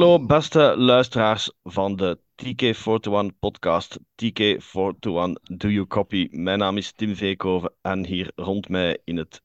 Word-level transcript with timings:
Hallo, 0.00 0.26
beste 0.26 0.74
luisteraars 0.76 1.52
van 1.62 1.96
de 1.96 2.18
TK41 2.36 3.38
podcast. 3.38 3.98
TK41, 3.98 5.32
do 5.56 5.68
you 5.68 5.86
copy? 5.86 6.28
Mijn 6.30 6.58
naam 6.58 6.76
is 6.76 6.92
Tim 6.92 7.16
Veekhoven 7.16 7.72
en 7.82 8.06
hier 8.06 8.32
rond 8.34 8.68
mij 8.68 8.98
in 9.04 9.16
het 9.16 9.42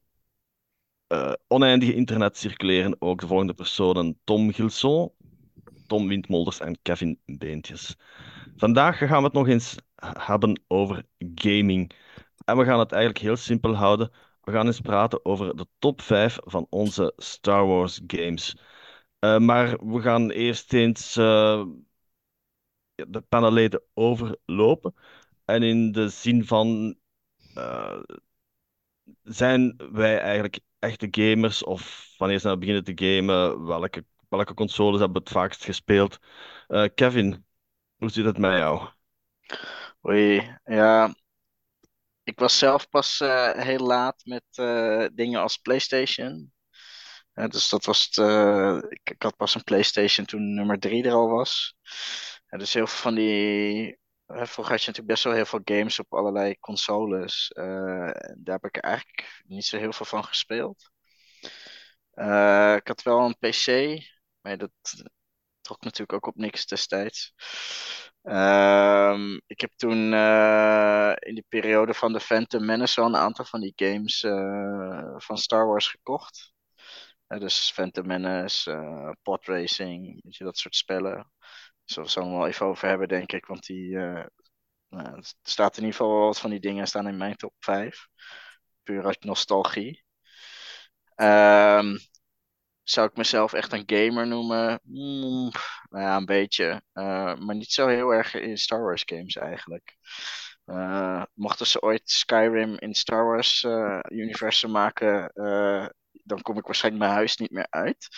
eh, 1.06 1.32
oneindige 1.48 1.94
internet 1.94 2.36
circuleren 2.36 2.96
ook 2.98 3.20
de 3.20 3.26
volgende 3.26 3.54
personen: 3.54 4.18
Tom 4.24 4.52
Gilson, 4.52 5.12
Tom 5.86 6.08
Windmolders 6.08 6.60
en 6.60 6.78
Kevin 6.82 7.20
Beentjes. 7.24 7.96
Vandaag 8.56 8.98
gaan 8.98 9.18
we 9.18 9.24
het 9.24 9.32
nog 9.32 9.48
eens 9.48 9.76
hebben 10.18 10.60
over 10.66 11.04
gaming. 11.34 11.90
En 12.44 12.56
we 12.56 12.64
gaan 12.64 12.78
het 12.78 12.92
eigenlijk 12.92 13.22
heel 13.22 13.36
simpel 13.36 13.74
houden. 13.74 14.10
We 14.40 14.52
gaan 14.52 14.66
eens 14.66 14.80
praten 14.80 15.24
over 15.24 15.56
de 15.56 15.66
top 15.78 16.00
5 16.00 16.38
van 16.44 16.66
onze 16.70 17.12
Star 17.16 17.66
Wars 17.66 18.00
games. 18.06 18.56
Uh, 19.26 19.38
maar 19.38 19.86
we 19.86 20.00
gaan 20.00 20.30
eerst 20.30 20.72
eens 20.72 21.16
uh, 21.16 21.64
de 22.94 23.20
panelleden 23.20 23.82
overlopen. 23.94 24.94
En 25.44 25.62
in 25.62 25.92
de 25.92 26.08
zin 26.08 26.44
van, 26.44 26.96
uh, 27.54 28.02
zijn 29.22 29.76
wij 29.92 30.18
eigenlijk 30.20 30.60
echte 30.78 31.08
gamers? 31.10 31.64
Of 31.64 32.14
wanneer 32.18 32.40
zijn 32.40 32.52
we 32.52 32.58
beginnen 32.58 32.84
te 32.84 33.04
gamen? 33.04 33.66
Welke, 33.66 34.04
welke 34.28 34.54
consoles 34.54 35.00
hebben 35.00 35.16
we 35.16 35.28
het 35.28 35.38
vaakst 35.38 35.64
gespeeld? 35.64 36.18
Kevin, 36.94 37.46
hoe 37.96 38.10
zit 38.10 38.24
het 38.24 38.38
met 38.38 38.58
jou? 38.58 38.88
Oei, 40.08 40.58
ja. 40.64 41.14
Ik 42.22 42.38
was 42.38 42.58
zelf 42.58 42.88
pas 42.88 43.18
heel 43.56 43.86
laat 43.86 44.22
met 44.24 44.44
dingen 45.14 45.40
als 45.40 45.56
PlayStation 45.56 46.52
dus 47.36 47.68
dat 47.68 47.84
was 47.84 48.04
het. 48.04 48.16
Uh, 48.16 48.76
ik, 48.88 49.10
ik, 49.10 49.22
had 49.22 49.36
pas 49.36 49.54
een 49.54 49.64
PlayStation 49.64 50.26
toen 50.26 50.54
nummer 50.54 50.78
3 50.78 51.04
er 51.04 51.12
al 51.12 51.28
was. 51.28 51.76
dus 52.48 52.74
heel 52.74 52.86
veel 52.86 52.98
van 52.98 53.14
die. 53.14 53.98
vroeger 54.26 54.72
had 54.72 54.82
je 54.82 54.90
natuurlijk 54.90 55.06
best 55.06 55.24
wel 55.24 55.32
heel 55.32 55.44
veel 55.44 55.60
games 55.64 55.98
op 55.98 56.14
allerlei 56.14 56.58
consoles. 56.58 57.52
Uh, 57.54 58.10
daar 58.38 58.58
heb 58.60 58.64
ik 58.64 58.76
eigenlijk 58.76 59.42
niet 59.46 59.64
zo 59.64 59.78
heel 59.78 59.92
veel 59.92 60.06
van 60.06 60.24
gespeeld. 60.24 60.90
Uh, 62.14 62.74
ik 62.76 62.86
had 62.88 63.02
wel 63.02 63.20
een 63.20 63.36
PC, 63.38 63.66
maar 64.40 64.58
dat 64.58 64.70
trok 65.60 65.82
natuurlijk 65.82 66.12
ook 66.12 66.26
op 66.26 66.36
niks 66.36 66.66
destijds. 66.66 67.34
Um, 68.22 69.40
ik 69.46 69.60
heb 69.60 69.72
toen 69.76 69.98
in 71.18 71.34
de 71.34 71.44
periode 71.48 71.94
van 71.94 72.12
de 72.12 72.20
Phantom 72.20 72.64
Menace 72.64 73.00
al 73.00 73.06
een 73.06 73.16
aantal 73.16 73.44
van 73.44 73.60
die 73.60 73.72
games 73.76 74.20
van 75.24 75.38
Star 75.38 75.66
Wars 75.66 75.88
gekocht 75.88 76.54
dus 77.28 77.72
Phantom 77.72 78.06
Menace, 78.06 78.70
uh, 78.70 79.10
Pod 79.22 79.46
Racing, 79.46 80.22
dat 80.38 80.58
soort 80.58 80.76
spellen. 80.76 81.30
Zullen 81.84 82.08
we 82.14 82.20
het 82.20 82.28
wel 82.28 82.46
even 82.46 82.66
over 82.66 82.88
hebben, 82.88 83.08
denk 83.08 83.32
ik. 83.32 83.46
Want 83.46 83.66
die, 83.66 83.90
uh, 83.90 84.24
nou, 84.88 85.16
er 85.16 85.32
staat 85.42 85.76
in 85.76 85.82
ieder 85.84 85.96
geval 85.96 86.18
wat 86.18 86.38
van 86.38 86.50
die 86.50 86.60
dingen 86.60 86.86
staan 86.86 87.08
in 87.08 87.16
mijn 87.16 87.36
top 87.36 87.54
5. 87.58 88.06
Puur 88.82 89.04
uit 89.04 89.24
nostalgie. 89.24 90.04
Um, 91.16 91.98
zou 92.82 93.08
ik 93.08 93.16
mezelf 93.16 93.52
echt 93.52 93.72
een 93.72 93.82
gamer 93.86 94.26
noemen? 94.26 94.80
Mm, 94.82 95.50
nou 95.90 96.04
ja, 96.04 96.16
een 96.16 96.24
beetje. 96.24 96.82
Uh, 96.94 97.34
maar 97.36 97.54
niet 97.54 97.72
zo 97.72 97.86
heel 97.86 98.10
erg 98.10 98.34
in 98.34 98.58
Star 98.58 98.80
Wars 98.82 99.02
games 99.06 99.36
eigenlijk. 99.36 99.96
Mochten 101.34 101.66
ze 101.66 101.82
ooit 101.82 102.10
Skyrim 102.10 102.78
in 102.78 102.94
Star 102.94 103.24
Wars 103.24 103.62
uh, 103.62 104.00
universum 104.08 104.70
maken, 104.70 105.32
dan 106.26 106.42
kom 106.42 106.58
ik 106.58 106.64
waarschijnlijk 106.64 107.04
mijn 107.04 107.16
huis 107.16 107.36
niet 107.36 107.50
meer 107.50 107.66
uit. 107.70 108.08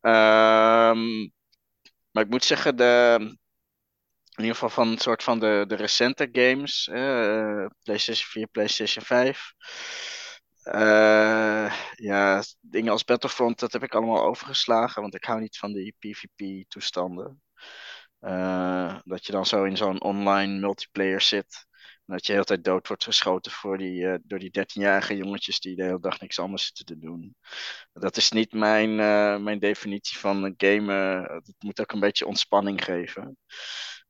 Um, 0.00 1.32
maar 2.10 2.22
ik 2.24 2.28
moet 2.28 2.44
zeggen, 2.44 2.76
de, 2.76 3.16
in 4.34 4.42
ieder 4.44 4.54
geval 4.54 4.70
van 4.70 4.88
een 4.88 4.98
soort 4.98 5.22
van 5.22 5.38
de, 5.38 5.64
de 5.66 5.74
recente 5.74 6.28
games, 6.32 6.88
uh, 6.92 7.66
PlayStation 7.82 8.28
4, 8.28 8.46
PlayStation 8.46 9.04
5. 9.04 9.52
Uh, 10.64 11.74
ja, 11.94 12.42
dingen 12.60 12.92
als 12.92 13.04
Battlefront, 13.04 13.58
dat 13.58 13.72
heb 13.72 13.82
ik 13.82 13.94
allemaal 13.94 14.22
overgeslagen, 14.22 15.02
want 15.02 15.14
ik 15.14 15.24
hou 15.24 15.40
niet 15.40 15.58
van 15.58 15.72
die 15.72 15.94
PvP-toestanden. 15.98 17.42
Uh, 18.20 18.98
dat 19.04 19.26
je 19.26 19.32
dan 19.32 19.46
zo 19.46 19.64
in 19.64 19.76
zo'n 19.76 20.02
online 20.02 20.58
multiplayer 20.58 21.20
zit 21.20 21.67
dat 22.14 22.20
je 22.20 22.26
de 22.26 22.32
hele 22.32 22.44
tijd 22.44 22.64
dood 22.64 22.88
wordt 22.88 23.04
geschoten 23.04 23.52
voor 23.52 23.78
die, 23.78 24.02
uh, 24.02 24.14
door 24.22 24.38
die 24.38 24.50
13-jarige 24.58 25.16
jongetjes 25.16 25.60
die 25.60 25.76
de 25.76 25.82
hele 25.82 26.00
dag 26.00 26.20
niks 26.20 26.38
anders 26.38 26.66
zitten 26.66 26.84
te 26.84 26.98
doen. 26.98 27.36
Dat 27.92 28.16
is 28.16 28.30
niet 28.30 28.52
mijn, 28.52 28.90
uh, 28.90 29.38
mijn 29.38 29.58
definitie 29.58 30.18
van 30.18 30.54
gamen. 30.56 31.22
Het 31.22 31.54
moet 31.58 31.80
ook 31.80 31.92
een 31.92 32.00
beetje 32.00 32.26
ontspanning 32.26 32.84
geven. 32.84 33.36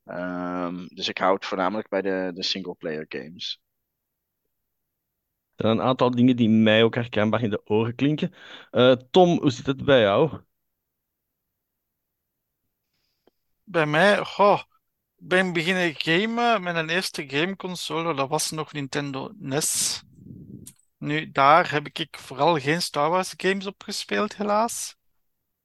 Um, 0.04 0.86
dus 0.86 1.08
ik 1.08 1.18
hou 1.18 1.34
het 1.34 1.44
voornamelijk 1.44 1.88
bij 1.88 2.02
de, 2.02 2.30
de 2.34 2.42
single-player 2.42 3.04
games. 3.08 3.60
Er 5.54 5.64
zijn 5.64 5.78
een 5.78 5.84
aantal 5.84 6.10
dingen 6.10 6.36
die 6.36 6.48
mij 6.48 6.82
ook 6.82 6.94
herkenbaar 6.94 7.42
in 7.42 7.50
de 7.50 7.60
oren 7.64 7.94
klinken. 7.94 8.34
Uh, 8.70 8.92
Tom, 8.92 9.38
hoe 9.40 9.50
zit 9.50 9.66
het 9.66 9.84
bij 9.84 10.00
jou? 10.00 10.40
Bij 13.64 13.86
mij, 13.86 14.24
goh, 14.24 14.62
ben 15.18 15.52
beginnen 15.52 15.94
gamen 15.96 16.62
met 16.62 16.76
een 16.76 16.88
eerste 16.88 17.28
gameconsole, 17.28 18.14
dat 18.14 18.28
was 18.28 18.50
nog 18.50 18.72
Nintendo 18.72 19.32
NES. 19.38 20.02
Nu, 20.98 21.30
daar 21.30 21.70
heb 21.70 21.86
ik 21.86 22.18
vooral 22.18 22.58
geen 22.58 22.82
Star 22.82 23.10
Wars 23.10 23.34
games 23.36 23.66
op 23.66 23.82
gespeeld, 23.82 24.36
helaas. 24.36 24.96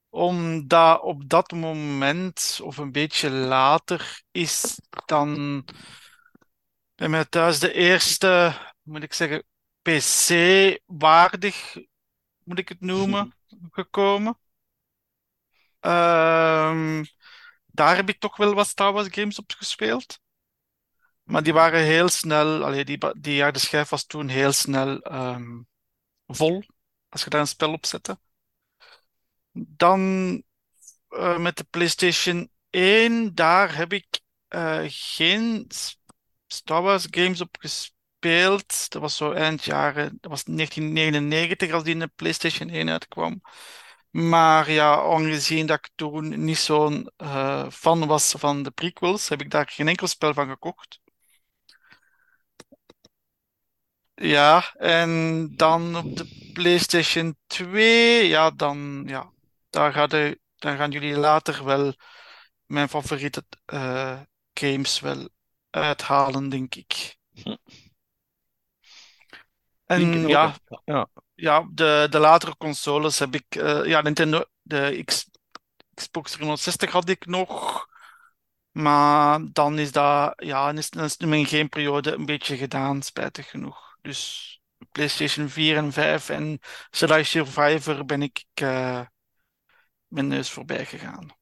Omdat 0.10 1.02
op 1.02 1.30
dat 1.30 1.52
moment, 1.52 2.60
of 2.64 2.78
een 2.78 2.92
beetje 2.92 3.30
later, 3.30 4.22
is 4.32 4.80
dan 5.06 5.64
bij 6.96 7.10
mij 7.10 7.26
thuis 7.26 7.60
de 7.60 7.74
eerste, 7.74 8.54
moet 8.82 9.04
ik 9.04 9.14
zeggen, 9.14 9.44
PC-waardig, 9.82 11.78
moet 12.44 12.60
ik 12.60 12.70
het 12.70 12.82
noemen, 12.82 13.34
gekomen. 13.72 14.38
Ehm 15.80 17.04
daar 17.74 17.96
heb 17.96 18.10
ik 18.10 18.20
toch 18.20 18.38
wel 18.38 18.54
wat 18.54 18.68
Star 18.68 18.94
Wars 18.94 19.08
games 19.12 19.40
op 19.40 19.52
gespeeld. 19.58 20.20
Maar 21.24 21.44
die 21.44 21.54
waren 21.54 21.84
heel 21.84 22.10
snel, 22.10 22.64
allee, 22.64 22.86
die, 22.86 22.98
die 23.20 23.42
harde 23.42 23.60
schijf 23.60 23.90
was 23.90 24.06
toen 24.06 24.28
heel 24.28 24.52
snel 24.52 25.00
ehm, 25.02 25.62
vol, 26.28 26.64
als 27.10 27.24
je 27.24 27.30
daar 27.30 27.42
een 27.42 27.48
spel 27.48 27.74
op 27.74 27.86
zette. 27.86 28.20
Dan 29.52 30.44
uh, 31.10 31.38
met 31.38 31.58
de 31.58 31.64
PlayStation 31.64 32.52
1, 32.70 33.36
daar 33.36 33.76
heb 33.76 33.94
ik 33.94 34.22
uh, 34.50 34.84
geen 34.88 35.68
Star 36.48 36.82
Wars 36.82 37.08
games 37.10 37.42
op 37.42 37.56
gespeeld. 37.60 38.92
Dat 38.92 39.02
was 39.02 39.16
zo 39.16 39.32
eind 39.32 39.64
jaren, 39.64 40.18
dat 40.22 40.32
was 40.32 40.44
1999 40.44 41.72
als 41.72 41.84
die 41.84 41.94
in 41.94 42.00
de 42.00 42.12
PlayStation 42.16 42.70
1 42.70 42.90
uitkwam. 42.90 43.42
Maar 44.14 44.72
ja, 44.72 45.02
aangezien 45.02 45.66
dat 45.66 45.78
ik 45.78 45.90
toen 45.96 46.44
niet 46.44 46.58
zo'n 46.58 47.12
uh, 47.18 47.70
fan 47.70 48.08
was 48.08 48.32
van 48.38 48.64
de 48.64 48.72
prequels, 48.72 49.30
heb 49.30 49.42
ik 49.42 49.50
daar 49.50 49.68
geen 49.70 49.88
enkel 49.88 50.08
spel 50.08 50.34
van 50.34 50.48
gekocht. 50.48 51.00
Ja, 54.16 54.74
en 54.76 55.50
dan 55.56 55.96
op 55.96 56.18
de 56.18 56.50
PlayStation 56.54 57.38
2, 57.48 58.28
ja, 58.28 58.52
dan, 58.52 59.04
ja, 59.08 59.32
daar, 59.70 59.94
gaat 59.94 60.10
de, 60.12 60.40
dan 60.56 60.78
gaan 60.78 60.92
jullie 60.92 61.18
later 61.18 61.64
wel 61.64 61.94
mijn 62.66 62.90
favoriete 62.90 63.44
uh, 63.74 64.22
games 64.54 65.00
wel 65.00 65.30
uithalen, 65.70 66.50
denk 66.50 66.76
ik. 66.76 67.18
Hm. 67.44 67.56
En 69.86 70.28
ja, 70.28 70.56
ja, 70.86 71.08
ja, 71.44 71.68
de, 71.72 72.08
de 72.10 72.20
latere 72.20 72.58
consoles 72.58 73.20
heb 73.20 73.36
ik. 73.36 73.56
Uh, 73.56 73.86
ja, 73.86 74.02
Nintendo, 74.02 74.46
de 74.62 75.04
Xbox 75.94 76.32
360 76.32 76.92
had 76.92 77.10
ik 77.10 77.26
nog. 77.26 77.86
Maar 78.72 79.40
dan 79.52 79.80
is 79.80 79.92
dat, 79.92 80.34
ja, 80.36 80.72
is, 80.72 80.90
dan 80.90 81.04
is 81.04 81.18
geen 81.50 81.70
periode 81.70 82.12
een 82.12 82.26
beetje 82.26 82.58
gedaan, 82.58 83.02
spijtig 83.02 83.50
genoeg. 83.50 83.98
Dus 84.02 84.62
PlayStation 84.92 85.50
4 85.50 85.78
en 85.78 85.92
5 85.92 86.30
en 86.30 86.60
Jedi 86.90 87.24
Survivor 87.24 88.06
ben 88.06 88.22
ik 88.22 88.46
uh, 88.62 89.02
mijn 90.08 90.28
neus 90.28 90.50
voorbij 90.50 90.86
gegaan. 90.86 91.36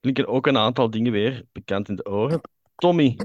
Klinken 0.00 0.26
ook 0.26 0.46
een 0.46 0.58
aantal 0.58 0.90
dingen 0.90 1.12
weer 1.12 1.44
bekend 1.52 1.88
in 1.88 1.96
de 1.96 2.06
oren. 2.06 2.40
Tommy, 2.74 3.16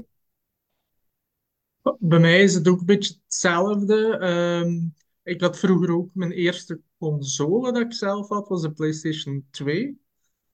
bij 1.98 2.18
mij 2.18 2.42
is 2.42 2.54
het 2.54 2.68
ook 2.68 2.80
een 2.80 2.86
beetje 2.86 3.14
hetzelfde. 3.24 4.16
Ehm, 4.18 4.88
ik 5.22 5.40
had 5.40 5.58
vroeger 5.58 5.90
ook 5.94 6.10
mijn 6.12 6.32
eerste 6.32 6.80
console 6.98 7.72
dat 7.72 7.82
ik 7.82 7.92
zelf 7.92 8.28
had, 8.28 8.48
was 8.48 8.62
de 8.62 8.72
PlayStation 8.72 9.46
2. 9.50 9.98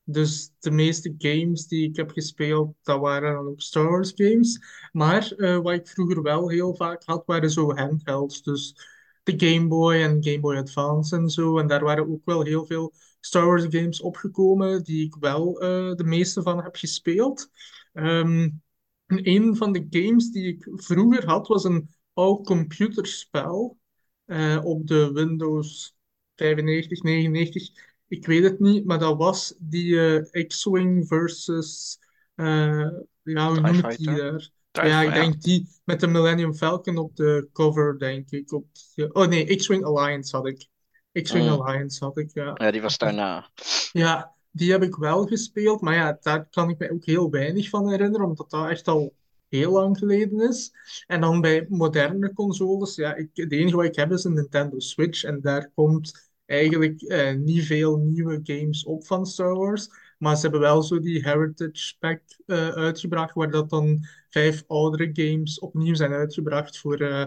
Dus 0.04 0.52
de 0.58 0.70
meeste 0.70 1.14
games 1.18 1.66
die 1.66 1.88
ik 1.88 1.96
heb 1.96 2.10
gespeeld, 2.10 2.74
dat 2.82 3.00
waren 3.00 3.34
dan 3.34 3.46
ook 3.46 3.60
Star 3.60 3.90
Wars 3.90 4.12
games. 4.14 4.60
Maar 4.92 5.32
uh, 5.36 5.58
wat 5.58 5.72
ik 5.72 5.88
vroeger 5.88 6.22
wel 6.22 6.48
heel 6.48 6.74
vaak 6.74 7.04
had, 7.04 7.26
waren 7.26 7.50
zo 7.50 7.74
handhelds. 7.74 8.42
Dus 8.42 8.74
de 9.22 9.46
Game 9.46 9.68
Boy 9.68 9.94
en 9.94 10.24
Game 10.24 10.40
Boy 10.40 10.56
Advance 10.56 11.16
en 11.16 11.28
zo. 11.28 11.58
En 11.58 11.66
daar 11.66 11.84
waren 11.84 12.10
ook 12.10 12.24
wel 12.24 12.42
heel 12.42 12.66
veel 12.66 12.92
Star 13.20 13.46
Wars 13.46 13.66
games 13.68 14.00
opgekomen 14.00 14.84
die 14.84 15.06
ik 15.06 15.16
wel 15.20 15.60
eh, 15.60 15.94
de 15.94 16.04
meeste 16.04 16.42
van 16.42 16.62
heb 16.62 16.76
gespeeld. 16.76 17.50
En 17.92 18.62
een 19.10 19.56
van 19.56 19.72
de 19.72 19.86
games 19.90 20.30
die 20.30 20.46
ik 20.46 20.68
vroeger 20.72 21.26
had 21.26 21.46
was 21.48 21.64
een 21.64 21.90
oud 22.12 22.46
computerspel 22.46 23.78
eh, 24.24 24.60
op 24.62 24.86
de 24.86 25.12
Windows 25.12 25.96
95, 26.36 27.02
99. 27.02 27.68
Ik 28.08 28.26
weet 28.26 28.42
het 28.42 28.60
niet, 28.60 28.84
maar 28.84 28.98
dat 28.98 29.16
was 29.16 29.54
die 29.58 30.18
eh, 30.20 30.46
X-Wing 30.46 31.06
versus, 31.06 31.98
eh, 32.34 32.88
ja, 33.22 33.48
hoe 33.48 33.60
noem 33.60 33.74
ik 33.74 33.96
die 33.96 34.06
daar? 34.06 34.50
Ja, 34.72 35.00
ik 35.00 35.08
ja. 35.08 35.14
denk 35.14 35.42
die 35.42 35.68
met 35.84 36.00
de 36.00 36.06
Millennium 36.06 36.54
Falcon 36.54 36.98
op 36.98 37.16
de 37.16 37.48
cover, 37.52 37.98
denk 37.98 38.30
ik. 38.30 38.52
Op 38.52 38.66
oh 39.12 39.26
nee, 39.26 39.56
X-Wing 39.56 39.84
Alliance 39.84 40.36
had 40.36 40.46
ik. 40.46 40.68
X-Wing 41.12 41.44
Mm. 41.44 41.60
Alliance 41.60 42.04
had 42.04 42.18
ik, 42.18 42.30
ja. 42.32 42.50
Ja, 42.54 42.70
die 42.70 42.82
was 42.82 42.98
daarna. 42.98 43.50
Ja, 43.92 44.34
die 44.50 44.70
heb 44.70 44.82
ik 44.82 44.96
wel 44.96 45.26
gespeeld, 45.26 45.80
maar 45.80 45.94
ja, 45.94 46.18
daar 46.20 46.48
kan 46.50 46.70
ik 46.70 46.78
me 46.78 46.90
ook 46.90 47.04
heel 47.04 47.30
weinig 47.30 47.68
van 47.68 47.88
herinneren, 47.90 48.26
omdat 48.26 48.50
dat 48.50 48.68
echt 48.68 48.88
al 48.88 49.14
heel 49.48 49.72
lang 49.72 49.98
geleden 49.98 50.48
is. 50.48 50.72
En 51.06 51.20
dan 51.20 51.40
bij 51.40 51.66
moderne 51.68 52.32
consoles, 52.32 52.94
ja, 52.94 53.14
ik, 53.14 53.28
het 53.32 53.52
enige 53.52 53.76
wat 53.76 53.84
ik 53.84 53.96
heb 53.96 54.12
is 54.12 54.24
een 54.24 54.34
Nintendo 54.34 54.78
Switch 54.78 55.24
en 55.24 55.40
daar 55.40 55.70
komt 55.74 56.30
eigenlijk 56.46 57.02
eh, 57.02 57.34
niet 57.34 57.64
veel 57.64 57.96
nieuwe 57.96 58.40
games 58.42 58.84
op 58.84 59.06
van 59.06 59.26
Star 59.26 59.56
Wars. 59.56 59.88
Maar 60.18 60.36
ze 60.36 60.42
hebben 60.42 60.60
wel 60.60 60.82
zo 60.82 61.00
die 61.00 61.22
Heritage 61.22 61.98
Pack 61.98 62.22
eh, 62.46 62.68
uitgebracht, 62.68 63.34
waar 63.34 63.50
dat 63.50 63.70
dan 63.70 64.06
vijf 64.28 64.64
oudere 64.66 65.10
games 65.12 65.58
opnieuw 65.58 65.94
zijn 65.94 66.12
uitgebracht 66.12 66.78
voor, 66.78 67.00
eh, 67.00 67.26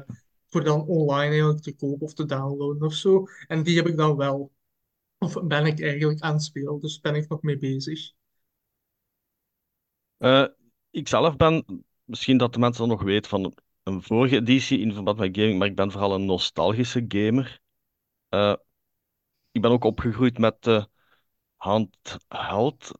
voor 0.50 0.64
dan 0.64 0.88
online 0.88 1.30
eigenlijk 1.30 1.62
te 1.62 1.76
kopen 1.76 2.06
of 2.06 2.14
te 2.14 2.26
downloaden 2.26 2.88
of 2.88 2.94
zo. 2.94 3.26
En 3.48 3.64
die 3.64 3.76
heb 3.76 3.88
ik 3.88 3.98
dan 3.98 4.16
wel. 4.16 4.52
Of 5.24 5.48
ben 5.48 5.66
ik 5.66 5.82
eigenlijk 5.82 6.22
aan 6.22 6.34
het 6.34 6.44
spelen, 6.44 6.80
dus 6.80 7.00
ben 7.00 7.16
ik 7.16 7.30
nog 7.30 7.42
mee 7.42 7.58
bezig. 7.58 8.12
Eh, 10.18 10.46
ik 10.92 11.08
zelf 11.08 11.36
ben, 11.36 11.66
misschien 12.04 12.38
dat 12.38 12.54
de 12.54 12.60
mensen 12.60 12.88
nog 12.88 13.02
weten, 13.04 13.30
van 13.30 13.54
een 13.84 14.02
vorige 14.04 14.36
editie 14.36 14.80
in 14.80 14.94
verband 14.94 15.18
met 15.18 15.38
gaming, 15.38 15.60
maar 15.60 15.68
ik 15.68 15.76
ben 15.76 15.92
vooral 15.92 16.14
een 16.14 16.26
nostalgische 16.26 17.06
gamer. 17.08 17.62
Eh, 18.30 18.56
ik 19.52 19.62
ben 19.62 19.72
ook 19.72 19.84
opgegroeid 19.84 20.38
met 20.38 20.64
de 20.64 20.88
handheld, 21.58 22.92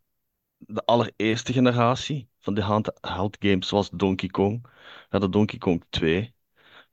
de 0.58 0.86
allereerste 0.86 1.54
generatie 1.54 2.30
van 2.40 2.54
de 2.54 2.62
handheld 2.62 3.38
games, 3.40 3.68
zoals 3.68 3.90
Donkey 3.90 4.30
Kong. 4.30 4.68
Ja, 5.10 5.20
de 5.20 5.30
Donkey 5.30 5.58
Kong 5.60 5.86
2, 5.90 6.36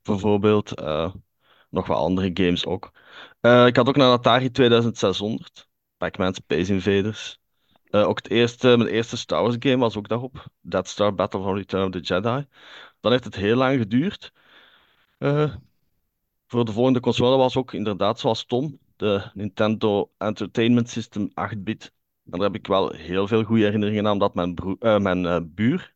bijvoorbeeld. 0.03 0.75
eh, 0.75 1.15
nog 1.70 1.87
wat 1.87 1.96
andere 1.99 2.31
games 2.34 2.67
ook. 2.67 2.93
Eh, 3.40 3.67
ik 3.67 3.76
had 3.76 3.88
ook 3.88 3.96
een 3.96 4.02
Atari 4.02 4.50
2600, 4.50 5.69
Pac-Man 5.96 6.34
Space 6.34 6.72
Invaders. 6.72 7.38
Eh, 7.84 8.08
ook 8.08 8.17
het 8.17 8.31
eerste, 8.31 8.76
mijn 8.76 8.88
eerste 8.90 9.17
Star 9.17 9.43
Wars 9.43 9.56
game 9.58 9.76
was 9.76 9.96
ook 9.96 10.08
daarop. 10.08 10.46
Death 10.61 10.88
Star 10.88 11.14
Battle 11.14 11.43
for 11.43 11.56
Return 11.56 11.84
of 11.84 11.90
the 11.90 12.00
Jedi. 12.00 12.46
Dan 13.00 13.12
heeft 13.12 13.25
het 13.25 13.34
heel 13.34 13.56
lang 13.56 13.78
geduurd. 13.78 14.32
Eh, 15.19 15.55
voor 16.46 16.64
de 16.64 16.72
volgende 16.72 17.00
console 17.00 17.37
was 17.37 17.56
ook 17.56 17.72
inderdaad 17.72 18.20
zoals 18.20 18.44
Tom, 18.44 18.78
de 18.96 19.31
Nintendo 19.34 20.12
Entertainment 20.19 20.88
System 20.90 21.31
8-bit. 21.34 21.93
En 22.25 22.31
daar 22.31 22.40
heb 22.40 22.55
ik 22.55 22.67
wel 22.67 22.90
heel 22.90 23.26
veel 23.26 23.44
goede 23.44 23.64
herinneringen 23.64 24.06
aan, 24.06 24.12
omdat 24.12 24.34
mijn, 24.34 24.55
mijn 25.02 25.55
buur 25.55 25.94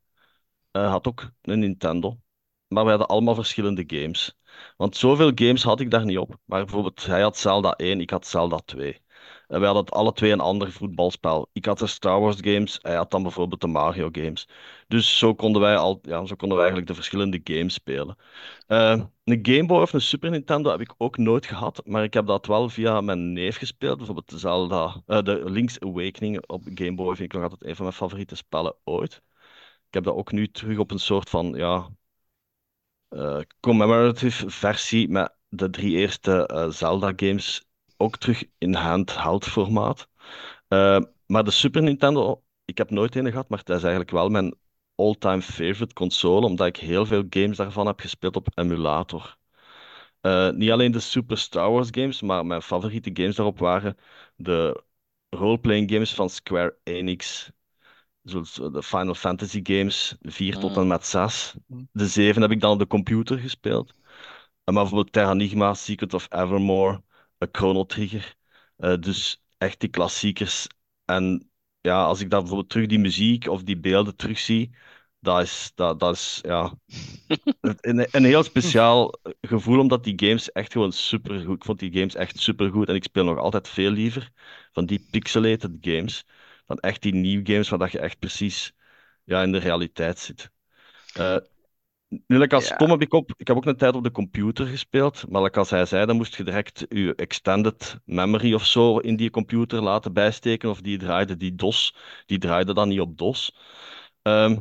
had 0.73 1.06
ook 1.06 1.31
een 1.43 1.59
Nintendo. 1.59 2.21
Maar 2.69 2.85
we 2.85 2.91
hadden 2.91 3.09
allemaal 3.09 3.35
verschillende 3.35 3.85
games. 3.87 4.38
Want 4.77 4.97
zoveel 4.97 5.33
games 5.35 5.62
had 5.62 5.81
ik 5.81 5.91
daar 5.91 6.05
niet 6.05 6.19
op. 6.19 6.37
Maar 6.45 6.65
bijvoorbeeld, 6.65 7.06
hij 7.06 7.21
had 7.23 7.37
Zelda 7.37 7.73
1, 7.73 8.01
ik 8.01 8.11
had 8.11 8.27
Zelda 8.27 8.59
2. 8.65 9.03
En 9.49 9.61
wij 9.61 9.69
hadden 9.71 9.95
alle 9.95 10.12
twee 10.12 10.33
een 10.33 10.41
ander 10.41 10.73
voetbalspel. 10.73 11.49
Ik 11.53 11.65
had 11.65 11.79
de 11.79 11.87
Star 11.87 12.21
Wars 12.21 12.37
games, 12.41 12.79
hij 12.83 12.95
had 12.95 13.11
dan 13.11 13.23
bijvoorbeeld 13.23 13.61
de 13.61 13.67
Mario 13.67 14.09
games. 14.12 14.49
Dus 14.89 15.19
zo 15.19 15.35
konden 15.35 15.61
wij, 15.62 15.77
al, 15.77 15.99
ja, 16.03 16.25
zo 16.27 16.35
konden 16.35 16.56
wij 16.56 16.67
eigenlijk 16.67 16.87
de 16.87 16.95
verschillende 16.95 17.41
games 17.45 17.75
spelen. 17.75 18.17
Eh, 18.67 19.03
een 19.25 19.39
Game 19.43 19.67
Boy 19.67 19.83
of 19.83 19.93
een 19.93 20.01
Super 20.01 20.31
Nintendo 20.31 20.71
heb 20.71 20.81
ik 20.81 20.95
ook 20.99 21.17
nooit 21.17 21.47
gehad, 21.47 21.83
maar 21.85 22.03
ik 22.03 22.15
heb 22.15 22.27
dat 22.27 22.47
wel 22.47 22.69
via 22.69 23.00
mijn 23.00 23.33
neef 23.33 23.57
gespeeld. 23.57 23.97
Bijvoorbeeld 23.97 24.31
de 24.31 24.39
Zelda, 24.39 25.03
eh, 25.07 25.23
de 25.23 25.50
Link's 25.50 25.79
Awakening 25.79 26.47
op 26.47 26.62
Game 26.75 26.95
Boy 26.95 27.17
vind 27.17 27.21
ik 27.21 27.33
nog 27.33 27.43
altijd 27.43 27.65
een 27.65 27.77
van 27.77 27.85
mijn 27.85 27.97
favoriete 27.97 28.37
spellen 28.37 28.77
ooit. 28.85 29.23
Ik 29.89 29.95
heb 29.95 30.05
dat 30.05 30.15
ook 30.15 30.33
nu 30.33 30.49
terug 30.49 30.79
op 30.79 30.91
een 30.91 30.99
soort 30.99 31.31
van, 31.31 31.55
ja, 31.55 31.89
commemorative 33.61 34.50
versie 34.50 35.08
met 35.08 35.34
de 35.49 35.70
drie 35.70 35.96
eerste 35.96 36.46
eh, 36.46 36.69
Zelda-games 36.70 37.64
ook 37.96 38.16
terug 38.16 38.44
in 38.58 38.75
handheld 38.75 39.44
formaat. 39.44 40.08
Eh, 40.69 41.00
maar 41.26 41.44
de 41.44 41.50
Super 41.50 41.82
Nintendo, 41.82 42.44
ik 42.64 42.78
heb 42.78 42.90
nooit 42.90 43.16
een 43.16 43.31
gehad, 43.31 43.49
maar 43.49 43.58
het 43.58 43.69
is 43.69 43.82
eigenlijk 43.82 44.11
wel 44.11 44.28
mijn 44.28 44.55
all-time 44.94 45.43
favorite 45.43 45.94
console, 45.94 46.46
omdat 46.46 46.66
ik 46.66 46.76
heel 46.76 47.06
veel 47.06 47.25
games 47.31 47.56
daarvan 47.56 47.87
heb 47.87 48.00
gespeeld 48.00 48.37
op 48.37 48.49
emulator. 48.55 49.37
Eh, 50.20 50.50
niet 50.50 50.70
alleen 50.70 50.93
de 50.93 51.00
Super 51.00 51.38
Star 51.38 51.70
Wars 51.70 51.88
games, 51.90 52.22
maar 52.22 52.46
mijn 52.46 52.62
favoriete 52.62 53.11
games 53.12 53.37
daarop 53.37 53.58
waren 53.58 53.96
de 54.37 54.82
role-playing 55.31 55.90
games 55.90 56.14
van 56.14 56.31
Square 56.31 56.76
Enix. 56.82 57.50
Zoals 58.25 58.55
de 58.55 58.82
Final 58.82 59.15
Fantasy 59.15 59.61
games, 59.62 60.17
4 60.21 60.59
tot 60.59 60.76
en 60.76 60.82
Mm. 60.82 60.88
met 60.88 61.06
6. 61.06 61.55
Mm. 61.67 61.88
De 61.93 62.06
7 62.06 62.43
heb 62.43 62.50
ik 62.50 62.61
dan 62.61 62.73
op 62.73 62.79
de 62.79 62.87
computer 62.87 63.38
gespeeld. 63.38 63.94
Maar 64.65 64.75
bijvoorbeeld 64.75 65.12
Terranigma, 65.12 65.75
Secret 65.75 66.15
of 66.15 66.26
Evermore, 66.32 67.03
eh, 67.38 67.49
Chrono 67.53 67.85
Trigger. 67.87 68.37
Eh, 68.76 68.97
dus 69.00 69.43
echt 69.59 69.81
die 69.81 69.88
klassiekers. 69.88 70.67
En 71.05 71.50
ja, 71.81 72.05
als 72.05 72.21
ik 72.21 72.31
daar 72.31 72.41
bijvoorbeeld 72.41 72.71
terug 72.71 72.87
die 72.87 72.99
muziek 72.99 73.47
of 73.49 73.62
die 73.62 73.79
beelden 73.81 74.17
terugzie, 74.17 74.71
dat 75.21 75.43
is, 75.43 75.73
dat, 75.75 76.00
dat 76.00 76.15
is 76.15 76.38
ja, 76.43 76.75
een, 77.81 78.09
een 78.11 78.25
heel 78.25 78.43
speciaal 78.43 79.15
gevoel, 79.41 79.79
omdat 79.79 80.05
die 80.05 80.15
games 80.26 80.53
echt 80.53 80.73
gewoon 80.73 80.93
supergoed. 80.93 81.56
Ik 81.56 81.65
vond 81.65 81.79
die 81.79 81.93
games 81.93 82.15
echt 82.15 82.38
supergoed 82.41 82.88
en 82.88 82.94
ik 82.94 83.05
speel 83.05 83.25
nog 83.25 83.38
altijd 83.38 83.69
veel 83.69 83.90
liever 83.90 84.31
van 84.73 84.87
die 84.87 85.07
pixelated 85.11 85.71
games 85.81 86.25
dan 86.66 86.78
echt 86.78 87.02
die 87.02 87.14
nieuwe 87.14 87.52
games 87.52 87.68
waar 87.68 87.78
dat 87.78 87.92
je 87.92 87.99
echt 87.99 88.18
precies 88.18 88.75
ja, 89.25 89.42
in 89.42 89.52
de 89.52 89.59
realiteit 89.59 90.18
zit. 90.18 90.50
Eh, 91.14 91.37
nu, 92.26 92.38
like 92.38 92.54
als 92.54 92.68
Ja. 92.68 92.76
Tom 92.76 92.90
heb 92.90 93.02
ik 93.02 93.12
op, 93.12 93.33
ik 93.37 93.47
heb 93.47 93.56
ook 93.56 93.66
een 93.66 93.76
tijd 93.76 93.94
op 93.94 94.02
de 94.02 94.11
computer 94.11 94.66
gespeeld, 94.66 95.28
maar 95.28 95.42
like 95.42 95.59
als 95.59 95.71
hij 95.71 95.87
zei, 95.87 96.06
dan 96.06 96.16
moest 96.16 96.37
je 96.37 96.44
direct 96.44 96.87
je 96.88 97.14
extended 97.14 97.99
memory 98.04 98.54
of 98.54 98.66
zo 98.66 98.99
in 98.99 99.16
die 99.16 99.30
computer 99.30 99.83
laten 99.83 100.12
bijsteken, 100.12 100.71
of 100.71 100.80
die 100.80 100.99
draaide 100.99 101.37
die 101.37 101.54
DOS, 101.54 101.97
die 102.26 102.38
draaide 102.38 102.75
dan 102.75 102.88
niet 102.88 103.00
op 103.00 103.18
DOS. 103.18 103.56
Ehm, 104.23 104.56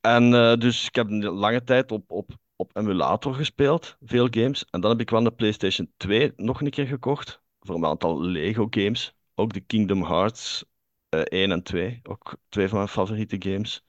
en 0.00 0.34
eh, 0.34 0.56
dus 0.56 0.86
ik 0.86 0.94
heb 0.94 1.10
een 1.10 1.24
lange 1.24 1.64
tijd 1.64 1.92
op, 1.92 2.10
op, 2.10 2.30
op 2.56 2.76
emulator 2.76 3.34
gespeeld, 3.34 3.96
veel 4.00 4.28
games. 4.30 4.64
En 4.70 4.80
dan 4.80 4.90
heb 4.90 5.00
ik 5.00 5.10
wel 5.10 5.22
de 5.22 5.32
PlayStation 5.32 5.92
2 5.96 6.32
nog 6.36 6.60
een 6.60 6.70
keer 6.70 6.86
gekocht, 6.86 7.42
voor 7.60 7.74
een 7.74 7.84
aantal 7.86 8.20
Lego 8.22 8.66
games. 8.70 9.17
Ook 9.38 9.52
de 9.52 9.60
Kingdom 9.60 10.02
Hearts 10.04 10.64
eh 11.08 11.20
1 11.20 11.52
en 11.52 11.62
2, 11.62 12.00
ook 12.02 12.36
twee 12.48 12.68
van 12.68 12.76
mijn 12.76 12.88
favoriete 12.88 13.36
games. 13.38 13.84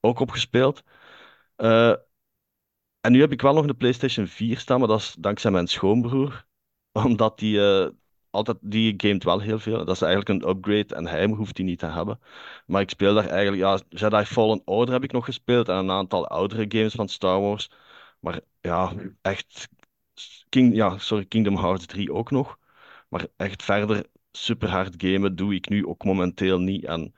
Ook 0.00 0.18
opgespeeld. 0.20 0.82
Eh, 1.56 1.94
en 3.00 3.12
nu 3.12 3.20
heb 3.20 3.32
ik 3.32 3.42
wel 3.42 3.54
nog 3.54 3.66
een 3.66 3.76
PlayStation 3.76 4.26
4 4.26 4.58
staan, 4.58 4.78
maar 4.78 4.88
dat 4.88 5.00
is 5.00 5.14
dankzij 5.18 5.50
mijn 5.50 5.66
schoonbroer. 5.66 6.46
Omdat 6.92 7.38
die 7.38 7.60
eh, 7.60 7.90
altijd, 8.30 8.56
die 8.60 8.94
gamet 8.96 9.24
wel 9.24 9.40
heel 9.40 9.58
veel. 9.58 9.84
Dat 9.84 9.94
is 9.94 10.02
eigenlijk 10.02 10.44
een 10.44 10.50
upgrade 10.50 10.94
en 10.94 11.06
hij 11.06 11.26
hoeft 11.26 11.56
die 11.56 11.64
niet 11.64 11.78
te 11.78 11.86
hebben. 11.86 12.20
Maar 12.66 12.80
ik 12.82 12.90
speel 12.90 13.14
daar 13.14 13.26
eigenlijk, 13.28 13.62
ja, 13.62 13.80
Jedi 13.88 14.24
Fallen 14.24 14.62
Order 14.64 14.94
heb 14.94 15.04
ik 15.04 15.12
nog 15.12 15.24
gespeeld 15.24 15.68
en 15.68 15.74
een 15.76 15.90
aantal 15.90 16.28
oudere 16.28 16.64
games 16.68 16.94
van 16.94 17.08
Star 17.08 17.40
Wars. 17.40 17.70
Maar 18.20 18.40
ja, 18.60 18.92
echt, 19.22 19.68
King, 20.48 20.74
ja, 20.74 20.98
sorry, 20.98 21.24
Kingdom 21.24 21.56
Hearts 21.56 21.86
3 21.86 22.12
ook 22.12 22.30
nog. 22.30 22.58
Maar 23.08 23.26
echt 23.36 23.62
verder 23.62 24.06
super 24.32 24.68
hard 24.70 24.94
gamen 24.98 25.36
doe 25.36 25.54
ik 25.54 25.68
nu 25.68 25.86
ook 25.86 26.04
momenteel 26.04 26.58
niet. 26.58 26.84
En 26.84 27.14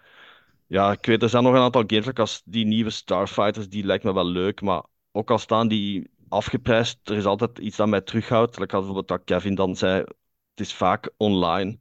ja, 0.66 0.92
ik 0.92 1.06
weet, 1.06 1.22
er 1.22 1.28
zijn 1.28 1.42
nog 1.44 1.54
een 1.54 1.60
aantal 1.60 1.84
games, 1.86 2.14
als 2.14 2.42
die 2.44 2.66
nieuwe 2.66 2.90
Starfighters, 2.90 3.68
die 3.68 3.84
lijkt 3.84 4.04
me 4.04 4.12
wel 4.14 4.26
leuk, 4.26 4.60
maar 4.60 4.84
ook 5.12 5.30
al 5.30 5.38
staan 5.38 5.68
die 5.68 6.10
afgeprijsd, 6.28 7.08
er 7.08 7.16
is 7.16 7.24
altijd 7.24 7.58
iets 7.58 7.76
dat 7.76 7.88
mij 7.88 8.00
terughoudt. 8.00 8.58
Like 8.58 8.76
als 8.76 8.84
bijvoorbeeld 8.86 9.08
dat 9.08 9.24
Kevin 9.24 9.54
dan 9.54 9.76
zei, 9.76 9.98
het 10.00 10.60
is 10.60 10.74
vaak 10.74 11.12
online. 11.16 11.78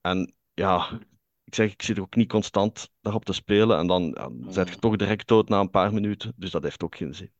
En 0.00 0.34
ja, 0.54 1.00
ik 1.44 1.54
zeg, 1.54 1.72
ik 1.72 1.82
zit 1.82 1.98
ook 1.98 2.14
niet 2.16 2.28
constant 2.28 2.90
daarop 3.00 3.24
te 3.24 3.32
spelen 3.32 3.78
en 3.78 3.86
dan 3.86 4.02
ja, 4.14 4.30
zet 4.52 4.68
je 4.68 4.74
Mm. 4.74 4.80
toch 4.80 4.96
direct 4.96 5.28
dood 5.28 5.48
na 5.48 5.60
een 5.60 5.70
paar 5.70 5.92
minuten, 5.92 6.32
dus 6.36 6.50
dat 6.50 6.62
heeft 6.62 6.82
ook 6.84 6.96
geen 6.96 7.14
zin. 7.14 7.32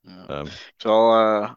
Ja. 0.00 0.26
Ehm, 0.26 0.44
Het 0.44 0.74
is 0.76 0.84
wel, 0.84 1.12
eh, 1.14 1.54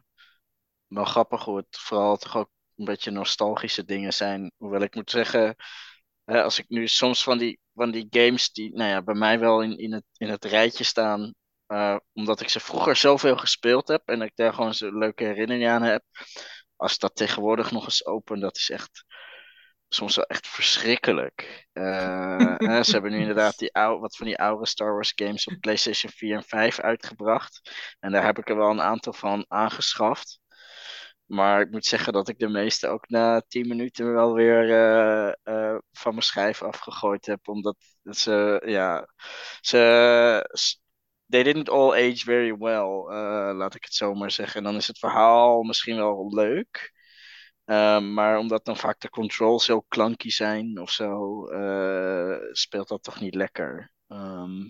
wel 0.86 1.04
grappig 1.04 1.44
hoe 1.44 1.56
het 1.56 1.78
vooral 1.78 2.16
toch 2.16 2.36
ook 2.36 2.50
een 2.76 2.84
beetje 2.84 3.10
nostalgische 3.10 3.84
dingen 3.84 4.12
zijn. 4.12 4.52
Hoewel 4.56 4.80
ik 4.80 4.94
moet 4.94 5.10
zeggen, 5.10 5.56
als 6.24 6.58
ik 6.58 6.64
nu 6.68 6.88
soms 6.88 7.22
van 7.22 7.38
die, 7.38 7.58
van 7.74 7.90
die 7.90 8.06
games 8.10 8.52
die 8.52 8.74
nou 8.74 8.90
ja, 8.90 9.02
bij 9.02 9.14
mij 9.14 9.38
wel 9.38 9.62
in, 9.62 9.78
in, 9.78 9.92
het, 9.92 10.04
in 10.16 10.28
het 10.28 10.44
rijtje 10.44 10.84
staan, 10.84 11.34
eh, 11.66 11.96
omdat 12.12 12.40
ik 12.40 12.48
ze 12.48 12.60
vroeger 12.60 12.96
zoveel 12.96 13.36
gespeeld 13.36 13.88
heb 13.88 14.02
en 14.08 14.22
ik 14.22 14.32
daar 14.34 14.54
gewoon 14.54 14.74
zo'n 14.74 14.98
leuke 14.98 15.24
herinneringen 15.24 15.70
aan 15.70 15.82
heb. 15.82 16.02
Als 16.76 16.98
dat 16.98 17.16
tegenwoordig 17.16 17.70
nog 17.70 17.84
eens 17.84 18.06
open, 18.06 18.40
dat 18.40 18.56
is 18.56 18.70
echt 18.70 19.04
soms 19.88 20.16
wel 20.16 20.24
echt 20.24 20.48
verschrikkelijk. 20.48 21.68
Eh, 21.72 22.82
ze 22.82 22.92
hebben 22.92 23.10
nu 23.10 23.18
inderdaad 23.26 23.58
die 23.58 23.74
oude, 23.74 24.00
wat 24.00 24.16
van 24.16 24.26
die 24.26 24.38
oude 24.38 24.66
Star 24.66 24.92
Wars 24.92 25.12
games 25.14 25.46
op 25.46 25.60
PlayStation 25.60 26.12
4 26.12 26.36
en 26.36 26.44
5 26.44 26.80
uitgebracht. 26.80 27.70
En 28.00 28.12
daar 28.12 28.24
heb 28.24 28.38
ik 28.38 28.48
er 28.48 28.56
wel 28.56 28.70
een 28.70 28.82
aantal 28.82 29.12
van 29.12 29.44
aangeschaft. 29.48 30.40
Maar 31.26 31.60
ik 31.60 31.70
moet 31.70 31.86
zeggen 31.86 32.12
dat 32.12 32.28
ik 32.28 32.38
de 32.38 32.48
meeste 32.48 32.88
ook 32.88 33.08
na 33.08 33.40
10 33.48 33.68
minuten 33.68 34.12
wel 34.12 34.34
weer 34.34 34.70
eh, 34.70 35.32
eh, 35.42 35.78
van 35.92 36.10
mijn 36.12 36.22
schijf 36.22 36.62
afgegooid 36.62 37.26
heb. 37.26 37.48
Omdat 37.48 37.76
ze, 38.10 38.62
ja, 38.66 39.08
ze, 39.60 39.76
they 41.28 41.42
didn't 41.42 41.68
all 41.70 41.92
age 41.92 42.24
very 42.24 42.56
well, 42.56 43.06
eh, 43.08 43.50
laat 43.56 43.74
ik 43.74 43.84
het 43.84 43.94
zo 43.94 44.14
maar 44.14 44.30
zeggen. 44.30 44.56
En 44.58 44.64
dan 44.64 44.76
is 44.76 44.86
het 44.86 44.98
verhaal 44.98 45.62
misschien 45.62 45.96
wel 45.96 46.34
leuk. 46.34 46.92
Maar 48.14 48.38
omdat 48.38 48.64
dan 48.64 48.76
vaak 48.76 49.00
de 49.00 49.08
controls 49.10 49.66
heel 49.66 49.84
clunky 49.88 50.30
zijn 50.30 50.80
of 50.80 50.90
zo, 50.90 51.44
speelt 52.52 52.88
dat 52.88 53.02
toch 53.02 53.20
niet 53.20 53.34
lekker. 53.34 53.92
Ehm, 54.08 54.62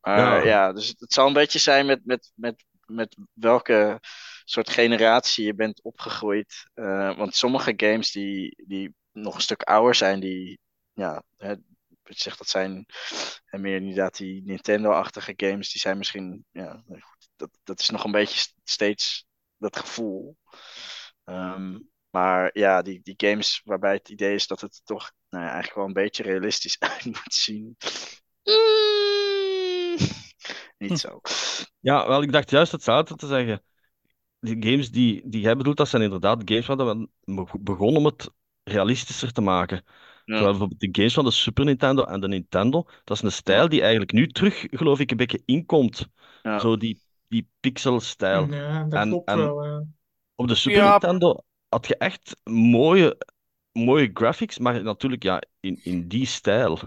maar 0.00 0.18
Ja. 0.20 0.42
ja, 0.46 0.72
dus 0.72 0.88
het, 0.88 1.00
het 1.00 1.12
zal 1.12 1.26
een 1.26 1.32
beetje 1.32 1.58
zijn 1.58 1.86
met, 1.86 2.00
met, 2.04 2.32
met, 2.34 2.64
met 2.86 3.16
welke 3.32 4.00
soort 4.50 4.70
generatie 4.70 5.44
je 5.46 5.54
bent 5.54 5.82
opgegroeid. 5.82 6.70
Eh, 6.74 7.16
want 7.16 7.34
sommige 7.34 7.72
games 7.76 8.10
die, 8.12 8.64
die 8.66 8.94
nog 9.12 9.34
een 9.34 9.40
stuk 9.40 9.62
ouder 9.62 9.94
zijn, 9.94 10.20
die, 10.20 10.60
ja, 10.92 11.22
hè, 11.36 11.50
je 12.02 12.14
zegt, 12.14 12.38
dat 12.38 12.48
zijn 12.48 12.86
en 13.46 13.60
meer 13.60 13.76
inderdaad 13.76 14.16
die 14.16 14.42
Nintendo-achtige 14.44 15.32
games, 15.36 15.72
die 15.72 15.80
zijn 15.80 15.98
misschien, 15.98 16.44
ja, 16.50 16.84
dat, 17.36 17.50
dat 17.64 17.80
is 17.80 17.88
nog 17.88 18.04
een 18.04 18.10
beetje 18.12 18.38
st- 18.38 18.54
steeds 18.64 19.26
dat 19.56 19.76
gevoel. 19.76 20.36
Ehm, 21.24 21.78
maar 22.10 22.50
ja, 22.52 22.82
die, 22.82 23.00
die 23.02 23.14
games 23.16 23.60
waarbij 23.64 23.92
het 23.94 24.08
idee 24.08 24.34
is 24.34 24.46
dat 24.46 24.60
het 24.60 24.80
toch 24.84 25.12
nou 25.28 25.44
ja, 25.44 25.50
eigenlijk 25.50 25.76
wel 25.78 25.86
een 25.86 25.92
beetje 25.92 26.22
realistisch 26.22 26.78
uit 26.88 27.04
moet 27.04 27.34
zien. 27.34 27.76
Mm, 28.44 29.96
niet 30.78 30.98
zo. 30.98 31.20
Ja, 31.80 32.08
wel, 32.08 32.22
ik 32.22 32.32
dacht 32.32 32.50
juist 32.50 32.72
hetzelfde 32.72 33.14
te 33.14 33.26
zeggen. 33.26 33.62
Die 34.40 34.56
games 34.70 34.90
die, 34.90 35.22
die 35.28 35.40
jij 35.40 35.56
bedoelt, 35.56 35.76
dat 35.76 35.88
zijn 35.88 36.02
inderdaad 36.02 36.42
games 36.44 36.66
waar 36.66 36.76
we 36.76 37.08
be- 37.24 37.58
begonnen 37.60 37.96
om 37.98 38.04
het 38.04 38.30
realistischer 38.64 39.32
te 39.32 39.40
maken. 39.40 39.84
Terwijl 40.24 40.50
bijvoorbeeld 40.50 40.80
de 40.80 40.88
games 40.92 41.14
van 41.14 41.24
de 41.24 41.30
Super 41.30 41.64
Nintendo 41.64 42.04
en 42.04 42.20
de 42.20 42.28
Nintendo, 42.28 42.84
dat 43.04 43.16
is 43.16 43.22
een 43.22 43.32
stijl 43.32 43.68
die 43.68 43.80
eigenlijk 43.80 44.12
nu 44.12 44.26
terug, 44.26 44.66
geloof 44.70 45.00
ik, 45.00 45.10
een 45.10 45.16
beetje 45.16 45.42
inkomt. 45.44 46.08
Ja. 46.42 46.58
Zo 46.58 46.76
die, 46.76 47.00
die 47.28 47.48
pixel-stijl. 47.60 48.46
Ja, 48.52 48.84
dat 48.84 49.00
En- 49.00 49.08
klopt 49.08 49.28
en- 49.28 49.38
wel. 49.38 49.64
ja. 49.64 49.84
Op 50.34 50.48
de 50.48 50.54
Super 50.54 50.78
Ja. 50.78 50.90
Nintendo 50.90 51.44
had 51.68 51.86
je 51.86 51.96
echt 51.96 52.36
mooie, 52.44 53.18
mooie 53.72 54.10
graphics, 54.14 54.58
maar 54.58 54.82
natuurlijk 54.82 55.22
ja, 55.22 55.42
in, 55.60 55.80
in 55.82 56.08
die 56.08 56.26
stijl. 56.26 56.78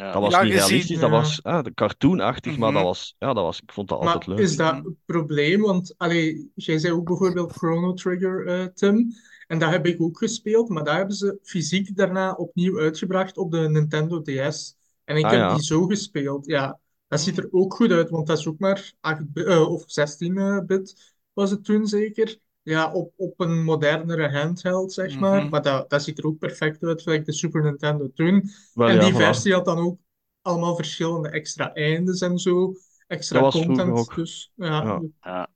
Ja. 0.00 0.12
Dat 0.12 0.22
was 0.22 0.32
Ja, 0.32 0.42
niet 0.42 0.52
ziet- 0.52 0.60
realistisch, 0.60 0.98
dat 0.98 1.10
ja. 1.10 1.16
was 1.16 1.42
ah, 1.42 1.64
de 1.64 1.74
cartoonachtig, 1.74 2.56
maar 2.58 2.68
dat 2.72 2.78
Mhm. 2.80 2.88
was, 2.88 3.14
ja, 3.18 3.32
dat 3.34 3.44
was, 3.44 3.60
ik 3.60 3.72
vond 3.72 3.88
dat 3.88 3.98
Maar 4.02 4.08
altijd 4.14 4.26
leuk. 4.26 4.38
is 4.38 4.56
dat 4.56 4.74
een 4.74 4.96
probleem? 5.04 5.60
Want 5.60 5.94
allee, 5.96 6.50
jij 6.54 6.78
zei 6.78 6.92
ook 6.92 7.04
bijvoorbeeld 7.06 7.52
Chrono 7.52 7.92
Trigger, 7.92 8.46
eh, 8.46 8.64
Tim. 8.64 9.12
En 9.46 9.58
dat 9.58 9.70
heb 9.70 9.86
ik 9.86 10.00
ook 10.02 10.18
gespeeld, 10.18 10.68
maar 10.68 10.84
daar 10.84 10.96
hebben 10.96 11.16
ze 11.16 11.38
fysiek 11.42 11.96
daarna 11.96 12.32
opnieuw 12.32 12.78
uitgebracht 12.78 13.36
op 13.36 13.50
de 13.52 13.58
Nintendo 13.68 14.22
DS. 14.22 14.76
En 15.04 15.16
ik 15.16 15.24
Ah, 15.24 15.30
heb 15.30 15.40
ja. 15.40 15.54
die 15.54 15.62
zo 15.64 15.86
gespeeld. 15.86 16.46
Ja, 16.46 16.78
dat 17.08 17.20
ziet 17.20 17.38
er 17.38 17.48
ook 17.50 17.74
goed 17.74 17.90
uit, 17.90 18.10
want 18.10 18.26
dat 18.26 18.38
is 18.38 18.46
ook 18.46 18.58
maar 18.58 18.92
8 19.00 19.32
bi- 19.32 19.42
eh, 19.42 19.70
of 19.70 19.84
16-bit 19.86 21.14
was 21.32 21.50
het 21.50 21.64
toen 21.64 21.86
zeker. 21.86 22.38
Ja, 22.62 22.92
op, 22.92 23.12
op 23.16 23.40
een 23.40 23.64
modernere 23.64 24.30
handheld, 24.38 24.92
zeg 24.92 25.18
maar. 25.18 25.40
Mhm. 25.40 25.48
Maar 25.50 25.62
dat, 25.62 25.90
dat 25.90 26.02
ziet 26.02 26.18
er 26.18 26.26
ook 26.26 26.38
perfect 26.38 26.82
uit, 26.82 27.02
gelijk 27.02 27.24
de 27.24 27.32
Super 27.32 27.62
Nintendo 27.62 28.10
toen. 28.14 28.50
Wel, 28.72 28.88
En 28.88 28.94
ja, 28.94 29.00
die 29.00 29.12
voilà. 29.12 29.16
versie 29.16 29.52
had 29.52 29.64
dan 29.64 29.78
ook 29.78 29.98
allemaal 30.42 30.76
verschillende 30.76 31.28
extra 31.30 31.72
eindes 31.74 32.20
en 32.20 32.38
zo. 32.38 32.74
Extra 33.06 33.40
Dat 33.40 33.52
was 33.52 33.62
vroeger 33.62 33.84
content. 33.84 33.98
ook. 33.98 34.14
Dus 34.14 34.52
ja, 34.54 34.82
Ja. 34.84 35.00
Ja. 35.20 35.48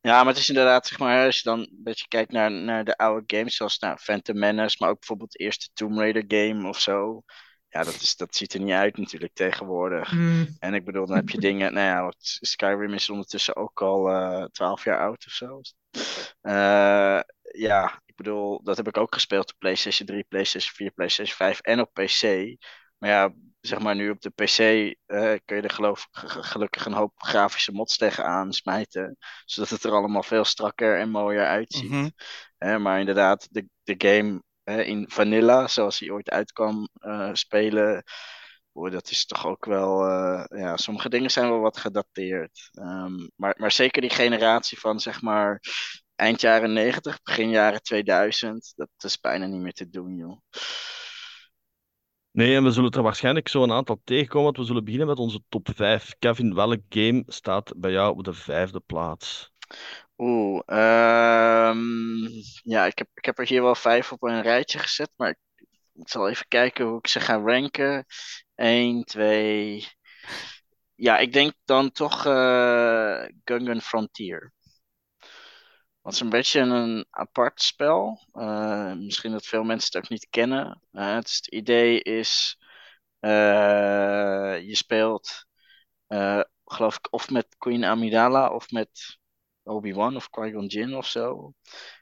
ja, 0.00 0.18
maar 0.18 0.32
het 0.32 0.36
is 0.42 0.48
inderdaad, 0.48 0.86
zeg 0.86 0.98
maar, 0.98 1.26
als 1.26 1.36
je 1.36 1.42
dan 1.42 1.58
een 1.58 1.80
beetje 1.82 2.08
kijkt 2.08 2.32
naar, 2.32 2.50
naar 2.50 2.84
de 2.84 2.96
oude 2.96 3.36
games, 3.36 3.56
zoals 3.56 3.78
nou, 3.78 3.96
Phantom 3.98 4.38
Menace, 4.38 4.76
maar 4.78 4.90
ook 4.90 4.98
bijvoorbeeld 4.98 5.32
de 5.32 5.38
eerste 5.38 5.68
Tomb 5.72 5.98
Raider 5.98 6.24
game 6.26 6.68
of 6.68 6.80
zo. 6.80 7.22
Ja, 7.72 7.82
dat, 7.84 7.94
is, 7.94 8.16
dat 8.16 8.34
ziet 8.36 8.54
er 8.54 8.60
niet 8.60 8.72
uit 8.72 8.96
natuurlijk 8.96 9.32
tegenwoordig. 9.34 10.12
mm, 10.12 10.56
En 10.58 10.74
ik 10.74 10.84
bedoel, 10.84 11.06
dan 11.06 11.16
heb 11.16 11.28
je 11.28 11.38
dingen, 11.48 11.72
nou 11.72 11.86
ja, 11.86 12.02
wat, 12.04 12.16
Skyrim 12.20 12.92
is 12.94 13.10
ondertussen 13.10 13.56
ook 13.56 13.82
al 13.82 14.08
eh 14.08 14.44
12 14.44 14.84
jaar 14.84 14.98
oud 15.00 15.24
of 15.26 15.32
zo. 15.32 15.60
Eh, 16.40 17.20
ja, 17.52 18.00
ik 18.06 18.16
bedoel, 18.16 18.62
dat 18.62 18.76
heb 18.76 18.88
ik 18.88 18.96
ook 18.96 19.14
gespeeld 19.14 19.50
op 19.52 19.58
PlayStation 19.58 20.06
3, 20.06 20.24
PlayStation 20.28 20.74
4, 20.74 20.90
PlayStation 20.90 21.36
5 21.36 21.60
en 21.60 21.80
op 21.80 21.90
PC. 21.92 22.22
Maar 22.98 23.10
ja, 23.10 23.34
zeg 23.60 23.78
maar 23.78 23.94
nu 23.94 24.10
op 24.10 24.20
de 24.20 24.30
PC 24.30 24.58
eh, 25.06 25.34
kun 25.44 25.56
je 25.56 25.62
er 25.62 25.70
geloof, 25.70 26.08
ge- 26.10 26.28
ge- 26.28 26.42
gelukkig 26.42 26.86
een 26.86 26.92
hoop 26.92 27.12
grafische 27.16 27.72
mods 27.72 27.96
tegenaan 27.96 28.52
smijten. 28.52 29.16
Zodat 29.44 29.70
het 29.70 29.84
er 29.84 29.92
allemaal 29.92 30.22
veel 30.22 30.44
strakker 30.44 30.98
en 30.98 31.10
mooier 31.10 31.46
uitziet. 31.46 31.90
Hè, 32.58 32.78
maar 32.78 33.00
inderdaad, 33.00 33.48
de, 33.50 33.66
de 33.82 33.94
game 33.98 34.42
in 34.64 35.10
Vanilla, 35.10 35.68
zoals 35.68 35.98
hij 35.98 36.10
ooit 36.10 36.30
uitkwam 36.30 36.88
eh, 37.00 37.30
spelen, 37.32 38.04
dat 38.72 39.10
is 39.10 39.26
toch 39.26 39.46
ook 39.46 39.64
wel. 39.64 40.04
eh, 40.06 40.44
ja, 40.60 40.76
sommige 40.76 41.08
dingen 41.08 41.30
zijn 41.30 41.48
wel 41.48 41.60
wat 41.60 41.76
gedateerd. 41.76 42.68
Ehm, 42.72 43.28
maar, 43.36 43.54
maar 43.58 43.72
zeker 43.72 44.00
die 44.00 44.10
generatie 44.10 44.78
van 44.80 45.00
zeg 45.00 45.22
maar 45.22 45.60
eind 46.16 46.40
jaren 46.40 46.72
90, 46.72 47.22
begin 47.22 47.50
jaren 47.50 47.82
2000, 47.82 48.72
dat 48.76 48.88
is 48.98 49.20
bijna 49.20 49.46
niet 49.46 49.60
meer 49.60 49.72
te 49.72 49.90
doen, 49.90 50.16
joh. 50.16 50.40
Nee, 52.30 52.56
en 52.56 52.64
we 52.64 52.70
zullen 52.70 52.90
er 52.90 53.02
waarschijnlijk 53.02 53.48
zo 53.48 53.62
een 53.62 53.72
aantal 53.72 54.00
tegenkomen, 54.04 54.44
want 54.44 54.56
we 54.56 54.64
zullen 54.64 54.84
beginnen 54.84 55.08
met 55.08 55.18
onze 55.18 55.42
top 55.48 55.68
5. 55.74 56.14
Kevin, 56.18 56.54
welk 56.54 56.80
game 56.88 57.22
staat 57.26 57.72
bij 57.76 57.90
jou 57.90 58.16
op 58.16 58.24
de 58.24 58.32
vijfde 58.32 58.80
plaats? 58.80 59.51
Oeh, 60.18 60.62
ehm, 60.66 61.78
ja, 62.62 62.86
ik 62.86 62.98
heb, 62.98 63.08
ik 63.14 63.24
heb 63.24 63.38
er 63.38 63.46
hier 63.46 63.62
wel 63.62 63.74
vijf 63.74 64.12
op 64.12 64.22
een 64.22 64.42
rijtje 64.42 64.78
gezet, 64.78 65.10
maar 65.16 65.28
ik, 65.30 65.38
zal 66.08 66.28
even 66.28 66.48
kijken 66.48 66.84
hoe 66.86 66.98
ik 66.98 67.06
ze 67.06 67.20
ga 67.20 67.36
ranken. 67.36 68.06
1, 68.54 69.04
2. 69.04 69.86
Ja, 70.94 71.18
ik 71.18 71.32
denk 71.32 71.52
dan 71.64 71.90
toch 71.92 72.26
eh 72.26 73.24
Gungan 73.44 73.80
Frontier. 73.80 74.52
Wat 76.00 76.12
is 76.12 76.20
een 76.20 76.28
beetje 76.28 76.60
een 76.60 77.06
apart 77.10 77.62
spel. 77.62 78.26
Eh, 78.32 78.92
misschien 78.94 79.32
dat 79.32 79.46
veel 79.46 79.62
mensen 79.64 79.86
het 79.92 80.04
ook 80.04 80.10
niet 80.10 80.26
kennen. 80.30 80.82
Eh, 80.92 81.14
het, 81.14 81.34
het 81.34 81.46
idee 81.46 82.02
is, 82.02 82.58
je 83.20 84.74
speelt, 84.76 85.46
geloof 86.64 86.96
ik, 86.96 87.08
of 87.12 87.30
met 87.30 87.56
Queen 87.58 87.84
Amidala 87.84 88.50
of 88.50 88.70
met 88.70 89.20
Obi-Wan 89.64 90.16
of 90.16 90.30
Qui-Gon 90.30 90.66
Jinn 90.66 90.94
of 90.96 91.06
zo. 91.06 91.52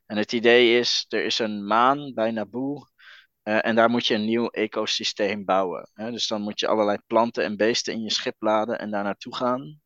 En 0.06 0.16
het 0.16 0.32
idee 0.32 0.78
is, 0.78 1.06
er 1.08 1.24
is 1.24 1.38
een 1.38 1.66
maan 1.66 2.12
bij 2.14 2.30
Naboo. 2.30 2.84
eh, 3.42 3.66
en 3.66 3.74
daar 3.74 3.90
moet 3.90 4.06
je 4.06 4.14
een 4.14 4.24
nieuw 4.24 4.48
ecosysteem 4.48 5.44
bouwen. 5.44 5.90
Hè? 5.94 6.10
Dus 6.10 6.26
dan 6.26 6.42
moet 6.42 6.60
je 6.60 6.66
allerlei 6.66 6.98
planten 7.06 7.44
en 7.44 7.56
beesten 7.56 7.92
in 7.94 8.02
je 8.02 8.10
schip 8.10 8.36
laden 8.38 8.78
en 8.78 8.90
daar 8.90 9.02
naartoe 9.04 9.36
gaan. 9.36 9.80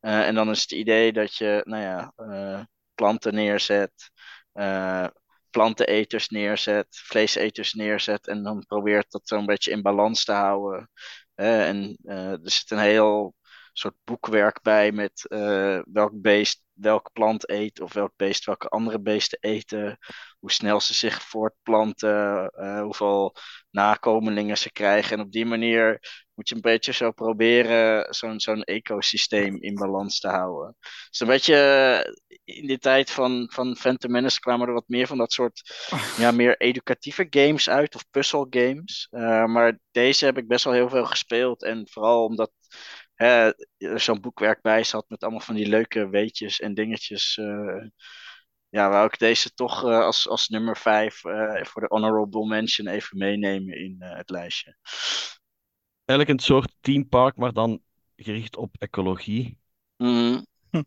Eh, 0.00 0.26
en 0.26 0.34
dan 0.34 0.50
is 0.50 0.60
het 0.62 0.72
idee 0.72 1.12
dat 1.12 1.34
je, 1.36 1.60
nou 1.64 1.82
ja, 1.82 2.12
eh, 2.16 2.62
planten 2.94 3.34
neerzet, 3.34 4.10
planteneters 5.50 6.28
neerzet, 6.28 6.86
vleeseters 6.90 7.72
neerzet. 7.72 8.26
En 8.28 8.42
dan 8.42 8.64
probeert 8.66 9.10
dat 9.10 9.28
zo'n 9.28 9.46
beetje 9.46 9.70
in 9.70 9.82
balans 9.82 10.24
te 10.24 10.32
houden. 10.32 10.90
En 11.34 11.96
er 12.04 12.38
zit 12.42 12.70
een 12.70 12.78
heel 12.78 13.34
soort 13.78 13.94
boekwerk 14.04 14.62
bij 14.62 14.92
met 14.92 15.26
eh, 15.28 15.78
welk 15.92 16.20
beest 16.20 16.62
welke 16.74 17.10
plant 17.12 17.50
eet 17.50 17.80
of 17.80 17.92
welk 17.92 18.12
beest 18.16 18.44
welke 18.44 18.68
andere 18.68 19.00
beesten 19.00 19.38
eten. 19.40 19.98
Hoe 20.38 20.52
snel 20.52 20.80
ze 20.80 20.94
zich 20.94 21.22
voortplanten, 21.22 22.48
eh, 22.48 22.80
hoeveel 22.80 23.34
nakomelingen 23.70 24.58
ze 24.58 24.72
krijgen. 24.72 25.18
En 25.18 25.24
op 25.24 25.32
die 25.32 25.46
manier 25.46 26.00
moet 26.34 26.48
je 26.48 26.54
een 26.54 26.60
beetje 26.60 26.92
zo 26.92 27.10
proberen 27.10 28.14
zo'n 28.14 28.40
zo'n 28.40 28.62
ecosysteem 28.62 29.62
in 29.62 29.74
balans 29.74 30.20
te 30.20 30.28
houden. 30.28 30.76
Dus 31.10 31.20
een 31.20 31.26
beetje 31.26 31.56
eh, 31.56 32.12
in 32.44 32.66
de 32.66 32.78
tijd 32.78 33.10
van, 33.10 33.50
van 33.52 33.76
Phantom 33.76 34.10
Menace 34.10 34.40
kwamen 34.40 34.66
er 34.66 34.72
wat 34.72 34.88
meer 34.88 35.06
van 35.06 35.18
dat 35.18 35.32
soort 35.32 35.62
ja, 36.18 36.30
meer 36.30 36.56
educatieve 36.56 37.26
games 37.30 37.68
uit 37.68 37.94
of 37.94 38.04
puzzelgames. 38.10 39.08
Uh, 39.10 39.44
maar 39.44 39.78
deze 39.90 40.24
heb 40.24 40.38
ik 40.38 40.48
best 40.48 40.64
wel 40.64 40.74
heel 40.74 40.88
veel 40.88 41.06
gespeeld. 41.06 41.62
En 41.62 41.88
vooral 41.90 42.24
omdat 42.24 42.52
hè, 43.14 43.52
er 43.76 44.00
zo'n 44.00 44.20
boekwerk 44.20 44.62
bij 44.62 44.84
zat 44.84 45.08
met 45.08 45.22
allemaal 45.22 45.40
van 45.40 45.54
die 45.54 45.68
leuke 45.68 46.08
weetjes 46.08 46.60
en 46.60 46.74
dingetjes. 46.74 47.36
Uh, 47.36 47.86
ja, 48.68 48.90
wou 48.90 49.06
ik 49.06 49.18
deze 49.18 49.54
toch 49.54 49.84
uh, 49.84 49.98
als, 49.98 50.28
als 50.28 50.48
nummer 50.48 50.76
5 50.76 51.24
uh, 51.24 51.64
voor 51.64 51.82
de 51.82 51.88
honorable 51.88 52.46
mention 52.46 52.88
even 52.88 53.18
meenemen 53.18 53.78
in 53.78 53.96
uh, 53.98 54.16
het 54.16 54.30
lijstje. 54.30 54.76
Eigenlijk 56.04 56.38
een 56.38 56.46
soort 56.46 56.76
teampark, 56.80 57.36
maar 57.36 57.52
dan 57.52 57.82
gericht 58.16 58.56
op 58.56 58.76
ecologie. 58.78 59.58
Mm. 59.96 60.46
Hm. 60.70 60.82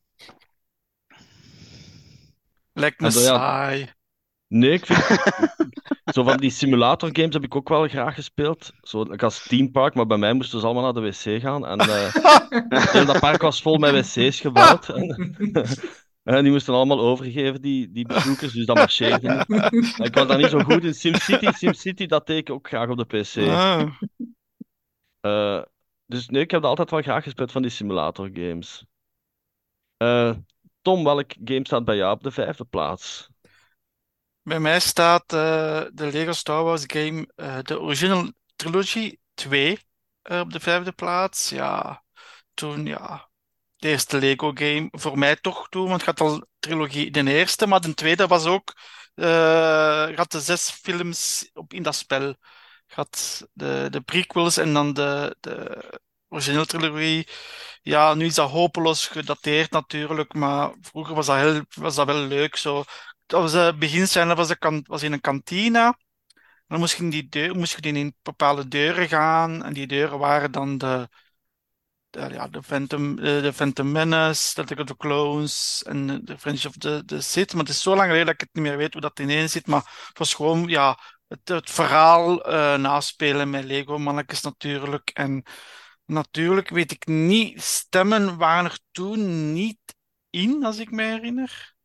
Lijkt 2.73 2.99
me 2.99 3.11
saai. 3.11 3.95
Nee, 4.47 4.71
ik 4.71 4.85
vind, 4.85 4.99
Zo 6.13 6.23
van 6.23 6.37
die 6.37 6.49
simulator 6.49 7.09
games 7.13 7.33
heb 7.33 7.43
ik 7.43 7.55
ook 7.55 7.69
wel 7.69 7.87
graag 7.87 8.15
gespeeld. 8.15 8.71
Zo 8.81 9.03
like 9.03 9.25
als 9.25 9.47
Theme 9.47 9.71
Park, 9.71 9.93
maar 9.93 10.05
bij 10.05 10.17
mij 10.17 10.33
moesten 10.33 10.59
ze 10.59 10.65
allemaal 10.65 10.83
naar 10.83 10.93
de 10.93 11.09
wc 11.09 11.41
gaan. 11.41 11.65
En 11.65 11.79
eh, 11.79 12.13
heel 12.93 13.05
dat 13.05 13.19
park 13.19 13.41
was 13.41 13.61
vol 13.61 13.77
met 13.77 14.13
wc's 14.15 14.39
gebouwd. 14.39 14.87
En 16.27 16.43
die 16.43 16.51
moesten 16.51 16.73
allemaal 16.73 16.99
overgeven, 16.99 17.61
die, 17.61 17.91
die 17.91 18.05
bezoekers, 18.05 18.53
dus 18.53 18.65
dat 18.65 18.75
marcheerde 18.75 19.45
niet. 19.47 19.99
Ik 19.99 20.15
was 20.15 20.27
daar 20.27 20.37
niet 20.37 20.49
zo 20.49 20.59
goed 20.59 20.83
in. 20.83 20.93
SimCity, 20.93 21.51
SimCity, 21.51 22.05
dat 22.05 22.27
deed 22.27 22.37
ik 22.37 22.49
ook 22.49 22.67
graag 22.67 22.89
op 22.89 22.97
de 22.97 23.05
PC. 23.05 23.37
Ah. 23.37 23.89
Eh, 25.19 25.61
dus 26.05 26.27
nee, 26.27 26.41
ik 26.41 26.51
heb 26.51 26.61
dat 26.61 26.69
altijd 26.69 26.89
wel 26.89 27.01
graag 27.01 27.23
gespeeld 27.23 27.51
van 27.51 27.61
die 27.61 27.71
simulator 27.71 28.29
games. 28.33 28.85
Eh, 29.97 30.33
Tom, 30.81 31.03
welk 31.03 31.33
game 31.43 31.65
staat 31.65 31.85
bij 31.85 31.95
jou 31.95 32.13
op 32.13 32.23
de 32.23 32.31
vijfde 32.31 32.65
plaats? 32.65 33.29
Bij 34.47 34.59
mij 34.59 34.79
staat 34.79 35.33
eh, 35.33 35.81
de 35.93 36.11
Lego 36.11 36.31
Star 36.31 36.63
Wars 36.63 36.83
game, 36.87 37.27
eh, 37.35 37.57
de 37.61 37.79
Original 37.79 38.31
Trilogy 38.55 39.17
2, 39.33 39.79
eh, 40.21 40.39
op 40.39 40.51
de 40.51 40.59
vijfde 40.59 40.91
plaats. 40.91 41.49
Ja, 41.49 42.03
toen, 42.53 42.85
ja, 42.85 43.29
de 43.77 43.87
eerste 43.87 44.17
Lego 44.17 44.51
game. 44.53 44.87
Voor 44.91 45.17
mij 45.17 45.35
toch 45.35 45.69
toen, 45.69 45.87
want 45.89 46.01
ik 46.01 46.07
had 46.07 46.21
al 46.21 46.47
trilogie 46.59 47.11
de 47.11 47.31
eerste, 47.31 47.67
maar 47.67 47.81
de 47.81 47.93
tweede 47.93 48.27
was 48.27 48.45
ook, 48.45 48.73
had 50.15 50.31
de 50.31 50.39
zes 50.41 50.69
films 50.69 51.49
op, 51.53 51.73
in 51.73 51.83
dat 51.83 51.95
spel. 51.95 52.35
Had 52.87 53.47
de, 53.53 53.87
de 53.89 54.01
prequels 54.01 54.57
en 54.57 54.73
dan 54.73 54.93
de, 54.93 55.35
de 55.39 55.83
originele 56.29 56.65
trilogie. 56.65 57.27
Ja, 57.81 58.13
nu 58.13 58.25
is 58.25 58.35
dat 58.35 58.49
hopeloos 58.49 59.07
gedateerd 59.07 59.71
natuurlijk, 59.71 60.33
maar 60.33 60.73
vroeger 60.81 61.15
was 61.15 61.25
dat, 61.25 61.35
heel, 61.35 61.61
was 61.69 61.95
dat 61.95 62.05
wel 62.05 62.21
leuk. 62.21 62.55
Zo. 62.55 62.83
Dat 63.27 63.41
was 63.41 63.51
de 63.51 63.75
beginscène 63.79 64.35
was, 64.35 64.47
de 64.47 64.81
was 64.85 65.03
in 65.03 65.11
een 65.11 65.21
kantine. 65.21 65.97
Dan 66.67 66.79
moest 66.79 66.97
je 66.97 67.03
in 67.03 67.09
die 67.09 67.53
moest 67.53 67.77
in 67.85 68.15
bepaalde 68.21 68.67
deuren 68.67 69.07
gaan. 69.07 69.63
En 69.63 69.73
die 69.73 69.87
deuren 69.87 70.19
waren 70.19 70.51
dan 70.51 70.77
de, 70.77 71.09
de, 72.09 72.19
ja, 72.19 72.47
de 72.47 72.63
Phantom, 72.63 73.15
de, 73.15 73.41
de 73.41 73.53
Phantom 73.53 73.91
Menace, 73.91 74.65
de 74.65 74.83
the 74.83 74.97
Clones 74.97 75.83
en 75.85 76.25
de 76.25 76.37
French 76.37 76.65
of 76.65 76.77
the, 76.77 77.03
the 77.05 77.21
Sith. 77.21 77.53
Maar 77.53 77.63
het 77.63 77.73
is 77.73 77.81
zo 77.81 77.95
lang 77.95 78.05
geleden 78.05 78.25
dat 78.25 78.33
ik 78.33 78.39
het 78.41 78.49
niet 78.53 78.63
meer 78.63 78.77
weet 78.77 78.93
hoe 78.93 79.01
dat 79.01 79.19
ineen 79.19 79.49
zit. 79.49 79.67
Maar 79.67 80.05
het 80.07 80.17
was 80.17 80.33
gewoon 80.33 80.67
ja, 80.67 80.99
het, 81.27 81.47
het 81.47 81.69
verhaal 81.69 82.43
eh, 82.43 82.75
naspelen 82.75 83.49
met 83.49 83.63
Lego-mannetjes 83.63 84.41
natuurlijk. 84.41 85.09
En 85.09 85.43
natuurlijk 86.05 86.69
weet 86.69 86.91
ik 86.91 87.05
niet, 87.05 87.61
stemmen 87.61 88.37
waren 88.37 88.65
er 88.65 88.79
toen 88.91 89.53
niet 89.53 89.79
in, 90.29 90.65
als 90.65 90.77
ik 90.77 90.91
me 90.91 91.03
herinner. 91.03 91.75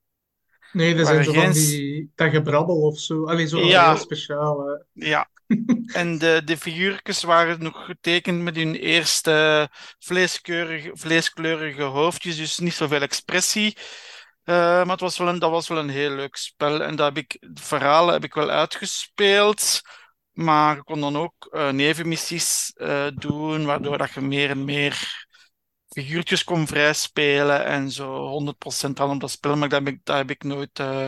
Nee, 0.73 0.95
dat 0.95 1.07
zijn 1.07 1.25
zo 1.25 1.33
van 1.33 1.53
die, 1.53 2.13
dat 2.15 2.31
gebrabbel 2.31 2.81
of 2.81 2.99
zo. 2.99 3.27
Alleen 3.27 3.49
zo 3.49 3.59
Ja. 3.59 3.93
heel 3.93 4.01
speciaal. 4.03 4.67
hè. 4.67 4.75
Ja, 4.93 5.29
en 5.93 6.19
de, 6.19 6.43
de 6.45 6.57
figuurtjes 6.57 7.23
waren 7.23 7.63
nog 7.63 7.85
getekend 7.85 8.43
met 8.43 8.57
hun 8.57 8.75
eerste 8.75 9.69
vleeskleurige, 9.99 10.91
vleeskleurige 10.95 11.83
hoofdjes, 11.83 12.37
dus 12.37 12.59
niet 12.59 12.75
zoveel 12.75 13.01
expressie. 13.01 13.77
Eh, 14.45 14.55
maar 14.55 14.87
het 14.87 15.01
was 15.01 15.19
wel 15.19 15.29
een, 15.29 15.39
dat 15.39 15.51
was 15.51 15.69
wel 15.69 15.79
een 15.79 15.89
heel 15.89 16.11
leuk 16.11 16.37
spel. 16.37 16.83
En 16.83 16.97
dat 16.97 17.15
heb 17.15 17.25
ik, 17.25 17.37
de 17.41 17.63
verhalen 17.63 18.13
heb 18.13 18.25
ik 18.25 18.35
wel 18.35 18.51
uitgespeeld. 18.51 19.81
Maar 20.33 20.77
je 20.77 20.83
kon 20.83 21.01
dan 21.01 21.17
ook 21.17 21.35
eh, 21.51 21.69
nevenmissies 21.69 22.73
eh, 22.77 23.07
doen, 23.15 23.65
waardoor 23.65 23.99
dat 23.99 24.13
je 24.13 24.21
meer 24.21 24.51
en 24.51 24.65
meer 24.65 25.27
figuurtjes 25.93 26.45
kon 26.45 26.67
vrijspelen 26.67 27.65
en 27.65 27.91
zo 27.91 28.29
100% 28.29 29.01
aan 29.01 29.11
op 29.11 29.21
dat 29.21 29.31
spel. 29.31 29.57
Maar 29.57 29.69
dat 29.69 29.79
heb 29.85 29.95
ik, 29.95 30.01
dat 30.05 30.17
heb 30.17 30.31
ik 30.31 30.45
nooit, 30.45 30.79
eh, 30.79 31.07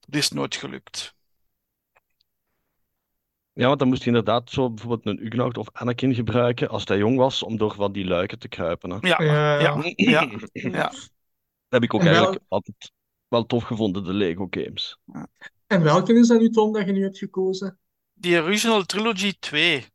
dat 0.00 0.14
is 0.20 0.30
nooit 0.30 0.56
gelukt. 0.56 1.14
Ja, 3.52 3.66
want 3.66 3.78
dan 3.78 3.88
moest 3.88 4.00
je 4.00 4.06
inderdaad 4.06 4.50
zo 4.50 4.70
bijvoorbeeld 4.70 5.06
een 5.06 5.26
Ugnaught 5.26 5.56
of 5.58 5.68
Anakin 5.72 6.14
gebruiken 6.14 6.68
als 6.68 6.84
hij 6.84 6.98
jong 6.98 7.16
was, 7.16 7.42
om 7.42 7.56
door 7.56 7.74
van 7.74 7.92
die 7.92 8.04
luiken 8.04 8.38
te 8.38 8.48
kruipen. 8.48 8.90
Hè. 8.90 8.98
Ja, 9.00 9.22
Ja. 9.60 9.82
ja, 9.96 10.20
ja, 10.20 10.28
ja. 10.52 10.88
Dat 10.88 11.10
heb 11.68 11.82
ik 11.82 11.94
ook 11.94 12.00
En 12.00 12.06
wel- 12.06 12.14
eigenlijk 12.14 12.44
altijd 12.48 12.92
wel 13.28 13.46
tof 13.46 13.64
gevonden, 13.64 14.04
de 14.04 14.12
Lego 14.12 14.46
games. 14.50 14.98
En 15.66 15.82
welke 15.82 16.12
is 16.12 16.28
dat 16.28 16.40
nu, 16.40 16.50
Tom, 16.50 16.72
dat 16.72 16.86
je 16.86 16.92
nu 16.92 17.02
hebt 17.02 17.18
gekozen? 17.18 17.78
Die 18.12 18.42
Original 18.42 18.82
Trilogy 18.82 19.32
2. 19.38 19.86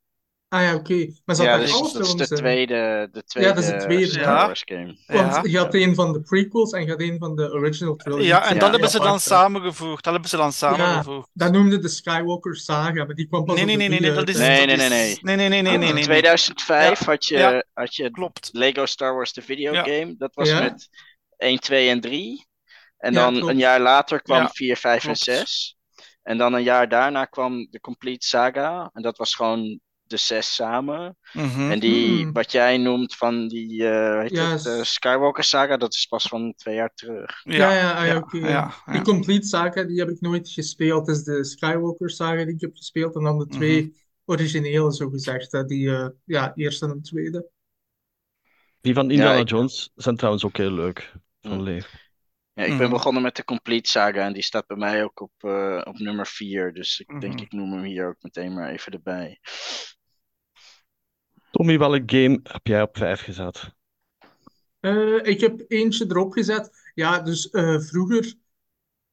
Ah 0.56 0.62
ja, 0.62 0.76
oké. 0.76 1.08
Maar 1.26 1.36
zat 1.36 1.46
Ja, 1.46 1.58
dus 1.58 1.74
alle 1.74 1.94
dat 1.94 2.06
is 2.20 2.28
de 2.30 2.36
tweede, 2.36 3.10
de 3.12 3.24
tweede, 3.24 3.54
dat 3.54 3.64
is 3.64 3.70
de 3.70 3.78
tweede, 3.78 4.06
Star 4.06 4.22
ja. 4.22 4.46
Wars 4.46 4.62
game. 4.66 4.98
Want 5.08 5.34
Ja, 5.34 5.42
je 5.44 5.58
had 5.58 5.74
een 5.74 5.96
van 5.96 6.14
de 6.14 6.22
prequels 6.22 6.72
en 6.72 6.84
je 6.84 6.90
had 6.90 7.02
een 7.02 7.18
van 7.20 7.36
de 7.36 7.52
original 7.52 7.96
trilogy. 7.96 8.24
ja 8.26 8.48
en 8.48 8.54
Ja, 8.54 8.60
dat 8.60 8.70
hebben 8.72 8.90
ja, 8.90 8.98
ze 8.98 9.00
dan 9.00 9.20
samengevoegd. 9.20 10.04
Dat 10.04 10.14
hebben 10.14 10.30
ze 10.30 10.38
dan 10.38 10.52
samengevoegd. 10.52 11.30
Dat 11.34 11.52
noemde 11.52 11.80
de 11.80 11.88
Skywalker 11.88 12.56
Saga, 12.56 13.06
maar 13.06 13.16
die 13.16 13.28
kwam 13.28 13.46
pas 13.46 13.56
Nee, 13.56 13.66
nee, 13.66 13.76
nee, 13.76 13.90
nee, 13.90 14.00
nee, 14.00 14.12
dat 14.12 14.30
is. 14.30 14.38
Nee, 14.38 14.66
nee, 14.66 14.76
nee, 14.76 14.90
nee, 14.90 15.20
nee, 15.22 15.36
nee, 15.36 15.50
nee, 15.50 15.62
nee, 15.62 15.78
nee, 15.78 15.88
In 15.90 15.96
nee. 15.96 16.04
2005 16.04 17.00
Ja. 17.00 17.06
had 17.06 17.26
je, 17.26 17.38
Ja. 17.38 17.64
had 17.74 17.96
je 17.96 18.12
Klopt. 18.12 18.50
Lego 18.52 18.86
Star 18.86 19.16
Wars 19.16 19.34
de 19.34 19.42
Ja. 19.42 19.48
videogame. 19.48 20.16
Dat 20.18 20.36
was 20.36 20.50
Ja. 20.50 20.60
met 20.60 20.90
1, 21.38 21.60
2 21.60 21.90
en 21.90 22.02
3. 22.02 22.48
En 22.98 23.14
Ja, 23.14 23.20
dan 23.24 23.34
klopt. 23.34 23.48
een 23.52 23.58
jaar 23.58 23.80
later 23.80 24.22
kwam 24.22 24.42
Ja, 24.42 24.50
4, 24.50 24.78
5 24.78 24.98
en 24.98 25.04
klopt. 25.04 25.20
6. 25.20 25.78
En 26.24 26.38
dan 26.38 26.54
een 26.54 26.64
jaar 26.64 26.90
daarna 26.90 27.26
kwam 27.26 27.68
de 27.70 27.80
Complete 27.80 28.28
Saga. 28.28 28.90
En 28.94 29.02
dat 29.02 29.18
was 29.18 29.36
gewoon 29.36 29.80
de 30.08 30.18
zes 30.18 30.56
samen. 30.56 31.18
Mhm. 31.34 31.72
En 31.72 31.80
die, 31.80 32.22
Hmm. 32.22 32.32
wat 32.34 32.52
jij 32.52 32.78
noemt 32.78 33.16
van 33.16 33.48
die 33.48 33.88
eh, 33.88 34.22
het, 34.24 34.66
eh, 34.66 34.82
s- 34.84 34.94
Skywalker 34.94 35.44
Saga, 35.44 35.78
dat 35.78 35.94
is 35.94 36.06
pas 36.06 36.28
van 36.28 36.54
twee 36.56 36.76
jaar 36.76 36.94
terug. 36.94 37.42
Ja, 37.44 37.72
ja, 37.72 37.80
ja, 37.80 38.04
ja, 38.04 38.18
oké. 38.18 38.38
ja, 38.38 38.74
Die. 38.86 39.02
Complete 39.02 39.48
Saga, 39.48 39.84
die 39.84 40.00
heb 40.00 40.10
ik 40.10 40.22
nooit 40.22 40.50
gespeeld. 40.50 41.08
Het 41.08 41.16
is 41.18 41.24
de 41.24 41.44
Skywalker 41.44 42.10
Saga 42.10 42.46
die 42.46 42.54
ik 42.54 42.62
heb 42.62 42.76
gespeeld. 42.76 43.16
En 43.16 43.24
dan 43.24 43.38
de 43.38 43.48
twee 43.48 43.82
Mhm. 43.82 43.92
originele, 44.26 44.94
zo 44.94 45.10
gezegd. 45.10 45.52
hè. 45.52 45.66
Die 45.66 45.90
eh, 45.96 46.08
ja, 46.26 46.52
eerste 46.56 46.86
en 46.86 47.02
tweede. 47.02 47.50
Die 48.82 48.94
van 48.94 49.12
Indiana 49.12 49.40
ik- 49.40 49.50
Jones 49.50 49.92
zijn 49.96 50.16
trouwens 50.16 50.46
ook 50.46 50.58
heel 50.58 50.72
leuk. 50.72 51.14
Van. 51.42 51.64
Lego. 51.64 51.88
Ja, 52.54 52.64
ik 52.64 52.70
ben 52.78 52.82
Mhm. 52.82 52.90
begonnen 52.96 53.22
met 53.22 53.36
de 53.36 53.44
Complete 53.44 53.90
Saga 53.90 54.26
en 54.26 54.34
die 54.34 54.42
staat 54.44 54.68
bij 54.68 54.78
mij 54.78 55.04
ook 55.04 55.20
op, 55.22 55.32
eh, 55.38 55.82
op 55.84 55.98
nummer 56.00 56.28
4. 56.28 56.74
Dus 56.74 57.00
ik 57.00 57.22
denk, 57.22 57.34
Mhm. 57.34 57.44
ik 57.44 57.52
noem 57.52 57.72
hem 57.74 57.84
hier 57.84 58.08
ook 58.08 58.16
meteen 58.22 58.54
maar 58.54 58.70
even 58.70 58.92
erbij. 58.92 59.40
Tommy, 61.56 61.78
welk 61.78 62.12
game 62.12 62.40
heb 62.44 62.68
jij 62.68 62.82
op 62.82 62.98
5 62.98 63.22
gezet? 63.22 63.76
Eh, 64.80 65.20
ik 65.24 65.42
heb 65.42 65.66
eentje 65.68 66.06
erop 66.06 66.32
gezet. 66.32 66.92
Ja, 66.94 67.20
dus 67.20 67.50
eh, 67.50 67.80
vroeger, 67.80 68.34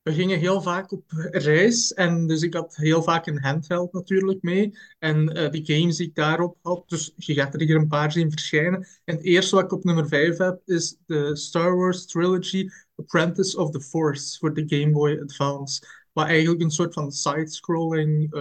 we 0.02 0.12
gingen 0.12 0.38
heel 0.38 0.62
vaak 0.62 0.92
op 0.92 1.04
reis. 1.30 1.92
En 1.92 2.26
dus 2.26 2.42
ik 2.42 2.54
had 2.54 2.76
heel 2.76 3.02
vaak 3.02 3.26
een 3.26 3.42
handheld 3.42 3.92
natuurlijk 3.92 4.42
mee. 4.42 4.78
En 4.98 5.28
eh, 5.28 5.50
die 5.50 5.64
games 5.64 5.96
die 5.96 6.06
ik 6.06 6.14
daarop 6.14 6.56
had, 6.62 6.88
dus 6.88 7.12
je 7.16 7.34
gaat 7.34 7.54
er 7.54 7.60
hier 7.60 7.76
een 7.76 7.88
paar 7.88 8.12
zien 8.12 8.30
verschijnen. 8.30 8.86
En 9.04 9.14
het 9.16 9.24
eerste 9.24 9.54
wat 9.54 9.64
ik 9.64 9.72
op 9.72 9.84
nummer 9.84 10.08
5 10.08 10.36
heb, 10.36 10.60
is 10.64 10.96
de 11.06 11.36
Star 11.36 11.76
Wars 11.76 12.06
Trilogy 12.06 12.68
Apprentice 12.96 13.58
of 13.58 13.70
the 13.70 13.80
Force 13.80 14.38
voor 14.38 14.54
de 14.54 14.64
Game 14.66 14.92
Boy 14.92 15.20
Advance. 15.20 15.82
Wat 16.12 16.26
eigenlijk 16.26 16.62
een 16.62 16.70
soort 16.70 16.94
van 16.94 17.12
side-scrolling 17.12 18.34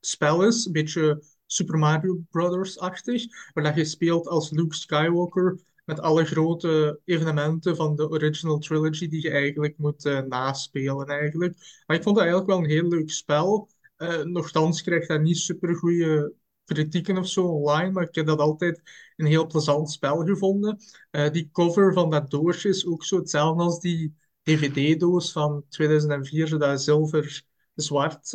spel 0.00 0.46
is. 0.46 0.66
Een 0.66 0.72
beetje 0.72 1.22
Super 1.50 1.78
Mario 1.78 2.20
Brothers-achtig. 2.30 3.24
Waar 3.52 3.76
je 3.78 3.84
speelt 3.84 4.26
als 4.26 4.50
Luke 4.50 4.74
Skywalker 4.74 5.58
met 5.88 6.00
alle 6.00 6.24
grote 6.24 7.00
evenementen 7.04 7.76
van 7.76 7.96
de 7.96 8.08
original 8.08 8.58
trilogy 8.58 9.08
die 9.08 9.22
je 9.22 9.30
eigenlijk 9.30 9.78
moet 9.78 10.04
eh, 10.04 10.20
naspelen 10.20 11.06
eigenlijk. 11.06 11.82
Maar 11.86 11.96
ik 11.96 12.02
vond 12.02 12.16
dat 12.16 12.24
eigenlijk 12.24 12.46
wel 12.46 12.58
een 12.58 12.70
heel 12.70 12.88
leuk 12.88 13.10
spel. 13.10 13.68
Eh 13.96 14.22
nochtans 14.22 14.82
krijgt 14.82 15.08
dat 15.08 15.20
niet 15.20 15.38
super 15.38 15.76
goede 15.76 16.34
kritieken 16.64 17.18
of 17.18 17.28
zo 17.28 17.44
online, 17.44 17.90
maar 17.90 18.02
ik 18.02 18.14
heb 18.14 18.26
dat 18.26 18.38
altijd 18.38 18.82
een 19.16 19.26
heel 19.26 19.46
plezant 19.46 19.90
spel 19.90 20.24
gevonden. 20.24 20.78
Eh, 21.10 21.30
die 21.30 21.48
cover 21.52 21.92
van 21.92 22.10
dat 22.10 22.30
doosje 22.30 22.68
is 22.68 22.86
ook 22.86 23.04
zo 23.04 23.16
hetzelfde 23.16 23.62
als 23.62 23.80
die 23.80 24.14
DVD-doos 24.42 25.32
van 25.32 25.64
2004, 25.68 26.46
zo 26.46 26.58
dat 26.58 26.82
zilver-zwart 26.82 28.30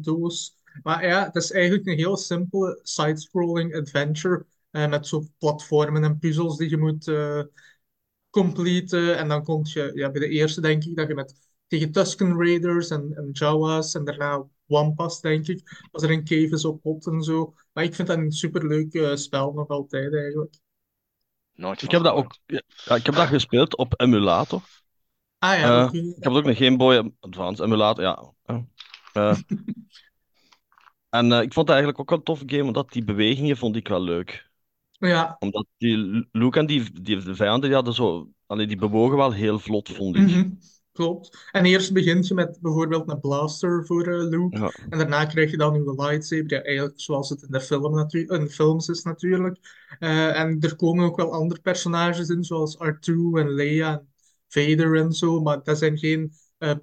doos. 0.00 0.59
Maar 0.82 1.06
ja, 1.06 1.24
het 1.24 1.36
is 1.36 1.52
eigenlijk 1.52 1.86
een 1.86 1.96
heel 1.96 2.16
simpele 2.16 2.80
side-scrolling 2.82 3.76
adventure 3.76 4.46
eh, 4.70 4.88
met 4.88 5.06
zo 5.06 5.24
platformen 5.38 6.04
en 6.04 6.18
puzzels 6.18 6.56
die 6.56 6.70
je 6.70 6.76
moet 6.76 7.08
eh 7.08 7.42
completen. 8.30 9.16
En 9.18 9.28
dan 9.28 9.44
komt 9.44 9.72
je, 9.72 9.90
ja, 9.94 10.10
bij 10.10 10.20
de 10.20 10.28
eerste 10.28 10.60
denk 10.60 10.84
ik 10.84 10.96
dat 10.96 11.08
je 11.08 11.14
met 11.14 11.34
tegen 11.66 11.92
Tusken 11.92 12.36
Raiders 12.36 12.90
en, 12.90 13.12
en 13.16 13.28
Jawas 13.32 13.94
en 13.94 14.04
daarna 14.04 14.46
Wampas, 14.66 15.20
denk 15.20 15.48
ik, 15.48 15.88
als 15.90 16.02
er 16.02 16.10
een 16.10 16.24
cave 16.24 16.54
is 16.54 16.64
op 16.64 16.82
pot 16.82 17.06
en 17.06 17.22
zo. 17.22 17.54
Maar 17.72 17.84
ik 17.84 17.94
vind 17.94 18.08
dat 18.08 18.18
een 18.18 18.32
superleuk 18.32 18.94
eh, 18.94 19.16
spel 19.16 19.52
nog 19.52 19.68
altijd 19.68 20.14
eigenlijk. 20.14 20.54
Nooit 21.52 21.82
Ik 21.82 21.90
heb 21.90 22.02
dat 22.02 22.14
ook 22.14 22.38
ja, 22.46 22.94
ik 22.94 23.06
heb 23.06 23.14
dat 23.14 23.26
gespeeld 23.26 23.76
op 23.76 24.00
emulator. 24.00 24.62
Ah 25.38 25.58
ja. 25.58 25.90
Ik 25.92 26.14
heb 26.18 26.32
ook 26.32 26.44
een 26.44 26.56
Game 26.56 26.76
Boy 26.76 27.12
Advance 27.20 27.62
emulator, 27.64 28.04
ja. 28.04 28.32
ja. 29.12 29.36
En 31.10 31.32
eh, 31.32 31.42
ik 31.42 31.52
vond 31.52 31.68
het 31.68 31.76
eigenlijk 31.76 31.98
ook 31.98 32.10
een 32.18 32.24
toffe 32.24 32.44
game, 32.46 32.64
omdat 32.64 32.92
die 32.92 33.04
bewegingen 33.04 33.56
vond 33.56 33.76
ik 33.76 33.88
wel 33.88 34.02
leuk. 34.02 34.48
Ja, 34.98 35.36
Omdat 35.38 35.66
die 35.78 36.28
Luke 36.32 36.58
en 36.58 36.66
die, 36.66 37.02
die 37.02 37.22
de 37.22 37.34
vijanden, 37.34 37.64
die 37.68 37.74
hadden 37.74 37.94
zo... 37.94 38.28
Allee, 38.46 38.66
die 38.66 38.76
bewogen 38.76 39.16
wel 39.16 39.32
heel 39.32 39.58
vlot, 39.58 39.88
vond 39.88 40.16
ik. 40.16 40.22
mhm, 40.22 40.40
Klopt, 40.40 40.80
klopt. 40.92 41.48
En 41.52 41.64
eerst 41.64 41.92
begint 41.92 42.28
je 42.28 42.34
met 42.34 42.58
bijvoorbeeld 42.60 43.08
een 43.10 43.20
blaster 43.20 43.86
voor 43.86 44.06
eh, 44.06 44.28
Luke. 44.28 44.58
Ja. 44.58 44.72
En 44.88 44.98
daarna 44.98 45.24
krijg 45.24 45.50
je 45.50 45.56
dan 45.56 45.74
uw 45.74 45.94
lightsaber. 45.94 46.52
Ja, 46.52 46.62
eigenlijk 46.62 47.00
zoals 47.00 47.28
het 47.28 47.42
in 47.42 47.48
de, 47.50 47.60
film 47.60 47.98
in 48.10 48.26
de 48.26 48.48
films 48.50 48.88
is 48.88 49.02
natuurlijk. 49.02 49.58
Eh, 49.98 50.40
en 50.40 50.60
er 50.60 50.76
komen 50.76 51.04
ook 51.04 51.16
wel 51.16 51.32
andere 51.32 51.60
personages 51.60 52.28
in, 52.28 52.44
zoals 52.44 52.76
R2 52.76 53.12
en 53.38 53.50
Leia 53.50 53.92
en 53.92 54.08
Vader 54.48 54.96
en 54.96 55.12
zo. 55.12 55.40
Maar 55.40 55.62
dat 55.62 55.78
zijn 55.78 55.98
geen 55.98 56.32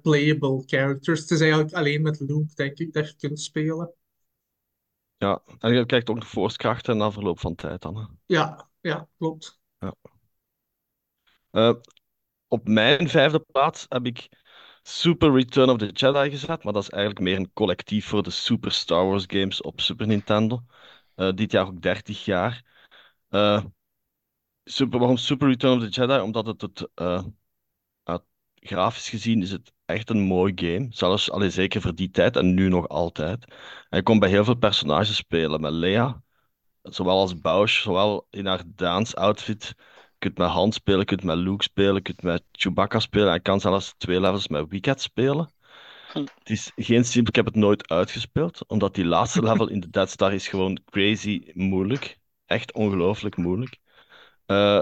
playable 0.02 0.62
characters. 0.66 1.20
Het 1.20 1.30
is 1.30 1.40
eigenlijk 1.40 1.72
alleen 1.72 2.02
met 2.02 2.20
Luke, 2.20 2.54
denk 2.54 2.78
ik, 2.78 2.92
dat 2.92 3.08
je 3.08 3.14
kunt 3.16 3.40
spelen. 3.40 3.92
Ja, 5.18 5.42
en 5.58 5.74
je 5.74 5.86
krijgt 5.86 6.10
ook 6.10 6.20
de 6.20 6.26
force-krachten 6.26 6.96
na 6.96 7.10
verloop 7.10 7.40
van 7.40 7.54
tijd 7.54 7.82
dan. 7.82 7.96
hè. 7.96 8.04
Ja, 8.26 8.68
ja, 8.80 9.08
klopt. 9.18 9.60
Eh, 11.50 11.72
op 12.48 12.68
mijn 12.68 13.08
vijfde 13.08 13.40
plaats 13.40 13.86
heb 13.88 14.06
ik 14.06 14.28
Super 14.82 15.32
Return 15.32 15.70
of 15.70 15.76
the 15.76 15.86
Jedi 15.86 16.30
gezet, 16.30 16.64
maar 16.64 16.72
dat 16.72 16.82
is 16.82 16.90
eigenlijk 16.90 17.22
meer 17.22 17.36
een 17.36 17.52
collectief 17.52 18.06
voor 18.06 18.22
de 18.22 18.30
Super 18.30 18.72
Star 18.72 19.06
Wars 19.06 19.24
games 19.26 19.62
op 19.62 19.80
Super 19.80 20.06
Nintendo. 20.06 20.64
Eh, 21.14 21.32
dit 21.34 21.52
jaar 21.52 21.66
ook 21.66 21.82
30 21.82 22.24
jaar. 22.24 22.64
Eh, 23.28 23.64
super, 24.64 24.98
waarom 24.98 25.16
Super 25.16 25.48
Return 25.48 25.76
of 25.76 25.88
the 25.88 26.00
Jedi? 26.00 26.18
Omdat 26.20 26.46
het, 26.46 26.60
het 26.60 26.88
grafisch 28.54 29.08
gezien 29.08 29.42
is 29.42 29.50
het 29.50 29.72
echt 29.88 30.10
een 30.10 30.20
mooi 30.20 30.52
game. 30.54 30.86
Zelfs, 30.90 31.30
allee, 31.30 31.50
zeker 31.50 31.80
voor 31.80 31.94
die 31.94 32.10
tijd 32.10 32.36
en 32.36 32.54
nu 32.54 32.68
nog 32.68 32.88
altijd. 32.88 33.44
En 33.88 33.96
je 33.98 34.02
kon 34.02 34.18
bij 34.18 34.28
heel 34.28 34.44
veel 34.44 34.56
personages 34.56 35.16
spelen. 35.16 35.60
Met 35.60 35.72
Leia, 35.72 36.22
zowel 36.82 37.18
als 37.18 37.40
Bouche, 37.40 37.80
zowel 37.80 38.26
in 38.30 38.46
haar 38.46 38.62
dance-outfit. 38.66 39.74
Je 39.76 40.18
kunt 40.18 40.38
met 40.38 40.48
Han 40.48 40.72
spelen, 40.72 40.98
je 40.98 41.04
kunt 41.04 41.22
met 41.22 41.36
Luke 41.36 41.62
spelen, 41.62 41.94
je 41.94 42.02
kunt 42.02 42.22
met 42.22 42.44
Chewbacca 42.52 42.98
spelen. 42.98 43.28
En 43.28 43.34
je 43.34 43.40
kan 43.40 43.60
zelfs 43.60 43.94
twee 43.98 44.20
levels 44.20 44.48
met 44.48 44.68
Wicket 44.68 45.00
spelen. 45.00 45.50
Hm. 46.12 46.18
Het 46.18 46.50
is 46.50 46.72
geen 46.76 47.04
simpel, 47.04 47.28
ik 47.28 47.36
heb 47.36 47.44
het 47.44 47.54
nooit 47.54 47.88
uitgespeeld, 47.88 48.66
omdat 48.66 48.94
die 48.94 49.04
laatste 49.04 49.42
level 49.42 49.68
in 49.68 49.80
de 49.80 49.90
Dead 49.90 50.10
Star 50.10 50.32
is 50.34 50.48
gewoon 50.48 50.80
crazy 50.84 51.50
moeilijk. 51.52 52.18
Echt 52.46 52.72
ongelooflijk 52.72 53.36
moeilijk. 53.36 53.78
Eh, 54.46 54.80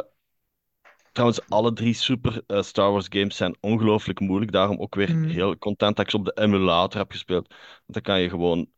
trouwens, 1.17 1.49
alle 1.49 1.73
drie 1.73 1.95
Super 1.95 2.43
eh, 2.47 2.63
Star 2.63 2.91
Wars 2.93 3.07
games 3.09 3.37
zijn 3.37 3.57
ongelooflijk 3.61 4.21
moeilijk. 4.21 4.53
Daarom 4.53 4.79
ook 4.79 4.95
weer 4.95 5.09
Mhm. 5.11 5.29
heel 5.31 5.59
content 5.59 5.97
dat 5.97 6.05
ik 6.05 6.11
ze 6.11 6.17
op 6.17 6.25
de 6.25 6.33
emulator 6.43 7.01
heb 7.01 7.11
gespeeld. 7.11 7.49
Want 7.49 7.85
dan 7.87 8.03
kan 8.03 8.21
je 8.21 8.29
gewoon 8.29 8.69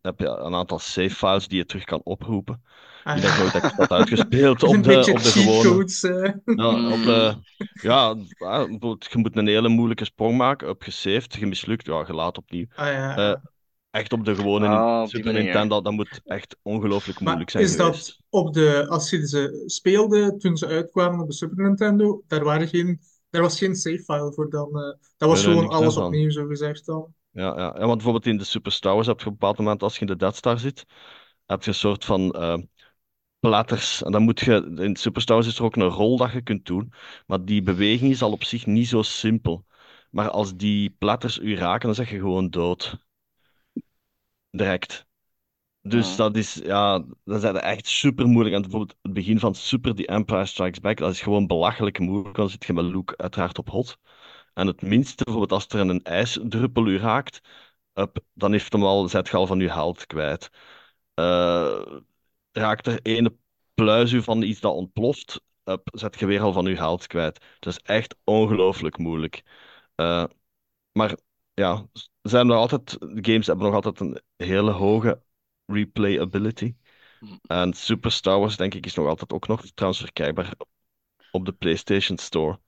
heb 0.00 0.18
je 0.20 0.26
een 0.28 0.54
aantal 0.54 0.78
save 0.78 1.10
files 1.10 1.48
die 1.48 1.58
je 1.58 1.66
terug 1.66 1.84
kan 1.84 2.00
oproepen. 2.04 2.62
Ah, 3.04 3.16
Ik 3.16 3.22
denk 3.22 3.36
nooit 3.36 3.52
dat 3.52 3.64
ik 3.64 3.76
dat 3.76 3.90
uitgespeeld 3.92 4.62
op 4.64 4.82
de, 4.82 5.08
op 5.10 5.22
de 5.22 5.32
gewone. 5.32 5.84
codes. 5.84 6.02
eh. 6.02 6.32
Ja, 6.54 6.80
op 6.92 7.04
de, 7.04 7.36
ja, 7.80 8.08
ja, 8.38 8.58
bijvoorbeeld, 8.58 9.06
je 9.12 9.18
moet 9.18 9.36
een 9.36 9.46
hele 9.46 9.68
moeilijke 9.68 10.04
sprong 10.04 10.36
maken, 10.36 10.68
heb 10.68 10.82
gesaved, 10.82 11.34
je 11.34 11.46
mislukt, 11.46 11.86
ja, 11.86 12.04
je 12.06 12.14
laat 12.14 12.38
opnieuw. 12.38 12.66
Ah, 12.76 12.86
ja. 12.86 13.14
Eh, 13.14 13.34
echt 13.90 14.12
op 14.12 14.24
de 14.24 14.34
gewone 14.34 14.66
Oh, 14.68 15.02
op 15.02 15.08
Super 15.08 15.32
manier. 15.32 15.42
Nintendo, 15.42 15.80
dat 15.80 15.92
moet 15.92 16.20
echt 16.24 16.56
ongelooflijk 16.62 17.20
moeilijk 17.20 17.50
Maar 17.50 17.60
zijn 17.60 17.64
is 17.64 17.76
geweest. 17.76 18.06
dat 18.06 18.18
op 18.28 18.52
de, 18.54 18.86
als 18.88 19.10
je 19.10 19.28
ze 19.28 19.62
speelde 19.66 20.36
toen 20.36 20.56
ze 20.56 20.66
uitkwamen 20.66 21.20
op 21.20 21.28
de 21.28 21.34
Super 21.34 21.64
Nintendo, 21.64 22.22
daar, 22.26 22.44
waren 22.44 22.68
geen, 22.68 23.00
daar 23.30 23.42
was 23.42 23.58
geen 23.58 23.76
save 23.76 24.02
file 24.02 24.32
voor 24.32 24.50
dan. 24.50 24.68
eh, 24.78 24.98
dat 25.16 25.28
was 25.28 25.42
Nee, 25.42 25.44
gewoon 25.44 25.68
alles 25.68 25.96
opnieuw, 25.96 26.30
zo 26.30 26.46
gezegd 26.46 26.86
dan. 26.86 27.14
Ja, 27.32 27.42
ja. 27.56 27.64
ja, 27.64 27.78
want 27.78 27.92
bijvoorbeeld 27.94 28.26
in 28.26 28.36
de 28.36 28.44
Super 28.44 28.72
Star 28.72 28.94
Wars 28.94 29.06
heb 29.06 29.20
je 29.20 29.26
op 29.26 29.32
een 29.32 29.38
bepaald 29.38 29.58
moment, 29.58 29.82
als 29.82 29.94
je 29.94 30.00
in 30.00 30.06
de 30.06 30.16
Death 30.16 30.36
Star 30.36 30.58
zit, 30.58 30.86
heb 31.46 31.62
je 31.62 31.68
een 31.68 31.74
soort 31.74 32.04
van 32.04 32.30
eh, 32.32 32.58
platters. 33.40 34.02
En 34.02 34.12
dan 34.12 34.22
moet 34.22 34.40
je, 34.40 34.72
in 34.76 34.96
Super 34.96 35.22
Star 35.22 35.36
Wars 35.36 35.48
is 35.48 35.58
er 35.58 35.64
ook 35.64 35.76
een 35.76 35.82
rol 35.88 36.16
dat 36.16 36.32
je 36.32 36.42
kunt 36.42 36.66
doen, 36.66 36.92
maar 37.26 37.44
die 37.44 37.62
beweging 37.62 38.10
is 38.10 38.22
al 38.22 38.32
op 38.32 38.44
zich 38.44 38.66
niet 38.66 38.88
zo 38.88 39.02
simpel. 39.02 39.66
Maar 40.10 40.30
als 40.30 40.56
die 40.56 40.90
platters 40.90 41.38
u 41.38 41.56
raken, 41.56 41.86
dan 41.86 41.94
zeg 41.94 42.10
je 42.10 42.18
gewoon 42.18 42.50
dood. 42.50 42.96
Direct. 44.50 45.06
Dus 45.82 46.10
Ja. 46.10 46.16
dat 46.16 46.36
is, 46.36 46.54
ja, 46.54 47.04
dat 47.24 47.44
is 47.44 47.60
echt 47.60 47.86
super 47.86 48.26
moeilijk. 48.26 48.54
En 48.54 48.62
bijvoorbeeld 48.62 48.98
het 49.02 49.12
begin 49.12 49.38
van 49.38 49.54
Super 49.54 49.94
The 49.94 50.06
Empire 50.06 50.46
Strikes 50.46 50.80
Back, 50.80 50.96
dat 50.98 51.12
is 51.12 51.20
gewoon 51.20 51.46
belachelijk 51.46 51.98
moeilijk. 51.98 52.36
Dan 52.36 52.50
zit 52.50 52.64
je 52.64 52.72
met 52.72 52.84
Luke 52.84 53.16
uiteraard 53.16 53.58
op 53.58 53.68
hot. 53.70 53.98
En 54.54 54.66
het 54.66 54.82
minste, 54.82 55.24
bijvoorbeeld 55.24 55.52
als 55.52 55.68
er 55.68 55.80
een 55.90 56.02
ijsdruppel 56.02 56.86
u 56.86 56.98
raakt, 56.98 57.40
up, 57.94 58.18
dan 58.34 58.52
heeft 58.52 58.72
hem 58.72 58.84
al, 58.84 59.08
zet 59.08 59.28
je 59.28 59.36
al 59.36 59.46
van 59.46 59.60
je 59.60 59.70
held 59.70 60.06
kwijt. 60.06 60.50
Eh, 61.14 61.82
raakt 62.52 62.86
er 62.86 63.00
ene 63.02 63.36
pluis 63.74 64.12
u 64.12 64.22
van 64.22 64.42
iets 64.42 64.60
dat 64.60 64.74
ontploft, 64.74 65.40
up, 65.64 65.88
zet 65.92 66.18
je 66.18 66.26
weer 66.26 66.40
al 66.42 66.52
van 66.52 66.64
je 66.66 66.76
held 66.76 67.06
kwijt. 67.06 67.44
Dat 67.58 67.72
is 67.72 67.80
echt 67.82 68.16
ongelooflijk 68.24 68.98
moeilijk. 68.98 69.42
Eh, 69.94 70.24
maar 70.92 71.16
ja, 71.54 71.86
zijn 72.22 72.48
er 72.50 72.56
altijd, 72.56 72.98
de 73.00 73.18
games 73.30 73.46
hebben 73.46 73.64
nog 73.66 73.74
altijd 73.74 74.00
een 74.00 74.20
hele 74.36 74.70
hoge 74.70 75.22
replayability. 75.66 76.74
Hm. 77.18 77.36
En 77.46 77.72
Super 77.72 78.12
Star 78.12 78.38
Wars, 78.40 78.56
denk 78.56 78.74
ik, 78.74 78.86
is 78.86 78.94
nog 78.94 79.06
altijd 79.06 79.32
ook 79.32 79.48
nog 79.48 79.62
trouwens 79.74 80.02
verkrijgbaar 80.02 80.54
op 81.32 81.44
de 81.46 81.52
PlayStation 81.52 82.18
Store. 82.18 82.60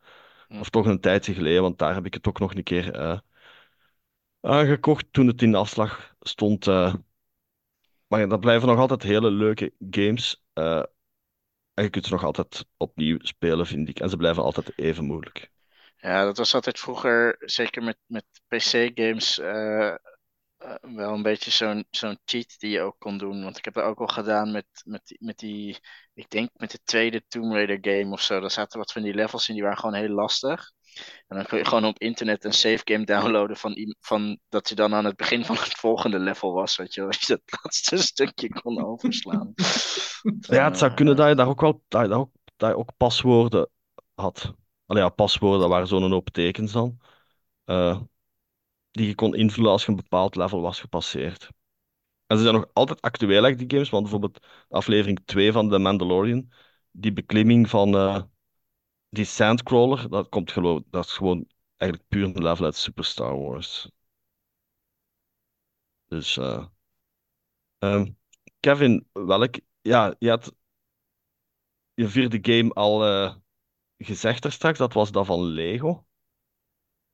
Hm. 0.49 0.59
Of 0.61 0.71
toch 0.71 0.87
een 0.87 1.01
tijdje 1.01 1.35
geleden, 1.35 1.63
want 1.63 1.79
daar 1.79 1.95
heb 1.95 2.07
ik 2.07 2.15
het 2.15 2.27
ook 2.29 2.39
nog 2.39 2.55
een 2.55 2.63
keer 2.63 2.95
eh, 2.95 3.19
aangekocht 4.41 5.07
toen 5.13 5.27
het 5.27 5.43
in 5.43 5.55
afslag 5.55 6.15
stond. 6.21 6.67
eh. 6.67 6.95
Maar 8.07 8.29
dat 8.29 8.41
blijven 8.41 8.69
nog 8.69 8.79
altijd 8.79 9.03
hele 9.03 9.31
leuke 9.31 9.73
games. 9.91 10.45
eh, 10.53 10.83
en 11.75 11.85
je 11.85 11.91
kunt 11.91 12.07
ze 12.07 12.13
nog 12.13 12.25
altijd 12.25 12.67
opnieuw 12.79 13.19
spelen, 13.21 13.67
vind 13.67 13.91
ik. 13.91 14.01
En 14.01 14.11
ze 14.11 14.19
blijven 14.19 14.45
altijd 14.45 14.79
even 14.79 15.05
moeilijk. 15.07 15.52
Ja, 16.03 16.25
dat 16.25 16.37
was 16.37 16.55
altijd 16.55 16.79
vroeger, 16.81 17.37
zeker 17.41 17.83
met, 17.83 17.99
met 18.07 18.25
PC-games, 18.49 19.39
eh, 19.39 19.89
eh, 19.89 19.97
wel 20.81 21.15
een 21.15 21.23
beetje 21.23 21.51
zo'n 21.51 21.87
zo'n 21.91 22.19
cheat 22.25 22.55
die 22.61 22.71
je 22.71 22.81
ook 22.81 22.97
kon 22.99 23.19
doen. 23.19 23.43
Want 23.43 23.59
ik 23.59 23.65
heb 23.65 23.75
dat 23.75 23.85
ook 23.85 24.01
al 24.01 24.07
gedaan 24.07 24.53
met, 24.53 24.67
met, 24.85 25.03
die- 25.07 25.19
met 25.21 25.39
die, 25.39 25.79
ik 26.15 26.31
denk 26.31 26.51
met 26.55 26.71
de 26.71 26.81
tweede 26.85 27.25
Tomb 27.29 27.53
Raider 27.53 27.79
game 27.81 28.13
of 28.13 28.21
zo. 28.23 28.41
Daar 28.41 28.51
zaten 28.51 28.79
wat 28.79 28.93
van 28.93 29.03
die 29.03 29.15
levels 29.15 29.49
in, 29.49 29.55
die 29.55 29.63
waren 29.63 29.79
gewoon 29.79 29.95
heel 29.95 30.09
lastig. 30.09 30.73
En 31.29 31.37
dan 31.37 31.47
kun 31.47 31.59
je 31.59 31.65
gewoon 31.65 31.85
op 31.85 31.99
internet 31.99 32.45
een 32.45 32.53
save 32.53 32.81
game 32.85 33.05
downloaden 33.05 33.57
van, 33.57 33.75
van 34.01 34.39
dat 34.49 34.69
je 34.69 34.75
dan 34.75 34.95
aan 34.95 35.05
het 35.05 35.17
begin 35.17 35.45
van 35.45 35.57
het 35.57 35.75
volgende 35.75 36.19
level 36.19 36.53
was, 36.53 36.77
weet 36.77 36.95
je. 36.95 37.01
Dat 37.07 37.21
je 37.21 37.27
dat 37.27 37.61
laatste 37.63 37.97
stukje 37.97 38.49
kon 38.63 38.85
overslaan. 38.85 39.53
Ja, 40.49 40.65
het 40.65 40.79
zou 40.79 40.91
Eh, 40.91 40.97
kunnen 40.97 41.17
dat 41.17 41.29
je 41.29 41.35
daar 41.35 41.49
ook 41.49 41.61
wel 41.61 41.83
dat 41.89 42.03
je 42.03 42.09
daar 42.09 42.19
ook, 42.19 42.31
dat 42.57 42.71
je 42.71 42.77
ook 42.77 42.97
paswoorden 42.97 43.71
had. 44.15 44.55
Allee, 44.87 45.03
ja, 45.03 45.09
paswoorden, 45.09 45.61
dat 45.61 45.69
waren 45.69 45.87
zo'n 45.87 46.11
hoop 46.13 46.31
tekens 46.31 46.73
dan. 46.73 46.99
eh, 47.65 48.01
die 48.91 49.07
je 49.07 49.15
kon 49.15 49.35
invullen 49.37 49.71
als 49.71 49.85
je 49.85 49.91
een 49.91 49.97
bepaald 49.97 50.37
level 50.37 50.61
was 50.61 50.81
gepasseerd. 50.81 51.49
En 52.27 52.37
ze 52.37 52.43
zijn 52.43 52.55
nog 52.55 52.67
altijd 52.73 53.01
actueel, 53.03 53.31
eigenlijk, 53.31 53.59
die 53.61 53.71
games. 53.79 53.91
Want 53.91 54.03
bijvoorbeeld 54.03 54.47
aflevering 54.69 55.21
2 55.27 55.53
van 55.53 55.71
The 55.71 55.79
Mandalorian, 55.79 56.53
die 56.91 57.13
beklimming 57.13 57.71
van 57.71 57.97
eh, 57.97 58.23
die 59.11 59.25
sandcrawler, 59.25 60.11
dat 60.11 60.29
komt 60.29 60.53
geloof, 60.53 60.83
dat 60.91 61.07
is 61.07 61.13
gewoon 61.13 61.47
eigenlijk 61.77 62.11
puur 62.11 62.25
een 62.37 62.43
level 62.45 62.65
uit 62.65 62.77
Super 62.77 63.05
Star 63.05 63.39
Wars. 63.39 63.91
Dus, 66.09 66.37
eh, 66.37 66.65
ehm, 67.79 68.13
Kevin, 68.61 69.07
welk, 69.13 69.55
ja, 69.83 70.15
je 70.19 70.29
had 70.29 70.53
je 71.95 72.09
vierde 72.09 72.39
game 72.43 72.73
al 72.75 73.05
eh, 73.05 73.35
gezegd 74.05 74.45
er 74.45 74.53
straks, 74.53 74.79
dat 74.79 74.93
was 74.93 75.11
dat 75.13 75.27
van 75.27 75.43
Lego. 75.43 76.05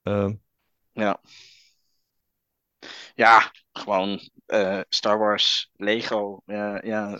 Ehm, 0.02 0.34
Ja. 0.92 1.20
Ja, 3.14 3.52
gewoon 3.72 4.20
eh, 4.46 4.80
Star 4.88 5.18
Wars, 5.18 5.70
Lego. 5.76 6.42
Ja, 6.44 7.18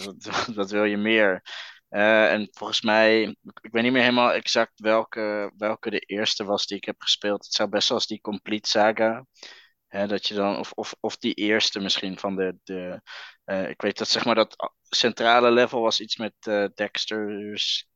wat 0.55 0.71
wil 0.71 0.85
je 0.85 0.97
meer? 0.97 1.43
Eh, 1.89 2.33
en 2.33 2.49
volgens 2.51 2.83
mij, 2.83 3.23
ik 3.61 3.69
weet 3.73 3.83
niet 3.83 3.93
meer 3.93 4.03
helemaal 4.03 4.33
exact 4.33 4.81
welke, 4.81 5.53
welke 5.57 5.91
de 5.91 5.99
eerste 5.99 6.45
was 6.45 6.67
die 6.67 6.77
ik 6.77 6.85
heb 6.85 7.01
gespeeld. 7.03 7.45
Het 7.45 7.55
zou 7.55 7.69
best 7.69 7.89
wel 7.89 7.99
eens 7.99 8.07
die 8.07 8.21
Complete 8.21 8.69
Saga. 8.69 9.27
Hè, 9.87 10.07
dat 10.07 10.27
je 10.27 10.35
dan, 10.35 10.59
of, 10.59 10.73
of, 10.73 10.95
of 11.01 11.17
die 11.17 11.35
eerste 11.35 11.81
misschien 11.81 12.19
van 12.19 12.37
de. 12.37 12.57
de 12.65 13.01
eh, 13.45 13.69
ik 13.69 13.81
weet 13.83 13.99
dat 13.99 14.09
zeg 14.09 14.25
maar 14.25 14.35
dat 14.35 14.73
centrale 14.89 15.51
level 15.51 15.81
was 15.81 16.01
iets 16.01 16.17
met 16.17 16.35
Dexter's. 16.75 17.89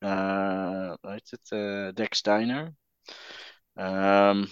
Eh 0.00 0.92
hoe 1.00 1.10
heet 1.12 1.30
het? 1.30 1.50
eh, 1.50 1.88
Dex 1.94 2.22
Diner. 2.22 2.74
Ehm, 3.74 4.44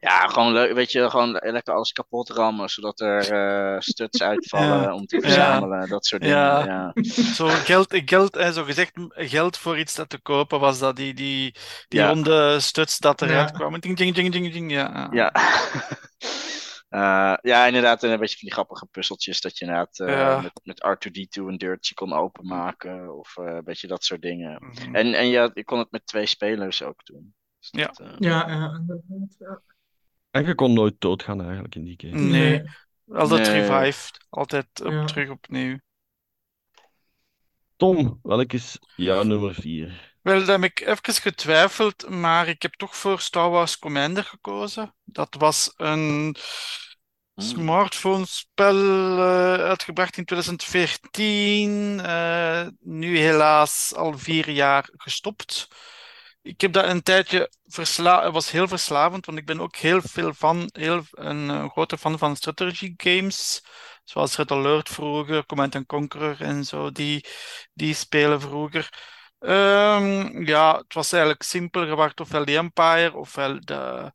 ja, 0.00 0.28
gewoon 0.28 0.52
leuk, 0.52 0.72
weet 0.74 0.92
je, 0.92 1.10
gewoon 1.10 1.30
lekker 1.32 1.74
alles 1.74 1.92
kapot 1.92 2.28
rammen, 2.30 2.68
zodat 2.68 3.00
er 3.00 3.30
eh, 3.74 3.80
studs 3.80 4.22
uitvallen 4.22 4.80
Ja. 4.82 4.94
om 4.94 5.06
te 5.06 5.20
Ja. 5.20 5.20
verzamelen, 5.20 5.88
dat 5.88 6.06
soort 6.06 6.22
dingen. 6.22 6.58
Ja. 6.58 6.64
Ja. 6.64 6.94
Zo 7.34 7.58
geld, 7.62 8.02
geld, 8.04 8.36
eh, 8.36 8.50
zo 8.50 8.64
gezegd, 8.64 8.92
geld 9.08 9.56
voor 9.58 9.78
iets 9.78 9.94
dat 9.94 10.08
te 10.08 10.18
kopen 10.18 10.60
was 10.60 10.78
dat 10.78 10.96
die, 10.96 11.14
die, 11.14 11.56
die 11.88 12.00
Ja. 12.00 12.06
ronde 12.06 12.60
studs 12.60 12.98
dat 12.98 13.22
eruit 13.22 13.50
Ja. 13.50 13.50
kwamen. 13.50 13.80
Ding, 13.80 13.96
ding, 13.96 14.14
ding, 14.14 14.32
ding, 14.32 14.52
ding. 14.52 14.70
Ja. 14.72 15.08
Ja. 15.10 15.32
Eh, 16.94 17.34
ja, 17.42 17.66
inderdaad, 17.66 18.02
en 18.02 18.10
een 18.10 18.18
beetje 18.18 18.36
van 18.36 18.44
die 18.44 18.52
grappige 18.52 18.86
puzzeltjes 18.86 19.40
dat 19.40 19.58
je 19.58 19.64
inderdaad 19.64 19.98
eh, 19.98 20.08
Ja. 20.08 20.40
met, 20.40 20.60
met 20.62 20.82
R2D2 20.86 21.42
een 21.46 21.58
deurtje 21.58 21.94
kon 21.94 22.12
openmaken 22.12 23.18
of 23.18 23.36
eh, 23.36 23.44
een 23.54 23.64
beetje 23.64 23.86
dat 23.86 24.04
soort 24.04 24.22
dingen. 24.22 24.62
Mhm. 24.64 24.94
En, 24.94 25.14
en 25.14 25.26
ja, 25.28 25.50
je 25.54 25.64
kon 25.64 25.78
het 25.78 25.90
met 25.90 26.06
twee 26.06 26.26
spelers 26.26 26.82
ook 26.82 27.04
doen. 27.04 27.34
Dus 27.58 27.68
Ja. 27.70 27.86
dat, 27.86 28.00
eh, 28.00 28.14
Ja. 28.18 28.48
En 30.30 30.46
je 30.46 30.54
kon 30.54 30.72
nooit 30.72 30.94
doodgaan 30.98 31.42
eigenlijk 31.42 31.74
in 31.74 31.84
die 31.84 31.94
game. 31.96 32.20
Nee, 32.22 32.62
altijd 33.12 33.46
Nee. 33.46 33.60
revived. 33.60 34.26
Altijd 34.30 34.66
op, 34.84 34.92
Ja. 34.92 35.04
terug 35.04 35.30
opnieuw. 35.30 35.78
Tom, 37.76 38.18
welk 38.22 38.52
is 38.52 38.78
jouw 38.96 39.22
nummer 39.22 39.54
4? 39.54 40.13
Wel, 40.24 40.38
dat 40.38 40.46
heb 40.48 40.62
ik 40.64 40.80
even 40.80 41.14
getwijfeld, 41.22 42.08
maar 42.08 42.48
ik 42.48 42.62
heb 42.62 42.74
toch 42.74 42.96
voor 42.96 43.20
Star 43.20 43.50
Wars 43.50 43.78
Commander 43.78 44.24
gekozen. 44.24 44.94
Dat 45.04 45.34
was 45.38 45.72
een 45.76 46.36
smartphone-spel 47.36 48.76
eh, 49.18 49.54
uitgebracht 49.64 50.16
in 50.16 50.24
2014. 50.24 52.00
eh, 52.00 52.66
nu 52.80 53.18
helaas 53.18 53.92
al 53.96 54.18
vier 54.18 54.50
jaar 54.50 54.88
gestopt. 54.96 55.68
Ik 56.42 56.60
heb 56.60 56.72
dat 56.72 56.84
een 56.84 57.02
tijdje 57.02 57.50
versla 57.64 58.24
het 58.24 58.32
was 58.32 58.50
heel 58.50 58.68
verslavend, 58.68 59.26
want 59.26 59.38
ik 59.38 59.46
ben 59.46 59.60
ook 59.60 59.76
heel 59.76 60.00
veel 60.02 60.34
van, 60.34 60.70
heel 60.72 61.02
een, 61.10 61.70
grote 61.70 61.98
fan 61.98 62.18
van 62.18 62.36
strategy 62.36 62.94
games. 62.96 63.64
Zoals 64.04 64.36
Red 64.36 64.50
Alert 64.50 64.88
vroeger, 64.88 65.46
Command 65.46 65.74
and 65.76 65.86
Conquer 65.86 66.40
en 66.42 66.64
zo, 66.64 66.90
die, 66.92 67.26
die 67.74 67.94
spelen 67.94 68.40
vroeger. 68.40 68.88
Ehm, 69.44 70.44
ja, 70.46 70.76
het 70.76 70.94
was 70.94 71.12
eigenlijk 71.12 71.42
simpel. 71.42 71.84
Je 71.86 71.94
wacht 71.94 72.20
ofwel 72.20 72.44
de 72.44 72.56
Empire 72.56 73.16
ofwel 73.16 73.60
de 73.60 74.12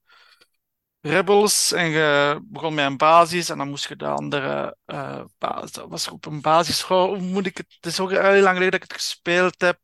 Rebels. 1.02 1.72
En 1.72 1.90
je 1.90 2.40
begon 2.44 2.74
met 2.74 2.86
een 2.86 2.98
basis 2.98 3.50
en 3.50 3.58
dan 3.58 3.70
moest 3.70 3.88
je 3.88 3.96
de 3.96 4.08
andere 4.08 4.78
eh. 4.86 5.22
Dat 5.38 5.86
was 5.88 6.08
op 6.10 6.26
een 6.26 6.42
basis. 6.42 6.82
Hoe 6.82 7.18
moet 7.20 7.46
ik 7.46 7.58
het? 7.58 7.66
Het 7.76 7.86
is 7.86 8.00
ook 8.00 8.12
heel 8.12 8.22
lang 8.22 8.58
geleden 8.58 8.72
dat 8.72 8.74
ik 8.84 8.92
het 8.92 8.94
gespeeld 8.94 9.62
heb. 9.62 9.80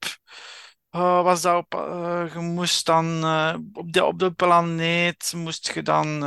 Oh, 0.90 1.24
was 1.24 1.42
dat 1.42 1.66
eh, 1.70 2.24
je 2.34 2.40
moest 2.40 2.86
dan 2.86 3.24
eh, 3.24 3.56
op, 3.74 3.94
de, 3.94 4.04
op 4.06 4.20
de 4.20 4.32
planeet 4.34 5.34
moest 5.36 5.74
je 5.74 5.82
dan 5.82 6.24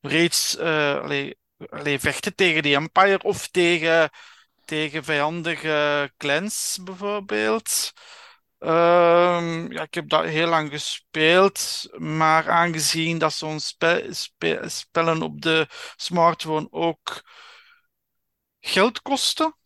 reeds 0.00 0.58
allee, 0.58 1.38
allee, 1.70 1.98
vechten 1.98 2.34
tegen 2.34 2.62
die 2.62 2.74
Empire 2.74 3.22
of 3.22 3.48
tegen, 3.48 4.10
tegen 4.64 5.04
vijandige 5.04 6.10
clans 6.16 6.78
bijvoorbeeld. 6.84 7.92
Ehm, 8.58 9.72
ja, 9.72 9.82
ik 9.82 9.94
heb 9.94 10.08
dat 10.08 10.24
heel 10.24 10.48
lang 10.48 10.70
gespeeld, 10.70 11.88
maar 11.98 12.50
aangezien 12.50 13.18
dat 13.18 13.32
zo'n 13.32 13.60
spe- 13.60 14.06
spe- 14.10 14.68
spellen 14.68 15.22
op 15.22 15.40
de 15.42 15.66
smartphone 15.96 16.66
ook 16.70 17.22
geld 18.60 19.02
kosten 19.02 19.56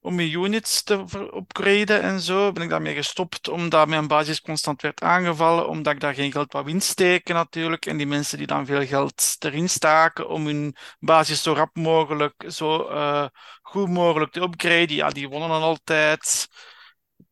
om 0.00 0.20
je 0.20 0.30
units 0.38 0.82
te 0.82 0.94
upgraden 1.36 2.02
en 2.02 2.20
zo, 2.20 2.52
ben 2.52 2.62
ik 2.62 2.68
daarmee 2.70 2.94
gestopt, 2.94 3.48
omdat 3.48 3.88
mijn 3.88 4.06
basis 4.08 4.40
constant 4.40 4.82
werd 4.82 5.02
aangevallen, 5.02 5.68
omdat 5.68 5.92
ik 5.94 6.00
daar 6.00 6.14
geen 6.14 6.32
geld 6.32 6.52
wou 6.52 6.68
insteken 6.70 7.34
natuurlijk. 7.34 7.86
En 7.86 7.96
die 7.96 8.06
mensen 8.06 8.38
die 8.38 8.46
dan 8.46 8.66
veel 8.66 8.86
geld 8.86 9.36
erin 9.38 9.68
staken 9.68 10.28
om 10.28 10.46
hun 10.46 10.76
basis 11.00 11.42
zo 11.42 11.52
rap 11.52 11.76
mogelijk, 11.76 12.44
zo 12.48 12.88
eh, 12.88 13.26
goed 13.62 13.88
mogelijk 13.88 14.32
te 14.32 14.40
upgraden, 14.42 14.94
ja, 14.94 15.10
die 15.10 15.28
wonnen 15.28 15.48
dan 15.48 15.62
altijd. 15.62 16.48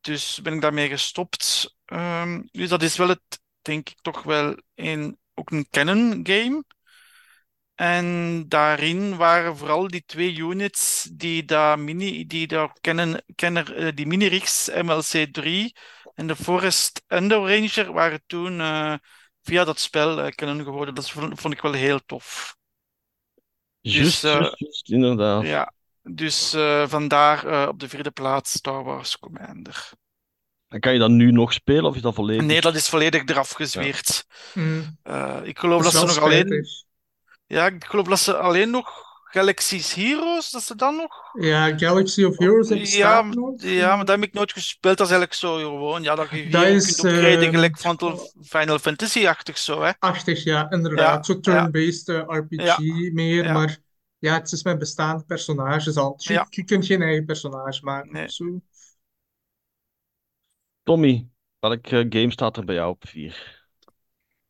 Dus 0.08 0.40
ben 0.42 0.54
ik 0.54 0.60
daarmee 0.60 0.88
gestopt. 0.88 1.76
Ehm, 1.84 2.42
dus 2.50 2.68
dat 2.68 2.82
is 2.82 2.96
wel 2.96 3.08
het, 3.08 3.40
denk 3.62 3.88
ik, 3.88 3.96
toch 4.00 4.22
wel 4.22 4.56
een, 4.74 5.18
ook 5.34 5.50
een 5.50 5.66
canon 5.70 6.20
game. 6.22 6.64
En 7.74 8.44
daarin 8.48 9.16
waren 9.16 9.56
vooral 9.56 9.88
die 9.88 10.02
twee 10.06 10.36
units 10.36 11.08
die 11.12 11.44
daar 11.44 11.78
mini, 11.78 12.26
die 12.26 12.46
daar 12.46 12.72
kennen, 12.80 13.24
kennen 13.34 13.76
eh, 13.76 13.88
die 13.94 14.06
mini-rigs 14.06 14.70
MLC3 14.70 15.48
en 16.14 16.26
de 16.26 16.36
Forest 16.36 17.02
Ender 17.06 17.38
Ranger 17.38 17.92
waren 17.92 18.22
toen 18.26 18.60
eh, 18.60 18.94
via 19.42 19.64
dat 19.64 19.78
spel 19.78 20.20
eh, 20.20 20.30
kennen 20.30 20.64
geworden. 20.64 20.94
Dat 20.94 21.10
vond, 21.10 21.40
vond 21.40 21.54
ik 21.54 21.60
wel 21.60 21.72
heel 21.72 22.00
tof. 22.06 22.56
Juist, 23.80 24.24
eh, 24.24 24.32
juist, 24.32 24.58
juist, 24.58 24.90
inderdaad. 24.90 25.44
Ja, 25.44 25.72
dus 26.10 26.52
eh, 26.52 26.88
vandaar 26.88 27.46
eh, 27.46 27.68
op 27.68 27.80
de 27.80 27.88
vierde 27.88 28.10
plaats 28.10 28.52
Star 28.52 28.84
Wars 28.84 29.18
Commander. 29.18 29.90
En 30.68 30.80
kan 30.80 30.92
je 30.92 30.98
dat 30.98 31.10
nu 31.10 31.32
nog 31.32 31.52
spelen 31.52 31.84
of 31.84 31.96
is 31.96 32.02
dat 32.02 32.14
volledig? 32.14 32.44
Nee, 32.44 32.60
dat 32.60 32.74
is 32.74 32.88
volledig 32.88 33.24
eraf 33.24 33.50
gezweerd. 33.50 34.26
Mm. 34.54 34.98
Eh, 35.02 35.36
ik 35.42 35.58
geloof 35.58 35.82
Dat 35.82 35.92
ze 35.92 36.04
nog 36.04 36.18
alleen. 36.20 36.66
Ja, 37.46 37.66
ik 37.66 37.84
geloof 37.84 38.06
dat 38.06 38.18
ze 38.18 38.36
alleen 38.36 38.70
nog 38.70 39.06
Galaxy's 39.30 39.94
Heroes, 39.94 40.50
dat 40.50 40.62
ze 40.62 40.76
dan 40.76 40.96
nog. 40.96 41.12
Ja, 41.40 41.78
Galaxy 41.78 42.24
of 42.24 42.38
Heroes 42.38 42.68
dat 42.68 42.92
Ja, 42.92 43.22
nog. 43.22 43.62
Ja, 43.62 43.96
maar 43.96 44.04
dat 44.04 44.16
heb 44.16 44.24
ik 44.24 44.34
nooit 44.34 44.52
gespeeld. 44.52 44.96
Dat 44.96 45.06
is 45.06 45.12
eigenlijk 45.12 45.40
zo 45.40 45.56
gewoon. 45.56 46.02
Ja, 46.02 46.14
dat 46.14 46.30
je 46.30 46.48
Dat 46.48 46.66
is, 46.66 47.00
kunt 47.00 47.14
eh, 47.14 47.50
gelijk 47.50 47.78
Final, 47.78 48.30
Final 48.42 48.78
Fantasy-achtig 48.78 49.58
zo, 49.58 49.82
hè. 49.82 49.90
80, 49.98 50.44
ja, 50.44 50.70
inderdaad. 50.70 51.26
Ja, 51.26 51.34
Zo 51.34 51.40
turn-based 51.40 52.08
RPG 52.26 52.46
Ja, 52.48 52.76
meer, 53.12 53.44
ja. 53.44 53.52
maar 53.52 53.78
ja, 54.18 54.34
het 54.38 54.52
is 54.52 54.62
met 54.62 54.78
bestaande 54.78 55.24
personages 55.24 55.96
al. 55.96 56.14
Je, 56.18 56.32
Ja. 56.32 56.46
je 56.50 56.64
kunt 56.64 56.86
geen 56.86 57.02
eigen 57.02 57.24
personage 57.24 57.84
maken 57.84 58.12
Nee. 58.12 58.24
of 58.24 58.30
zo. 58.30 58.60
Tommy, 60.82 61.28
welke 61.58 62.06
game 62.08 62.30
staat 62.30 62.56
er 62.56 62.64
bij 62.64 62.74
jou 62.74 62.90
op 62.90 63.08
4? 63.08 63.56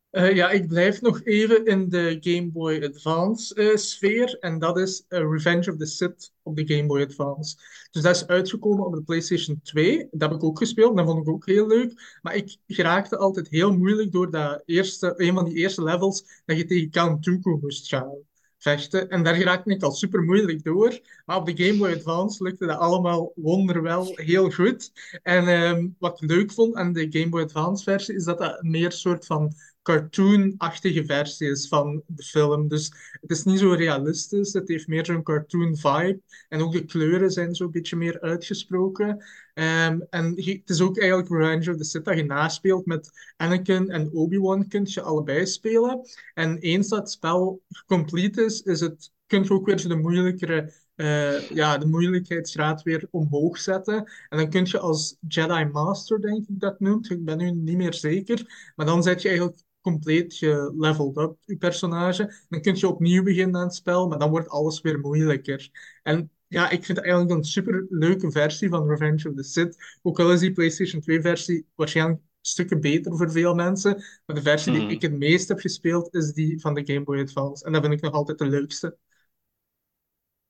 Eh, 0.09 0.35
ja, 0.35 0.49
ik 0.49 0.67
blijf 0.67 1.01
nog 1.01 1.23
even 1.23 1.65
in 1.65 1.89
de 1.89 2.17
Game 2.19 2.51
Boy 2.51 2.83
Advance 2.83 3.55
eh, 3.55 3.75
sfeer. 3.75 4.37
En 4.39 4.59
dat 4.59 4.77
is 4.77 5.05
eh, 5.07 5.19
Revenge 5.19 5.71
of 5.71 5.77
the 5.77 5.85
Sith 5.85 6.33
op 6.43 6.55
de 6.55 6.67
Game 6.75 6.87
Boy 6.87 7.01
Advance. 7.01 7.55
Dus 7.91 8.01
dat 8.01 8.15
is 8.15 8.27
uitgekomen 8.27 8.85
op 8.85 8.93
de 8.93 9.03
PlayStation 9.03 9.59
2. 9.63 10.07
Dat 10.11 10.29
heb 10.29 10.39
ik 10.39 10.43
ook 10.43 10.57
gespeeld. 10.57 10.97
Dat 10.97 11.05
vond 11.05 11.21
ik 11.21 11.29
ook 11.33 11.45
heel 11.45 11.67
leuk. 11.67 12.19
Maar 12.21 12.35
ik 12.35 12.57
geraakte 12.67 13.17
altijd 13.17 13.49
heel 13.49 13.77
moeilijk 13.77 14.11
door 14.11 14.31
dat 14.31 14.61
eerste, 14.65 15.13
een 15.17 15.33
van 15.33 15.45
die 15.45 15.55
eerste 15.55 15.83
levels 15.83 16.41
dat 16.45 16.57
je 16.57 16.65
tegen 16.65 16.89
Count 16.89 17.23
Dooku 17.23 17.57
moest 17.61 17.87
gaan 17.87 18.17
vechten. 18.59 19.09
En 19.09 19.23
daar 19.23 19.35
geraakte 19.35 19.71
ik 19.71 19.83
al 19.83 19.91
super 19.91 20.23
moeilijk 20.23 20.63
door. 20.63 20.99
Maar 21.25 21.37
op 21.37 21.45
de 21.45 21.63
Game 21.63 21.77
Boy 21.77 21.93
Advance 21.93 22.43
lukte 22.43 22.65
dat 22.65 22.77
allemaal 22.77 23.31
wonderwel 23.35 24.11
heel 24.15 24.51
goed. 24.51 24.91
En 25.23 25.47
ehm, 25.47 25.87
wat 25.99 26.21
ik 26.21 26.29
leuk 26.29 26.51
vond 26.51 26.75
aan 26.75 26.93
de 26.93 27.07
Game 27.09 27.29
Boy 27.29 27.41
Advance 27.41 27.83
versie 27.83 28.15
is 28.15 28.23
dat 28.23 28.37
dat 28.37 28.61
meer 28.61 28.91
soort 28.91 29.25
van 29.25 29.53
cartoon-achtige 29.81 31.05
versie 31.05 31.49
is 31.49 31.67
van 31.67 32.03
de 32.07 32.23
film. 32.23 32.67
Dus 32.67 32.91
het 33.21 33.31
is 33.31 33.43
niet 33.43 33.59
zo 33.59 33.71
realistisch. 33.71 34.53
Het 34.53 34.67
heeft 34.67 34.87
meer 34.87 35.05
zo'n 35.05 35.23
cartoon 35.23 35.77
vibe. 35.77 36.21
En 36.49 36.61
ook 36.61 36.71
de 36.71 36.85
kleuren 36.85 37.31
zijn 37.31 37.55
zo'n 37.55 37.71
beetje 37.71 37.95
meer 37.95 38.21
uitgesproken. 38.21 39.25
Ehm, 39.53 39.99
en 40.09 40.25
het 40.35 40.69
is 40.69 40.81
ook 40.81 40.99
eigenlijk 40.99 41.29
Revenge 41.29 41.71
of 41.71 41.77
the 41.77 41.83
Sith 41.83 42.05
dat 42.05 42.17
je 42.17 42.23
naspeelt 42.23 42.85
met 42.85 43.09
Anakin 43.37 43.89
en 43.89 44.11
Obi-Wan 44.13 44.67
kun 44.67 44.85
je 44.85 45.01
allebei 45.01 45.45
spelen. 45.45 46.01
En 46.33 46.57
eens 46.57 46.87
dat 46.87 47.11
spel 47.11 47.61
complete 47.85 48.43
is, 48.43 48.61
is 48.61 48.79
het, 48.79 49.11
kun 49.27 49.43
je 49.43 49.51
ook 49.51 49.65
weer 49.65 49.87
de 49.87 49.95
moeilijkere 49.95 50.73
eh, 50.99 51.49
ja, 51.49 51.77
de 51.77 51.85
moeilijkheidsgraad 51.85 52.83
weer 52.83 53.07
omhoog 53.11 53.57
zetten. 53.57 53.95
En 54.29 54.37
dan 54.37 54.49
kun 54.49 54.65
je 54.65 54.79
als 54.79 55.17
Jedi 55.27 55.65
Master, 55.65 56.21
denk 56.21 56.47
ik 56.47 56.59
dat 56.59 56.79
noemt, 56.79 57.09
ik 57.09 57.25
ben 57.25 57.37
nu 57.37 57.51
niet 57.51 57.77
meer 57.77 57.93
zeker, 57.93 58.71
maar 58.75 58.85
dan 58.85 59.03
zet 59.03 59.21
je 59.21 59.27
eigenlijk 59.27 59.59
compleet 59.91 60.33
geleveld 60.33 61.17
up, 61.17 61.37
je 61.45 61.57
personage. 61.57 62.33
Dan 62.49 62.61
kun 62.61 62.75
je 62.75 62.87
opnieuw 62.87 63.23
beginnen 63.23 63.55
aan 63.55 63.67
het 63.67 63.75
spel, 63.75 64.07
maar 64.07 64.19
dan 64.19 64.29
wordt 64.29 64.49
alles 64.49 64.81
weer 64.81 64.99
moeilijker. 64.99 65.69
En 66.03 66.31
ja, 66.47 66.69
ik 66.69 66.85
vind 66.85 66.97
het 66.97 67.05
eigenlijk 67.07 67.35
een 67.35 67.43
super 67.43 67.85
leuke 67.89 68.31
versie 68.31 68.69
van 68.69 68.87
Revenge 68.87 69.29
of 69.29 69.35
the 69.35 69.43
Sith. 69.43 69.99
Ook 70.01 70.19
al 70.19 70.31
is 70.31 70.39
die 70.39 70.51
PlayStation 70.51 71.01
2-versie 71.01 71.65
waarschijnlijk 71.75 72.21
stukken 72.41 72.81
beter 72.81 73.17
voor 73.17 73.31
veel 73.31 73.55
mensen. 73.55 74.03
Maar 74.25 74.35
de 74.35 74.41
versie 74.41 74.73
die 74.73 74.89
ik 74.89 75.01
het 75.01 75.17
meest 75.17 75.47
heb 75.47 75.59
gespeeld 75.59 76.13
is 76.13 76.33
die 76.33 76.59
van 76.59 76.73
de 76.73 76.85
Game 76.85 77.03
Boy 77.03 77.19
Advance. 77.19 77.65
En 77.65 77.71
dat 77.71 77.81
vind 77.81 77.93
ik 77.93 78.01
nog 78.01 78.13
altijd 78.13 78.37
de 78.37 78.47
leukste. 78.47 78.97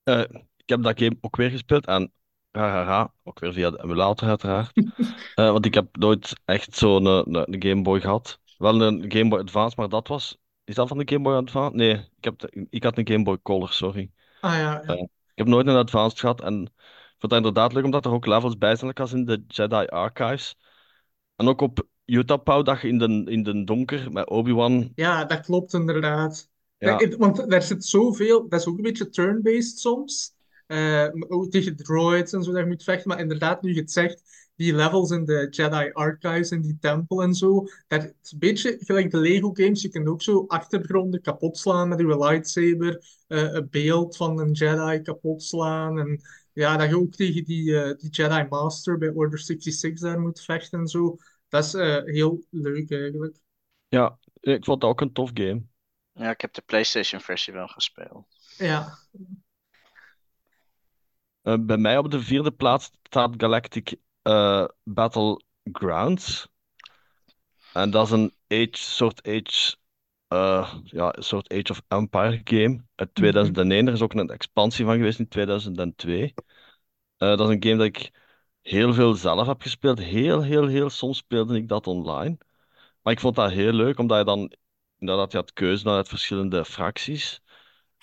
Eh, 0.04 0.24
ik 0.58 0.70
heb 0.70 0.84
dat 0.84 1.00
game 1.00 1.18
ook 1.22 1.36
weer 1.36 1.50
gespeeld 1.50 1.86
en 1.86 2.12
hahaha, 2.52 3.14
ook 3.24 3.40
weer 3.40 3.54
via 3.54 3.70
de 3.70 3.84
emulator 3.84 4.28
uiteraard. 4.28 4.72
Eh, 5.36 5.52
want 5.52 5.66
ik 5.66 5.74
heb 5.74 5.98
nooit 5.98 6.34
echt 6.46 6.76
zo'n 6.76 7.06
een, 7.06 7.36
een, 7.36 7.54
een 7.54 7.64
Game 7.64 7.82
Boy 7.82 8.02
gehad. 8.02 8.40
Wel 8.60 8.82
een 8.82 9.12
Game 9.12 9.30
Boy 9.30 9.40
Advance, 9.40 9.76
maar 9.80 9.90
dat 9.90 10.08
was... 10.08 10.38
Is 10.64 10.76
dat 10.76 10.88
van 10.88 10.98
de 10.98 11.08
Game 11.14 11.24
Boy 11.24 11.34
Advance? 11.36 11.76
Nee, 11.76 11.94
ik, 11.94 12.24
heb 12.24 12.40
de- 12.40 12.68
ik 12.70 12.84
had 12.84 12.98
een 12.98 13.08
Game 13.08 13.24
Boy 13.24 13.38
Color, 13.44 13.70
sorry. 13.74 14.12
Ah 14.42 14.54
ja, 14.54 14.82
ja. 14.86 14.94
Ik 14.94 15.10
heb 15.36 15.48
nooit 15.48 15.68
een 15.68 15.76
Advanced 15.76 16.20
gehad 16.20 16.42
en 16.42 16.62
ik 16.64 17.16
vond 17.18 17.32
dat 17.32 17.36
inderdaad 17.36 17.74
leuk 17.74 17.84
omdat 17.84 18.06
er 18.06 18.12
ook 18.12 18.26
levels 18.26 18.58
bij 18.58 18.76
zijn, 18.76 18.94
als 18.94 19.14
in 19.14 19.26
de 19.26 19.44
Jedi 19.48 19.86
Archives. 19.86 20.56
En 21.36 21.48
ook 21.48 21.62
op 21.62 21.88
Utah 22.06 22.44
Pow 22.44 22.66
dat 22.66 22.82
je 22.82 22.88
in 22.88 22.98
de, 22.98 23.32
in 23.32 23.44
de 23.44 23.64
donker 23.64 24.12
met 24.12 24.30
Obi-Wan... 24.30 24.92
Ja, 24.96 25.26
dat 25.26 25.42
klopt 25.42 25.74
inderdaad. 25.74 26.50
Ja, 26.78 26.98
het- 26.98 27.16
want 27.16 27.50
daar 27.50 27.62
zit 27.62 27.86
zoveel, 27.86 28.50
dat 28.50 28.60
is 28.60 28.68
ook 28.68 28.78
een 28.78 28.84
beetje 28.84 29.10
turn-based 29.10 29.80
soms. 29.80 30.34
Eh, 30.68 31.08
ook 31.28 31.50
tegen 31.52 31.76
droids 31.76 32.34
en 32.34 32.44
zo 32.44 32.52
dat 32.52 32.62
je 32.62 32.68
moet 32.68 32.84
vechten. 32.84 33.10
Maar 33.10 33.20
inderdaad, 33.20 33.62
nu 33.62 33.74
je 33.74 33.80
het 33.80 33.92
zegt, 33.92 34.49
die 34.60 34.76
levels 34.76 35.12
in 35.12 35.26
de 35.26 35.48
Jedi 35.50 35.92
Archives 35.94 36.50
en 36.50 36.62
die 36.62 36.78
tempel 36.80 37.22
en 37.22 37.34
zo, 37.34 37.68
dat 37.88 38.04
is 38.04 38.32
een 38.32 38.40
beetje 38.40 38.78
gelijk 38.80 39.12
de 39.12 39.18
Lego 39.18 39.50
games. 39.54 39.82
Je 39.82 39.90
kunt 39.90 40.08
ook 40.08 40.22
zo 40.22 40.46
achtergronden 40.48 41.22
kapot 41.22 41.58
slaan 41.58 41.88
met 41.88 42.00
je 42.00 42.18
lightsaber, 42.18 43.06
eh, 43.28 43.54
een 43.54 43.68
beeld 43.70 44.18
van 44.18 44.40
een 44.40 44.52
Jedi 44.52 45.02
kapot 45.02 45.44
slaan. 45.44 46.00
En 46.00 46.22
ja, 46.54 46.78
dat 46.78 46.90
je 46.90 46.98
ook 46.98 47.12
tegen 47.12 47.44
die, 47.44 47.82
eh, 47.82 47.98
die 47.98 48.10
Jedi 48.10 48.46
Master 48.50 48.98
bij 48.98 49.10
Order 49.10 49.40
66 49.40 50.00
daar 50.00 50.20
moet 50.20 50.42
vechten 50.42 50.80
en 50.80 50.88
zo. 50.88 51.18
Dat 51.50 51.64
is 51.66 51.74
eh, 51.74 52.04
heel 52.04 52.44
leuk 52.50 52.92
eigenlijk. 52.92 53.38
Ja, 53.88 54.20
ik 54.40 54.66
vond 54.66 54.82
dat 54.82 54.90
ook 54.90 55.02
een 55.02 55.14
tof 55.14 55.32
game. 55.34 55.62
Ja, 56.14 56.30
ik 56.30 56.42
heb 56.42 56.54
de 56.54 56.62
PlayStation 56.62 57.22
versie 57.22 57.54
wel 57.54 57.68
gespeeld. 57.68 58.26
Ja, 58.58 58.98
Eh, 61.42 61.56
bij 61.60 61.78
mij 61.78 61.98
op 61.98 62.12
de 62.12 62.22
vierde 62.22 62.52
plaats 62.52 62.92
staat 63.04 63.34
Galactic 63.38 63.96
eh, 64.22 64.66
Battlegrounds. 64.84 66.48
En 67.74 67.90
dat 67.92 68.06
is 68.06 68.12
een 68.12 68.34
Age, 68.48 68.70
soort 68.72 69.28
Age, 69.28 69.76
eh, 70.28 70.74
ja, 70.84 71.16
soort 71.20 71.54
Age 71.54 71.72
of 71.72 71.82
Empire 71.88 72.42
game 72.44 72.84
uit 72.96 73.16
2001. 73.16 73.88
Er 73.88 73.94
is 73.94 74.02
ook 74.02 74.14
een 74.14 74.30
expansie 74.30 74.86
van 74.86 74.96
geweest 74.96 75.20
in 75.20 75.28
2002. 75.28 76.34
Eh, 77.18 77.38
dat 77.38 77.40
is 77.40 77.56
een 77.56 77.64
game 77.64 77.78
dat 77.78 77.86
ik 77.86 78.12
heel 78.62 78.94
veel 78.94 79.14
zelf 79.14 79.48
heb 79.48 79.62
gespeeld. 79.62 80.00
Heel, 80.00 80.42
heel, 80.44 80.68
heel 80.68 80.90
soms 80.90 81.18
speelde 81.18 81.56
ik 81.58 81.68
dat 81.68 81.88
online. 81.88 82.38
Maar 83.02 83.14
ik 83.14 83.20
vond 83.20 83.36
dat 83.36 83.52
heel 83.52 83.74
leuk, 83.74 84.00
omdat 84.00 84.18
je 84.18 84.24
dan 84.26 84.54
inderdaad 84.98 85.32
je 85.32 85.38
had 85.38 85.54
keuze 85.54 85.90
uit 85.90 86.08
verschillende 86.08 86.66
fracties. 86.66 87.42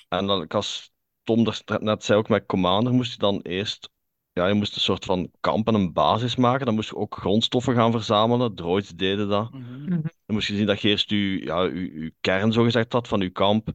En 0.09 0.26
dan, 0.26 0.42
ik 0.42 0.55
als 0.55 0.92
Tom 1.22 1.46
net 1.81 2.05
zei, 2.05 2.18
ook 2.18 2.29
met 2.29 2.46
Commander 2.46 2.92
moest 2.92 3.12
je 3.12 3.18
dan 3.18 3.40
eerst, 3.40 3.90
ja, 4.37 4.46
je 4.46 4.55
moest 4.55 4.75
een 4.75 4.81
soort 4.81 5.05
van 5.05 5.31
kamp 5.40 5.68
en 5.68 5.75
een 5.75 5.92
basis 5.92 6.37
maken. 6.37 6.66
Dan 6.66 6.75
moest 6.75 6.88
je 6.88 6.96
ook 6.96 7.16
grondstoffen 7.16 7.75
gaan 7.75 7.92
verzamelen. 7.92 8.55
Droids 8.55 8.90
deden 8.90 9.29
dat. 9.29 9.53
Mhm. 9.53 9.90
Dan 10.01 10.35
moest 10.35 10.49
je 10.49 10.57
zien 10.57 10.66
dat 10.66 10.81
je 10.81 10.88
eerst 10.88 11.11
je, 11.11 11.44
ja, 11.44 11.62
je, 11.62 12.01
je 12.01 12.14
kern 12.20 12.53
zogezegd 12.53 12.92
had 12.92 13.09
van 13.09 13.20
je 13.20 13.31
kamp. 13.31 13.68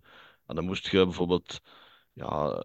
En 0.45 0.55
dan 0.55 0.65
moest 0.65 0.87
je 0.87 1.03
bijvoorbeeld 1.03 1.61
ja, 2.13 2.61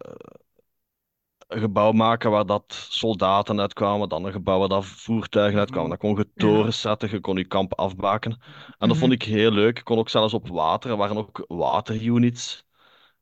een 1.47 1.59
gebouw 1.59 1.91
maken 1.91 2.31
waar 2.31 2.45
dat 2.45 2.87
soldaten 2.89 3.59
uitkwamen, 3.59 4.09
dan 4.09 4.25
een 4.25 4.31
gebouw 4.31 4.59
waar 4.59 4.67
dat 4.67 4.85
voertuigen 4.85 5.59
uitkwamen. 5.59 5.89
Dan 5.89 5.97
kon 5.97 6.15
je 6.15 6.17
Ja. 6.17 6.31
torens 6.35 6.81
zetten, 6.81 7.09
je 7.09 7.19
kon 7.19 7.37
je 7.37 7.45
kamp 7.45 7.73
afbaken. 7.73 8.39
En 8.77 8.87
dat 8.87 8.97
vond 8.97 9.11
ik 9.11 9.23
heel 9.23 9.51
leuk. 9.51 9.77
Je 9.77 9.83
kon 9.83 9.97
ook 9.97 10.09
zelfs 10.09 10.33
op 10.33 10.47
water, 10.47 10.91
er 10.91 10.97
waren 10.97 11.17
ook 11.17 11.45
waterunits 11.47 12.65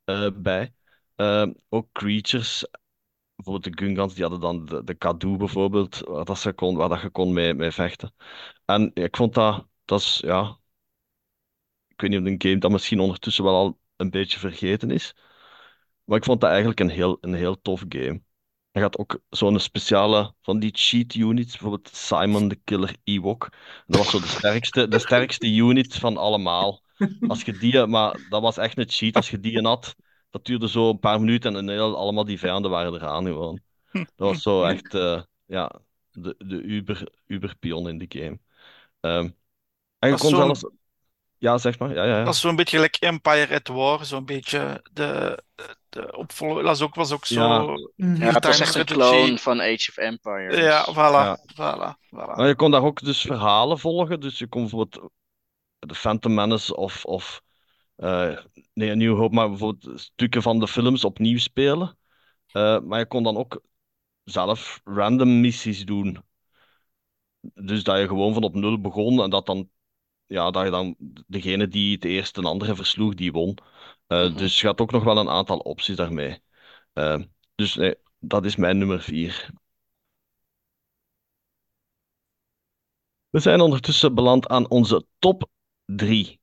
eh 0.04 0.28
bij. 0.36 0.74
Eh, 1.16 1.46
ook 1.70 1.88
creatures, 1.92 2.66
bijvoorbeeld 3.36 3.78
de 3.78 3.86
Gungans, 3.86 4.14
die 4.14 4.24
hadden 4.24 4.42
dan 4.42 4.66
de, 4.66 4.84
de 4.84 5.38
bijvoorbeeld, 5.38 6.02
waar, 6.08 6.26
dat 6.26 6.40
ze 6.40 6.54
kon, 6.54 6.78
dat 6.78 7.02
je 7.02 7.10
kon 7.10 7.34
mee, 7.34 7.54
mee 7.54 7.72
vechten. 7.72 8.14
En 8.66 8.92
ik 8.94 9.16
vond 9.16 9.34
dat, 9.34 9.68
dat 9.86 10.00
is, 10.00 10.20
ja, 10.26 10.60
ik 11.88 12.02
weet 12.02 12.10
niet 12.10 12.20
of 12.20 12.26
een 12.26 12.42
game 12.42 12.58
dat 12.58 12.72
misschien 12.72 13.00
ondertussen 13.00 13.44
wel 13.44 13.56
al 13.56 13.80
een 13.96 14.10
beetje 14.10 14.40
vergeten 14.40 14.92
is. 14.92 15.16
Maar 16.04 16.18
ik 16.18 16.24
vond 16.24 16.42
dat 16.42 16.50
eigenlijk 16.50 16.80
een 16.80 16.90
heel, 16.90 17.18
een 17.22 17.34
heel 17.34 17.62
tof 17.62 17.84
game. 17.90 18.22
Hij 18.72 18.82
had 18.82 18.98
ook 18.98 19.20
zo'n 19.30 19.60
speciale 19.60 20.34
van 20.42 20.60
die 20.60 20.72
cheat 20.74 21.14
units, 21.14 21.52
bijvoorbeeld 21.52 21.96
Simon 21.96 22.50
the 22.50 22.56
Killer 22.64 22.96
Ewok. 23.04 23.50
Dat 23.86 23.98
was 23.98 24.10
zo 24.10 24.20
de 24.20 24.28
sterkste, 24.28 24.88
de 24.88 25.00
sterkste 25.00 25.54
unit 25.54 25.96
van 25.96 26.18
allemaal. 26.18 26.84
Als 27.28 27.42
je 27.42 27.58
die, 27.58 27.86
maar 27.86 28.26
dat 28.30 28.42
was 28.42 28.58
echt 28.58 28.78
een 28.78 28.90
cheat. 28.90 29.16
Als 29.16 29.30
je 29.30 29.40
die 29.40 29.62
had, 29.62 29.96
dat 30.36 30.46
duurde 30.46 30.70
zo 30.70 30.90
een 30.90 31.00
paar 31.00 31.20
minuten 31.20 31.56
en 31.56 31.70
heel, 31.70 31.98
allemaal 31.98 32.26
die 32.26 32.40
vijanden 32.40 32.72
waren 32.72 32.94
eraan 32.94 33.26
gewoon. 33.26 33.60
Dat 33.92 34.28
was 34.28 34.42
zo 34.42 34.64
echt, 34.64 34.94
eh, 34.94 35.22
ja, 35.46 35.72
de, 36.12 36.36
de 36.38 36.62
uber, 36.62 37.08
uberpion 37.28 37.90
in 37.90 37.98
de 37.98 38.06
game. 38.10 38.40
Ehm, 39.00 39.30
en 40.00 40.10
je 40.10 40.10
Dat 40.10 40.20
kon 40.20 40.30
zelfs, 40.30 40.66
ja, 41.38 41.58
zeg 41.58 41.80
maar, 41.80 41.94
ja, 41.94 42.04
ja, 42.04 42.18
ja. 42.18 42.24
Dat 42.24 42.34
is 42.34 42.40
zo'n 42.40 42.56
beetje 42.56 42.76
gelijk 42.76 42.96
Empire 42.96 43.56
at 43.56 43.68
War, 43.68 44.06
zo'n 44.06 44.26
beetje 44.26 44.84
de, 44.94 45.44
de 45.90 46.18
opvolger. 46.18 46.64
Dat 46.64 46.76
is 46.76 46.82
ook, 46.82 46.96
was 46.96 47.12
ook 47.12 47.26
zo. 47.26 47.42
Ja. 47.96 48.16
Ja, 48.16 48.32
het 48.32 48.46
was 48.46 48.60
echt 48.60 48.76
een 48.76 48.86
clone 48.86 49.38
van 49.38 49.62
Age 49.62 49.90
of 49.90 49.98
Empires. 49.98 50.58
Ja, 50.58 50.86
voilà, 50.94 50.98
Ja. 50.98 51.38
voilà, 51.54 52.08
voilà. 52.16 52.36
Maar 52.36 52.48
je 52.48 52.56
kon 52.56 52.72
daar 52.72 52.84
ook 52.84 53.04
dus 53.04 53.22
verhalen 53.22 53.80
volgen. 53.80 54.20
Dus 54.20 54.38
je 54.38 54.48
kon 54.48 54.62
bijvoorbeeld 54.62 55.12
de 55.80 55.96
Phantom 55.96 56.34
Menace 56.34 56.76
of, 56.76 57.06
of 57.06 57.42
eh, 57.96 58.38
nee, 58.74 58.90
een 58.90 58.98
Nieuwe 58.98 59.18
Hoop, 59.18 59.32
maar 59.32 59.50
bijvoorbeeld 59.50 60.00
stukken 60.02 60.42
van 60.42 60.60
de 60.60 60.68
films 60.68 61.04
opnieuw 61.06 61.38
spelen. 61.38 61.98
Eh, 62.52 62.80
maar 62.82 63.00
je 63.00 63.08
kon 63.08 63.24
dan 63.24 63.38
ook 63.38 63.62
zelf 64.24 64.82
random 64.84 65.42
missies 65.42 65.86
doen. 65.86 66.24
Dus 67.42 67.84
dat 67.84 68.00
je 68.00 68.08
gewoon 68.08 68.34
van 68.34 68.44
op 68.44 68.56
nul 68.56 68.82
begon 68.82 69.22
en 69.22 69.30
dat 69.30 69.46
dan, 69.46 69.70
ja, 70.26 70.52
dat 70.52 70.64
je 70.66 70.70
dan 70.72 70.96
degene 71.28 71.68
die 71.68 71.94
het 71.96 72.06
eerst 72.06 72.38
een 72.38 72.46
andere 72.46 72.76
versloeg, 72.76 73.14
die 73.14 73.32
won. 73.32 73.58
Eh, 74.08 74.28
mhm. 74.28 74.38
Dus 74.38 74.62
je 74.62 74.68
had 74.68 74.82
ook 74.82 74.92
nog 74.92 75.04
wel 75.04 75.18
een 75.18 75.30
aantal 75.30 75.58
opties 75.58 75.96
daarmee. 75.96 76.40
dus 77.56 77.76
nee, 77.76 77.96
dat 78.20 78.46
is 78.46 78.56
mijn 78.56 78.78
nummer 78.78 79.02
vier. 79.02 79.50
We 83.30 83.40
zijn 83.40 83.62
ondertussen 83.62 84.16
beland 84.16 84.48
aan 84.48 84.70
onze 84.70 85.06
top 85.20 85.50
3. 85.86 86.40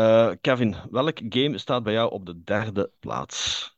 Eh, 0.00 0.30
Kevin, 0.40 0.76
welk 0.90 1.20
game 1.28 1.58
staat 1.58 1.82
bij 1.82 1.92
jou 1.92 2.10
op 2.10 2.26
de 2.26 2.42
derde 2.42 2.92
plaats? 3.00 3.68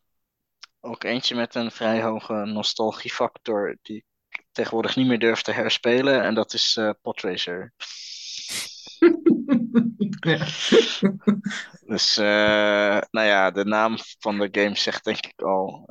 Ook 0.81 1.05
eentje 1.05 1.35
met 1.35 1.55
een 1.55 1.71
vrij 1.71 2.03
hoge 2.03 2.35
nostalgiefactor 2.35 3.79
die 3.83 4.05
ik 4.29 4.45
tegenwoordig 4.53 4.97
niet 4.97 5.07
meer 5.07 5.19
durf 5.19 5.43
te 5.43 5.53
herspelen. 5.53 6.23
En 6.23 6.35
dat 6.35 6.53
is 6.53 6.77
eh, 6.77 6.85
uh, 6.85 6.91
Potracer. 7.03 7.73
ja. 10.21 10.47
Dus, 11.87 12.17
eh, 12.17 13.01
nou 13.11 13.27
ja, 13.27 13.51
de 13.51 13.65
naam 13.65 13.97
van 14.19 14.39
de 14.39 14.49
game 14.51 14.77
zegt 14.77 15.05
denk 15.05 15.27
ik 15.27 15.43
al. 15.43 15.85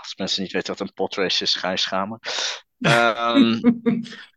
Als 0.00 0.16
mensen 0.16 0.42
niet 0.42 0.52
weten 0.52 0.76
wat 0.76 0.80
een 0.80 0.94
potrace 0.94 1.42
is, 1.42 1.54
ga 1.54 1.70
je 1.70 1.76
schamen. 1.76 2.18
Um, 2.78 3.60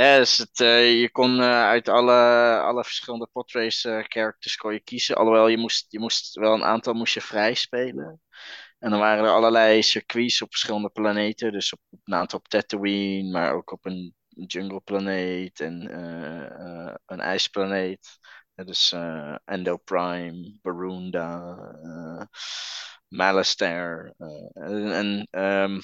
ja, 0.00 0.18
dus 0.18 0.38
het, 0.38 0.60
eh, 0.60 1.00
je 1.00 1.10
kon 1.10 1.40
eh, 1.40 1.46
uit 1.62 1.88
alle, 1.88 2.12
alle 2.60 2.84
verschillende 2.84 3.28
podrace 3.32 3.90
eh, 3.90 4.04
characters 4.08 4.56
kon 4.56 4.72
je 4.72 4.80
kiezen. 4.80 5.16
Alhoewel, 5.16 5.48
je 5.48 5.56
moest, 5.58 5.86
je 5.92 5.98
moest 5.98 6.34
wel 6.34 6.54
een 6.54 6.64
aantal 6.64 6.94
moest 6.94 7.14
je 7.14 7.20
vrij 7.20 7.54
spelen. 7.54 8.20
En 8.78 8.90
dan 8.90 8.98
waren 9.00 9.24
er 9.24 9.30
allerlei 9.30 9.82
circuits 9.82 10.42
op 10.42 10.48
verschillende 10.50 10.88
planeten. 10.90 11.52
Dus 11.52 11.72
op, 11.72 11.80
een 12.04 12.14
aantal 12.14 12.38
op 12.38 12.48
Tatooine, 12.48 13.30
maar 13.30 13.52
ook 13.54 13.72
op 13.72 13.84
een 13.86 14.14
jungle 14.46 14.80
planeet 14.80 15.60
en 15.60 15.94
een 17.06 17.20
ijsplaneet. 17.20 18.18
Dus 18.54 18.92
eh 18.92 19.34
Endo 19.44 19.76
Prime, 19.76 20.58
Barunda, 20.62 21.56
eh, 21.82 22.22
en 24.54 24.92
en 24.92 25.28
ehm, 25.30 25.80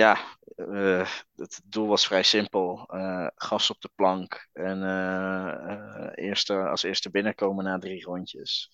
ja, 0.00 0.18
eh, 0.56 1.08
het 1.36 1.60
doel 1.64 1.86
was 1.88 2.06
vrij 2.06 2.22
simpel. 2.22 2.86
eh, 2.88 3.26
gas 3.34 3.70
op 3.70 3.80
de 3.80 3.90
plank 3.94 4.48
en 4.52 4.82
eh, 4.84 6.24
eerste, 6.24 6.54
als 6.68 6.82
eerste 6.82 7.10
binnenkomen 7.10 7.64
na 7.64 7.78
drie 7.78 8.04
rondjes. 8.04 8.70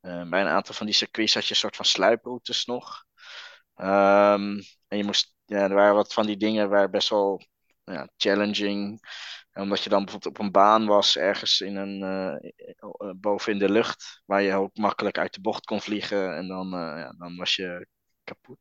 Bij 0.00 0.40
een 0.40 0.46
aantal 0.46 0.74
van 0.74 0.86
die 0.86 0.94
circuits 0.94 1.34
had 1.34 1.44
je 1.44 1.50
een 1.50 1.56
soort 1.56 1.76
van 1.76 1.84
sluiproutes 1.84 2.64
nog. 2.64 3.04
Ehm, 3.74 4.60
en 4.88 4.96
je 4.98 5.04
moest, 5.04 5.34
ja, 5.44 5.58
er 5.62 5.74
waren 5.74 5.94
wat 5.94 6.12
van 6.12 6.26
die 6.26 6.36
dingen 6.36 6.68
waar 6.68 6.90
best 6.90 7.08
wel 7.08 7.40
ja, 7.84 8.08
challenging. 8.16 9.00
En 9.50 9.62
omdat 9.62 9.82
je 9.82 9.88
dan 9.90 10.04
bijvoorbeeld 10.04 10.38
op 10.38 10.44
een 10.44 10.52
baan 10.52 10.86
was, 10.86 11.16
ergens 11.16 11.60
in 11.60 11.76
een, 11.76 13.20
boven 13.20 13.52
in 13.52 13.58
de 13.58 13.70
lucht, 13.70 14.22
waar 14.26 14.42
je 14.42 14.54
ook 14.54 14.76
makkelijk 14.76 15.18
uit 15.18 15.34
de 15.34 15.40
bocht 15.40 15.64
kon 15.64 15.80
vliegen. 15.80 16.36
En 16.36 16.48
dan, 16.48 16.68
ja, 16.70 17.14
dan 17.18 17.36
was 17.36 17.56
je 17.56 17.86
kapot. 18.24 18.58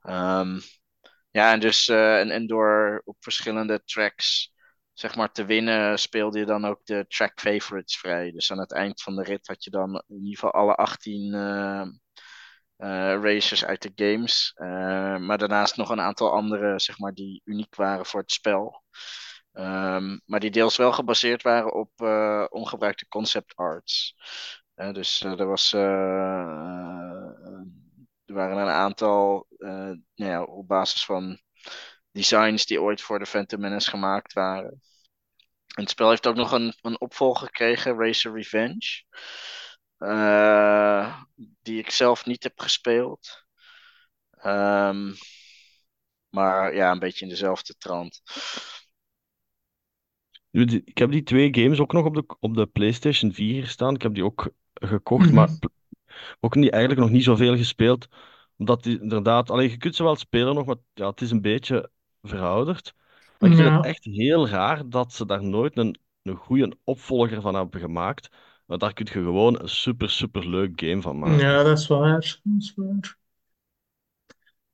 Ehm, 0.00 0.58
ja, 1.36 1.52
en 1.52 1.60
dus 1.60 1.88
eh, 1.88 2.18
en, 2.20 2.30
en 2.30 2.46
door 2.46 3.02
op 3.04 3.16
verschillende 3.20 3.82
tracks 3.84 4.52
zeg 4.92 5.16
maar 5.16 5.32
te 5.32 5.44
winnen, 5.44 5.98
speelde 5.98 6.38
je 6.38 6.44
dan 6.44 6.64
ook 6.64 6.80
de 6.84 7.04
track 7.08 7.40
favorites 7.40 7.98
vrij. 7.98 8.30
Dus 8.32 8.50
aan 8.52 8.58
het 8.58 8.72
eind 8.72 9.02
van 9.02 9.16
de 9.16 9.22
rit 9.22 9.46
had 9.46 9.64
je 9.64 9.70
dan 9.70 10.02
in 10.06 10.16
ieder 10.16 10.34
geval 10.34 10.52
alle 10.52 10.74
18 10.74 11.34
eh, 11.34 11.80
eh, 12.76 13.22
racers 13.22 13.64
uit 13.64 13.82
de 13.82 13.92
games. 13.94 14.52
Maar 15.26 15.38
daarnaast 15.38 15.76
nog 15.76 15.90
een 15.90 16.00
aantal 16.00 16.32
andere, 16.32 16.80
zeg 16.80 16.98
maar, 16.98 17.12
die 17.14 17.42
uniek 17.44 17.74
waren 17.74 18.06
voor 18.06 18.20
het 18.20 18.32
spel. 18.32 18.82
Ehm, 19.52 20.18
maar 20.24 20.40
die 20.40 20.50
deels 20.50 20.76
wel 20.76 20.92
gebaseerd 20.92 21.42
waren 21.42 21.72
op 21.74 22.00
ongebruikte 22.50 23.08
concept 23.08 23.56
arts. 23.56 24.16
Dus 24.74 25.20
er 25.20 25.46
was. 25.46 25.72
Waren 28.36 28.56
een 28.56 28.68
aantal 28.68 29.46
eh, 29.58 29.68
nou 30.14 30.30
ja, 30.30 30.42
op 30.42 30.68
basis 30.68 31.04
van 31.04 31.40
designs 32.12 32.66
die 32.66 32.82
ooit 32.82 33.00
voor 33.02 33.18
de 33.18 33.26
Phantom 33.26 33.60
Menace 33.60 33.90
gemaakt 33.90 34.32
waren. 34.32 34.70
En 35.74 35.82
het 35.82 35.90
spel 35.90 36.08
heeft 36.08 36.26
ook 36.26 36.36
nog 36.36 36.52
een, 36.52 36.74
een 36.80 37.00
opvolger 37.00 37.46
gekregen, 37.46 37.98
Racer 37.98 38.32
Revenge. 38.32 39.04
Eh, 39.98 41.22
die 41.62 41.78
ik 41.78 41.90
zelf 41.90 42.26
niet 42.26 42.42
heb 42.42 42.60
gespeeld. 42.60 43.44
Ehm, 44.30 45.12
maar 46.28 46.74
ja, 46.74 46.90
een 46.90 46.98
beetje 46.98 47.24
in 47.24 47.30
dezelfde 47.30 47.74
trant. 47.78 48.22
Ik 50.50 50.98
heb 50.98 51.10
die 51.10 51.22
twee 51.22 51.54
games 51.54 51.78
ook 51.78 51.92
nog 51.92 52.04
op 52.04 52.14
de, 52.14 52.24
op 52.40 52.54
de 52.54 52.66
PlayStation 52.66 53.32
4 53.32 53.66
staan. 53.66 53.94
Ik 53.94 54.02
heb 54.02 54.14
die 54.14 54.24
ook 54.24 54.50
gekocht, 54.74 55.26
Mhm. 55.26 55.34
maar 55.34 55.58
pl- 55.58 55.66
ook 56.40 56.54
niet, 56.54 56.70
eigenlijk 56.70 57.02
nog 57.02 57.10
niet 57.10 57.24
zoveel 57.24 57.56
gespeeld. 57.56 58.08
Omdat 58.56 58.82
die 58.82 59.00
inderdaad, 59.00 59.50
alleen 59.50 59.70
je 59.70 59.76
kunt 59.76 59.94
ze 59.96 60.02
wel 60.02 60.16
spelen 60.16 60.54
nog, 60.54 60.66
maar 60.66 60.76
ja, 60.94 61.08
het 61.10 61.20
is 61.20 61.30
een 61.30 61.40
beetje 61.40 61.90
verouderd. 62.22 62.94
Maar 63.38 63.48
ik 63.50 63.54
vind 63.56 63.68
Ja. 63.68 63.76
het 63.76 63.84
echt 63.84 64.04
heel 64.04 64.48
raar 64.48 64.88
dat 64.88 65.12
ze 65.12 65.26
daar 65.26 65.42
nooit 65.44 65.76
een, 65.76 65.98
een 66.22 66.36
goede 66.36 66.76
opvolger 66.84 67.40
van 67.40 67.54
hebben 67.54 67.80
gemaakt. 67.80 68.28
Want 68.66 68.80
daar 68.80 68.92
kun 68.92 69.04
je 69.06 69.10
gewoon 69.12 69.60
een 69.60 69.68
super, 69.68 70.10
super 70.10 70.48
leuk 70.48 70.80
game 70.80 71.02
van 71.02 71.18
maken. 71.18 71.38
Ja, 71.40 71.62
dat 71.62 71.78
is 71.78 71.86
waar. 71.86 72.40
Dat 72.44 72.54
is 72.58 72.72
waar. 72.76 73.18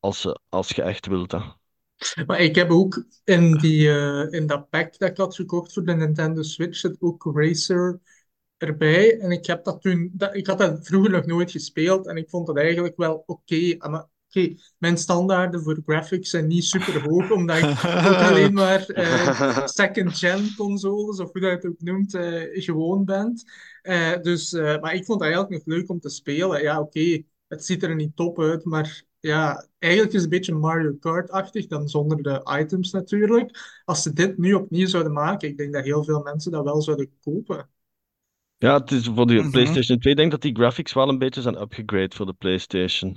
Als, 0.01 0.27
als 0.49 0.69
je 0.69 0.83
echt 0.83 1.07
wilt, 1.07 1.33
hè. 1.33 1.39
Maar 2.27 2.41
ik 2.41 2.55
heb 2.55 2.71
ook 2.71 3.05
in, 3.25 3.57
die, 3.59 3.89
eh, 3.89 4.33
in 4.33 4.47
dat 4.47 4.71
pack 4.71 4.99
dat 4.99 5.09
ik 5.11 5.17
had 5.17 5.35
gekocht 5.35 5.73
voor 5.73 5.85
de 5.85 5.95
Nintendo 5.95 6.43
Switch, 6.43 6.77
zit 6.77 6.97
ook 7.01 7.31
Racer 7.35 8.01
erbij. 8.63 9.19
En 9.19 9.31
ik 9.31 9.47
heb 9.47 9.65
dat 9.65 9.81
toen, 9.81 10.11
dat, 10.13 10.35
ik 10.35 10.47
had 10.47 10.59
dat 10.59 10.87
vroeger 10.87 11.11
nog 11.11 11.27
nooit 11.27 11.51
gespeeld 11.51 12.07
en 12.07 12.17
ik 12.17 12.29
vond 12.29 12.47
dat 12.47 12.57
eigenlijk 12.57 12.97
wel 12.97 13.23
oké. 13.27 13.77
Maar 13.79 14.07
oké, 14.27 14.55
mijn 14.79 14.97
standaarden 14.97 15.63
voor 15.63 15.81
graphics 15.87 16.31
zijn 16.31 16.47
niet 16.47 16.65
super 16.65 17.03
hoog, 17.03 17.31
omdat 17.31 17.57
ik 17.57 17.65
ook 17.65 18.23
alleen 18.29 18.53
maar 18.53 18.87
eh, 18.87 19.67
second-gen 19.67 20.55
consoles, 20.57 21.21
of 21.21 21.33
hoe 21.33 21.41
dat 21.41 21.51
je 21.51 21.57
het 21.57 21.67
ook 21.67 21.81
noemt, 21.81 22.15
eh, 22.15 22.63
gewoon 22.63 23.05
bent. 23.05 23.45
Eh, 23.83 24.21
dus, 24.21 24.53
maar 24.53 24.95
ik 24.95 25.05
vond 25.05 25.19
dat 25.19 25.29
eigenlijk 25.29 25.51
nog 25.51 25.77
leuk 25.77 25.91
om 25.91 26.01
te 26.01 26.09
spelen. 26.09 26.63
Ja, 26.63 26.81
oké, 26.81 27.23
het 27.49 27.65
ziet 27.65 27.83
er 27.83 27.95
niet 27.95 28.17
top 28.17 28.41
uit, 28.41 28.65
maar 28.65 29.05
ja, 29.21 29.67
eigenlijk 29.79 30.13
is 30.13 30.23
het 30.23 30.33
een 30.33 30.39
beetje 30.39 30.55
Mario 30.55 30.95
Kart-achtig, 31.01 31.67
dan 31.67 31.89
zonder 31.89 32.23
de 32.23 32.59
items 32.61 32.91
natuurlijk. 32.91 33.81
Als 33.85 34.03
ze 34.03 34.13
dit 34.13 34.39
nu 34.39 34.55
opnieuw 34.55 34.87
zouden 34.87 35.13
maken, 35.13 35.49
ik 35.49 35.57
denk 35.57 35.73
dat 35.73 35.85
heel 35.85 36.05
veel 36.05 36.21
mensen 36.23 36.53
dat 36.53 36.65
wel 36.65 36.83
zouden 36.83 37.11
kopen. 37.21 37.69
Ja, 38.63 38.75
het 38.79 38.91
is 38.91 39.07
voor 39.07 39.27
de 39.27 39.35
Mhm. 39.41 39.51
PlayStation 39.51 39.99
2. 39.99 40.13
Ik 40.13 40.19
denk 40.19 40.31
dat 40.31 40.41
die 40.43 40.55
graphics 40.55 40.93
wel 40.93 41.09
een 41.09 41.19
beetje 41.19 41.41
zijn 41.43 41.61
upgegrade 41.61 42.17
voor 42.17 42.27
de 42.27 42.33
PlayStation. 42.33 43.17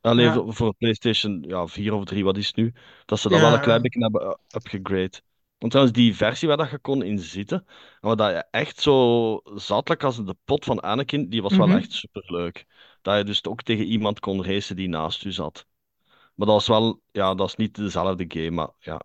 Alleen 0.00 0.26
Ja. 0.26 0.32
voor, 0.32 0.54
voor 0.54 0.74
PlayStation 0.74 1.44
ja, 1.48 1.66
4 1.66 1.92
of 1.92 2.04
3, 2.04 2.24
wat 2.24 2.36
is 2.36 2.46
het 2.46 2.56
nu? 2.56 2.72
Dat 3.04 3.18
ze 3.18 3.28
dat 3.28 3.38
Ja, 3.38 3.44
wel 3.46 3.54
een 3.54 3.60
klein 3.60 3.82
beetje 3.82 4.00
hebben 4.00 4.22
uh, 4.22 4.34
upgegrade. 4.56 5.20
Want 5.58 5.72
trouwens, 5.72 5.98
die 5.98 6.16
versie 6.16 6.48
waar 6.48 6.56
dat 6.56 6.70
je 6.70 6.78
kon 6.78 7.02
in 7.02 7.18
zitten, 7.18 7.64
en 7.68 8.08
waar 8.08 8.16
dat 8.16 8.30
je 8.30 8.44
echt 8.50 8.80
zo 8.80 9.40
zat 9.54 10.02
als 10.04 10.24
de 10.24 10.36
pot 10.44 10.64
van 10.64 10.80
Anakin, 10.82 11.28
die 11.28 11.42
was 11.42 11.56
wel 11.56 11.68
Mhm. 11.68 11.76
echt 11.76 11.92
superleuk. 11.92 12.66
Dat 13.02 13.16
je 13.16 13.24
dus 13.24 13.44
ook 13.44 13.62
tegen 13.62 13.84
iemand 13.84 14.20
kon 14.20 14.44
racen 14.44 14.76
die 14.76 14.88
naast 14.88 15.24
u 15.24 15.32
zat. 15.32 15.66
Maar 16.34 16.46
dat 16.46 16.56
was 16.56 16.66
wel, 16.66 17.00
ja, 17.12 17.34
dat 17.34 17.48
is 17.48 17.56
niet 17.56 17.74
dezelfde 17.74 18.24
game, 18.28 18.50
maar 18.50 18.70
ja. 18.78 19.00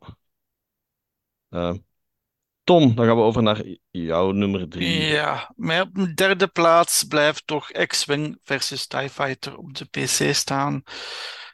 Eh, 1.50 1.74
Tom, 2.70 2.96
dan 2.96 3.06
gaan 3.06 3.16
we 3.16 3.22
over 3.22 3.44
naar 3.44 3.62
jouw 3.92 4.32
nummer 4.32 4.70
3. 4.70 5.02
Ja, 5.02 5.54
maar 5.56 5.82
op 5.82 5.96
de 5.96 6.14
derde 6.14 6.48
plaats 6.48 7.04
blijft 7.04 7.48
toch 7.48 7.72
X-Wing 7.72 8.40
versus 8.44 8.88
TIE 8.88 9.10
Fighter 9.10 9.58
op 9.58 9.74
de 9.74 9.86
PC 9.86 10.36
staan. 10.36 10.84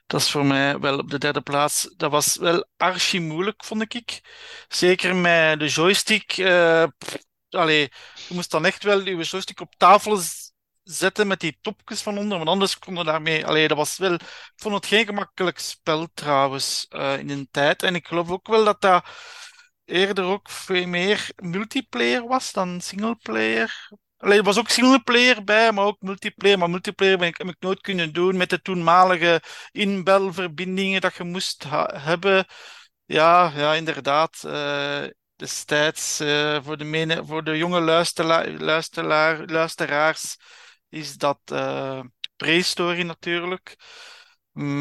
Dat 0.08 0.22
is 0.22 0.32
voor 0.32 0.46
mij 0.46 0.80
wel 0.80 0.98
op 0.98 1.10
de 1.10 1.18
derde 1.18 1.42
plaats. 1.42 1.94
Dat 1.98 2.12
was 2.12 2.38
wel 2.38 2.68
archi 2.78 3.20
moeilijk, 3.20 3.66
vond 3.66 3.94
ik. 3.94 4.22
Zeker 4.68 5.16
met 5.16 5.60
de 5.60 5.68
joystick. 5.68 6.28
pff, 6.98 7.18
allee, 7.50 7.92
je 8.28 8.34
moest 8.34 8.52
dan 8.52 8.66
echt 8.66 8.84
wel 8.84 9.02
je 9.02 9.16
joystick 9.16 9.60
op 9.60 9.76
tafel 9.78 10.20
zetten 10.84 11.28
met 11.28 11.40
die 11.40 11.58
topjes 11.62 12.02
van 12.02 12.18
onder, 12.18 12.38
want 12.38 12.50
anders 12.50 12.80
kon 12.80 12.96
je 12.96 13.04
daarmee. 13.04 13.46
Allee, 13.46 13.68
dat 13.68 13.78
was 13.78 13.98
wel. 13.98 14.14
Ik 14.14 14.22
vond 14.56 14.76
het 14.76 14.86
geen 14.86 15.06
gemakkelijk 15.06 15.60
spel 15.60 16.08
trouwens 16.14 16.86
eh, 16.90 17.18
in 17.18 17.30
een 17.30 17.48
tijd. 17.52 17.84
En 17.84 17.96
ik 17.96 18.08
geloof 18.08 18.30
ook 18.30 18.48
wel 18.48 18.64
dat 18.64 18.82
dat 18.82 19.06
eerder 19.86 20.24
ook 20.26 20.50
veel 20.50 20.88
meer 20.88 21.30
multiplayer 21.36 22.28
was 22.28 22.52
dan 22.52 22.82
singleplayer. 22.82 23.90
Allee, 24.18 24.38
er 24.38 24.44
was 24.44 24.58
ook 24.60 24.70
singleplayer 24.70 25.44
bij, 25.44 25.72
maar 25.72 25.86
ook 25.86 26.02
multiplayer. 26.02 26.58
Maar 26.58 26.70
multiplayer 26.70 27.18
ben 27.18 27.28
ik, 27.28 27.38
heb 27.38 27.48
ik 27.48 27.56
nooit 27.60 27.82
kunnen 27.82 28.14
doen 28.14 28.38
met 28.38 28.50
de 28.50 28.62
toenmalige 28.62 29.42
inbelverbindingen 29.72 31.02
dat 31.02 31.16
je 31.16 31.24
moest 31.24 31.66
hebben. 31.94 32.46
Ja, 33.06 33.52
ja, 33.56 33.74
inderdaad. 33.74 34.44
eh, 34.44 35.04
destijds 35.36 36.20
eh, 36.20 36.64
voor 36.64 36.78
de, 36.78 37.22
voor 37.26 37.44
de 37.44 37.58
jonge 37.58 37.80
luistera 37.80 38.52
luisteraar, 38.58 39.46
luisteraars 39.46 40.38
is 40.90 41.18
dat 41.18 41.40
prehistorie 42.36 43.04
natuurlijk. 43.04 43.76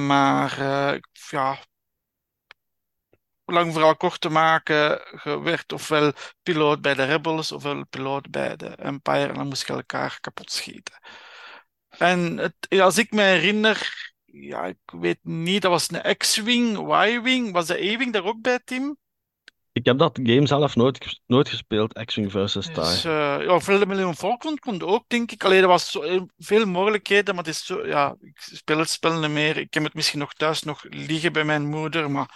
Maar 0.07 0.59
ja, 1.31 1.59
lang 3.45 3.73
verhaal 3.73 3.97
kort 3.97 4.21
te 4.21 4.29
maken, 4.29 5.01
je 5.25 5.41
werd 5.43 5.73
ofwel 5.73 6.13
piloot 6.43 6.81
bij 6.81 6.95
de 6.95 7.05
Rebels 7.05 7.53
ofwel 7.53 7.87
piloot 7.91 8.31
bij 8.31 8.57
de 8.57 8.67
Empire 8.67 9.29
en 9.29 9.35
dan 9.35 9.49
moest 9.49 9.67
je 9.67 9.73
elkaar 9.73 10.19
kapot 10.21 10.53
schieten. 10.53 10.99
En 11.89 12.37
het, 12.37 12.81
als 12.81 12.99
ik 12.99 13.11
me 13.11 13.23
herinner, 13.23 14.13
ja, 14.25 14.65
ik 14.65 14.79
weet 14.85 15.19
niet, 15.23 15.63
dat 15.63 15.71
was 15.71 15.91
een 15.91 16.17
X-Wing, 16.17 16.79
Y-Wing, 16.79 17.53
was 17.53 17.67
de 17.67 17.79
E-Wing 17.79 18.13
daar 18.13 18.25
ook 18.25 18.41
bij, 18.41 18.61
Tim? 18.65 18.97
Ik 19.73 19.85
heb 19.85 19.99
dat 19.99 20.21
game 20.23 20.47
zelf 20.47 20.77
nooit, 20.77 21.21
nooit 21.27 21.49
gespeeld, 21.49 22.05
X-Wing 22.05 22.31
versus 22.31 22.67
TIE. 22.67 22.75
Dus, 22.75 23.05
eh 23.05 23.37
ja, 23.41 23.61
veel 23.61 23.79
Millennium 23.79 24.15
Falcon 24.15 24.59
kon 24.59 24.83
ook, 24.83 25.05
denk 25.07 25.33
ik. 25.33 25.45
Alleen, 25.45 25.63
er 25.63 25.69
was 25.69 25.91
zo, 25.91 26.03
eh, 26.03 26.23
veel 26.39 26.67
mogelijkheden, 26.67 27.35
maar 27.35 27.45
het 27.45 27.55
is 27.55 27.65
zo, 27.65 27.87
ja, 27.87 28.17
ik 28.21 28.41
speel 28.41 28.79
het 28.79 28.89
spel 28.89 29.21
niet 29.21 29.31
meer. 29.31 29.57
Ik 29.57 29.75
heb 29.75 29.83
het 29.83 29.95
misschien 29.95 30.19
nog 30.19 30.33
thuis 30.33 30.63
nog 30.63 30.85
liggen 30.89 31.33
bij 31.33 31.45
mijn 31.45 31.67
moeder, 31.67 32.11
maar 32.11 32.29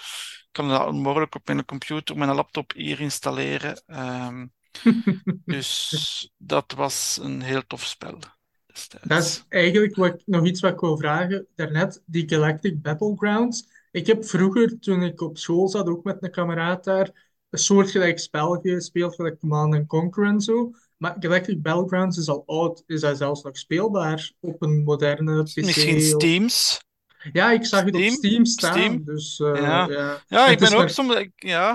kan 0.58 0.68
dat 0.68 0.86
onmogelijk 0.86 1.34
op 1.34 1.46
mijn 1.46 1.64
computer, 1.64 2.16
mijn 2.16 2.34
laptop 2.34 2.72
hier 2.72 3.00
installeren. 3.00 3.82
Ehm, 3.86 4.46
dus 5.44 6.32
dat 6.36 6.72
was 6.76 7.18
een 7.22 7.40
heel 7.40 7.66
tof 7.66 7.84
spel 7.84 8.18
destijds. 8.66 9.08
Dat 9.08 9.22
is 9.22 9.44
eigenlijk 9.48 9.96
wat 9.96 10.22
nog 10.26 10.46
iets 10.46 10.60
wat 10.60 10.72
ik 10.72 10.80
wil 10.80 10.96
vragen. 10.96 11.46
Daarnet, 11.54 12.02
die 12.06 12.28
Galactic 12.28 12.82
Battlegrounds. 12.82 13.68
Ik 13.90 14.06
heb 14.06 14.24
vroeger, 14.24 14.78
toen 14.78 15.02
ik 15.02 15.20
op 15.20 15.38
school 15.38 15.68
zat, 15.68 15.88
ook 15.88 16.04
met 16.04 16.16
een 16.20 16.30
kameraad 16.30 16.84
daar, 16.84 17.34
een 17.50 17.58
soortgelijk 17.58 18.18
spel 18.18 18.58
gespeeld, 18.62 19.14
gelijk 19.14 19.38
Command 19.38 19.86
Conquer 19.86 20.26
en 20.26 20.40
zo. 20.40 20.70
Maar 20.96 21.16
Galactic 21.18 21.62
Battlegrounds 21.62 22.18
is 22.18 22.28
al 22.28 22.42
oud. 22.46 22.82
Is 22.86 23.00
dat 23.00 23.16
zelfs 23.16 23.42
nog 23.42 23.58
speelbaar 23.58 24.32
op 24.40 24.62
een 24.62 24.82
moderne 24.82 25.42
PC? 25.42 25.56
Misschien 25.56 26.00
Steams. 26.00 26.86
Ja, 27.32 27.50
ik 27.52 27.64
zag 27.66 27.84
het 27.84 27.94
op 27.94 28.00
Steam? 28.02 28.44
Staan. 28.44 28.72
Steam? 28.72 29.04
Dus 29.04 29.40
eh, 29.40 29.60
Ja. 29.60 29.88
ja. 30.28 30.46
Ik 30.46 30.58
ben 30.58 30.72
ook 30.72 30.78
maar- 30.78 30.90
soms, 30.90 31.14
ik- 31.14 31.32
ja, 31.36 31.70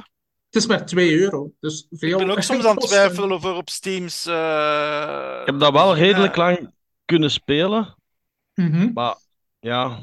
Het 0.46 0.62
is 0.62 0.68
maar 0.68 0.86
2 0.86 1.20
euro. 1.20 1.52
Dus 1.60 1.88
veel 1.90 2.20
ik 2.20 2.26
ben 2.26 2.36
ook 2.36 2.42
soms 2.52 2.66
aan 2.66 2.76
het 2.76 2.88
twijfelen 2.88 3.32
over 3.32 3.54
op 3.54 3.70
Steams. 3.70 4.26
eh, 4.26 5.38
Ik 5.42 5.46
heb 5.46 5.60
dat 5.60 5.72
wel 5.72 5.96
redelijk 5.96 6.36
lang 6.36 6.72
kunnen 7.06 7.32
spelen, 7.32 7.96
Mhm. 8.54 8.92
maar 8.94 9.16
ja, 9.60 9.98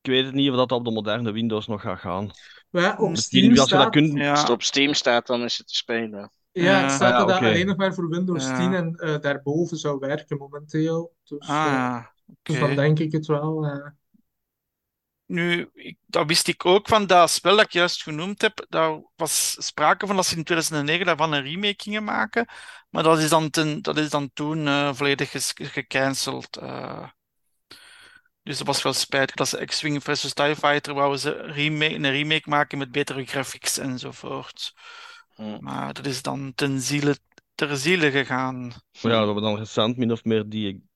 ik 0.00 0.10
weet 0.10 0.24
het 0.24 0.34
niet 0.34 0.50
of 0.50 0.56
dat 0.56 0.72
op 0.72 0.84
de 0.84 0.90
moderne 0.90 1.32
Windows 1.32 1.66
nog 1.66 1.80
gaat 1.80 1.98
gaan. 2.00 2.30
Ja, 2.70 2.96
op 2.98 3.16
Steam 3.16 3.58
als 3.58 3.70
je 3.70 3.76
dat 3.76 3.90
kunt. 3.90 4.12
Ja. 4.12 4.30
Als 4.30 4.40
het 4.40 4.50
op 4.50 4.62
Steam 4.62 4.94
staat, 4.94 5.26
dan 5.26 5.42
is 5.42 5.58
het 5.58 5.66
te 5.66 5.74
spelen. 5.74 6.30
Ja, 6.52 6.80
het 6.80 6.90
staat 6.90 7.12
Ah, 7.12 7.18
ja, 7.18 7.24
dat 7.26 7.36
alleen 7.36 7.66
nog 7.66 7.76
maar 7.76 7.94
voor 7.94 8.08
Windows 8.08 8.44
Ja. 8.46 8.56
10 8.56 8.74
en 8.74 8.94
eh, 8.94 9.20
daarboven 9.20 9.76
zou 9.76 9.98
werken 9.98 10.36
momenteel. 10.36 11.12
Dus, 11.24 11.48
Ah, 11.48 11.66
eh, 11.66 12.04
dus 12.42 12.58
dan 12.58 12.74
denk 12.74 12.98
ik 12.98 13.12
het 13.12 13.26
wel. 13.26 13.66
Nu, 15.32 15.70
ik, 15.74 15.96
dat 16.06 16.26
wist 16.26 16.48
ik 16.48 16.64
ook 16.66 16.88
van 16.88 17.06
dat 17.06 17.30
spel 17.30 17.56
dat 17.56 17.64
ik 17.64 17.72
juist 17.72 18.02
genoemd 18.02 18.42
heb. 18.42 18.66
Daar 18.68 19.02
was 19.16 19.56
sprake 19.66 20.06
van 20.06 20.16
dat 20.16 20.26
ze 20.26 20.36
in 20.36 20.44
2009 20.44 21.06
daarvan 21.06 21.32
een 21.32 21.42
remake 21.42 21.82
gingen 21.82 22.04
maken. 22.04 22.46
Maar 22.90 23.02
dat 23.02 23.18
is 23.18 23.28
dan, 23.28 23.50
ten, 23.50 23.82
dat 23.82 23.96
is 23.98 24.10
dan 24.10 24.30
toen 24.32 24.66
eh, 24.66 24.94
volledig 24.94 25.30
ges- 25.30 25.52
gecanceld. 25.56 26.56
eh. 26.56 27.08
Dus 28.42 28.58
dat 28.58 28.66
was 28.66 28.82
wel 28.82 28.92
spijtig 28.92 29.34
dat 29.36 29.48
ze 29.48 29.64
X-Wing 29.64 30.02
versus 30.02 30.32
TIE 30.32 30.56
Fighter 30.56 30.94
wouden 30.94 31.18
ze 31.18 31.30
remake, 31.30 31.94
een 31.94 32.10
remake 32.10 32.48
maken 32.48 32.78
met 32.78 32.92
betere 32.92 33.24
graphics 33.24 33.78
enzovoort. 33.78 34.72
Hm. 35.34 35.56
Maar 35.60 35.92
dat 35.92 36.06
is 36.06 36.22
dan 36.22 36.52
ten 36.54 36.80
ziele, 36.80 37.16
ter 37.54 37.76
ziele 37.76 38.10
gegaan. 38.10 38.72
Ja, 38.90 39.08
we 39.20 39.24
hebben 39.24 39.42
dan 39.42 39.56
recent 39.58 39.96
min 39.96 40.12
of 40.12 40.24
meer 40.24 40.48
die 40.48 40.90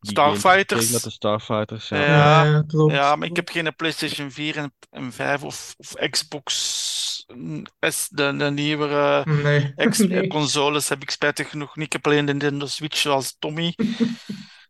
Starfighters. 0.00 0.64
gekregen 0.64 0.92
met 0.92 1.02
de 1.02 1.10
Starfighters. 1.10 1.88
Ja. 1.88 2.04
Ja. 2.04 2.44
Ja, 2.44 2.62
klopt. 2.66 2.92
Ja, 2.92 3.16
maar 3.16 3.28
ik 3.28 3.36
heb 3.36 3.48
geen 3.48 3.76
PlayStation 3.76 4.30
4 4.30 4.56
en, 4.56 4.72
en 4.90 5.12
5 5.12 5.42
of, 5.42 5.74
of 5.78 5.94
Xbox 6.10 7.24
mm, 7.34 7.64
S, 7.80 8.08
de, 8.08 8.36
de 8.36 8.50
nieuwere 8.50 9.24
Nee. 9.42 9.72
X 9.90 9.98
Nee. 9.98 10.26
consoles 10.28 10.88
heb 10.88 11.02
ik 11.02 11.10
spijtig 11.10 11.50
genoeg 11.50 11.76
niet. 11.76 11.86
Ik 11.86 11.92
heb 11.92 12.06
alleen 12.06 12.24
de 12.26 12.32
Nintendo 12.32 12.66
Switch 12.66 12.96
zoals 12.96 13.36
Tommy. 13.38 13.74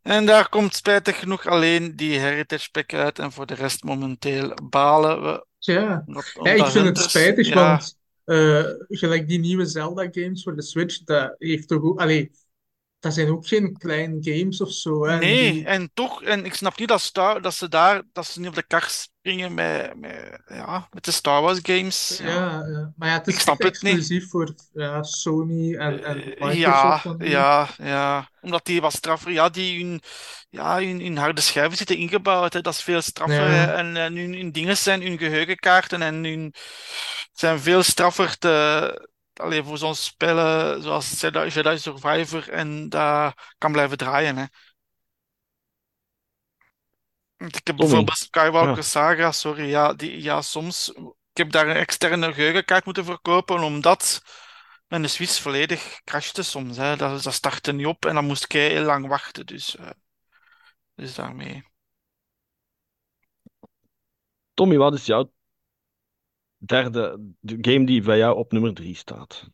En 0.03 0.27
daar 0.27 0.49
komt 0.49 0.75
spijtig 0.75 1.19
genoeg 1.19 1.47
alleen 1.47 1.97
die 1.97 2.19
Heritage 2.19 2.71
Pack 2.71 2.95
uit. 2.95 3.19
En 3.19 3.33
voor 3.33 3.47
de 3.47 3.55
rest 3.55 3.83
momenteel 3.85 4.55
balen 4.71 5.23
we. 5.23 5.47
Ja. 5.59 6.05
Ja, 6.43 6.53
ik 6.53 6.65
vind 6.67 6.87
het 6.87 6.99
spijtig, 6.99 7.49
ja, 7.49 7.55
want 7.55 7.99
eh, 8.25 8.65
gelijk 8.89 9.29
die 9.29 9.39
nieuwe 9.39 9.65
Zelda-games 9.67 10.43
voor 10.43 10.57
de 10.57 10.63
Switch, 10.63 10.99
dat 11.05 11.35
heeft 11.39 11.69
toch 11.69 11.83
ook... 11.83 12.01
Allee, 12.01 12.31
dat 13.01 13.15
zijn 13.15 13.29
ook 13.31 13.47
geen 13.47 13.77
kleine 13.79 14.17
games 14.21 14.61
of 14.61 14.73
zo. 14.73 15.07
Hè. 15.07 15.19
Nee, 15.19 15.53
die- 15.53 15.65
en 15.65 15.91
toch, 15.95 16.23
en 16.23 16.45
ik 16.45 16.55
snap 16.55 16.79
niet 16.79 16.89
dat, 16.89 17.01
Star, 17.01 17.43
dat 17.43 17.55
ze 17.55 17.69
daar, 17.69 18.03
dat 18.13 18.27
ze 18.27 18.39
niet 18.41 18.49
op 18.49 18.55
de 18.55 18.67
kar 18.67 18.89
springen 18.89 19.55
met, 19.55 19.97
met, 19.97 20.41
ja, 20.47 20.89
met 20.91 21.05
de 21.05 21.11
Star 21.11 21.43
Wars 21.43 21.59
games. 21.63 22.19
Ja, 22.23 22.29
ja. 22.67 22.93
maar 22.97 23.09
ja, 23.09 23.15
het 23.15 23.27
is 23.27 23.35
Ik 23.35 23.41
snap 23.41 23.59
het 23.59 23.67
exclusief 23.69 24.29
voor 24.29 24.55
ja, 24.73 25.03
Sony 25.03 25.75
en, 25.77 26.05
en 26.05 26.37
Eh, 26.37 26.47
Microsoft. 26.49 27.05
Ja, 27.19 27.27
ja, 27.29 27.69
ja. 27.79 28.29
Omdat 28.41 28.65
die 28.65 28.81
wat 28.81 28.93
straffer, 28.93 29.33
ja, 29.33 29.49
die 29.49 29.85
hun, 29.85 30.01
ja, 30.51 30.77
hun, 30.79 31.01
hun 31.01 31.17
harde 31.17 31.41
schijven 31.41 31.77
zitten 31.77 31.97
ingebouwd. 31.97 32.53
Hè. 32.53 32.61
Dat 32.61 32.75
is 32.75 32.83
veel 32.83 33.03
straffer. 33.03 33.51
Ja. 33.51 33.75
En, 33.75 33.97
en 33.97 34.17
hun, 34.17 34.33
hun 34.35 34.53
dingen 34.53 34.77
zijn, 34.77 35.03
hun 35.03 35.19
geheugenkaarten 35.19 36.03
en 36.03 36.25
hun 36.25 36.55
zijn 37.33 37.61
veel 37.61 37.83
straffer 37.83 38.39
te, 38.39 39.09
allee, 39.41 39.63
voor 39.63 39.79
zo'n 39.79 39.95
spellen 39.95 40.83
zoals 40.83 41.21
Jedi, 41.21 41.79
Survivor 41.79 42.49
en 42.49 42.89
dat 42.89 43.35
kan 43.59 43.73
blijven 43.73 43.99
draaien. 43.99 44.37
Hè. 44.37 44.45
Ik 47.47 47.61
heb 47.67 47.77
bijvoorbeeld 47.77 48.19
Skywalker 48.19 48.77
Ja. 48.77 48.83
Saga, 48.83 49.33
sorry, 49.33 49.69
ja, 49.69 49.93
die, 49.93 50.23
ja, 50.23 50.43
soms. 50.43 50.89
Ik 51.33 51.37
heb 51.37 51.51
daar 51.51 51.69
een 51.69 51.77
externe 51.77 52.33
geheugenkaart 52.33 52.85
moeten 52.85 53.05
verkopen, 53.05 53.63
omdat 53.63 54.23
mijn 54.87 55.09
Switch 55.09 55.41
volledig 55.41 56.01
crashte 56.05 56.43
soms. 56.43 56.77
Hè. 56.77 56.97
Dat, 56.97 57.23
dat 57.23 57.35
startte 57.35 57.73
niet 57.73 57.87
op 57.87 58.05
en 58.05 58.15
dan 58.15 58.25
moest 58.25 58.45
ik 58.45 58.53
heel 58.53 58.85
lang 58.85 59.07
wachten. 59.07 59.47
Dus, 59.47 59.77
eh, 59.77 59.91
dus 60.95 61.15
daarmee. 61.15 61.65
Tommy, 64.55 64.77
wat 64.77 64.95
is 64.95 65.07
jouw 65.07 65.33
derde 66.67 67.21
de 67.41 67.59
game 67.61 67.87
die 67.87 68.03
bij 68.03 68.19
jou 68.19 68.37
op 68.37 68.53
nummer 68.53 68.75
3 68.75 68.97
staat? 68.97 69.51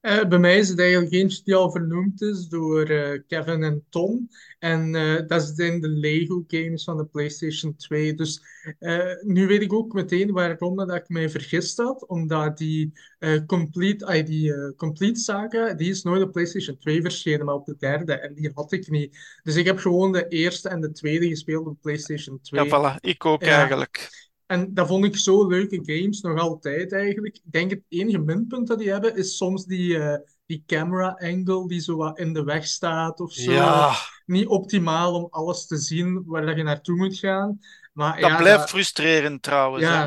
Eh, 0.00 0.24
bij 0.28 0.38
mij 0.38 0.58
is 0.58 0.68
het 0.68 0.78
eigenlijk 0.78 1.12
eentje 1.12 1.42
die 1.44 1.54
al 1.54 1.70
vernoemd 1.70 2.22
is 2.22 2.48
door 2.48 2.86
eh, 2.86 3.20
Kevin 3.26 3.62
en 3.62 3.84
Tom. 3.88 4.28
En 4.58 4.94
eh, 4.94 5.26
dat 5.26 5.52
zijn 5.54 5.80
de 5.80 5.88
Lego 5.88 6.44
games 6.46 6.84
van 6.84 6.96
de 6.96 7.04
PlayStation 7.04 7.76
2. 7.76 8.14
Dus 8.14 8.42
eh, 8.78 9.14
nu 9.22 9.46
weet 9.46 9.62
ik 9.62 9.72
ook 9.72 9.92
meteen 9.92 10.32
waarom 10.32 10.76
dat 10.76 10.94
ik 10.94 11.08
mij 11.08 11.30
vergist 11.30 11.76
had. 11.76 12.06
Omdat 12.06 12.58
die, 12.58 12.92
eh, 13.18 13.44
complete, 13.46 14.22
die 14.22 14.54
eh, 14.54 14.76
Complete 14.76 15.20
Saga, 15.20 15.74
die 15.74 15.90
is 15.90 16.02
nooit 16.02 16.22
op 16.22 16.32
PlayStation 16.32 16.78
2 16.78 17.02
verschenen, 17.02 17.46
maar 17.46 17.54
op 17.54 17.66
de 17.66 17.76
derde. 17.78 18.12
En 18.12 18.34
die 18.34 18.50
had 18.54 18.72
ik 18.72 18.90
niet. 18.90 19.18
Dus 19.42 19.56
ik 19.56 19.66
heb 19.66 19.78
gewoon 19.78 20.12
de 20.12 20.28
eerste 20.28 20.68
en 20.68 20.80
de 20.80 20.92
tweede 20.92 21.28
gespeeld 21.28 21.66
op 21.66 21.80
PlayStation 21.80 22.40
2. 22.40 22.64
Ja, 22.64 22.94
voilà, 22.96 23.00
ik 23.00 23.24
ook 23.24 23.42
eigenlijk. 23.42 24.30
En 24.52 24.74
dat 24.74 24.86
vond 24.86 25.04
ik 25.04 25.16
zo 25.16 25.46
leuke 25.46 25.80
games, 25.82 26.20
nog 26.20 26.38
altijd 26.38 26.92
eigenlijk. 26.92 27.36
Ik 27.36 27.52
denk 27.52 27.70
het 27.70 27.82
enige 27.88 28.18
minpunt 28.18 28.66
dat 28.66 28.78
die 28.78 28.90
hebben, 28.90 29.16
is 29.16 29.36
soms 29.36 29.64
die, 29.64 29.98
eh, 29.98 30.18
die 30.46 30.62
camera 30.66 31.16
angle 31.18 31.68
die 31.68 31.80
zo 31.80 31.96
wat 31.96 32.18
in 32.18 32.32
de 32.32 32.44
weg 32.44 32.66
staat 32.66 33.20
of 33.20 33.32
zo. 33.32 33.52
Ja, 33.52 33.94
Niet 34.26 34.46
optimaal 34.46 35.14
om 35.14 35.26
alles 35.30 35.66
te 35.66 35.76
zien 35.76 36.22
waar 36.26 36.46
dat 36.46 36.56
je 36.56 36.62
naartoe 36.62 36.96
moet 36.96 37.18
gaan. 37.18 37.58
Maar 37.92 38.20
dat 38.20 38.30
ja, 38.30 38.36
blijft 38.36 38.58
dat- 38.58 38.68
frustrerend 38.68 39.42
trouwens. 39.42 39.84
ja. 39.84 40.04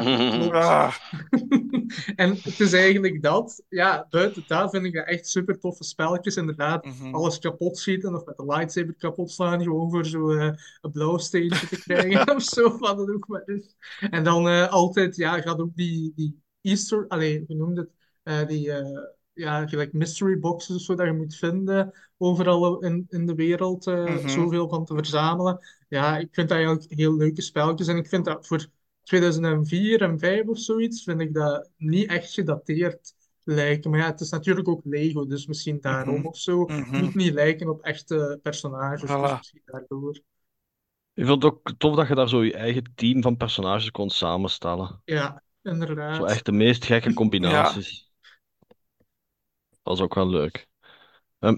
Ah, 0.51 0.95
En 2.15 2.29
het 2.41 2.59
is 2.59 2.73
eigenlijk 2.73 3.21
dat. 3.21 3.63
Ja, 3.69 4.07
buiten 4.09 4.43
dat 4.47 4.69
vind 4.69 4.85
ik 4.85 4.93
dat 4.93 5.05
echt 5.07 5.27
super 5.27 5.59
toffe 5.59 5.83
spelletjes. 5.83 6.35
Inderdaad, 6.35 6.85
mhm. 6.85 7.13
alles 7.15 7.39
kapot 7.39 7.77
schieten 7.77 8.15
of 8.15 8.25
met 8.25 8.37
de 8.37 8.45
lightsaber 8.45 8.95
kapot 8.95 9.31
slaan, 9.31 9.63
gewoon 9.63 9.89
voor 9.89 10.05
zo 10.05 10.31
eh, 10.31 10.53
een 10.81 10.91
blauw 10.91 11.17
steentje 11.17 11.67
te 11.67 11.79
krijgen 11.81 12.29
of 12.35 12.43
zo, 12.43 12.77
wat 12.77 12.97
het 12.99 13.09
ook 13.09 13.27
maar 13.27 13.43
is. 13.45 13.75
En 14.09 14.23
dan 14.23 14.47
eh, 14.47 14.67
altijd, 14.71 15.15
ja, 15.15 15.41
gaat 15.41 15.59
ook 15.59 15.75
die, 15.75 16.11
die 16.15 16.41
Easter, 16.61 17.05
allee, 17.07 17.43
hoe 17.47 17.55
noemde 17.55 17.81
het? 17.81 17.89
Eh, 18.23 18.47
die, 18.47 18.71
ja, 19.35 19.67
gelijk 19.67 19.93
mystery 19.93 20.39
boxes 20.39 20.75
of 20.75 20.81
zo, 20.81 20.95
dat 20.95 21.05
je 21.05 21.13
moet 21.13 21.35
vinden 21.35 21.91
overal 22.17 22.79
in, 22.83 23.05
in 23.09 23.25
de 23.25 23.35
wereld, 23.35 23.85
Mhm. 23.85 24.27
zoveel 24.27 24.69
van 24.69 24.85
te 24.85 24.93
verzamelen. 24.93 25.59
Ja, 25.89 26.17
ik 26.17 26.27
vind 26.31 26.49
dat 26.49 26.57
eigenlijk 26.57 26.85
heel 26.93 27.15
leuke 27.15 27.41
spelletjes 27.41 27.87
en 27.87 27.97
ik 27.97 28.07
vind 28.07 28.25
dat 28.25 28.47
voor 28.47 28.65
2004 29.03 30.01
en 30.01 30.19
5 30.19 30.47
of 30.47 30.59
zoiets, 30.59 31.03
vind 31.03 31.21
ik 31.21 31.33
dat 31.33 31.69
niet 31.77 32.09
echt 32.09 32.33
gedateerd 32.33 33.13
lijken. 33.43 33.89
Maar 33.91 33.99
ja, 33.99 34.05
het 34.05 34.21
is 34.21 34.29
natuurlijk 34.29 34.67
ook 34.67 34.81
Lego, 34.83 35.25
dus 35.25 35.45
misschien 35.47 35.77
daarom 35.81 36.15
Mhm. 36.15 36.25
of 36.27 36.37
zo. 36.37 36.63
Mhm. 36.65 36.99
Moet 37.03 37.15
niet 37.15 37.33
lijken 37.33 37.69
op 37.69 37.81
echte 37.81 38.39
personages, 38.43 39.01
dus 39.01 39.09
Voilà. 39.09 39.37
misschien 39.37 39.61
daardoor. 39.65 40.19
Ik 41.13 41.25
vond 41.25 41.43
het 41.43 41.51
ook 41.53 41.71
tof 41.77 41.95
dat 41.95 42.07
je 42.07 42.15
daar 42.15 42.29
zo 42.29 42.43
je 42.43 42.53
eigen 42.53 42.91
team 42.95 43.21
van 43.21 43.37
personages 43.37 43.91
kon 43.91 44.09
samenstellen. 44.09 45.01
Ja, 45.05 45.43
inderdaad. 45.63 46.15
Zo 46.15 46.23
echt 46.23 46.45
de 46.45 46.51
meest 46.51 46.85
gekke 46.85 47.13
combinaties. 47.23 48.04
Was 49.85 50.01
ook 50.01 50.15
wel 50.15 50.27
leuk. 50.29 50.67
Ehm, 51.39 51.57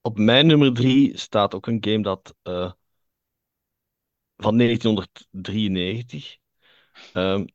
op 0.00 0.18
mijn 0.18 0.46
nummer 0.46 0.74
3 0.74 1.18
staat 1.18 1.54
ook 1.54 1.66
een 1.66 1.84
game 1.84 2.02
dat 2.02 2.34
eh, 2.42 2.72
van 4.36 4.56
1993, 4.56 6.36
ehm, 7.12 7.46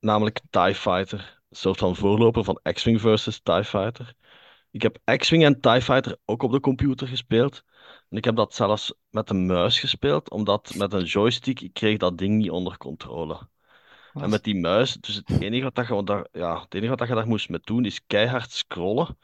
namelijk 0.00 0.40
TIE 0.50 0.74
Fighter. 0.74 1.42
Een 1.48 1.56
soort 1.56 1.78
van 1.78 1.96
voorloper 1.96 2.44
van 2.44 2.60
X-Wing 2.72 3.00
versus 3.00 3.40
TIE 3.40 3.64
Fighter. 3.64 4.14
Ik 4.70 4.82
heb 4.82 4.98
X-Wing 5.16 5.44
en 5.44 5.60
TIE 5.60 5.82
Fighter 5.82 6.18
ook 6.24 6.42
op 6.42 6.52
de 6.52 6.60
computer 6.60 7.08
gespeeld. 7.08 7.64
En 8.08 8.16
ik 8.16 8.24
heb 8.24 8.36
dat 8.36 8.54
zelfs 8.54 8.94
met 9.10 9.30
een 9.30 9.46
muis 9.46 9.80
gespeeld, 9.80 10.30
omdat 10.30 10.74
met 10.74 10.92
een 10.92 11.04
joystick, 11.04 11.60
ik 11.60 11.72
kreeg 11.72 11.98
dat 11.98 12.18
ding 12.18 12.36
niet 12.36 12.50
onder 12.50 12.76
controle. 12.76 13.48
En 14.12 14.30
met 14.30 14.44
die 14.44 14.56
muis, 14.56 14.94
dus 14.94 15.14
het 15.14 15.40
enige 15.40 15.62
wat 15.62 15.74
dat 15.74 15.86
je 15.86 16.04
daar, 16.04 16.26
ja, 16.32 16.60
het 16.60 16.74
enige 16.74 16.88
wat 16.88 16.98
dat 16.98 17.08
je 17.08 17.14
daar 17.14 17.26
moest 17.26 17.48
mee 17.48 17.60
doen, 17.64 17.84
is 17.84 18.06
keihard 18.06 18.52
scrollen 18.52 19.18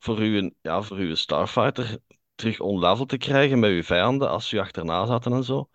voor 0.00 0.18
uw, 0.18 0.50
ja, 0.60 0.82
voor 0.82 0.96
uw 0.96 1.14
Starfighter 1.14 1.98
terug 2.34 2.60
on-level 2.60 3.06
te 3.06 3.16
krijgen 3.16 3.58
met 3.58 3.70
uw 3.70 3.82
vijanden 3.82 4.30
als 4.30 4.50
je 4.50 4.60
achterna 4.60 5.06
zaten 5.06 5.32
en 5.32 5.44
zo. 5.44 5.68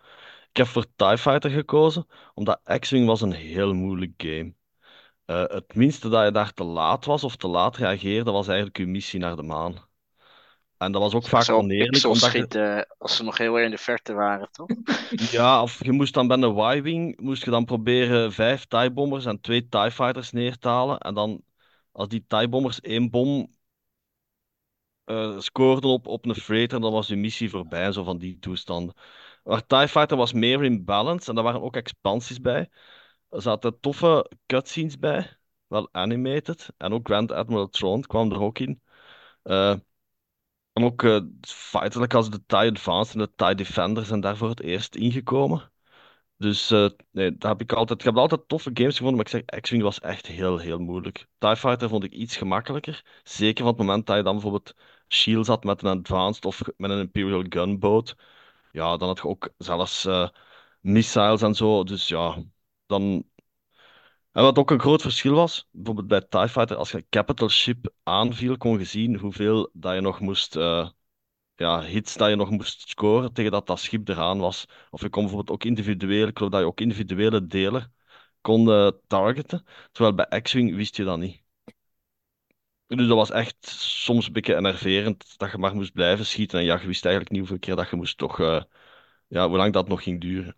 Ik 0.50 0.56
heb 0.56 0.66
voor 0.66 0.86
TIE 0.96 1.18
Fighter 1.18 1.50
gekozen, 1.50 2.06
omdat 2.34 2.60
X-Wing 2.78 3.06
was 3.06 3.20
een 3.20 3.32
heel 3.32 3.74
moeilijk 3.74 4.12
game. 4.16 4.54
Eh, 5.24 5.44
het 5.46 5.74
minste 5.74 6.08
dat 6.08 6.24
je 6.24 6.30
daar 6.30 6.52
te 6.52 6.64
laat 6.64 7.04
was 7.04 7.24
of 7.24 7.36
te 7.36 7.48
laat 7.48 7.76
reageerde, 7.76 8.30
was 8.30 8.46
eigenlijk 8.46 8.78
uw 8.78 8.86
missie 8.86 9.20
naar 9.20 9.36
de 9.36 9.42
maan. 9.42 9.74
En 10.78 10.92
dat 10.92 11.02
was 11.02 11.14
ook 11.14 11.26
vaak 11.26 11.42
Zo 11.42 11.56
oneerlijk, 11.56 12.04
omdat 12.04 12.22
je... 12.22 12.28
schieten 12.28 12.86
als 12.98 13.16
ze 13.16 13.22
nog 13.22 13.38
heel 13.38 13.54
erg 13.54 13.64
in 13.64 13.70
de 13.70 13.78
verte 13.78 14.12
waren, 14.12 14.48
toch? 14.50 14.66
Ja, 15.30 15.62
of 15.62 15.84
je 15.84 15.92
moest 15.92 16.14
dan 16.14 16.26
bij 16.28 16.36
een 16.38 16.76
Y-Wing, 16.76 17.20
moest 17.20 17.44
je 17.44 17.50
dan 17.50 17.64
proberen 17.64 18.32
vijf 18.32 18.64
TIE-bombers 18.64 19.24
en 19.24 19.40
twee 19.40 19.68
TIE 19.68 19.90
Fighters 19.90 20.32
neer 20.32 20.58
te 20.58 20.68
halen. 20.68 20.98
En 20.98 21.14
dan, 21.14 21.42
als 21.92 22.08
die 22.08 22.24
TIE-bombers 22.28 22.80
één 22.80 23.10
bom 23.10 23.55
eh, 25.06 25.38
scoorden 25.38 25.90
op, 25.90 26.06
op 26.06 26.26
een 26.26 26.34
freighter, 26.34 26.80
dan 26.80 26.92
was 26.92 27.06
je 27.06 27.16
missie 27.16 27.50
voorbij 27.50 27.84
en 27.84 27.92
zo 27.92 28.04
van 28.04 28.18
die 28.18 28.38
toestanden. 28.38 28.94
Maar 29.44 29.66
TIE 29.66 29.88
Fighter 29.88 30.16
was 30.16 30.32
meer 30.32 30.64
in 30.64 30.84
balance 30.84 31.28
en 31.28 31.34
daar 31.34 31.44
waren 31.44 31.62
ook 31.62 31.76
expansies 31.76 32.40
bij. 32.40 32.68
Er 33.30 33.42
zaten 33.42 33.80
toffe 33.80 34.30
cutscenes 34.46 34.98
bij, 34.98 35.36
wel 35.66 35.88
animated. 35.92 36.68
En 36.76 36.92
ook 36.92 37.06
Grand 37.06 37.32
Admiral 37.32 37.68
Thrawn 37.68 38.00
kwam 38.00 38.32
er 38.32 38.40
ook 38.40 38.58
in. 38.58 38.82
Eh, 39.42 39.70
en 40.72 40.84
ook 40.84 41.02
fighters 41.40 41.96
like 41.96 42.16
als 42.16 42.30
de 42.30 42.44
TIE 42.46 42.70
Advanced 42.70 43.14
en 43.14 43.20
de 43.20 43.34
TIE 43.36 43.54
Defender 43.54 44.04
zijn 44.04 44.20
daar 44.20 44.36
voor 44.36 44.48
het 44.48 44.60
eerst 44.60 44.94
ingekomen. 44.96 45.72
Dus 46.38 46.68
nee, 47.10 47.36
daar 47.36 47.50
heb 47.50 47.60
ik 47.60 47.72
altijd, 47.72 47.98
ik 47.98 48.04
heb 48.04 48.16
altijd 48.16 48.48
toffe 48.48 48.70
games 48.74 48.96
gevonden, 48.96 49.16
maar 49.16 49.32
ik 49.32 49.46
zeg, 49.48 49.60
X-Wing 49.60 49.82
was 49.82 50.00
echt 50.00 50.26
heel, 50.26 50.58
heel 50.58 50.78
moeilijk. 50.78 51.26
TIE 51.38 51.56
Fighter 51.56 51.88
vond 51.88 52.04
ik 52.04 52.12
iets 52.12 52.36
gemakkelijker. 52.36 53.04
Zeker 53.24 53.64
van 53.64 53.72
het 53.72 53.78
moment 53.78 54.06
dat 54.06 54.16
je 54.16 54.22
dan 54.22 54.32
bijvoorbeeld 54.32 54.74
shields 55.08 55.48
had 55.48 55.64
met 55.64 55.82
een 55.82 55.98
Advanced 55.98 56.44
of 56.44 56.62
met 56.76 56.90
een 56.90 56.98
Imperial 56.98 57.44
Gunboat. 57.48 58.16
Ja, 58.72 58.96
dan 58.96 59.08
had 59.08 59.18
je 59.18 59.24
ook 59.24 59.50
zelfs 59.58 60.04
eh, 60.04 60.28
missiles 60.80 61.42
en 61.42 61.54
zo. 61.54 61.84
Dus 61.84 62.08
ja, 62.08 62.42
dan... 62.86 63.24
En 64.32 64.42
wat 64.42 64.58
ook 64.58 64.70
een 64.70 64.80
groot 64.80 65.02
verschil 65.02 65.34
was, 65.34 65.68
bijvoorbeeld 65.70 66.06
bij 66.08 66.20
TIE 66.20 66.48
Fighter, 66.48 66.76
als 66.76 66.90
je 66.90 66.96
een 66.96 67.06
capital 67.10 67.48
ship 67.48 67.92
aanviel, 68.02 68.56
kon 68.56 68.78
je 68.78 68.84
zien 68.84 69.18
hoeveel 69.18 69.70
dat 69.72 69.94
je 69.94 70.00
nog 70.00 70.20
moest... 70.20 70.56
eh, 70.56 70.88
ja, 71.56 71.82
hits 71.82 72.14
dat 72.16 72.28
je 72.28 72.36
nog 72.36 72.50
moest 72.50 72.88
scoren 72.88 73.32
tegen 73.32 73.50
dat 73.50 73.66
dat 73.66 73.80
schip 73.80 74.08
eraan 74.08 74.38
was. 74.38 74.66
Of 74.90 75.00
je 75.00 75.08
kon 75.08 75.22
bijvoorbeeld 75.22 75.50
ook 75.56 75.64
individueel, 75.64 76.26
ik 76.26 76.36
geloof 76.36 76.52
dat 76.52 76.60
je 76.60 76.66
ook 76.66 76.80
individuele 76.80 77.46
delen 77.46 77.94
kon 78.40 78.92
targeten. 79.06 79.64
Terwijl 79.92 80.14
bij 80.14 80.40
X-Wing 80.42 80.76
wist 80.76 80.96
je 80.96 81.04
dat 81.04 81.18
niet. 81.18 81.45
Dus 82.86 83.06
dat 83.08 83.16
was 83.16 83.30
echt 83.30 83.66
soms 83.80 84.26
een 84.26 84.32
beetje 84.32 84.56
enerverend 84.56 85.38
dat 85.38 85.50
je 85.50 85.58
maar 85.58 85.74
moest 85.74 85.92
blijven 85.92 86.26
schieten. 86.26 86.58
En 86.58 86.64
ja, 86.64 86.80
je 86.80 86.86
wist 86.86 87.04
eigenlijk 87.04 87.34
niet 87.34 87.40
hoeveel 87.40 87.58
keer 87.58 87.76
dat 87.76 87.90
je 87.90 87.96
moest 87.96 88.18
toch, 88.18 88.40
eh, 88.40 88.62
ja, 89.28 89.48
hoe 89.48 89.56
lang 89.56 89.72
dat 89.72 89.88
nog 89.88 90.02
ging 90.02 90.20
duren. 90.20 90.56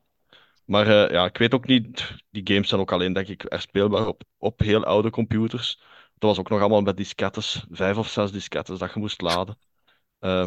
Maar 0.65 0.87
eh, 0.87 1.13
ja, 1.13 1.25
ik 1.25 1.39
weet 1.39 1.55
ook 1.55 1.67
niet, 1.67 2.15
die 2.31 2.47
games 2.53 2.69
zijn 2.69 2.81
ook 2.81 2.93
alleen, 2.93 3.13
denk 3.13 3.29
ik, 3.29 3.53
er 3.53 3.61
speelbaar 3.61 4.07
op, 4.07 4.23
op 4.39 4.61
heel 4.61 4.85
oude 4.85 5.11
computers. 5.11 5.77
Dat 6.19 6.31
was 6.31 6.39
ook 6.39 6.49
nog 6.49 6.61
allemaal 6.61 6.83
met 6.83 6.97
diskettes, 6.97 7.67
vijf 7.71 7.97
of 7.97 8.09
zes 8.09 8.33
diskettes 8.33 8.79
dat 8.79 8.93
je 8.93 8.99
moest 9.01 9.21
laden. 9.21 9.59
Eh, 10.19 10.47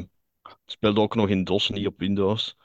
speelde 0.66 1.02
ook 1.02 1.16
nog 1.16 1.30
in 1.30 1.44
DOS, 1.44 1.70
niet 1.70 1.88
op 1.88 2.00
Windows. 2.00 2.58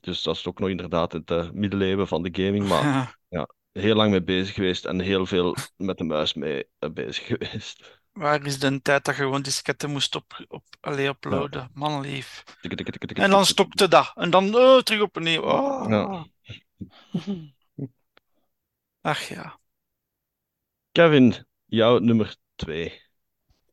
Dus 0.00 0.22
dat 0.22 0.36
is 0.36 0.46
ook 0.46 0.58
nog 0.58 0.68
inderdaad 0.68 1.12
het 1.12 1.52
middeleeuwen 1.52 2.08
van 2.08 2.22
de 2.22 2.42
gaming. 2.42 2.68
Maar 2.68 3.18
Ja. 3.28 3.48
heel 3.72 3.94
lang 3.94 4.10
mee 4.10 4.22
bezig 4.22 4.54
geweest 4.54 4.84
en 4.84 5.00
heel 5.00 5.26
veel 5.26 5.56
met 5.76 5.98
de 5.98 6.04
muis 6.04 6.34
mee 6.34 6.64
bezig 6.92 7.26
geweest. 7.32 7.99
Waar 8.12 8.46
is 8.46 8.58
de 8.58 8.82
tijd 8.82 9.04
dat 9.04 9.16
je 9.16 9.22
gewoon 9.22 9.42
disketten 9.42 9.90
moest 9.90 10.14
op, 10.14 10.44
op, 10.48 10.64
allee, 10.80 11.06
uploaden? 11.06 11.70
Man 11.74 12.00
lief. 12.00 12.44
En 13.14 13.30
dan 13.30 13.46
stopte 13.46 13.88
dat. 13.88 14.12
En 14.14 14.30
dan 14.30 14.54
oh, 14.54 14.80
terug 14.80 15.02
opnieuw. 15.02 15.42
Oh. 15.42 15.88
Ja. 15.88 16.26
Ach 19.00 19.28
ja. 19.28 19.58
Kevin, 20.92 21.46
jouw 21.66 21.98
nummer 21.98 22.36
twee. 22.54 23.02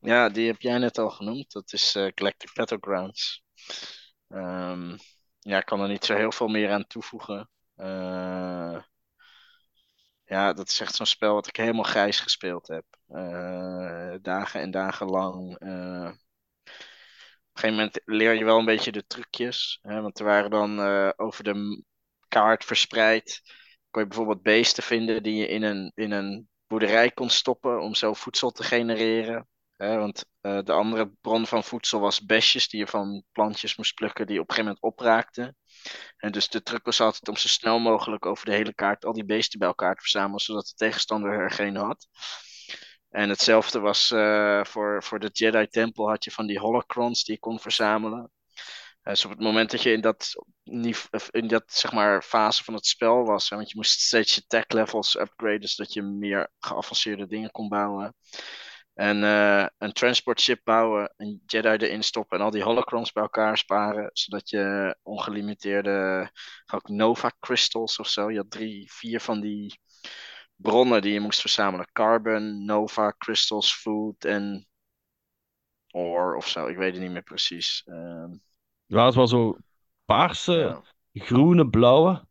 Ja, 0.00 0.28
die 0.28 0.46
heb 0.46 0.60
jij 0.60 0.78
net 0.78 0.98
al 0.98 1.10
genoemd. 1.10 1.52
Dat 1.52 1.72
is 1.72 1.94
eh, 1.94 2.08
Galactic 2.14 2.50
Battlegrounds. 2.54 3.42
Ehm, 4.28 4.96
ja, 5.38 5.58
ik 5.58 5.64
kan 5.64 5.80
er 5.80 5.88
niet 5.88 6.04
zo 6.04 6.14
heel 6.14 6.32
veel 6.32 6.48
meer 6.48 6.70
aan 6.70 6.86
toevoegen. 6.86 7.50
Eh, 7.74 8.82
ja, 10.28 10.52
dat 10.52 10.68
is 10.68 10.80
echt 10.80 10.94
zo'n 10.94 11.06
spel 11.06 11.34
wat 11.34 11.46
ik 11.46 11.56
helemaal 11.56 11.82
grijs 11.82 12.20
gespeeld 12.20 12.66
heb. 12.68 12.84
Eh, 13.08 14.14
dagen 14.22 14.60
en 14.60 14.70
dagen 14.70 15.06
lang. 15.06 15.58
Eh, 15.58 16.08
op 16.08 17.54
een 17.54 17.60
gegeven 17.60 17.76
moment 17.76 18.00
leer 18.04 18.32
je 18.34 18.44
wel 18.44 18.58
een 18.58 18.64
beetje 18.64 18.92
de 18.92 19.06
trucjes. 19.06 19.78
Hè, 19.82 20.00
want 20.00 20.18
er 20.18 20.24
waren 20.24 20.50
dan 20.50 20.80
eh, 20.80 21.10
over 21.16 21.44
de 21.44 21.84
kaart 22.28 22.64
verspreid. 22.64 23.40
Kon 23.90 24.02
je 24.02 24.08
bijvoorbeeld 24.08 24.42
beesten 24.42 24.82
vinden 24.82 25.22
die 25.22 25.34
je 25.36 25.48
in 25.48 25.62
een, 25.62 25.92
in 25.94 26.10
een 26.10 26.48
boerderij 26.66 27.10
kon 27.10 27.30
stoppen 27.30 27.80
om 27.80 27.94
zo 27.94 28.14
voedsel 28.14 28.50
te 28.50 28.62
genereren. 28.62 29.48
Want 29.78 30.24
eh, 30.40 30.58
de 30.62 30.72
andere 30.72 31.10
bron 31.20 31.46
van 31.46 31.64
voedsel 31.64 32.00
was 32.00 32.24
besjes 32.24 32.68
die 32.68 32.80
je 32.80 32.86
van 32.86 33.24
plantjes 33.32 33.76
moest 33.76 33.94
plukken 33.94 34.26
die 34.26 34.40
op 34.40 34.48
een 34.48 34.54
gegeven 34.54 34.76
moment 34.80 34.98
opraakten. 34.98 35.56
En 36.16 36.32
dus 36.32 36.48
de 36.48 36.62
truc 36.62 36.84
was 36.84 37.00
altijd 37.00 37.28
om 37.28 37.36
zo 37.36 37.48
snel 37.48 37.78
mogelijk 37.78 38.26
over 38.26 38.46
de 38.46 38.52
hele 38.52 38.74
kaart 38.74 39.04
al 39.04 39.12
die 39.12 39.24
beesten 39.24 39.58
bij 39.58 39.68
elkaar 39.68 39.94
te 39.94 40.00
verzamelen, 40.00 40.40
zodat 40.40 40.66
de 40.66 40.74
tegenstander 40.74 41.32
er 41.32 41.50
geen 41.50 41.76
had. 41.76 42.06
En 43.08 43.28
hetzelfde 43.28 43.78
was 43.78 44.10
eh, 44.10 44.64
voor, 44.64 45.02
voor 45.02 45.18
de 45.18 45.30
Jedi-tempel 45.32 46.08
had 46.08 46.24
je 46.24 46.30
van 46.30 46.46
die 46.46 46.58
holocrons 46.58 47.24
die 47.24 47.34
je 47.34 47.40
kon 47.40 47.60
verzamelen. 47.60 48.30
Eh, 49.02 49.12
dus 49.12 49.24
op 49.24 49.30
het 49.30 49.40
moment 49.40 49.70
dat 49.70 49.82
je 49.82 49.92
in 49.92 50.00
dat, 50.00 50.34
in 51.30 51.48
dat 51.48 51.64
zeg 51.66 51.92
maar, 51.92 52.22
fase 52.22 52.64
van 52.64 52.74
het 52.74 52.86
spel 52.86 53.24
was, 53.24 53.48
want 53.48 53.70
je 53.70 53.76
moest 53.76 54.00
steeds 54.00 54.34
je 54.34 54.46
tech 54.46 54.64
levels 54.68 55.18
upgraden, 55.18 55.68
zodat 55.68 55.92
je 55.92 56.02
meer 56.02 56.50
geavanceerde 56.58 57.26
dingen 57.26 57.50
kon 57.50 57.68
bouwen. 57.68 58.14
En 58.98 59.24
eh, 59.24 59.66
een 59.78 59.92
transport 59.92 60.40
ship 60.40 60.60
bouwen, 60.64 61.14
een 61.16 61.42
Jedi 61.46 61.68
erin 61.68 62.02
stoppen 62.02 62.38
en 62.38 62.44
al 62.44 62.50
die 62.50 62.62
holocrons 62.62 63.12
bij 63.12 63.22
elkaar 63.22 63.58
sparen, 63.58 64.10
zodat 64.12 64.50
je 64.50 64.96
ongelimiteerde, 65.02 66.30
ook 66.72 66.88
Nova 66.88 67.32
crystals 67.40 67.98
of 67.98 68.08
zo, 68.08 68.30
je 68.30 68.36
had 68.36 68.50
drie, 68.50 68.92
vier 68.92 69.20
van 69.20 69.40
die 69.40 69.80
bronnen 70.56 71.02
die 71.02 71.12
je 71.12 71.20
moest 71.20 71.40
verzamelen. 71.40 71.88
Carbon, 71.92 72.64
Nova, 72.64 73.14
crystals, 73.18 73.74
food 73.74 74.24
en 74.24 74.66
ore 75.90 76.36
of 76.36 76.48
zo, 76.48 76.66
ik 76.66 76.76
weet 76.76 76.92
het 76.92 77.02
niet 77.02 77.10
meer 77.12 77.22
precies. 77.22 77.82
Ehm, 77.86 78.30
Ja, 78.86 79.04
het 79.06 79.14
was 79.14 79.30
zo 79.30 79.56
paarse, 80.04 80.52
ja. 80.52 80.82
groene, 81.12 81.68
blauwe. 81.68 82.26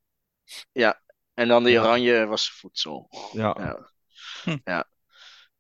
En 1.34 1.48
dan 1.48 1.64
die 1.64 1.74
Ja. 1.74 1.82
oranje 1.82 2.26
was 2.26 2.52
voedsel. 2.52 3.08
Ja. 3.32 3.56
Ja. 3.60 3.90
Hm. 4.44 4.58
ja. 4.64 4.88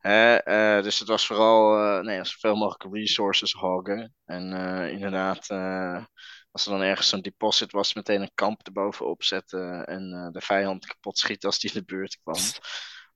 Hè, 0.07 0.35
eh, 0.35 0.83
dus 0.83 0.99
het 0.99 1.07
was 1.07 1.25
vooral 1.25 1.77
eh, 1.77 2.03
nee, 2.03 2.25
zoveel 2.25 2.55
mogelijk 2.55 2.95
resources 2.95 3.53
hoggen. 3.53 4.13
En 4.25 4.53
eh, 4.53 4.91
inderdaad, 4.91 5.49
eh, 5.49 6.05
als 6.51 6.65
er 6.65 6.71
dan 6.71 6.81
ergens 6.81 7.09
zo'n 7.09 7.21
deposit 7.21 7.71
was, 7.71 7.93
meteen 7.93 8.21
een 8.21 8.31
kamp 8.33 8.67
erbovenop 8.67 9.23
zetten 9.23 9.85
en 9.85 10.13
eh, 10.13 10.31
de 10.31 10.41
vijand 10.41 10.85
kapot 10.85 11.17
schieten 11.17 11.49
als 11.49 11.59
die 11.59 11.71
in 11.73 11.79
de 11.79 11.85
buurt 11.85 12.19
kwam. 12.23 12.41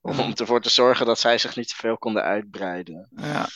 Om 0.00 0.32
ervoor 0.34 0.60
te 0.60 0.68
zorgen 0.68 1.06
dat 1.06 1.18
zij 1.18 1.38
zich 1.38 1.56
niet 1.56 1.68
te 1.68 1.74
veel 1.74 1.98
konden 1.98 2.22
uitbreiden. 2.22 3.08
Ja. 3.16 3.46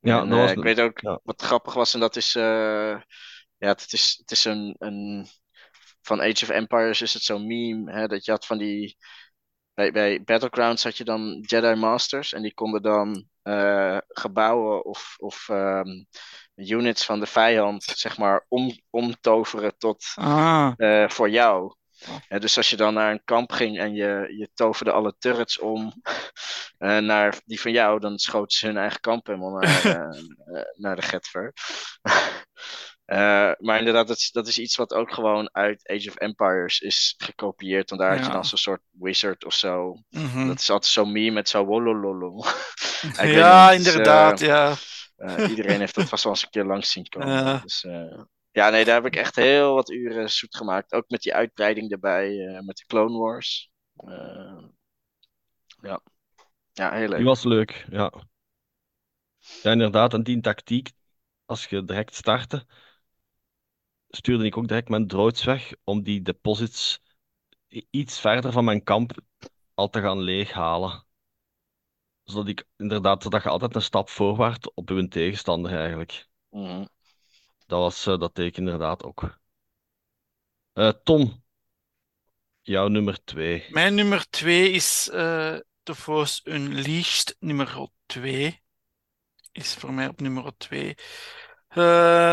Ja, 0.00 0.20
en, 0.20 0.28
dat 0.28 0.38
was 0.38 0.50
ik 0.50 0.62
weet 0.62 0.80
ook 0.80 1.00
ja. 1.00 1.20
wat 1.22 1.42
grappig 1.42 1.74
was, 1.74 1.94
en 1.94 2.00
dat 2.00 2.16
is, 2.16 2.34
eh, 2.34 3.00
ja, 3.56 3.68
het 3.68 3.92
is, 3.92 4.16
het 4.20 4.30
is 4.30 4.44
een, 4.44 4.74
een, 4.78 5.26
van 6.00 6.20
Age 6.20 6.42
of 6.44 6.48
Empires 6.48 7.02
is 7.02 7.14
het 7.14 7.22
zo'n 7.22 7.46
meme, 7.46 7.92
hè, 7.92 8.06
dat 8.06 8.24
je 8.24 8.30
had 8.30 8.46
van 8.46 8.58
die, 8.58 8.96
bij, 9.74 9.92
bij 9.92 10.22
Battlegrounds 10.24 10.84
had 10.84 10.96
je 10.96 11.04
dan 11.04 11.38
Jedi 11.46 11.74
Masters, 11.74 12.32
en 12.32 12.42
die 12.42 12.54
konden 12.54 12.82
dan 12.82 13.28
eh, 13.42 13.98
gebouwen 14.08 14.84
of, 14.84 15.14
of 15.18 15.48
ehm, 15.48 16.04
units 16.54 17.04
van 17.04 17.20
de 17.20 17.26
vijand, 17.26 17.82
zeg 17.82 18.18
maar, 18.18 18.44
om, 18.48 18.78
omtoveren 18.90 19.78
tot 19.78 20.04
Ah. 20.14 20.72
eh, 20.76 21.08
voor 21.08 21.30
jou. 21.30 21.74
Oh. 22.08 22.16
Hè, 22.28 22.38
dus 22.38 22.56
als 22.56 22.70
je 22.70 22.76
dan 22.76 22.94
naar 22.94 23.10
een 23.10 23.24
kamp 23.24 23.52
ging 23.52 23.78
en 23.78 23.94
je, 23.94 24.34
je 24.38 24.50
toverde 24.54 24.92
alle 24.92 25.14
turrets 25.18 25.58
om 25.58 25.92
eh, 26.78 26.98
naar 26.98 27.40
die 27.44 27.60
van 27.60 27.72
jou, 27.72 28.00
dan 28.00 28.18
schoten 28.18 28.58
ze 28.58 28.66
hun 28.66 28.76
eigen 28.76 29.00
kamp 29.00 29.26
helemaal 29.26 29.50
naar, 29.50 29.82
naar 30.84 30.96
de 30.96 31.02
Getver. 31.02 31.52
Eh, 33.04 33.52
maar 33.58 33.78
inderdaad, 33.78 34.06
dat 34.08 34.16
is, 34.16 34.30
dat 34.30 34.46
is 34.46 34.58
iets 34.58 34.76
wat 34.76 34.94
ook 34.94 35.12
gewoon 35.12 35.48
uit 35.52 35.88
Age 35.90 36.08
of 36.08 36.16
Empires 36.16 36.80
is 36.80 37.14
gekopieerd. 37.18 37.88
Want 37.90 38.00
daar 38.02 38.10
had 38.10 38.20
je 38.20 38.26
Ja. 38.26 38.32
dan 38.32 38.44
zo'n 38.44 38.58
soort 38.58 38.82
wizard 38.90 39.44
of 39.44 39.54
zo. 39.54 39.96
Mhm. 40.10 40.46
Dat 40.46 40.58
is 40.60 40.70
altijd 40.70 40.92
zo'n 40.92 41.12
meme 41.12 41.30
met 41.30 41.48
zo 41.48 41.64
wolololo. 41.64 42.42
Ja, 43.22 43.70
niet, 43.70 43.86
inderdaad, 43.86 44.40
eh, 44.40 44.46
ja. 44.46 44.74
eh, 45.16 45.48
iedereen 45.48 45.78
heeft 45.78 45.94
dat 45.94 46.08
vast 46.08 46.24
wel 46.24 46.32
eens 46.32 46.42
een 46.42 46.50
keer 46.50 46.64
langs 46.64 46.90
zien 46.90 47.08
komen. 47.08 47.28
Ja. 47.28 47.58
Dus, 47.58 47.84
eh, 47.84 48.20
ja, 48.50 48.70
nee, 48.70 48.84
daar 48.84 48.94
heb 48.94 49.06
ik 49.06 49.16
echt 49.16 49.36
heel 49.36 49.74
wat 49.74 49.90
uren 49.90 50.30
zoet 50.30 50.56
gemaakt. 50.56 50.92
Ook 50.92 51.08
met 51.08 51.22
die 51.22 51.34
uitbreiding 51.34 51.90
erbij, 51.90 52.46
eh, 52.46 52.60
met 52.60 52.76
de 52.76 52.84
Clone 52.86 53.18
Wars. 53.18 53.70
Ja. 55.82 56.00
ja, 56.72 56.92
heel 56.92 57.08
leuk. 57.08 57.16
Die 57.16 57.26
was 57.26 57.44
leuk, 57.44 57.86
ja. 57.90 58.12
Ja, 59.62 59.70
inderdaad. 59.70 60.14
En 60.14 60.22
die 60.22 60.40
tactiek, 60.40 60.90
als 61.44 61.66
je 61.66 61.84
direct 61.84 62.14
startte, 62.14 62.66
stuurde 64.16 64.44
ik 64.44 64.56
ook 64.56 64.68
direct 64.68 64.88
mijn 64.88 65.06
droids 65.06 65.44
weg 65.44 65.72
om 65.84 66.02
die 66.02 66.22
deposits 66.22 67.02
iets 67.90 68.20
verder 68.20 68.52
van 68.52 68.64
mijn 68.64 68.82
kamp 68.82 69.12
al 69.74 69.90
te 69.90 70.00
gaan 70.00 70.20
leeghalen. 70.20 71.04
Zodat 72.22 72.48
ik 72.48 72.64
inderdaad, 72.76 73.22
zodat 73.22 73.42
je 73.42 73.48
altijd 73.48 73.74
een 73.74 73.82
stap 73.82 74.08
voorwaarts 74.08 74.74
op 74.74 74.88
je 74.88 75.08
tegenstander 75.08 75.78
eigenlijk. 75.78 76.28
Mhm. 76.50 76.84
Dat 77.66 77.78
was, 77.78 78.06
eh, 78.06 78.18
dat 78.18 78.34
deed 78.34 78.46
ik 78.46 78.56
inderdaad 78.56 79.04
ook. 79.04 79.38
Eh, 80.72 80.92
Tom, 81.04 81.44
jouw 82.62 82.88
nummer 82.88 83.24
twee. 83.24 83.64
Mijn 83.70 83.94
nummer 83.94 84.30
2 84.30 84.70
is 84.70 85.08
eh 85.12 85.58
The 85.82 85.94
Force 85.94 86.40
Unleashed, 86.44 87.36
nummer 87.40 87.88
2. 88.06 88.62
Is 89.52 89.74
voor 89.74 89.92
mij 89.92 90.08
op 90.08 90.20
nummer 90.20 90.56
2. 90.56 90.94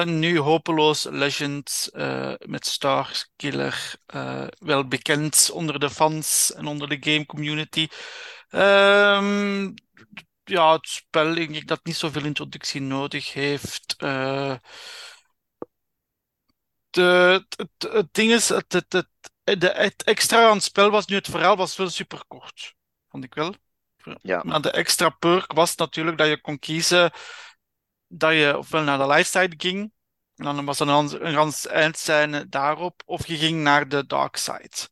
Nu 0.05 0.39
hopeloos 0.39 1.03
Legend 1.03 1.89
eh, 1.93 2.33
met 2.45 2.65
Starkiller. 2.65 3.93
eh 4.05 4.47
wel 4.59 4.87
bekend 4.87 5.49
onder 5.53 5.79
de 5.79 5.89
fans 5.89 6.53
en 6.53 6.65
onder 6.65 6.89
de 6.89 6.97
game 6.99 7.25
community. 7.25 7.87
Ehm, 8.49 9.73
ja, 10.43 10.73
het 10.73 10.87
spel, 10.87 11.33
denk 11.33 11.49
ik 11.55 11.67
dat 11.67 11.85
niet 11.85 11.95
zoveel 11.95 12.25
introductie 12.25 12.81
nodig 12.81 13.33
heeft. 13.33 13.95
Eh, 13.97 14.55
de, 16.89 17.45
het, 17.77 18.07
ding 18.13 18.31
is, 18.31 18.49
het, 18.49 18.73
het, 18.73 18.93
het, 18.93 19.07
de, 19.59 19.69
het 19.69 20.03
extra 20.03 20.47
aan 20.47 20.55
het 20.55 20.63
spel 20.63 20.89
was 20.89 21.05
nu, 21.05 21.15
het 21.15 21.29
verhaal 21.29 21.57
was 21.57 21.75
wel 21.77 21.89
super 21.89 22.23
kort. 22.27 22.75
Vond 23.09 23.23
ik 23.23 23.33
wel. 23.33 23.55
Ja. 24.21 24.41
Maar 24.45 24.61
de 24.61 24.71
extra 24.71 25.09
perk 25.09 25.53
was 25.53 25.75
natuurlijk 25.75 26.17
dat 26.17 26.27
je 26.27 26.41
kon 26.41 26.59
kiezen 26.59 27.11
dat 28.11 28.33
je 28.33 28.57
ofwel 28.57 28.83
naar 28.83 28.97
de 28.97 29.07
lightside 29.07 29.55
ging, 29.57 29.93
en 30.35 30.43
dan 30.45 30.65
was 30.65 30.79
er 30.79 30.87
een, 30.87 31.25
een 31.25 31.33
gans 31.33 31.67
eindscène 31.67 32.49
daarop, 32.49 33.01
of 33.05 33.27
je 33.27 33.37
ging 33.37 33.61
naar 33.61 33.87
de 33.87 34.05
dark 34.05 34.35
side. 34.35 34.89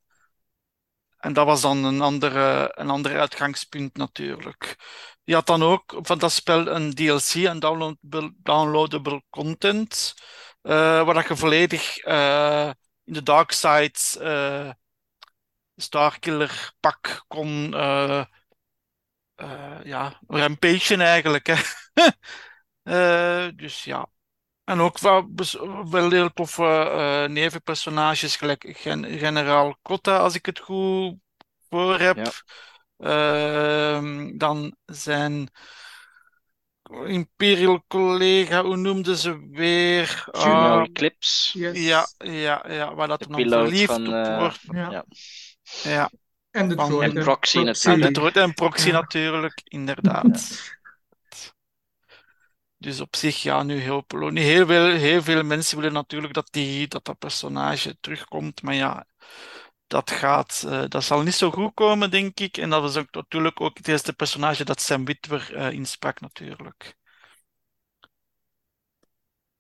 En 1.18 1.34
dat 1.34 1.46
was 1.46 1.62
dan 1.62 1.84
een 1.84 2.02
andere, 2.02 2.72
een 2.76 2.90
ander 2.90 3.20
uitgangspunt 3.20 3.98
natuurlijk. 3.98 4.76
Je 5.24 5.34
had 5.34 5.46
dan 5.46 5.64
ook 5.64 5.98
van 6.02 6.18
dat 6.18 6.32
spel 6.32 6.68
een 6.68 6.94
DLC, 6.94 7.34
een 7.34 7.60
downloadable, 7.60 8.34
downloadable 8.38 9.24
content, 9.30 10.14
eh, 10.62 10.72
waar 11.06 11.14
dat 11.14 11.28
je 11.28 11.36
volledig 11.36 11.98
eh, 11.98 12.72
in 13.04 13.14
de 13.14 13.24
dark 13.24 13.52
side 13.52 14.00
eh 14.20 14.72
Starkiller 15.76 16.74
pak 16.80 17.24
kon 17.28 17.72
ja, 19.84 20.20
rampagen 20.28 21.02
eigenlijk. 21.02 21.48
Hè. 21.48 21.56
Eh, 22.90 23.48
dus 23.56 23.84
ja. 23.84 24.08
En 24.64 24.80
ook 24.80 25.00
wel, 25.00 25.30
wel 25.90 26.12
heel 26.12 26.34
toffe 26.34 26.64
eh, 26.64 27.30
nevenpersonages, 27.30 28.36
gelijk 28.36 28.66
gen 28.78 29.06
generaal 29.06 29.78
Cotta, 29.82 30.18
als 30.18 30.36
ik 30.36 30.46
het 30.46 30.60
goed 30.60 31.16
voor 31.70 32.00
heb. 32.00 32.18
Ja. 32.18 32.32
Ehm, 33.98 34.38
dan 34.38 34.76
zijn 34.86 35.50
Imperial 37.06 37.84
collega, 37.88 38.64
hoe 38.64 38.78
noemden 38.78 39.16
ze 39.18 39.48
weer? 39.52 40.26
Juno 40.32 40.80
Ah, 40.80 40.82
Eclipse. 40.82 41.60
Yes. 41.60 41.86
ja, 41.86 42.08
ja, 42.18 42.66
ja, 42.68 42.96
waar 42.96 43.08
dat 43.08 43.28
piloot 43.28 43.68
verliefd 43.68 43.92
van, 43.94 44.08
op 44.08 44.14
eh, 44.14 44.38
wordt. 44.38 44.60
Ja. 44.72 44.90
Ja. 44.92 45.06
Ja, 45.84 46.12
En 46.52 46.70
de 46.70 46.76
droid, 46.76 47.16
En. 47.16 47.24
Proxy 47.24 47.58
en 47.58 47.66
natuurlijk. 47.66 48.04
de 48.08 48.12
droid 48.12 48.38
en 48.38 48.54
proxy 48.54 48.88
Ja. 48.88 48.94
natuurlijk, 48.94 49.62
inderdaad. 49.64 50.62
Dus 52.80 53.00
op 53.00 53.16
zich, 53.16 53.42
ja, 53.44 53.64
nu 53.64 53.80
heel, 53.80 54.06
nu 54.08 54.42
heel 54.42 54.66
veel, 54.66 54.86
heel 54.86 55.22
veel 55.22 55.44
mensen 55.44 55.78
willen 55.78 55.94
natuurlijk 55.94 56.34
dat 56.34 56.48
die, 56.52 56.88
dat, 56.88 57.06
dat 57.06 57.18
personage 57.18 57.98
terugkomt. 58.00 58.62
Maar 58.62 58.74
ja, 58.74 59.06
dat 59.88 60.12
gaat, 60.12 60.64
eh, 60.68 60.84
dat 60.88 61.04
zal 61.04 61.22
niet 61.22 61.34
zo 61.34 61.52
goed 61.52 61.74
komen, 61.74 62.12
denk 62.12 62.40
ik. 62.40 62.58
En 62.58 62.70
dat 62.70 62.82
was 62.82 62.98
ook 62.98 63.12
natuurlijk 63.12 63.62
ook 63.62 63.78
het 63.78 63.88
eerste 63.88 64.14
personage 64.14 64.66
dat 64.66 64.82
Sam 64.82 65.06
Witwer 65.06 65.56
eh 65.56 65.72
insprak, 65.72 66.20
natuurlijk. 66.20 66.96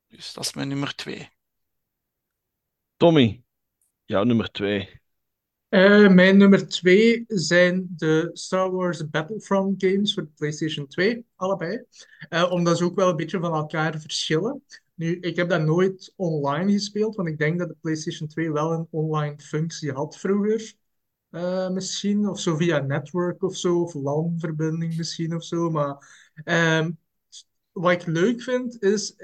Dus 0.07 0.33
dat 0.33 0.45
is 0.45 0.53
mijn 0.53 0.67
nummer 0.67 0.95
twee. 0.95 1.29
Tommy, 2.97 3.43
jouw 4.05 4.23
nummer 4.23 4.51
twee. 4.51 4.98
Eh, 5.69 6.07
mijn 6.07 6.37
nummer 6.37 6.67
twee 6.67 7.23
zijn 7.27 7.87
de 7.95 8.29
Star 8.33 8.71
Wars 8.71 9.09
Battlefront 9.09 9.83
games 9.83 10.13
voor 10.13 10.23
de 10.23 10.29
PlayStation 10.35 10.87
2, 10.87 11.25
allebei. 11.35 11.83
Eh, 12.29 12.51
omdat 12.51 12.77
ze 12.77 12.83
ook 12.83 12.95
wel 12.95 13.09
een 13.09 13.15
beetje 13.15 13.39
van 13.39 13.53
elkaar 13.53 13.99
verschillen. 13.99 14.63
Nu, 14.93 15.19
ik 15.19 15.35
heb 15.35 15.49
dat 15.49 15.61
nooit 15.61 16.13
online 16.15 16.71
gespeeld, 16.71 17.15
want 17.15 17.27
ik 17.27 17.37
denk 17.37 17.59
dat 17.59 17.67
de 17.67 17.75
PlayStation 17.81 18.27
2 18.27 18.51
wel 18.51 18.71
een 18.71 18.87
online 18.89 19.39
functie 19.39 19.91
had 19.91 20.17
vroeger. 20.17 20.73
Eh, 21.29 21.69
misschien, 21.69 22.27
of 22.27 22.39
zo 22.39 22.55
via 22.55 22.79
network 22.79 23.43
of 23.43 23.55
zo, 23.57 23.81
of 23.81 23.93
LAN-verbinding 23.93 24.97
misschien 24.97 25.35
of 25.35 25.43
zo. 25.43 25.69
Maar 25.69 25.97
ehm, 26.43 26.91
wat 27.71 27.91
ik 27.91 28.05
leuk 28.05 28.41
vind, 28.41 28.83
is 28.83 29.15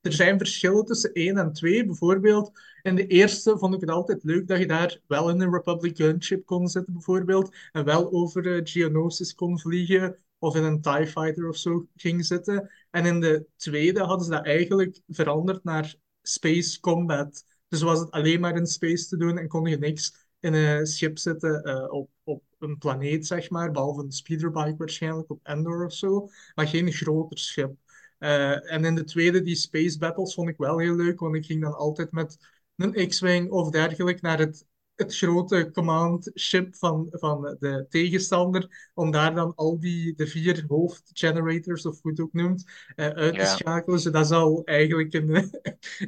er 0.00 0.12
zijn 0.12 0.38
verschillen 0.38 0.84
tussen 0.84 1.12
1 1.12 1.36
en 1.36 1.52
2. 1.52 1.84
Bijvoorbeeld, 1.86 2.60
in 2.82 2.94
de 2.94 3.06
eerste 3.06 3.58
vond 3.58 3.74
ik 3.74 3.80
het 3.80 3.90
altijd 3.90 4.24
leuk 4.24 4.46
dat 4.46 4.58
je 4.58 4.66
daar 4.66 5.00
wel 5.06 5.30
in 5.30 5.40
een 5.40 5.52
Republic 5.52 5.96
gunship 5.96 6.46
kon 6.46 6.68
zitten, 6.68 6.92
bijvoorbeeld. 6.92 7.56
En 7.72 7.84
wel 7.84 8.12
over 8.12 8.56
eh, 8.56 8.60
Geonosis 8.64 9.34
kon 9.34 9.58
vliegen, 9.60 10.16
of 10.38 10.56
in 10.56 10.62
een 10.62 10.80
TIE 10.80 11.06
Fighter 11.06 11.48
of 11.48 11.56
zo 11.56 11.86
ging 11.96 12.24
zitten. 12.24 12.70
En 12.90 13.06
in 13.06 13.20
de 13.20 13.46
tweede 13.56 14.00
hadden 14.00 14.24
ze 14.24 14.30
dat 14.30 14.44
eigenlijk 14.46 15.00
veranderd 15.08 15.64
naar 15.64 15.94
Space 16.22 16.80
Combat. 16.80 17.44
Dus 17.68 17.82
was 17.82 17.98
het 18.00 18.10
alleen 18.10 18.40
maar 18.40 18.56
in 18.56 18.66
space 18.66 19.08
te 19.08 19.16
doen 19.16 19.38
en 19.38 19.48
kon 19.48 19.66
je 19.66 19.78
niks 19.78 20.26
in 20.40 20.54
een 20.54 20.86
schip 20.86 21.18
zitten 21.18 21.62
eh, 21.62 21.92
op, 21.92 22.10
op 22.22 22.42
een 22.58 22.78
planeet, 22.78 23.26
zeg 23.26 23.50
maar. 23.50 23.70
Behalve 23.70 24.02
een 24.02 24.12
speederbike 24.12 24.76
waarschijnlijk 24.76 25.30
op 25.30 25.40
Endor 25.42 25.84
of 25.84 25.92
zo. 25.92 26.28
Maar 26.54 26.68
geen 26.68 26.92
groter 26.92 27.38
schip. 27.38 27.76
Uh, 28.18 28.72
en 28.72 28.84
in 28.84 28.94
de 28.94 29.04
tweede, 29.04 29.42
die 29.42 29.54
space 29.56 29.98
battles, 29.98 30.34
vond 30.34 30.48
ik 30.48 30.56
wel 30.56 30.78
heel 30.78 30.94
leuk, 30.96 31.20
want 31.20 31.34
ik 31.34 31.44
ging 31.46 31.62
dan 31.62 31.74
altijd 31.74 32.12
met 32.12 32.38
een 32.76 33.08
X-Wing 33.08 33.50
of 33.50 33.70
dergelijke 33.70 34.18
naar 34.22 34.38
het, 34.38 34.66
het 34.94 35.16
grote 35.16 35.70
command 35.72 36.30
ship 36.34 36.76
van, 36.76 37.06
van 37.10 37.56
de 37.60 37.86
tegenstander, 37.88 38.90
om 38.94 39.10
daar 39.10 39.34
dan 39.34 39.54
al 39.54 39.78
die, 39.80 40.14
de 40.16 40.26
vier 40.26 40.64
hoofdgenerators, 40.68 41.86
of 41.86 42.02
hoe 42.02 42.10
het 42.10 42.20
ook 42.20 42.32
noemt, 42.32 42.64
uh, 42.96 43.06
uit 43.08 43.34
te 43.34 43.40
Ja. 43.40 43.44
schakelen. 43.44 44.02
Dus 44.02 44.12
dat 44.12 44.26
zal 44.26 44.64
eigenlijk 44.64 45.14
een, 45.14 45.30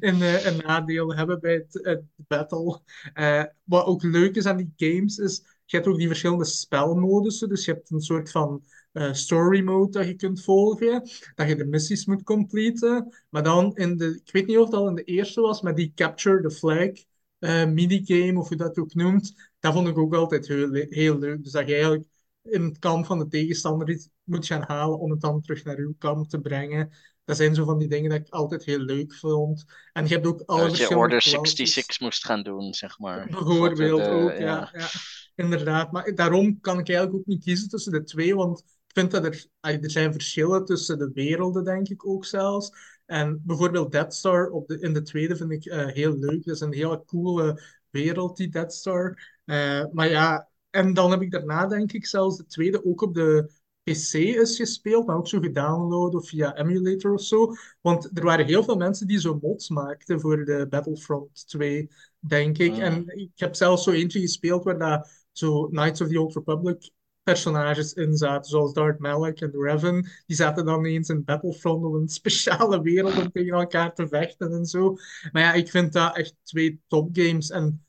een, 0.08 0.22
eh, 0.22 0.44
een 0.44 0.56
nadeel 0.56 1.14
hebben 1.14 1.40
bij 1.40 1.52
het, 1.54 1.80
het 1.82 2.02
battle. 2.16 2.80
Eh, 3.12 3.44
wat 3.64 3.86
ook 3.86 4.02
leuk 4.02 4.36
is 4.36 4.46
aan 4.46 4.56
die 4.56 4.72
games, 4.76 5.18
is 5.18 5.42
je 5.64 5.76
hebt 5.76 5.88
ook 5.88 5.98
die 5.98 6.06
verschillende 6.06 6.44
spelmodussen. 6.44 7.48
Dus 7.48 7.64
je 7.64 7.72
hebt 7.72 7.90
een 7.90 8.00
soort 8.00 8.30
van 8.30 8.62
eh, 8.92 9.12
story 9.12 9.60
mode 9.62 9.90
dat 9.90 10.06
je 10.06 10.14
kunt 10.14 10.42
volgen, 10.42 11.08
dat 11.34 11.48
je 11.48 11.56
de 11.56 11.64
missies 11.64 12.06
moet 12.06 12.22
completen. 12.22 13.16
Maar 13.28 13.42
dan 13.42 13.76
in 13.76 13.96
de, 13.96 14.20
ik 14.24 14.32
weet 14.32 14.46
niet 14.46 14.58
of 14.58 14.70
dat 14.70 14.80
al 14.80 14.88
in 14.88 14.94
de 14.94 15.04
eerste 15.04 15.40
was, 15.40 15.60
maar 15.62 15.74
die 15.74 15.92
Capture 15.94 16.42
the 16.42 16.50
Flag 16.50 16.90
eh, 17.38 17.66
minigame, 17.66 18.38
of 18.38 18.48
hoe 18.48 18.56
dat 18.56 18.78
ook 18.78 18.94
noemt, 18.94 19.50
dat 19.58 19.72
vond 19.72 19.88
ik 19.88 19.98
ook 19.98 20.14
altijd 20.14 20.48
heel, 20.48 20.72
heel 20.72 21.18
leuk. 21.18 21.42
Dus 21.42 21.52
dat 21.52 21.66
je 21.66 21.72
eigenlijk 21.72 22.04
in 22.42 22.62
het 22.62 22.78
kamp 22.78 23.06
van 23.06 23.18
de 23.18 23.28
tegenstander 23.28 23.90
iets 23.90 24.08
moet 24.24 24.46
gaan 24.46 24.64
halen 24.66 24.98
om 24.98 25.10
het 25.10 25.20
dan 25.20 25.40
terug 25.40 25.64
naar 25.64 25.76
uw 25.76 25.94
kamp 25.98 26.28
te 26.28 26.40
brengen. 26.40 26.90
Dat 27.24 27.36
zijn 27.36 27.54
zo 27.54 27.64
van 27.64 27.78
die 27.78 27.88
dingen 27.88 28.10
dat 28.10 28.18
ik 28.18 28.28
altijd 28.28 28.64
heel 28.64 28.78
leuk 28.78 29.14
vond. 29.14 29.64
En 29.92 30.06
je 30.06 30.14
hebt 30.14 30.26
ook 30.26 30.42
alle 30.46 30.68
Dat 30.68 30.76
je 30.76 30.96
Order 30.96 31.22
classes. 31.22 31.56
66 31.56 32.00
moest 32.00 32.24
gaan 32.24 32.42
doen, 32.42 32.74
zeg 32.74 32.98
maar. 32.98 33.26
Bijvoorbeeld 33.30 34.00
Voor 34.00 34.10
de- 34.10 34.14
ook, 34.14 34.38
ja, 34.38 34.70
ja. 34.72 34.88
Inderdaad. 35.34 35.92
Maar 35.92 36.14
daarom 36.14 36.60
kan 36.60 36.78
ik 36.78 36.88
eigenlijk 36.88 37.18
ook 37.18 37.26
niet 37.26 37.44
kiezen 37.44 37.68
tussen 37.68 37.92
de 37.92 38.02
twee, 38.02 38.34
want 38.34 38.64
ik 38.90 38.96
vind 38.98 39.10
dat 39.10 39.24
er, 39.24 39.46
er 39.60 39.90
zijn 39.90 40.12
verschillen 40.12 40.64
tussen 40.64 40.98
de 40.98 41.10
werelden, 41.14 41.64
denk 41.64 41.88
ik 41.88 42.06
ook 42.06 42.24
zelfs. 42.24 42.72
En 43.06 43.42
bijvoorbeeld 43.44 43.92
Death 43.92 44.14
Star 44.14 44.48
op 44.48 44.68
de, 44.68 44.80
in 44.80 44.92
de 44.92 45.02
tweede 45.02 45.36
vind 45.36 45.50
ik 45.50 45.64
eh, 45.64 45.86
heel 45.86 46.18
leuk. 46.18 46.44
Dat 46.44 46.54
is 46.54 46.60
een 46.60 46.72
hele 46.72 47.04
coole 47.06 47.62
wereld, 47.90 48.36
die 48.36 48.48
Death 48.48 48.72
Star. 48.72 49.38
Eh, 49.44 49.84
maar 49.92 50.08
ja, 50.08 50.48
en 50.70 50.94
dan 50.94 51.10
heb 51.10 51.22
ik 51.22 51.30
daarna 51.30 51.66
denk 51.66 51.92
ik 51.92 52.06
zelfs 52.06 52.36
de 52.36 52.46
tweede 52.46 52.84
ook 52.84 53.02
op 53.02 53.14
de 53.14 53.50
PC 53.82 54.14
is 54.14 54.56
gespeeld, 54.56 55.06
maar 55.06 55.16
ook 55.16 55.28
zo 55.28 55.40
gedownload 55.40 56.14
of 56.14 56.28
via 56.28 56.56
emulator 56.56 57.12
of 57.12 57.22
zo. 57.22 57.54
Want 57.80 58.18
er 58.18 58.24
waren 58.24 58.46
heel 58.46 58.64
veel 58.64 58.76
mensen 58.76 59.06
die 59.06 59.20
zo 59.20 59.38
mods 59.42 59.68
maakten 59.68 60.20
voor 60.20 60.44
de 60.44 60.66
Battlefront 60.70 61.48
2, 61.48 61.90
denk 62.18 62.58
ik. 62.58 62.72
Mm. 62.72 62.80
En 62.80 63.18
ik 63.18 63.30
heb 63.34 63.54
zelfs 63.54 63.84
zo 63.84 63.90
eentje 63.90 64.20
gespeeld 64.20 64.64
waar 64.64 64.78
dat 64.78 65.10
zo 65.32 65.66
Knights 65.66 66.00
of 66.00 66.08
the 66.08 66.20
Old 66.20 66.34
Republic 66.34 66.90
personages 67.22 67.92
in 67.92 68.16
zaten, 68.16 68.50
zoals 68.50 68.72
Darth 68.72 68.98
Malak 68.98 69.38
en 69.40 69.50
Revan. 69.52 70.06
Die 70.26 70.36
zaten 70.36 70.64
dan 70.64 70.84
eens 70.84 71.08
in 71.08 71.24
Battlefront 71.24 71.84
op 71.84 71.92
een 71.94 72.08
speciale 72.08 72.82
wereld 72.82 73.16
om 73.18 73.30
tegen 73.30 73.52
elkaar 73.58 73.94
te 73.94 74.08
vechten 74.08 74.52
en 74.52 74.64
zo. 74.66 74.96
Maar 75.32 75.42
ja, 75.42 75.52
ik 75.52 75.70
vind 75.70 75.92
dat 75.92 76.16
echt 76.16 76.34
twee 76.42 76.80
topgames. 76.88 77.50
En 77.50 77.84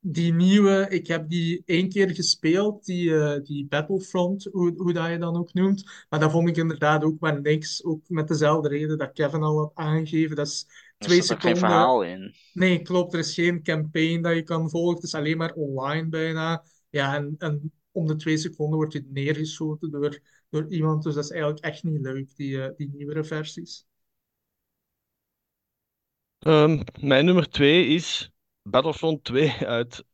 die 0.00 0.32
nieuwe, 0.32 0.86
ik 0.88 1.06
heb 1.06 1.28
die 1.28 1.62
één 1.66 1.88
keer 1.88 2.10
gespeeld, 2.14 2.84
die, 2.84 3.16
eh, 3.18 3.42
die 3.44 3.66
Battlefront, 3.66 4.48
hoe, 4.52 4.72
hoe 4.76 4.92
dat 4.92 5.10
je 5.10 5.18
dan 5.18 5.36
ook 5.36 5.52
noemt. 5.52 5.84
Maar 6.08 6.20
dat 6.20 6.30
vond 6.30 6.48
ik 6.48 6.56
inderdaad 6.56 7.04
ook 7.04 7.18
maar 7.20 7.40
niks. 7.40 7.84
Ook 7.84 8.08
met 8.08 8.28
dezelfde 8.28 8.68
reden 8.68 8.98
dat 8.98 9.12
Kevin 9.12 9.42
al 9.42 9.58
had 9.58 9.70
aangegeven. 9.74 10.36
Dat 10.36 10.46
is 10.46 10.66
Er 10.98 11.08
twee 11.08 11.22
zat 11.22 11.30
ook 11.30 11.40
geen 11.40 11.56
seconden. 11.56 11.58
verhaal 11.58 12.02
in. 12.04 12.34
Nee, 12.52 12.82
klopt. 12.82 13.12
Er 13.12 13.18
is 13.18 13.34
geen 13.34 13.62
campaign 13.62 14.22
dat 14.22 14.34
je 14.34 14.42
kan 14.42 14.70
volgen. 14.70 14.94
Het 14.94 15.04
is 15.04 15.14
alleen 15.14 15.36
maar 15.36 15.52
online 15.52 16.08
bijna. 16.08 16.64
Ja, 16.90 17.14
en, 17.16 17.34
en 17.38 17.72
om 17.94 18.06
de 18.06 18.16
twee 18.16 18.36
seconden 18.36 18.76
word 18.78 18.92
je 18.92 19.04
neergeschoten 19.08 19.90
door, 19.90 20.20
door 20.50 20.66
iemand. 20.68 21.02
Dus 21.02 21.14
dat 21.14 21.24
is 21.24 21.30
eigenlijk 21.30 21.64
echt 21.64 21.82
niet 21.84 22.00
leuk, 22.00 22.36
die, 22.36 22.62
eh, 22.62 22.76
die 22.76 22.90
nieuwere 22.92 23.24
versies. 23.24 23.86
Ehm, 26.38 26.80
mijn 27.00 27.24
nummer 27.24 27.50
2 27.50 27.86
is 27.86 28.30
Battlefront 28.62 29.24
2 29.24 29.50
uit 29.66 30.04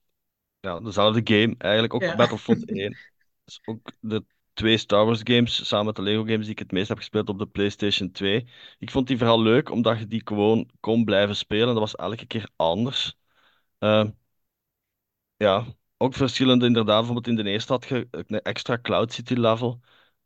ja, 0.61 0.81
dezelfde 0.81 1.21
game, 1.25 1.55
eigenlijk 1.59 1.95
ook 1.95 2.03
Ja. 2.03 2.17
Battlefront 2.17 2.65
1. 2.71 2.91
Dat 2.91 3.01
is 3.47 3.61
ook 3.65 3.93
de 4.01 4.25
twee 4.53 4.77
Star 4.77 5.07
Wars 5.07 5.21
games, 5.25 5.67
samen 5.69 5.87
met 5.87 5.97
de 5.97 6.03
Lego 6.03 6.25
games 6.25 6.43
die 6.43 6.51
ik 6.51 6.59
het 6.59 6.73
meest 6.73 6.89
heb 6.89 6.99
gespeeld 6.99 7.29
op 7.29 7.39
de 7.39 7.47
PlayStation 7.47 8.11
2. 8.13 8.47
Ik 8.79 8.91
vond 8.91 9.07
die 9.07 9.19
vooral 9.19 9.43
leuk, 9.43 9.71
omdat 9.71 9.99
je 9.99 10.07
die 10.07 10.23
gewoon 10.25 10.71
kon 10.81 11.05
blijven 11.05 11.37
spelen. 11.37 11.67
Dat 11.67 11.79
was 11.79 11.97
elke 11.97 12.27
keer 12.27 12.51
anders. 12.57 13.17
Ehm, 13.79 14.11
ja, 15.37 15.67
ook 16.01 16.15
verschillend 16.15 16.63
inderdaad. 16.63 16.97
Bijvoorbeeld 17.05 17.27
in 17.39 17.45
de 17.45 17.51
eerste 17.51 17.73
had 17.73 17.85
je 17.87 18.09
een 18.11 18.43
extra 18.43 18.79
Cloud 18.83 19.13
City 19.13 19.35
level. 19.35 19.81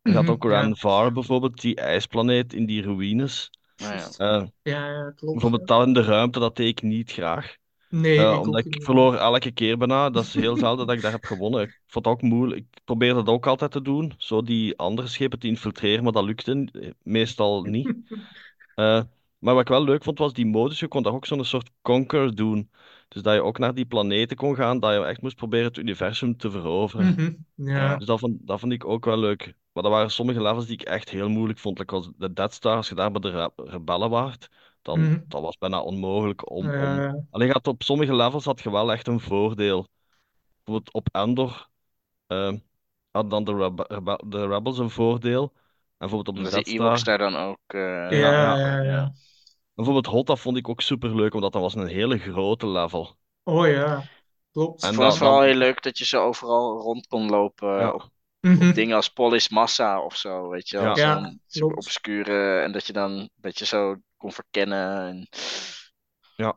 Je 0.04 0.14
had 0.14 0.26
Mhm, 0.26 0.30
ook 0.30 0.44
ja. 0.44 0.50
Ranvar 0.50 1.12
bijvoorbeeld, 1.12 1.60
die 1.60 1.76
ijsplaneet 1.76 2.52
in 2.52 2.66
die 2.66 2.82
ruïnes. 2.82 3.50
Nou 3.76 3.94
ja. 3.94 4.14
Eh, 4.16 4.44
Ja, 4.62 5.10
klopt. 5.16 5.40
bijvoorbeeld 5.40 5.66
dat 5.66 5.86
in 5.86 5.92
de 5.92 6.02
ruimte, 6.02 6.38
dat 6.38 6.56
deed 6.56 6.68
ik 6.68 6.82
niet 6.82 7.12
graag. 7.12 7.56
Nee, 7.88 8.18
Eh, 8.20 8.32
ik 8.34 8.44
omdat 8.44 8.60
ik 8.66 8.66
niet. 8.70 8.84
verloor 8.84 9.14
elke 9.16 9.52
keer 9.52 9.78
bijna. 9.78 10.10
Dat 10.10 10.24
is 10.24 10.34
heel 10.34 10.56
zelden 10.56 10.86
dat 10.86 10.96
ik 10.96 11.02
daar 11.02 11.12
heb 11.12 11.24
gewonnen. 11.26 11.62
Ik 11.62 11.80
vond 11.86 12.04
het 12.04 12.14
ook 12.14 12.22
moeilijk. 12.22 12.60
Ik 12.60 12.84
probeerde 12.84 13.14
dat 13.24 13.28
ook 13.34 13.46
altijd 13.46 13.70
te 13.72 13.82
doen. 13.82 14.14
Zo 14.18 14.42
die 14.42 14.78
andere 14.78 15.08
schepen 15.08 15.38
te 15.38 15.46
infiltreren, 15.46 16.04
maar 16.04 16.12
dat 16.12 16.24
lukte 16.24 16.68
eh, 16.72 16.90
meestal 17.02 17.64
niet. 17.64 17.94
Eh, 18.74 19.02
maar 19.38 19.54
wat 19.54 19.62
ik 19.62 19.68
wel 19.68 19.84
leuk 19.84 20.04
vond, 20.04 20.18
was 20.18 20.32
die 20.32 20.46
modus. 20.46 20.80
Je 20.80 20.88
kon 20.88 21.02
daar 21.02 21.12
ook 21.12 21.26
zo'n 21.26 21.44
soort 21.44 21.70
conquer 21.82 22.34
doen. 22.34 22.70
Dus 23.14 23.22
dat 23.22 23.34
je 23.34 23.42
ook 23.42 23.58
naar 23.58 23.74
die 23.74 23.86
planeten 23.86 24.36
kon 24.36 24.54
gaan, 24.54 24.80
dat 24.80 24.92
je 24.94 25.04
echt 25.04 25.22
moest 25.22 25.36
proberen 25.36 25.66
het 25.66 25.76
universum 25.78 26.36
te 26.36 26.50
veroveren. 26.50 27.06
Mhm, 27.06 27.32
Ja. 27.54 27.96
Dus 27.96 28.06
dat 28.06 28.18
vond, 28.18 28.46
dat 28.46 28.60
vond 28.60 28.72
ik 28.72 28.84
ook 28.84 29.04
wel 29.04 29.18
leuk. 29.18 29.54
Maar 29.72 29.84
er 29.84 29.90
waren 29.90 30.10
sommige 30.10 30.42
levels 30.42 30.66
die 30.66 30.74
ik 30.80 30.82
echt 30.82 31.10
heel 31.10 31.28
moeilijk 31.28 31.58
vond. 31.58 31.78
Like 31.78 31.94
als 31.94 32.10
de 32.16 32.32
Death 32.32 32.52
Star, 32.54 32.76
als 32.76 32.88
je 32.88 32.94
daar 32.94 33.10
bij 33.10 33.20
de 33.20 33.30
re- 33.30 33.50
rebellen 33.70 34.10
waart, 34.10 34.50
dan 34.82 35.00
Mhm. 35.00 35.20
dat 35.28 35.42
was 35.42 35.58
bijna 35.58 35.80
onmogelijk 35.82 36.50
om, 36.50 36.74
om... 36.74 36.94
Ja. 36.94 37.24
Alleen 37.30 37.52
gaat 37.52 37.66
op 37.66 37.82
sommige 37.82 38.14
levels 38.16 38.44
had 38.44 38.60
je 38.62 38.70
wel 38.70 38.92
echt 38.92 39.06
een 39.06 39.20
voordeel. 39.20 39.88
Bijvoorbeeld 40.64 40.94
op 40.94 41.08
Endor 41.12 41.68
ehm 42.26 42.58
hadden 43.10 43.30
dan 43.30 43.44
de, 43.44 43.62
rebe- 43.64 43.84
rebe- 43.88 44.22
de 44.26 44.46
rebels 44.48 44.78
een 44.78 44.90
voordeel. 44.90 45.52
En 45.98 46.08
bijvoorbeeld 46.08 46.38
op 46.38 46.44
de 46.44 46.62
Ewoks 46.62 47.00
Star... 47.00 47.04
daar 47.04 47.18
dan 47.18 47.36
ook... 47.36 47.58
eh, 47.66 47.80
Ja, 48.10 48.32
ja, 48.32 48.56
ja, 48.58 48.82
ja. 48.82 49.12
Bijvoorbeeld 49.74 50.06
Hoth, 50.06 50.40
vond 50.40 50.56
ik 50.56 50.68
ook 50.68 50.80
super 50.80 51.16
leuk, 51.16 51.34
omdat 51.34 51.52
dat 51.52 51.62
was 51.62 51.74
een 51.74 51.86
hele 51.86 52.18
grote 52.18 52.66
level. 52.68 53.16
Oh 53.44 53.66
ja, 53.68 54.02
klopt. 54.52 54.82
En 54.82 54.88
Ik 54.88 54.94
vond 54.94 55.08
het 55.08 55.16
vooral 55.16 55.36
dan- 55.38 55.46
heel 55.46 55.56
leuk 55.56 55.82
dat 55.82 55.98
je 55.98 56.04
zo 56.04 56.24
overal 56.24 56.78
rond 56.80 57.06
kon 57.06 57.30
lopen. 57.30 57.78
Ja. 57.78 57.90
Op, 57.92 58.08
Mhm. 58.40 58.68
op 58.68 58.74
dingen 58.74 58.96
als 58.96 59.08
Polis 59.08 59.48
Massa 59.48 60.00
of 60.04 60.16
zo, 60.16 60.48
weet 60.48 60.68
je 60.68 60.78
wel. 60.78 60.96
Ja. 60.96 61.14
Ja, 61.14 61.20
Zo'n 61.20 61.40
super 61.46 61.76
obscure. 61.76 62.60
En 62.60 62.72
dat 62.72 62.86
je 62.86 62.92
dan 62.92 63.10
een 63.12 63.30
beetje 63.34 63.66
zo 63.66 63.96
kon 64.16 64.32
verkennen. 64.32 64.98
En... 65.08 65.28
Ja. 66.36 66.56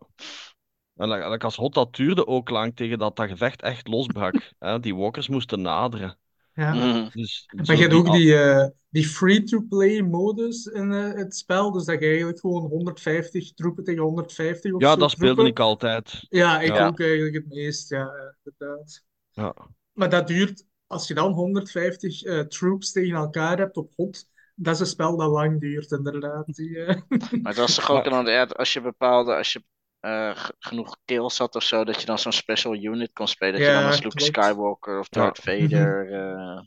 En 0.96 1.10
like- 1.10 1.46
als 1.46 1.56
Hoth, 1.56 1.74
dat 1.74 1.96
duurde 1.96 2.28
ook 2.28 2.50
lang 2.50 2.76
tegen 2.76 2.98
dat 3.00 3.16
dat 3.16 3.30
gevecht 3.30 3.62
echt 3.62 3.88
losbrak. 3.88 4.34
hè. 4.60 4.80
Die 4.80 4.96
walkers 4.96 5.28
moesten 5.28 5.62
naderen. 5.62 6.18
Ja. 6.58 6.74
Mhm. 6.74 7.10
Dus 7.12 7.50
Maar 7.66 7.76
je 7.76 7.82
hebt 7.82 7.94
ook 7.94 8.08
af- 8.08 8.16
die, 8.16 8.36
eh, 8.36 8.68
die 8.90 9.08
free-to-play 9.08 10.02
modus 10.02 10.66
in 10.66 10.92
eh, 10.92 11.14
het 11.14 11.36
spel, 11.36 11.72
dus 11.72 11.86
dat 11.86 12.00
je 12.00 12.06
eigenlijk 12.08 12.40
gewoon 12.40 12.62
150 12.62 13.54
troepen 13.54 13.84
tegen 13.84 14.02
150 14.02 14.74
of 14.74 14.82
Ja, 14.82 14.92
zo 14.94 15.00
dat 15.00 15.12
speelde 15.12 15.34
troepen. 15.34 15.52
ik 15.52 15.60
altijd. 15.60 16.26
Ja, 16.30 16.60
ik 16.62 16.76
Ja. 16.76 16.88
ook 16.88 17.00
eigenlijk 17.00 17.36
het 17.36 17.48
meest, 17.48 17.90
ja, 17.90 18.12
inderdaad. 18.44 19.04
Ja. 19.32 19.54
Maar 19.94 20.10
dat 20.10 20.28
duurt, 20.28 20.66
als 20.88 21.08
je 21.08 21.14
dan 21.14 21.32
150 21.34 22.24
eh, 22.24 22.40
troops 22.40 22.92
tegen 22.92 23.16
elkaar 23.16 23.58
hebt 23.58 23.78
op 23.78 23.92
hot, 23.96 24.26
dat 24.56 24.74
is 24.74 24.80
een 24.80 24.86
spel 24.86 25.18
dat 25.18 25.32
lang 25.32 25.60
duurt, 25.60 25.92
inderdaad. 25.92 26.46
Die, 26.56 26.78
eh, 26.86 27.02
Maar 27.10 27.52
het 27.52 27.58
was 27.58 27.76
toch 27.76 27.92
ook 27.92 28.06
ja, 28.06 28.44
als 28.44 28.74
je 28.74 28.82
bepaalde, 28.82 29.36
als 29.36 29.54
je 29.54 29.64
eh, 30.08 30.46
genoeg 30.60 30.98
kills 31.06 31.38
had 31.38 31.56
of 31.56 31.64
zo, 31.64 31.84
dat 31.84 32.00
je 32.00 32.06
dan 32.06 32.20
zo'n 32.20 32.32
special 32.32 32.76
unit 32.76 33.14
kon 33.14 33.28
spelen. 33.28 33.54
Dat 33.54 33.62
je 33.62 33.68
Ja, 33.68 33.80
dan 33.80 33.90
als 33.92 34.02
Luke 34.04 34.16
klopt. 34.16 34.36
Mhm. 34.36 34.44
Skywalker 34.44 35.00
of 35.00 35.10
Darth 35.10 35.40
Vader. 35.40 36.12
eh, 36.12 36.62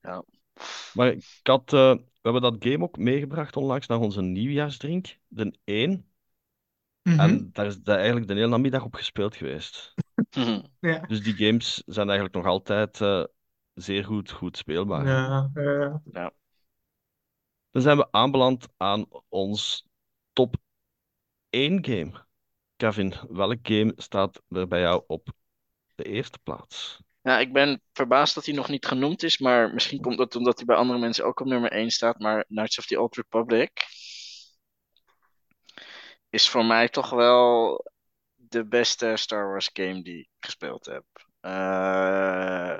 ja. 0.00 0.24
Maar 0.94 1.08
ik 1.08 1.24
had, 1.42 1.72
eh, 1.72 1.92
we 1.94 2.30
hebben 2.30 2.42
dat 2.42 2.56
game 2.58 2.84
ook 2.84 2.96
meegebracht 2.96 3.56
onlangs 3.56 3.86
naar 3.86 3.98
onze 3.98 4.22
nieuwjaarsdrink, 4.22 5.18
de 5.28 5.54
1. 5.64 6.06
Mhm. 7.02 7.20
En 7.20 7.50
daar 7.52 7.66
is 7.66 7.82
dat 7.82 7.96
eigenlijk 7.96 8.26
de 8.28 8.34
hele 8.34 8.48
namiddag 8.48 8.84
op 8.84 8.94
gespeeld 8.94 9.36
geweest. 9.36 9.94
Mhm. 10.34 10.62
Ja. 10.80 11.00
Dus 11.00 11.22
die 11.22 11.34
games 11.34 11.82
zijn 11.86 12.06
eigenlijk 12.06 12.36
nog 12.36 12.46
altijd 12.46 13.00
eh, 13.00 13.24
zeer 13.74 14.04
goed, 14.04 14.30
goed 14.30 14.56
speelbaar. 14.56 15.06
Ja, 15.06 15.50
Dan 17.70 17.82
zijn 17.82 17.96
we 17.96 18.08
aanbeland 18.10 18.68
aan 18.76 19.06
ons 19.28 19.86
top 20.32 20.56
1 21.50 21.84
game. 21.84 22.24
Kevin, 22.76 23.14
welk 23.28 23.58
game 23.62 23.92
staat 23.96 24.42
er 24.48 24.68
bij 24.68 24.80
jou 24.80 25.04
op 25.06 25.28
de 25.94 26.04
eerste 26.04 26.38
plaats? 26.42 27.02
Ja, 27.22 27.38
ik 27.38 27.52
ben 27.52 27.82
verbaasd 27.92 28.34
dat 28.34 28.44
hij 28.44 28.54
nog 28.54 28.68
niet 28.68 28.86
genoemd 28.86 29.22
is, 29.22 29.38
maar 29.38 29.74
misschien 29.74 30.00
komt 30.00 30.18
dat 30.18 30.36
omdat 30.36 30.56
hij 30.56 30.64
bij 30.64 30.76
andere 30.76 30.98
mensen 30.98 31.24
ook 31.24 31.40
op 31.40 31.46
nummer 31.46 31.70
1 31.70 31.90
staat. 31.90 32.18
Maar 32.18 32.44
Knights 32.44 32.78
of 32.78 32.86
the 32.86 33.00
Old 33.00 33.16
Republic 33.16 33.70
is 36.30 36.48
voor 36.48 36.64
mij 36.64 36.88
toch 36.88 37.10
wel 37.10 37.84
de 38.34 38.66
beste 38.66 39.12
Star 39.16 39.48
Wars 39.48 39.70
game 39.72 40.02
die 40.02 40.18
ik 40.18 40.28
gespeeld 40.40 40.86
heb. 40.86 41.04
Eh, 41.40 42.78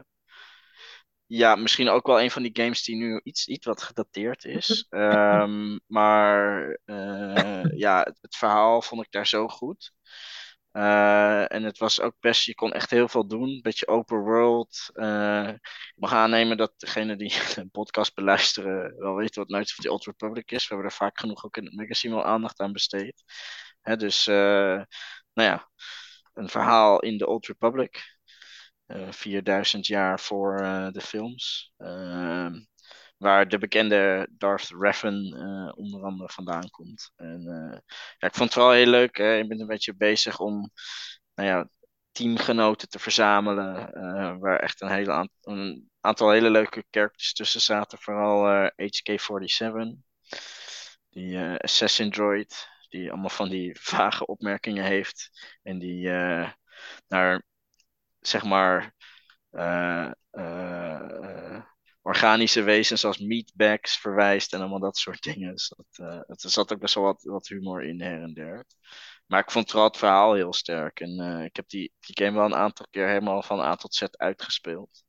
ja, 1.26 1.54
misschien 1.56 1.88
ook 1.88 2.06
wel 2.06 2.20
een 2.20 2.30
van 2.30 2.42
die 2.42 2.62
games 2.62 2.82
die 2.84 2.96
nu 2.96 3.20
iets, 3.24 3.46
iets 3.46 3.66
wat 3.66 3.82
gedateerd 3.82 4.44
is. 4.44 4.86
Ehm, 4.90 5.78
maar 5.86 6.78
eh, 6.84 7.64
ja, 7.76 8.02
het, 8.02 8.18
het 8.20 8.36
verhaal 8.36 8.82
vond 8.82 9.02
ik 9.02 9.10
daar 9.10 9.26
zo 9.26 9.48
goed. 9.48 9.92
Eh, 10.70 11.52
en 11.52 11.62
het 11.62 11.78
was 11.78 12.00
ook 12.00 12.14
best, 12.20 12.44
je 12.44 12.54
kon 12.54 12.72
echt 12.72 12.90
heel 12.90 13.08
veel 13.08 13.26
doen. 13.26 13.48
Een 13.48 13.62
beetje 13.62 13.86
open 13.88 14.18
world. 14.18 14.90
Eh, 14.94 15.48
ik 15.48 15.92
mag 15.94 16.12
aannemen 16.12 16.56
dat 16.56 16.72
degenen 16.76 17.18
die 17.18 17.28
de 17.54 17.68
podcast 17.72 18.14
beluisteren 18.14 18.96
wel 18.98 19.14
weten 19.14 19.40
wat 19.40 19.48
Knights 19.48 19.78
of 19.78 19.84
the 19.84 19.90
Old 19.90 20.04
Republic 20.04 20.50
is. 20.50 20.68
We 20.68 20.74
hebben 20.74 20.86
er 20.86 20.96
vaak 20.96 21.18
genoeg 21.18 21.44
ook 21.44 21.56
in 21.56 21.64
het 21.64 21.74
magazine 21.74 22.14
wel 22.14 22.24
aandacht 22.24 22.60
aan 22.60 22.72
besteed. 22.72 23.22
Hè, 23.80 23.96
dus, 23.96 24.26
nou 24.26 24.86
ja, 25.34 25.68
een 26.34 26.48
verhaal 26.48 27.00
in 27.00 27.18
de 27.18 27.26
Old 27.26 27.46
Republic. 27.46 28.13
Eh 28.86 29.12
4000 29.12 29.86
jaar 29.86 30.20
voor 30.20 30.60
eh, 30.60 30.88
de 30.92 31.00
films. 31.00 31.72
Ehm, 31.76 32.60
waar 33.18 33.48
de 33.48 33.58
bekende 33.58 34.28
Darth 34.30 34.70
Revan 34.78 35.14
eh, 35.34 35.72
onder 35.78 36.02
andere 36.04 36.28
vandaan 36.32 36.70
komt. 36.70 37.12
En 37.16 37.40
eh, 37.46 37.78
ja, 38.18 38.26
ik 38.28 38.34
vond 38.34 38.38
het 38.44 38.52
vooral 38.52 38.72
heel 38.72 38.86
leuk. 38.86 39.16
Hè. 39.16 39.36
Ik 39.38 39.48
ben 39.48 39.60
een 39.60 39.66
beetje 39.66 39.94
bezig 39.96 40.40
om 40.40 40.70
nou 41.34 41.48
ja, 41.48 41.68
teamgenoten 42.12 42.88
te 42.88 42.98
verzamelen. 42.98 43.92
eh, 43.92 44.36
waar 44.38 44.58
echt 44.60 44.80
een, 44.80 44.90
hele 44.90 45.28
een 45.42 45.90
aantal 46.00 46.30
hele 46.30 46.50
leuke 46.50 46.84
characters 46.90 47.32
tussen 47.32 47.60
zaten. 47.60 47.98
Vooral 47.98 48.48
eh, 48.48 48.86
HK-47. 48.86 49.98
Die 51.10 51.36
eh, 51.38 51.56
assassin 51.56 52.10
droid. 52.10 52.68
Die 52.88 53.10
allemaal 53.10 53.28
van 53.28 53.48
die 53.48 53.76
vage 53.80 54.26
opmerkingen 54.26 54.84
heeft. 54.84 55.30
En 55.62 55.78
die 55.78 56.10
eh, 56.10 56.50
naar, 57.08 57.42
zeg 58.26 58.44
maar... 58.44 58.94
eh, 59.50 60.10
eh, 60.30 61.62
organische 62.02 62.62
wezens 62.62 63.04
als 63.04 63.18
meatbags 63.18 63.98
verwijst 63.98 64.52
en 64.52 64.60
allemaal 64.60 64.78
dat 64.80 64.96
soort 64.96 65.22
dingen. 65.22 65.52
Dus 65.52 65.68
dat, 65.76 66.08
eh, 66.08 66.20
het, 66.26 66.42
er 66.44 66.50
zat 66.50 66.72
ook 66.72 66.80
best 66.80 66.94
wel 66.94 67.04
wat, 67.04 67.22
wat 67.22 67.48
humor 67.48 67.84
in 67.84 68.00
her 68.00 68.22
en 68.22 68.34
der. 68.34 68.64
Maar 69.26 69.40
ik 69.40 69.50
vond 69.50 69.70
vooral 69.70 69.88
het 69.88 69.96
verhaal 69.98 70.34
heel 70.34 70.52
sterk. 70.52 71.00
En 71.00 71.20
ik 71.44 71.56
heb 71.56 71.68
die, 71.68 71.92
die 72.00 72.24
game 72.24 72.36
wel 72.36 72.44
een 72.44 72.54
aantal 72.54 72.86
keer 72.90 73.08
helemaal 73.08 73.42
van 73.42 73.60
A 73.60 73.74
tot 73.76 73.94
Z 73.94 74.02
uitgespeeld. 74.10 75.04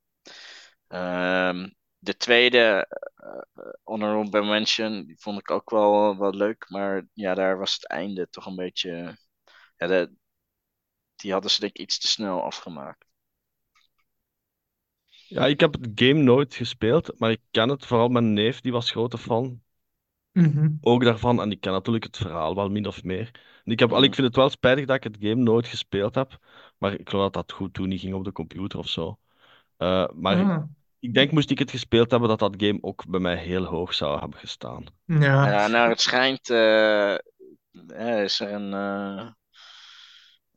Ehm, 0.87 1.69
de 1.97 2.17
tweede, 2.17 2.87
eh, 3.15 3.71
Honorable 3.83 4.63
die 5.05 5.15
vond 5.19 5.39
ik 5.39 5.51
ook 5.51 5.69
wel, 5.69 6.17
wel 6.17 6.33
leuk. 6.33 6.69
Maar 6.69 7.07
ja, 7.13 7.33
daar 7.33 7.57
was 7.57 7.73
het 7.73 7.87
einde 7.87 8.29
toch 8.29 8.45
een 8.45 8.55
beetje... 8.55 9.17
Ja, 9.77 9.87
de, 9.87 10.15
die 11.15 11.31
hadden 11.31 11.51
ze 11.51 11.59
denk 11.59 11.71
ik 11.73 11.81
iets 11.81 11.99
te 11.99 12.07
snel 12.07 12.43
afgemaakt. 12.43 13.05
Ja, 15.27 15.45
ik 15.45 15.59
heb 15.59 15.73
het 15.73 15.91
game 15.95 16.13
nooit 16.23 16.55
gespeeld, 16.55 17.19
maar 17.19 17.31
ik 17.31 17.41
ken 17.51 17.69
het. 17.69 17.85
Vooral 17.85 18.07
mijn 18.09 18.33
neef, 18.33 18.61
die 18.61 18.71
was 18.71 18.91
grote 18.91 19.17
fan. 19.17 19.61
mhm. 20.35 20.79
Ook 20.81 21.03
daarvan. 21.03 21.41
En 21.41 21.51
ik 21.51 21.61
ken 21.61 21.71
natuurlijk 21.71 22.03
het 22.05 22.17
verhaal 22.17 22.55
wel 22.55 22.69
min 22.69 22.87
of 22.87 23.03
meer. 23.03 23.31
En 23.65 23.71
ik, 23.71 23.79
heb, 23.79 23.91
al, 23.93 24.03
ik 24.03 24.15
vind 24.15 24.27
het 24.27 24.35
wel 24.35 24.49
spijtig 24.49 24.85
dat 24.85 24.95
ik 24.95 25.03
het 25.03 25.17
game 25.19 25.35
nooit 25.43 25.67
gespeeld 25.67 26.15
heb. 26.15 26.39
Maar 26.77 26.93
ik 26.93 27.09
geloof 27.09 27.23
dat 27.31 27.33
dat 27.47 27.57
goed 27.57 27.73
toen 27.73 27.87
niet 27.89 27.99
ging 27.99 28.13
op 28.13 28.23
de 28.23 28.31
computer 28.31 28.79
of 28.79 28.87
zo. 28.87 29.19
Eh, 29.77 30.07
maar 30.15 30.37
Ah, 30.37 30.63
ik 30.99 31.13
denk, 31.13 31.31
moest 31.31 31.49
ik 31.51 31.59
het 31.59 31.71
gespeeld 31.71 32.11
hebben, 32.11 32.29
dat 32.29 32.39
dat 32.39 32.53
game 32.57 32.77
ook 32.81 33.05
bij 33.09 33.19
mij 33.19 33.37
heel 33.37 33.63
hoog 33.65 33.93
zou 33.93 34.19
hebben 34.19 34.39
gestaan. 34.39 34.85
ja. 35.05 35.47
Ja, 35.49 35.67
nou, 35.67 35.89
het 35.89 36.01
schijnt. 36.01 36.49
eh, 36.49 37.13
eh, 37.87 38.23
is 38.23 38.39
er 38.39 38.51
een. 38.51 38.73
eh, 38.73 39.27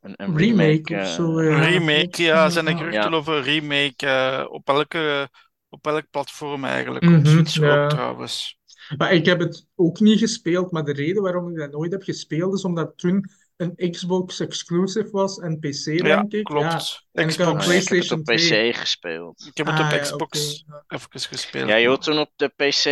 een, 0.01 0.13
een 0.15 0.37
remake 0.37 0.81
remake. 0.83 0.93
of 0.95 0.99
eh, 0.99 1.13
zo. 1.13 1.37
Een 1.37 1.45
ja. 1.49 1.59
remake, 1.63 2.21
ja, 2.23 2.49
zijn 2.49 2.67
er 2.67 2.71
Ja. 2.71 2.77
geruchten 2.77 3.11
Ja. 3.11 3.17
over 3.17 3.33
een 3.37 3.43
remake 3.43 4.05
eh, 4.07 4.45
op 4.49 4.67
elke, 4.67 5.29
op 5.69 5.87
elk 5.87 6.09
platform 6.09 6.65
eigenlijk. 6.65 7.05
Mhm, 7.05 7.15
Op 7.15 7.25
Switch 7.27 7.53
ja. 7.53 7.83
ook 7.83 7.89
trouwens. 7.89 8.57
Maar 8.97 9.13
ik 9.13 9.25
heb 9.25 9.39
het 9.39 9.67
ook 9.75 9.99
niet 9.99 10.19
gespeeld, 10.19 10.71
maar 10.71 10.83
de 10.83 10.93
reden 10.93 11.21
waarom 11.23 11.49
ik 11.49 11.57
dat 11.57 11.71
nooit 11.71 11.91
heb 11.91 12.03
gespeeld 12.03 12.53
is 12.53 12.63
omdat 12.63 12.93
toen 12.97 13.29
een 13.57 13.91
Xbox 13.91 14.39
exclusive 14.39 15.09
was 15.11 15.37
en 15.39 15.59
PC, 15.59 15.85
Ja, 15.85 16.01
denk 16.01 16.33
ik. 16.33 16.43
klopt. 16.43 17.05
Ja. 17.11 17.23
Ik 17.23 17.27
had 17.27 17.27
Xbox. 17.27 17.31
oh 17.31 17.31
ik 17.31 17.37
heb 17.37 17.47
het 17.47 17.65
PlayStation 17.65 18.19
op 18.19 18.25
2. 18.25 18.71
PC 18.71 18.75
gespeeld. 18.75 19.45
Ik 19.47 19.57
heb 19.57 19.65
het 19.67 19.75
Ah, 19.79 19.85
op 19.85 19.91
ja, 19.91 19.97
Xbox 19.97 20.63
oké. 20.67 20.83
even 20.95 21.09
gespeeld. 21.19 21.69
Ja, 21.69 21.79
joh, 21.79 21.97
toen 21.97 22.19
op 22.19 22.31
de 22.35 22.47
PC. 22.47 22.85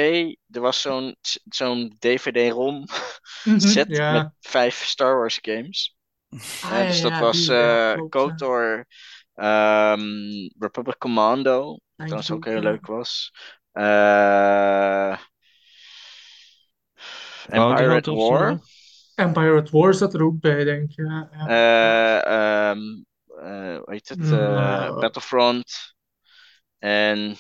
Er 0.50 0.62
was 0.62 0.82
zo'n 0.82 1.16
zo'n 1.50 1.96
DVD-ROM 2.00 2.86
Mhm, 3.44 3.60
set 3.76 3.88
ja. 3.90 4.12
met 4.12 4.32
vijf 4.40 4.84
Star 4.86 5.16
Wars 5.18 5.40
games. 5.42 5.97
Ah, 6.62 6.88
dus 6.88 6.98
ja, 6.98 7.04
dat 7.04 7.12
ja, 7.12 7.20
was 7.20 7.48
eh. 7.48 8.02
KOTOR, 8.10 8.86
ehm, 9.34 10.02
Republic 10.60 10.98
Commando. 10.98 11.80
Denk 11.96 12.10
trouwens 12.10 12.30
ik 12.30 12.36
ook 12.36 12.46
heel 12.46 12.62
leuk 12.62 12.86
was. 12.86 13.32
Eh 13.72 15.18
of 17.52 18.04
zo, 18.04 18.16
War. 18.16 18.50
hè? 18.50 18.56
En 19.16 19.34
Pirate 19.34 19.72
War 19.72 19.94
zat 19.94 20.14
er 20.14 20.24
ook 20.24 20.40
bij, 20.40 20.64
denk 20.64 20.90
ik. 20.90 20.96
Ja, 20.96 21.30
ja. 21.32 21.48
Eh, 21.48 22.70
ehm, 22.70 22.80
eh, 23.42 23.82
heet 23.86 24.10
het? 24.10 24.20
Mm. 24.20 25.00
Battlefront. 25.00 25.96
En 26.80 27.36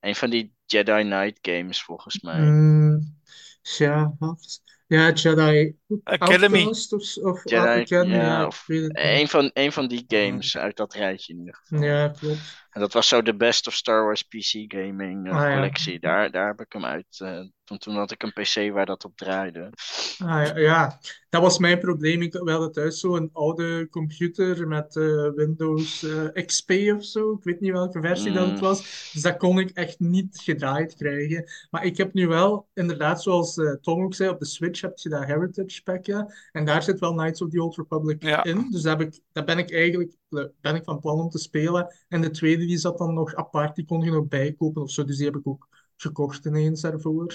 een 0.00 0.14
van 0.14 0.30
die 0.30 0.54
Jedi 0.64 1.02
Knight 1.02 1.38
games, 1.42 1.82
volgens 1.82 2.20
mij. 2.20 2.40
Mm, 2.40 3.18
ja, 3.60 4.14
wat? 4.18 4.60
ja, 4.86 5.10
Jedi 5.10 5.76
Academy. 6.04 6.58
Outcast 6.58 6.92
of, 6.92 7.16
of 7.24 7.40
Jedi, 7.50 7.66
Academy, 7.66 8.14
ja, 8.14 8.46
of. 8.46 8.64
Een 8.68 9.28
van, 9.28 9.50
een 9.52 9.72
van 9.72 9.88
die 9.88 10.04
games 10.08 10.56
uit 10.56 10.76
dat 10.76 10.94
rijtje 10.94 11.32
in 11.32 11.38
ieder 11.38 11.54
geval. 11.54 11.82
Ja, 11.82 12.08
klopt. 12.08 12.64
En 12.70 12.80
dat 12.80 12.92
was 12.92 13.08
zo 13.08 13.22
de 13.22 13.36
best 13.36 13.66
of 13.66 13.74
Star 13.74 14.04
Wars 14.04 14.22
PC 14.22 14.64
gaming 14.74 15.26
eh, 15.26 15.36
Ah, 15.36 15.42
ja. 15.48 15.54
collectie. 15.54 16.00
Daar, 16.00 16.30
daar 16.30 16.46
heb 16.46 16.60
ik 16.60 16.72
hem 16.72 16.84
uit. 16.84 17.06
eh, 17.20 17.40
toen, 17.64 17.78
toen 17.78 17.94
had 17.96 18.10
ik 18.10 18.22
een 18.22 18.32
PC 18.32 18.72
waar 18.72 18.86
dat 18.86 19.04
op 19.04 19.16
draaide. 19.16 19.70
Ah, 20.18 20.46
ja, 20.46 20.58
ja, 20.58 20.98
dat 21.28 21.42
was 21.42 21.58
mijn 21.58 21.78
probleem. 21.78 22.22
Ik 22.22 22.32
we 22.32 22.50
hadden 22.50 22.72
thuis 22.72 23.00
zo'n 23.00 23.30
oude 23.32 23.88
computer 23.90 24.68
met 24.68 24.96
eh, 24.96 25.28
Windows 25.34 26.02
eh, 26.02 26.44
XP 26.46 26.70
of 26.96 27.04
zo. 27.04 27.32
Ik 27.32 27.44
weet 27.44 27.60
niet 27.60 27.72
welke 27.72 28.00
versie 28.00 28.32
dat 28.32 28.46
het 28.46 28.54
Mm. 28.54 28.60
was. 28.60 29.10
Dus 29.12 29.22
dat 29.22 29.36
kon 29.36 29.58
ik 29.58 29.70
echt 29.70 30.00
niet 30.00 30.40
gedraaid 30.42 30.94
krijgen. 30.94 31.44
Maar 31.70 31.84
ik 31.84 31.96
heb 31.96 32.12
nu 32.14 32.26
wel, 32.28 32.68
inderdaad, 32.74 33.22
zoals 33.22 33.56
eh, 33.56 33.70
Tom 33.80 34.02
ook 34.02 34.14
zei, 34.14 34.30
op 34.30 34.38
de 34.38 34.46
Switch 34.46 34.80
heb 34.80 34.98
je 34.98 35.08
dat 35.08 35.24
Heritage 35.24 35.75
Pack. 35.82 36.06
Ja, 36.06 36.34
en 36.52 36.64
daar 36.64 36.82
zit 36.82 36.98
wel 37.00 37.12
Knights 37.14 37.42
of 37.42 37.50
the 37.50 37.62
Old 37.62 37.76
Republic 37.76 38.22
Ja. 38.22 38.44
in. 38.44 38.70
Dus 38.70 38.82
daar, 38.82 38.98
heb 38.98 39.06
ik, 39.08 39.20
daar 39.32 39.44
ben 39.44 39.58
ik 39.58 39.72
eigenlijk 39.72 40.14
ben 40.60 40.74
ik 40.74 40.84
van 40.84 41.00
plan 41.00 41.20
om 41.20 41.28
te 41.28 41.38
spelen. 41.38 41.94
En 42.08 42.20
de 42.20 42.30
tweede 42.30 42.66
die 42.66 42.78
zat 42.78 42.98
dan 42.98 43.14
nog 43.14 43.34
apart, 43.34 43.74
die 43.74 43.84
kon 43.84 44.00
je 44.02 44.10
nog 44.10 44.26
bijkopen 44.28 44.82
of 44.82 44.90
zo. 44.90 45.04
Dus 45.04 45.16
die 45.16 45.26
heb 45.26 45.36
ik 45.36 45.46
ook 45.46 45.68
gekocht 45.96 46.44
ineens 46.46 46.80
daarvoor. 46.80 47.34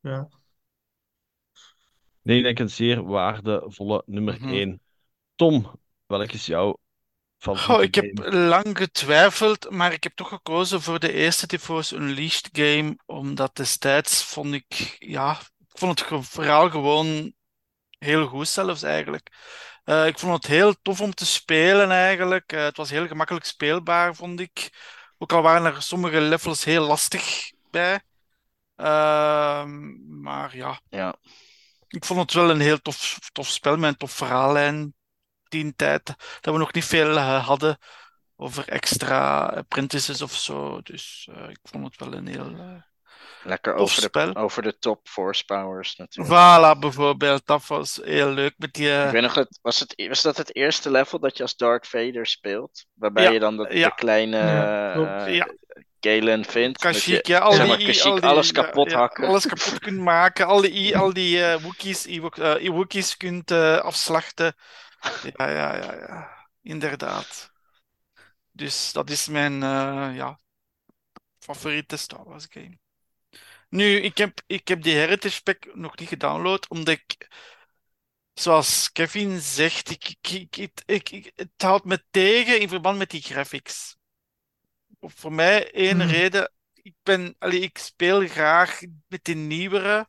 Ja. 0.00 0.28
Nee, 2.22 2.36
ik 2.36 2.42
denk 2.42 2.58
een 2.58 2.70
zeer 2.70 3.04
waardevolle 3.04 4.02
nummer 4.06 4.36
Mhm. 4.40 4.48
1. 4.52 4.80
Tom, 5.34 5.80
welk 6.06 6.32
is 6.32 6.46
jouw 6.46 6.76
favoriete 7.38 7.72
Goh, 7.72 7.82
ik 7.82 7.94
heb 7.94 8.32
lang 8.34 8.78
getwijfeld, 8.78 9.70
maar 9.70 9.92
ik 9.92 10.02
heb 10.02 10.12
toch 10.14 10.28
gekozen 10.28 10.82
voor 10.82 10.98
de 10.98 11.12
eerste 11.12 11.58
Force 11.58 11.96
Unleashed 11.96 12.48
game, 12.52 12.98
omdat 13.06 13.56
destijds 13.56 14.24
vond 14.24 14.54
ik, 14.54 14.96
ja, 14.98 15.40
ik 15.40 15.78
vond 15.78 16.00
het 16.00 16.26
verhaal 16.26 16.70
gewoon 16.70 17.32
heel 17.98 18.26
goed 18.26 18.48
zelfs 18.48 18.82
eigenlijk. 18.82 19.30
Eh, 19.84 20.06
ik 20.06 20.18
vond 20.18 20.32
het 20.34 20.46
heel 20.46 20.74
tof 20.82 21.00
om 21.00 21.14
te 21.14 21.26
spelen 21.26 21.90
eigenlijk. 21.90 22.52
Eh, 22.52 22.62
het 22.64 22.76
was 22.76 22.90
heel 22.90 23.06
gemakkelijk 23.06 23.44
speelbaar, 23.44 24.14
vond 24.14 24.40
ik. 24.40 24.70
Ook 25.18 25.32
al 25.32 25.42
waren 25.42 25.74
er 25.74 25.82
sommige 25.82 26.20
levels 26.20 26.64
heel 26.64 26.86
lastig 26.86 27.52
bij. 27.70 28.00
Ehm, 28.76 30.20
maar 30.22 30.56
ja, 30.56 30.80
Ja. 30.88 31.16
ik 31.88 32.04
vond 32.04 32.20
het 32.20 32.32
wel 32.32 32.50
een 32.50 32.60
heel 32.60 32.78
tof, 32.80 33.18
tof 33.32 33.48
spel 33.48 33.76
met 33.76 33.90
een 33.90 33.96
tof 33.96 34.12
verhaallijn. 34.12 34.94
Die 35.48 35.74
tijd 35.76 36.04
dat 36.40 36.54
we 36.54 36.58
nog 36.58 36.72
niet 36.72 36.84
veel 36.84 37.16
eh, 37.16 37.46
hadden 37.46 37.78
over 38.36 38.68
extra 38.68 39.46
apprentices 39.46 40.22
of 40.22 40.34
zo. 40.34 40.80
Dus 40.82 41.28
ik 41.48 41.58
vond 41.62 41.84
het 41.84 41.96
wel 41.96 42.12
een 42.14 42.26
heel 42.26 42.82
Lekker 43.46 43.74
over 43.74 43.96
de, 43.96 44.00
spel. 44.02 44.34
over 44.36 44.62
de 44.62 44.78
top 44.78 45.08
force 45.08 45.44
powers 45.44 45.96
natuurlijk. 45.96 46.34
Voilà, 46.34 46.78
bijvoorbeeld. 46.80 47.46
Dat 47.46 47.66
was 47.66 48.00
heel 48.04 48.28
leuk 48.30 48.54
met 48.56 48.72
die... 48.72 48.86
Ik 48.88 48.92
eh, 49.04 49.10
weet 49.10 49.22
nog, 49.22 49.34
het, 49.34 49.58
was, 49.62 49.80
het, 49.80 50.06
was 50.08 50.22
dat 50.22 50.36
het 50.36 50.54
eerste 50.56 50.90
level 50.90 51.18
dat 51.18 51.36
je 51.36 51.42
als 51.42 51.56
Darth 51.56 51.86
Vader 51.88 52.26
speelt? 52.26 52.86
Waarbij 52.94 53.22
Ja, 53.24 53.30
je 53.30 53.38
dan 53.38 53.56
de, 53.56 53.68
ja. 53.78 53.88
de 53.88 53.94
kleine 53.94 54.36
Ja, 54.36 54.94
eh, 55.26 55.34
Ja. 55.34 55.48
Galen 56.00 56.44
vindt. 56.44 56.82
met 56.84 56.94
je- 56.94 56.98
Kashyyyk, 57.00 57.26
ja, 57.26 57.38
al 57.38 57.52
zeg 57.52 57.60
die, 57.66 57.68
maar, 57.76 57.86
Kashyyyk 57.86 58.14
al 58.14 58.20
die- 58.20 58.28
alles 58.28 58.52
kapot 58.52 58.90
ja, 58.90 58.98
hakken. 58.98 59.26
alles 59.28 59.46
kapot 59.46 59.78
kunt 59.78 59.98
maken, 59.98 60.46
al 60.46 60.60
die, 60.60 60.96
al 60.98 61.12
die 61.12 61.44
eh 61.44 61.62
Wookiees, 62.70 63.16
kunt 63.16 63.50
eh, 63.50 63.76
afslachten. 63.76 64.54
Ja, 65.36 65.50
ja, 65.50 65.76
ja, 65.76 65.94
ja, 65.94 66.48
inderdaad. 66.62 67.50
Dus 68.52 68.92
dat 68.92 69.10
is 69.10 69.28
mijn 69.28 69.62
eh, 69.62 70.08
ja, 70.14 70.38
favoriete 71.38 71.96
Star 71.96 72.24
Wars 72.24 72.46
game. 72.50 72.78
Nu, 73.68 73.96
ik 74.00 74.18
heb, 74.18 74.40
ik 74.46 74.68
heb 74.68 74.82
die 74.82 74.94
Heritage 74.94 75.42
Pack 75.42 75.74
nog 75.74 75.96
niet 75.98 76.08
gedownload, 76.08 76.68
omdat 76.68 76.94
ik, 76.94 77.28
zoals 78.34 78.92
Kevin 78.92 79.40
zegt, 79.40 79.90
ik, 79.90 80.08
ik, 80.08 80.28
ik, 80.30 80.56
ik, 80.56 80.80
ik- 80.86 81.10
ik- 81.10 81.32
het 81.34 81.50
houdt 81.56 81.84
me 81.84 82.04
tegen 82.10 82.60
in 82.60 82.68
verband 82.68 82.98
met 82.98 83.10
die 83.10 83.22
graphics. 83.22 83.96
Voor 85.00 85.32
mij 85.32 85.72
één 85.72 85.98
Hmm. 85.98 86.10
reden, 86.10 86.52
ik 86.74 86.94
ben, 87.02 87.34
allee, 87.38 87.60
ik 87.60 87.78
speel 87.78 88.26
graag 88.28 88.80
met 89.08 89.24
die 89.24 89.34
nieuwere 89.34 90.08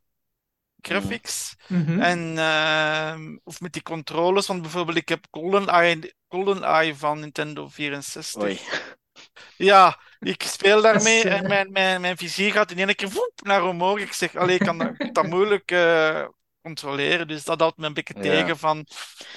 graphics. 0.81 1.55
Mhm. 1.67 2.01
En, 2.01 2.37
ehm, 2.37 3.37
of 3.43 3.61
met 3.61 3.73
die 3.73 3.81
controllers, 3.81 4.47
want 4.47 4.61
bijvoorbeeld 4.61 4.97
ik 4.97 5.09
heb 5.09 5.27
GoldenEye, 5.31 6.15
GoldenEye 6.29 6.95
van 6.95 7.19
Nintendo 7.19 7.67
64. 7.67 8.43
Oei. 8.43 8.59
Ja, 9.57 9.99
ik 10.19 10.43
speel 10.43 10.81
daarmee 10.81 11.17
is, 11.17 11.23
eh, 11.23 11.37
en 11.37 11.47
mijn, 11.47 11.71
mijn, 11.71 12.01
mijn 12.01 12.17
vizier 12.17 12.51
gaat 12.51 12.71
in 12.71 12.77
één 12.77 12.95
keer 12.95 13.11
voep, 13.11 13.31
naar 13.43 13.63
omhoog. 13.65 13.99
Ik 13.99 14.13
zeg, 14.13 14.35
allee, 14.35 14.55
ik 14.55 14.61
kan 14.61 14.77
dat, 14.77 15.25
moeilijk 15.25 15.71
eh, 15.71 16.27
controleren, 16.61 17.27
dus 17.27 17.43
dat 17.43 17.59
houdt 17.59 17.77
me 17.77 17.85
een 17.85 17.93
beetje 17.93 18.13
Ja. 18.13 18.19
tegen 18.19 18.57
van... 18.57 18.85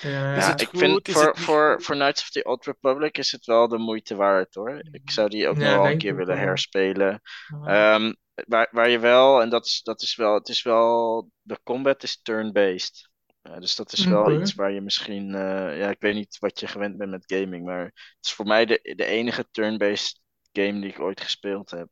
Ja, 0.01 0.35
Is 0.35 0.47
Ja, 0.47 0.47
het 0.47 0.61
ik 0.61 0.69
goed? 0.69 0.79
vind 0.79 1.09
Is 1.09 1.15
voor, 1.15 1.23
het 1.23 1.39
voor, 1.39 1.95
Knights 1.95 2.23
of 2.23 2.31
the 2.31 2.45
Old 2.45 2.65
Republic 2.65 3.19
is 3.19 3.33
het 3.33 3.45
wel 3.47 3.69
de 3.69 3.79
moeite 3.79 4.15
waard 4.17 4.55
hoor. 4.55 4.83
Ik 4.91 5.11
zou 5.11 5.29
die 5.29 5.49
ook 5.49 5.59
nog 5.59 5.73
wel 5.73 5.87
een 5.89 5.97
keer 5.97 6.17
willen 6.17 6.37
wel. 6.37 6.39
herspelen. 6.39 7.21
Ehm, 7.65 8.13
waar, 8.35 8.69
waar 8.71 8.89
je 8.89 8.99
wel, 8.99 9.41
en 9.43 9.49
dat 9.49 9.67
is, 9.67 9.83
dat 9.83 10.03
is 10.03 10.17
wel, 10.17 10.35
het 10.35 10.49
is 10.49 10.63
wel, 10.63 11.31
de 11.43 11.61
combat 11.63 12.03
is 12.03 12.23
turn-based. 12.23 13.09
Dus 13.59 13.77
dat 13.77 13.93
is 13.93 14.07
wel 14.07 14.31
Oké. 14.31 14.33
iets 14.33 14.55
waar 14.55 14.71
je 14.73 14.81
misschien, 14.81 15.35
eh, 15.35 15.79
ja, 15.79 15.91
ik 15.91 16.01
weet 16.01 16.15
niet 16.15 16.39
wat 16.39 16.61
je 16.61 16.67
gewend 16.67 16.97
bent 16.97 17.11
met 17.11 17.25
gaming, 17.27 17.65
maar 17.65 17.85
het 17.85 17.95
is 18.21 18.33
voor 18.33 18.47
mij 18.47 18.67
de, 18.67 18.95
de 18.97 19.05
enige 19.05 19.49
turn-based 19.51 20.20
game 20.53 20.81
die 20.81 20.91
ik 20.91 21.01
ooit 21.01 21.21
gespeeld 21.21 21.71
heb. 21.71 21.89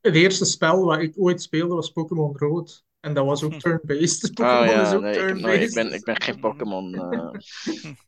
Het 0.00 0.14
eerste 0.14 0.44
spel 0.44 0.84
wat 0.84 0.98
ik 1.00 1.14
ooit 1.18 1.42
speelde 1.42 1.74
was 1.74 1.90
Pokémon 1.90 2.36
Rood. 2.38 2.84
En 3.00 3.14
dat 3.14 3.26
was 3.26 3.42
ook 3.42 3.58
turn-based. 3.58 4.34
Pokémon 4.34 4.66
Oh 4.66 4.80
is 4.80 4.92
ja, 4.92 4.94
ook 4.94 5.10
nee, 5.10 5.18
ik, 5.18 5.32
nooit, 5.38 5.62
ik, 5.62 5.72
turn-based. 5.72 5.74
ben, 5.74 5.92
ik 5.92 6.04
ben 6.04 6.20
geen 6.22 6.38
Pokémon. 6.38 6.94
eh, 6.94 7.30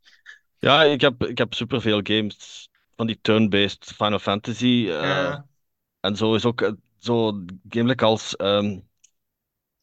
Ja, 0.59 0.83
ik 0.83 1.01
heb, 1.01 1.25
ik 1.25 1.39
heb 1.39 1.55
superveel 1.55 2.01
games 2.03 2.69
van 2.97 3.07
die 3.07 3.19
turn-based 3.21 3.85
Final 3.85 4.19
Fantasy. 4.19 4.87
eh, 4.91 5.31
Ja. 5.31 5.47
En 6.01 6.17
zo 6.17 6.35
is 6.35 6.45
ook 6.45 6.73
zo 6.99 7.45
gamelijk 7.69 8.03
als 8.03 8.37
ehm, 8.37 8.81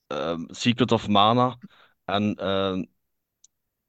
ehm, 0.08 0.46
Secret 0.54 0.92
of 0.92 1.08
Mana 1.08 1.58
en 2.06 2.36
ehm, 2.36 2.84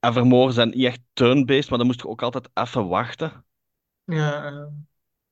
Evermore 0.00 0.52
zijn 0.52 0.68
niet 0.70 0.84
echt 0.84 1.00
turn-based, 1.12 1.68
maar 1.70 1.78
dan 1.78 1.86
moest 1.86 2.00
je 2.00 2.08
ook 2.08 2.22
altijd 2.22 2.48
even 2.54 2.88
wachten 2.88 3.44
Ja, 4.04 4.44
eh, 4.46 4.66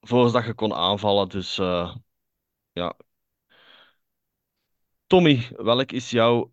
voordat 0.06 0.44
je 0.44 0.54
kon 0.54 0.74
aanvallen. 0.74 1.28
Dus 1.28 1.58
eh, 1.58 1.94
ja. 2.72 2.96
Tommy, 5.06 5.48
welk 5.56 5.92
is 5.92 6.10
jouw 6.10 6.52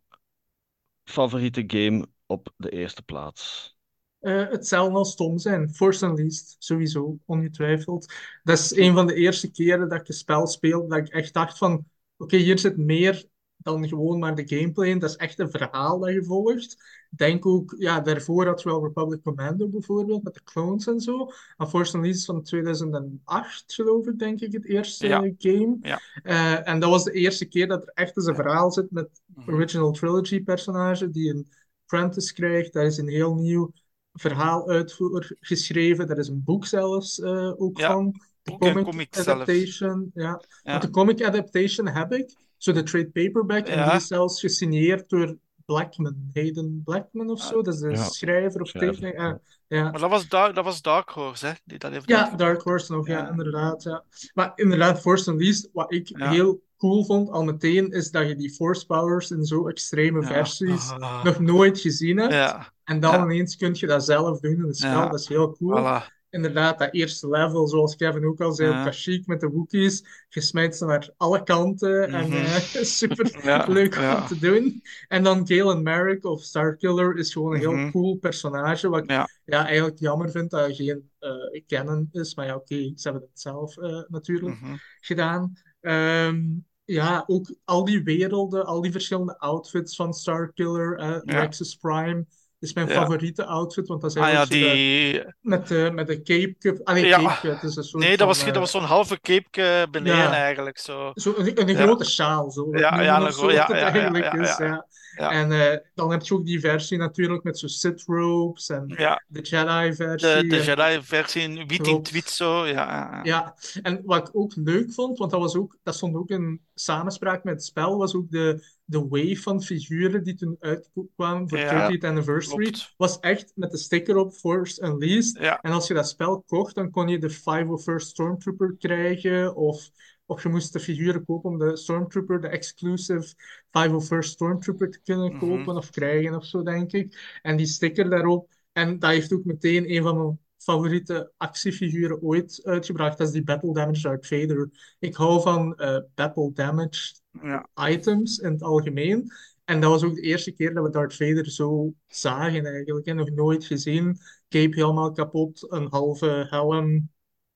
favoriete 1.03 1.63
game 1.67 2.07
op 2.25 2.53
de 2.57 2.69
eerste 2.69 3.03
plaats? 3.03 3.75
eh, 4.19 4.49
hetzelfde 4.49 4.97
als 4.97 5.15
Tom 5.15 5.37
zijn. 5.37 5.73
Force 5.73 6.05
Unleashed, 6.05 6.55
sowieso, 6.59 7.17
ongetwijfeld. 7.25 8.13
Dat 8.43 8.57
is 8.57 8.75
een 8.75 8.93
van 8.93 9.07
de 9.07 9.13
eerste 9.13 9.51
keren 9.51 9.89
dat 9.89 9.99
ik 10.01 10.07
een 10.07 10.13
spel 10.13 10.47
speelde 10.47 10.87
dat 10.87 11.07
ik 11.07 11.13
echt 11.13 11.33
dacht 11.33 11.57
van... 11.57 11.85
Oké, 12.17 12.37
hier 12.37 12.59
zit 12.59 12.77
meer 12.77 13.25
dan 13.57 13.87
gewoon 13.87 14.19
maar 14.19 14.35
de 14.35 14.47
gameplay. 14.47 14.97
Dat 14.97 15.09
is 15.09 15.15
echt 15.15 15.39
een 15.39 15.51
verhaal 15.51 15.99
dat 15.99 16.13
je 16.13 16.23
volgt. 16.23 16.83
Denk 17.15 17.45
ook, 17.45 17.75
ja, 17.77 17.99
daarvoor 17.99 18.45
had 18.45 18.61
je 18.61 18.69
wel 18.69 18.83
Republic 18.83 19.21
Commando 19.23 19.67
bijvoorbeeld, 19.67 20.23
met 20.23 20.33
de 20.33 20.43
clones 20.43 20.87
en 20.87 20.99
zo. 20.99 21.31
En 21.57 21.69
Force 21.69 21.95
Unleashed 21.97 22.25
van 22.25 22.43
2008, 22.43 23.73
geloof 23.73 24.07
ik, 24.07 24.19
denk 24.19 24.39
ik, 24.39 24.51
het 24.51 24.65
eerste 24.65 25.07
Ja. 25.07 25.31
game. 25.37 25.77
Ja. 25.81 25.99
Eh, 26.23 26.67
en 26.67 26.79
dat 26.79 26.89
was 26.89 27.03
de 27.03 27.11
eerste 27.11 27.45
keer 27.45 27.67
dat 27.67 27.81
er 27.81 27.91
echt 27.93 28.17
eens 28.17 28.25
een 28.25 28.35
verhaal 28.35 28.71
zit 28.71 28.91
met 28.91 29.21
Mhm. 29.35 29.53
original 29.53 29.91
trilogy 29.91 30.43
personage 30.43 31.09
die 31.09 31.29
een 31.29 31.47
apprentice 31.81 32.33
krijgt. 32.33 32.73
Daar 32.73 32.85
is 32.85 32.97
een 32.97 33.07
heel 33.09 33.35
nieuw 33.35 33.71
verhaal 34.13 34.69
uit 34.69 34.93
voor 34.93 35.35
geschreven. 35.39 36.07
Daar 36.07 36.17
is 36.17 36.27
een 36.27 36.43
boek 36.43 36.65
zelfs 36.65 37.19
eh, 37.19 37.61
ook 37.61 37.77
Ja, 37.79 37.91
van. 37.91 38.15
De 38.43 38.57
comic, 38.57 38.83
comic 38.83 39.17
adaptation. 39.17 40.11
Ja. 40.13 40.41
Ja. 40.63 40.71
Want 40.71 40.81
de 40.81 40.89
comic 40.89 41.23
adaptation 41.23 41.87
heb 41.87 42.11
ik. 42.13 42.35
Zo 42.57 42.71
de 42.71 42.83
trade 42.83 43.09
paperback. 43.09 43.67
En 43.67 43.85
die 43.87 43.95
is 43.95 44.07
zelfs 44.07 44.39
gesigneerd 44.39 45.09
door 45.09 45.37
Blackman. 45.73 46.29
Hayden 46.33 46.81
Blackman 46.85 47.29
of 47.29 47.41
zo. 47.41 47.61
Dat 47.61 47.73
is 47.73 47.79
de 47.79 47.89
Ja, 47.89 48.03
schrijver 48.03 48.61
of 48.61 48.71
tekenaar. 48.71 49.13
Ja. 49.13 49.39
ja. 49.67 49.83
Maar 49.91 49.99
dat 49.99 50.09
was, 50.09 50.27
Dark, 50.27 50.55
dat 50.55 50.63
was 50.63 50.81
Dark 50.81 51.09
Horse, 51.09 51.45
hè? 51.45 51.51
Die 51.65 51.77
dat 51.77 51.91
heeft 51.91 52.07
Ja. 52.09 52.35
Dark 52.35 52.61
Horse 52.61 52.91
nog, 52.91 53.07
ja, 53.07 53.17
Ja. 53.17 53.29
inderdaad. 53.29 53.83
Ja. 53.83 54.03
Maar 54.33 54.51
inderdaad, 54.55 54.99
Force 55.01 55.31
Unleashed, 55.31 55.69
wat 55.73 55.93
ik 55.93 56.07
Ja. 56.17 56.29
heel 56.29 56.61
cool 56.77 57.05
vond 57.05 57.29
al 57.29 57.43
meteen, 57.43 57.89
is 57.91 58.11
dat 58.11 58.27
je 58.27 58.35
die 58.35 58.49
Force 58.53 58.85
powers 58.85 59.31
in 59.31 59.45
zo 59.45 59.67
extreme 59.67 60.21
Ja. 60.21 60.27
versies 60.27 60.91
Ah. 60.91 61.23
nog 61.23 61.39
nooit 61.39 61.79
gezien 61.79 62.17
hebt. 62.17 62.33
Ja, 62.33 62.73
En 62.83 62.99
dan 62.99 63.11
Ja. 63.13 63.23
ineens 63.23 63.55
kun 63.57 63.71
je 63.73 63.87
dat 63.87 64.05
zelf 64.05 64.39
doen 64.39 64.51
in 64.51 64.63
een 64.63 64.73
spel. 64.73 64.89
Ja. 64.91 65.07
Dat 65.09 65.19
is 65.19 65.27
heel 65.27 65.51
cool. 65.57 65.77
voilà. 65.79 66.20
Inderdaad, 66.31 66.79
dat 66.79 66.93
eerste 66.93 67.29
level, 67.29 67.67
zoals 67.67 67.95
Kevin 67.95 68.25
ook 68.25 68.41
al 68.41 68.51
zei, 68.51 68.69
Ja. 68.71 68.79
op 68.79 68.85
Kashyyyk 68.85 69.25
met 69.27 69.39
de 69.39 69.47
Wookiees. 69.49 70.25
Je 70.29 70.41
smijt 70.41 70.75
ze 70.75 70.85
naar 70.85 71.09
alle 71.17 71.43
kanten. 71.43 72.03
En 72.13 72.31
eh, 72.31 72.55
super 72.99 73.39
Ja, 73.45 73.65
leuk 73.67 73.95
ja. 73.95 74.21
om 74.21 74.27
te 74.27 74.39
doen. 74.39 74.81
En 75.07 75.23
dan 75.23 75.47
Galen 75.47 75.83
Merrick 75.83 76.25
of 76.25 76.41
Starkiller 76.43 77.17
is 77.17 77.33
gewoon 77.33 77.53
een 77.53 77.59
heel 77.59 77.71
Mhm. 77.71 77.91
cool 77.91 78.15
personage. 78.17 78.89
Wat 78.89 79.03
ik 79.03 79.09
Ja. 79.09 79.27
eigenlijk 79.65 79.99
jammer 79.99 80.31
vind 80.31 80.49
dat 80.51 80.67
er 80.69 80.75
geen 80.75 81.09
eh 81.19 81.61
canon 81.67 82.09
is. 82.11 82.35
Maar 82.35 82.45
ja, 82.45 82.55
oké, 82.55 82.75
ze 82.95 83.01
hebben 83.09 83.21
het 83.21 83.39
zelf 83.39 83.77
eh, 83.77 84.03
natuurlijk 84.07 84.59
Mhm. 84.61 84.75
gedaan. 85.01 85.53
Ehm, 85.81 86.41
ja, 86.85 87.23
ook 87.27 87.53
al 87.65 87.85
die 87.85 88.03
werelden, 88.03 88.65
al 88.65 88.81
die 88.81 88.91
verschillende 88.91 89.37
outfits 89.37 89.95
van 89.95 90.13
Starkiller. 90.13 91.21
Nexus 91.25 91.75
Prime 91.75 92.25
is 92.61 92.73
mijn 92.73 92.87
Ja. 92.87 92.93
favoriete 92.93 93.45
outfit, 93.45 93.87
want 93.87 94.01
dat 94.01 94.15
is 94.15 94.21
Ah 94.21 94.31
ja, 94.31 94.45
de- 94.45 94.49
die... 94.49 95.23
met, 95.41 95.67
de, 95.67 95.91
met 95.93 96.07
de 96.07 96.21
cape. 96.21 96.81
Ah 96.83 96.93
nee, 96.93 97.05
Ja. 97.05 97.17
cape 97.21 97.39
cup, 97.41 97.53
het 97.61 97.63
is 97.69 97.75
een 97.75 97.83
soort 97.83 98.03
Nee, 98.03 98.09
dat 98.17 98.19
van, 98.19 98.27
was, 98.27 98.39
eh, 98.39 98.45
dat 98.47 98.57
was 98.57 98.71
zo'n 98.71 98.83
halve 98.83 99.19
cape 99.21 99.87
beneden 99.91 100.17
Ja. 100.17 100.33
eigenlijk. 100.33 100.77
Zo. 100.79 101.11
zo 101.13 101.33
een, 101.37 101.69
een 101.69 101.75
grote 101.75 102.05
sjaal, 102.05 102.51
zo. 102.51 102.67
Ja, 102.77 103.01
ja, 103.01 103.21
een 103.21 103.33
zo 103.33 103.39
gro- 103.39 103.51
ja, 103.51 103.69
eigenlijk 103.69 104.23
ja, 104.23 104.33
is, 104.33 104.57
ja. 104.57 104.85
En 105.15 105.51
eh, 105.51 105.77
dan 105.95 106.11
heb 106.11 106.21
je 106.23 106.33
ook 106.33 106.45
die 106.45 106.59
versie 106.59 106.97
natuurlijk 106.97 107.43
met 107.43 107.59
zo'n 107.59 107.69
Sith 107.69 108.03
robes 108.05 108.69
en 108.69 108.87
de 109.27 109.41
Jedi-versie. 109.41 110.47
de, 110.47 110.63
Jedi-versie 110.63 111.41
in 111.41 111.67
wit 111.67 111.87
in 111.87 112.01
twit 112.03 112.29
zo. 112.29 112.65
Ja, 112.65 112.73
ja, 112.73 113.09
ja. 113.11 113.19
Ja, 113.23 113.55
en 113.81 114.01
wat 114.05 114.27
ik 114.27 114.35
ook 114.35 114.51
leuk 114.55 114.93
vond, 114.93 115.17
want 115.17 115.31
dat, 115.31 115.39
was 115.39 115.55
ook, 115.55 115.77
dat 115.83 115.95
stond 115.95 116.15
ook 116.15 116.29
in 116.29 116.61
samenspraak 116.75 117.43
met 117.43 117.53
het 117.53 117.63
spel, 117.65 117.97
was 117.97 118.15
ook 118.15 118.29
de, 118.31 118.63
de 118.91 119.07
wave 119.07 119.41
van 119.41 119.61
figuren 119.63 120.23
die 120.23 120.33
toen 120.35 120.55
uitkwamen 120.59 121.49
voor 121.49 121.57
Ja, 121.57 121.89
30th 121.91 122.03
Anniversary. 122.03 122.63
klopt. 122.63 122.93
Was 122.97 123.19
echt 123.19 123.51
met 123.55 123.71
de 123.71 123.77
sticker 123.77 124.17
op 124.17 124.33
Force 124.33 124.83
Unleashed. 124.85 125.37
Ja. 125.39 125.61
En 125.61 125.71
als 125.71 125.87
je 125.87 125.93
dat 125.93 126.09
spel 126.09 126.43
kocht, 126.47 126.75
dan 126.75 126.91
kon 126.91 127.07
je 127.07 127.17
de 127.19 127.29
501st 127.29 128.07
Stormtrooper 128.07 128.75
krijgen. 128.77 129.55
Of, 129.55 129.89
of 130.25 130.43
je 130.43 130.49
moest 130.49 130.73
de 130.73 130.79
figuren 130.79 131.25
kopen 131.25 131.49
om 131.49 131.57
de 131.57 131.77
Stormtrooper, 131.77 132.41
de 132.41 132.47
exclusive 132.47 133.33
501st 133.71 134.29
Stormtrooper 134.29 134.89
te 134.91 134.99
kunnen 135.03 135.31
Mhm. 135.31 135.39
kopen 135.39 135.75
of 135.75 135.89
krijgen 135.89 136.35
of 136.35 136.45
zo, 136.45 136.63
denk 136.63 136.91
ik. 136.91 137.39
En 137.41 137.57
die 137.57 137.65
sticker 137.65 138.09
daarop. 138.09 138.49
En 138.71 138.99
dat 138.99 139.09
heeft 139.09 139.33
ook 139.33 139.45
meteen 139.45 139.95
een 139.95 140.03
van 140.03 140.17
mijn 140.17 140.39
favoriete 140.57 141.31
actiefiguren 141.37 142.21
ooit 142.21 142.59
uitgebracht. 142.63 143.17
Dat 143.17 143.27
is 143.27 143.33
die 143.33 143.43
Battle 143.43 143.73
Damage 143.73 144.01
Darth 144.01 144.27
Vader. 144.27 144.69
Ik 144.99 145.15
hou 145.15 145.41
van 145.41 145.75
eh, 145.75 145.97
Battle 146.15 146.51
Damage 146.53 147.13
Ja. 147.43 147.69
items 147.89 148.37
in 148.37 148.51
het 148.51 148.63
algemeen. 148.63 149.31
En 149.65 149.81
dat 149.81 149.89
was 149.89 150.03
ook 150.03 150.15
de 150.15 150.21
eerste 150.21 150.51
keer 150.51 150.73
dat 150.73 150.83
we 150.83 150.89
Darth 150.89 151.15
Vader 151.15 151.51
zo 151.51 151.93
zagen 152.07 152.65
eigenlijk. 152.65 153.05
En 153.05 153.15
nog 153.15 153.29
nooit 153.29 153.65
gezien. 153.65 154.17
Cape 154.49 154.75
helemaal 154.75 155.11
kapot, 155.11 155.71
een 155.71 155.87
halve 155.89 156.45
helm, 156.49 157.09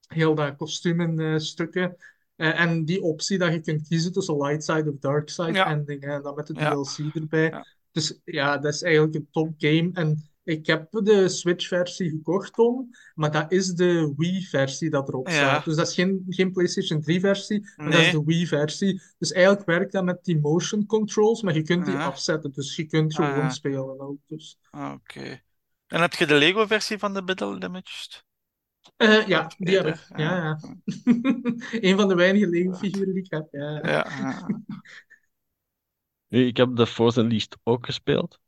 heel 0.07 0.35
dat 0.35 0.55
kostuum 0.55 1.01
in 1.01 1.19
eh, 1.19 1.37
stukken. 1.37 1.95
Eh, 2.35 2.59
en 2.59 2.85
die 2.85 3.01
optie 3.01 3.37
dat 3.37 3.53
je 3.53 3.59
kunt 3.59 3.87
kiezen 3.87 4.11
tussen 4.11 4.37
light 4.37 4.63
side 4.63 4.91
of 4.91 4.99
dark 4.99 5.29
side 5.29 5.51
Ja. 5.51 5.67
ending. 5.67 6.01
En 6.03 6.21
dan 6.21 6.35
met 6.35 6.47
de. 6.47 6.53
DLC 6.53 7.15
erbij. 7.15 7.63
Dus 7.91 8.19
ja, 8.23 8.57
dat 8.57 8.73
is 8.73 8.81
eigenlijk 8.81 9.15
een 9.15 9.27
top 9.31 9.53
game. 9.57 9.89
En 9.93 10.29
ik 10.45 10.65
heb 10.65 10.87
de 10.91 11.29
Switch-versie 11.29 12.09
gekocht, 12.09 12.53
Tom, 12.53 12.89
maar 13.15 13.31
dat 13.31 13.51
is 13.51 13.67
de 13.73 14.13
Wii-versie 14.17 14.89
dat 14.89 15.07
erop 15.07 15.27
Ja. 15.27 15.33
staat. 15.33 15.65
Dus 15.65 15.75
dat 15.75 15.87
is 15.87 15.93
geen, 15.93 16.25
geen 16.29 16.51
PlayStation 16.51 17.01
3-versie, 17.01 17.69
maar 17.75 17.91
dat 17.91 17.99
is 17.99 18.11
de 18.11 18.23
Wii-versie. 18.25 19.01
Dus 19.17 19.31
eigenlijk 19.31 19.65
werkt 19.65 19.91
dat 19.91 20.03
met 20.03 20.23
die 20.23 20.39
motion 20.39 20.85
controls, 20.85 21.41
maar 21.41 21.53
je 21.53 21.61
kunt 21.61 21.85
die 21.85 21.93
Ja. 21.93 22.05
afzetten. 22.05 22.51
Dus 22.51 22.75
je 22.75 22.85
kunt 22.85 23.17
Ah, 23.17 23.25
gewoon 23.25 23.43
ja. 23.43 23.49
spelen 23.49 23.99
ook. 23.99 24.17
Dus. 24.27 24.57
Ah, 24.69 24.93
Oké. 24.93 25.41
En 25.87 26.01
heb 26.01 26.13
je 26.13 26.25
de 26.25 26.35
Lego-versie 26.35 26.97
van 26.97 27.13
de 27.13 27.23
Battle 27.23 27.59
Damaged? 27.59 28.23
Eh, 28.97 29.27
ja, 29.27 29.51
die 29.57 29.75
heb 29.75 29.85
ik. 29.85 30.05
Ja, 30.17 30.35
ja. 30.35 30.59
Een 31.89 31.95
van 31.97 32.07
de 32.07 32.15
weinige 32.15 32.47
Lego-figuren 32.47 33.13
die 33.13 33.23
ik 33.23 33.31
heb. 33.31 33.47
Ja. 33.51 33.79
Ja, 33.87 34.05
ik 36.47 36.57
heb 36.57 36.75
The 36.75 36.87
Force 36.87 37.21
Unleashed 37.21 37.57
ook 37.63 37.85
gespeeld. 37.85 38.39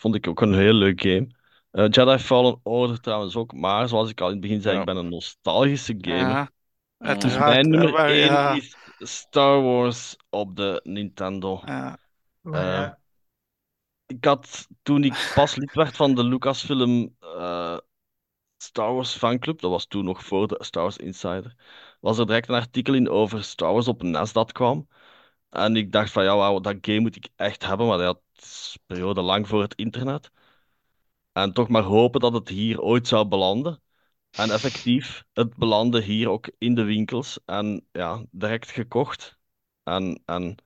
Vond 0.00 0.14
ik 0.14 0.26
ook 0.28 0.40
een 0.40 0.54
heel 0.54 0.72
leuk 0.72 1.00
game. 1.00 1.26
Eh, 1.70 1.84
Jedi 1.88 2.18
Fallen 2.18 2.60
Order 2.62 3.00
trouwens 3.00 3.36
ook, 3.36 3.52
maar 3.52 3.88
zoals 3.88 4.10
ik 4.10 4.20
al 4.20 4.26
in 4.26 4.32
het 4.32 4.40
begin 4.40 4.60
zei, 4.60 4.74
Ja. 4.74 4.80
ik 4.80 4.86
ben 4.86 4.96
een 4.96 5.08
nostalgische 5.08 5.94
gamer. 6.00 6.50
Ja, 6.98 7.14
Dus 7.14 7.38
mijn 7.38 7.64
eh, 7.64 7.70
nummer 7.70 7.90
waar- 7.90 8.08
1 8.08 8.16
ja, 8.24 8.52
is 8.52 8.76
Star 8.98 9.62
Wars 9.62 10.16
op 10.30 10.56
de 10.56 10.80
Nintendo. 10.82 11.62
ja. 11.66 11.98
Maar 12.40 12.64
ja. 12.64 12.84
Eh, 12.84 12.92
Ik 14.06 14.24
had, 14.24 14.66
toen 14.82 15.04
ik 15.04 15.32
pas 15.34 15.54
lid 15.56 15.74
werd 15.74 15.96
van 15.96 16.14
de 16.14 16.24
Lucasfilm 16.24 17.16
eh 17.20 17.78
Star 18.56 18.94
Wars 18.94 19.16
fanclub, 19.16 19.60
dat 19.60 19.70
was 19.70 19.86
toen 19.86 20.04
nog 20.04 20.24
voor 20.24 20.48
de 20.48 20.56
Star 20.64 20.82
Wars 20.82 20.96
Insider, 20.96 21.54
was 22.00 22.18
er 22.18 22.26
direct 22.26 22.48
een 22.48 22.54
artikel 22.54 22.94
in 22.94 23.08
over 23.08 23.44
Star 23.44 23.72
Wars 23.72 23.88
op 23.88 24.02
NES 24.02 24.32
dat 24.32 24.52
kwam. 24.52 24.88
En 25.50 25.76
ik 25.76 25.92
dacht 25.92 26.12
van, 26.12 26.24
ja, 26.24 26.36
wauw, 26.36 26.60
dat 26.60 26.76
game 26.80 27.00
moet 27.00 27.16
ik 27.16 27.28
echt 27.36 27.66
hebben, 27.66 27.86
maar 27.86 27.98
dat 27.98 28.16
een 28.16 28.22
periode 28.86 29.20
lang 29.20 29.48
voor 29.48 29.62
het 29.62 29.74
internet. 29.74 30.30
En 31.32 31.52
toch 31.52 31.68
maar 31.68 31.82
hopen 31.82 32.20
dat 32.20 32.32
het 32.32 32.48
hier 32.48 32.80
ooit 32.80 33.08
zou 33.08 33.26
belanden. 33.28 33.82
En 34.30 34.50
effectief, 34.50 35.24
het 35.32 35.56
belandde 35.56 36.02
hier 36.02 36.28
ook 36.28 36.50
in 36.58 36.74
de 36.74 36.82
winkels. 36.84 37.38
En 37.44 37.86
ja, 37.92 38.24
direct 38.30 38.70
gekocht. 38.70 39.38
En, 39.82 40.22
en 40.24 40.56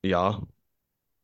ja, 0.00 0.40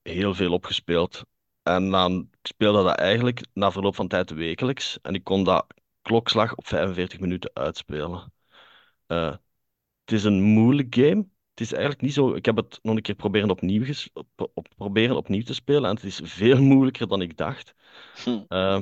heel 0.02 0.34
veel 0.34 0.52
opgespeeld. 0.52 1.22
En 1.62 1.90
dan 1.90 2.30
speelde 2.42 2.82
dat 2.82 2.96
eigenlijk 2.96 3.46
na 3.52 3.70
verloop 3.72 3.94
van 3.94 4.08
tijd 4.08 4.30
wekelijks. 4.30 4.98
En 5.02 5.14
ik 5.14 5.24
kon 5.24 5.44
dat 5.44 5.66
klokslag 6.02 6.54
op 6.54 6.66
45 6.66 7.20
minuten 7.20 7.50
uitspelen. 7.54 8.32
Eh, 9.06 9.30
het 10.04 10.12
is 10.12 10.24
een 10.24 10.42
moeilijk 10.42 10.94
game. 10.94 11.28
Het 11.60 11.68
is 11.68 11.74
eigenlijk 11.74 12.02
niet 12.02 12.14
zo. 12.14 12.34
Ik 12.34 12.44
heb 12.44 12.56
het 12.56 12.78
nog 12.82 12.96
een 12.96 13.02
keer 13.02 13.14
proberen 13.14 13.50
opnieuw, 13.50 13.84
ges- 13.84 14.10
op, 14.12 14.50
op- 14.54 14.68
proberen 14.76 15.16
opnieuw 15.16 15.42
te 15.42 15.54
spelen. 15.54 15.84
En 15.90 15.94
het 15.94 16.04
is 16.04 16.20
veel 16.24 16.62
moeilijker 16.72 17.08
dan 17.08 17.22
ik 17.22 17.36
dacht. 17.36 17.74
Hm. 18.24 18.44
Eh, 18.48 18.80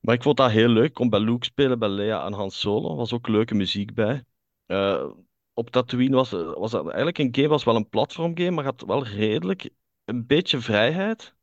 maar 0.00 0.14
ik 0.14 0.22
vond 0.22 0.36
dat 0.36 0.50
heel 0.50 0.68
leuk. 0.68 0.84
Ik 0.88 0.94
kon 0.94 1.10
bij 1.10 1.20
Luke 1.20 1.44
spelen, 1.44 1.78
bij 1.78 1.88
Leia 1.88 2.26
en 2.26 2.32
Han 2.32 2.50
Solo. 2.50 2.90
Er 2.90 2.96
was 2.96 3.12
ook 3.12 3.28
leuke 3.28 3.54
muziek 3.54 3.94
bij. 3.94 4.24
Eh, 4.66 5.10
op 5.54 5.70
Tatooine 5.70 6.14
was, 6.16 6.30
was 6.30 6.70
dat 6.70 6.84
eigenlijk 6.86 7.18
een 7.18 7.34
game, 7.34 7.48
was 7.48 7.64
wel 7.64 7.76
een 7.76 7.88
platformgame, 7.88 8.50
maar 8.50 8.64
had 8.64 8.82
wel 8.86 9.04
redelijk 9.06 9.70
een 10.04 10.26
beetje 10.26 10.60
vrijheid. 10.60 11.34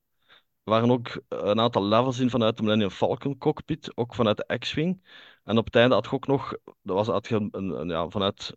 Er 0.64 0.72
waren 0.72 0.92
ook 0.92 1.22
een 1.28 1.60
aantal 1.60 1.84
levels 1.86 2.20
in 2.20 2.30
vanuit 2.30 2.58
de 2.58 2.64
Millennium 2.64 2.90
Falcon 2.90 3.38
cockpit, 3.38 3.98
ook 3.98 4.16
vanuit 4.16 4.38
de 4.38 4.58
X-Wing. 4.60 5.04
En 5.44 5.58
op 5.58 5.66
het 5.66 5.76
einde 5.76 5.96
had 5.96 6.06
je 6.06 6.12
ook 6.12 6.28
nog, 6.28 6.54
dat 6.82 6.96
was, 6.96 7.08
had 7.08 7.28
je 7.28 7.36
een, 7.52 7.80
een- 7.80 7.90
ja, 7.90 8.10
vanuit 8.10 8.56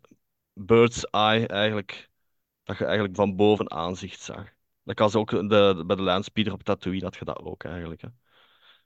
Bird's 0.53 1.03
Eye 1.11 1.47
eigenlijk, 1.47 2.09
dat 2.63 2.77
je 2.77 2.85
eigenlijk 2.85 3.15
van 3.15 3.35
boven 3.35 3.71
aanzicht 3.71 4.21
zag. 4.21 4.49
Dat 4.83 4.99
was 4.99 5.15
ook 5.15 5.29
de, 5.29 5.47
de- 5.47 5.83
bij 5.85 5.95
de 5.95 6.01
Landspeeder 6.01 6.53
op 6.53 6.63
Tatooine 6.63 7.03
had 7.03 7.15
je 7.15 7.25
dat 7.25 7.39
ook 7.39 7.63
eigenlijk. 7.63 8.01
Hè. 8.01 8.07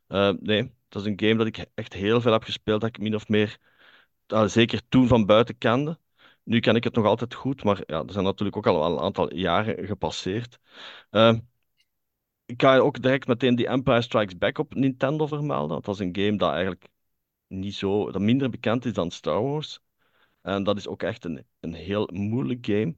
Eh, 0.07 0.33
nee, 0.39 0.73
dat 0.89 1.01
is 1.01 1.07
een 1.07 1.19
game 1.19 1.35
dat 1.37 1.47
ik 1.47 1.65
echt 1.75 1.93
heel 1.93 2.21
veel 2.21 2.31
heb 2.31 2.43
gespeeld, 2.43 2.81
dat 2.81 2.89
ik 2.89 2.99
min 2.99 3.15
of 3.15 3.27
meer, 3.27 3.57
eh, 4.27 4.45
zeker 4.45 4.81
toen 4.89 5.07
van 5.07 5.25
buiten 5.25 5.57
kende. 5.57 5.99
Nu 6.43 6.59
ken 6.59 6.75
ik 6.75 6.83
het 6.83 6.95
nog 6.95 7.05
altijd 7.05 7.33
goed, 7.33 7.63
maar 7.63 7.83
ja, 7.85 8.03
er 8.03 8.11
zijn 8.11 8.25
natuurlijk 8.25 8.57
ook 8.57 8.67
al 8.67 8.91
een 8.93 8.99
aantal 8.99 9.33
jaren 9.35 9.85
gepasseerd. 9.87 10.59
Eh, 11.09 11.37
ik 12.45 12.61
ga 12.61 12.77
ook 12.77 13.01
direct 13.01 13.27
meteen 13.27 13.55
die 13.55 13.67
Empire 13.67 14.01
Strikes 14.01 14.37
Back 14.37 14.57
op 14.57 14.73
Nintendo 14.73 15.27
vermelden. 15.27 15.81
Dat 15.81 15.93
is 15.95 15.99
een 15.99 16.15
game 16.15 16.37
dat 16.37 16.51
eigenlijk 16.51 16.87
niet 17.47 17.75
zo, 17.75 18.11
dat 18.11 18.21
minder 18.21 18.49
bekend 18.49 18.85
is 18.85 18.93
dan 18.93 19.11
Star 19.11 19.43
Wars. 19.43 19.81
En 20.47 20.63
dat 20.63 20.77
is 20.77 20.87
ook 20.87 21.03
echt 21.03 21.25
een, 21.25 21.45
een 21.59 21.73
heel 21.73 22.09
moeilijk 22.13 22.65
game. 22.65 22.95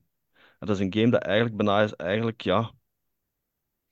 Dat 0.59 0.69
is 0.69 0.79
een 0.79 0.93
game 0.93 1.09
dat 1.09 1.23
eigenlijk 1.23 1.55
bijna 1.57 1.81
is, 1.81 1.93
eigenlijk, 1.95 2.41
ja, 2.41 2.71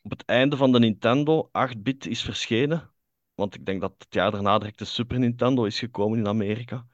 op 0.02 0.12
het 0.12 0.26
einde 0.26 0.58
van 0.58 0.72
de 0.72 0.80
Nintendo 0.80 1.50
8-bit 1.52 2.06
is 2.06 2.22
verschenen. 2.22 2.92
Want 3.36 3.56
ik 3.56 3.66
denk 3.66 3.82
dat 3.82 3.94
het 3.98 4.14
jaar 4.14 4.32
daarna 4.32 4.58
direct 4.58 4.80
de 4.80 4.86
Super 4.86 5.20
Nintendo 5.20 5.64
is 5.66 5.80
gekomen 5.80 6.18
in 6.20 6.28
Amerika. 6.28 6.88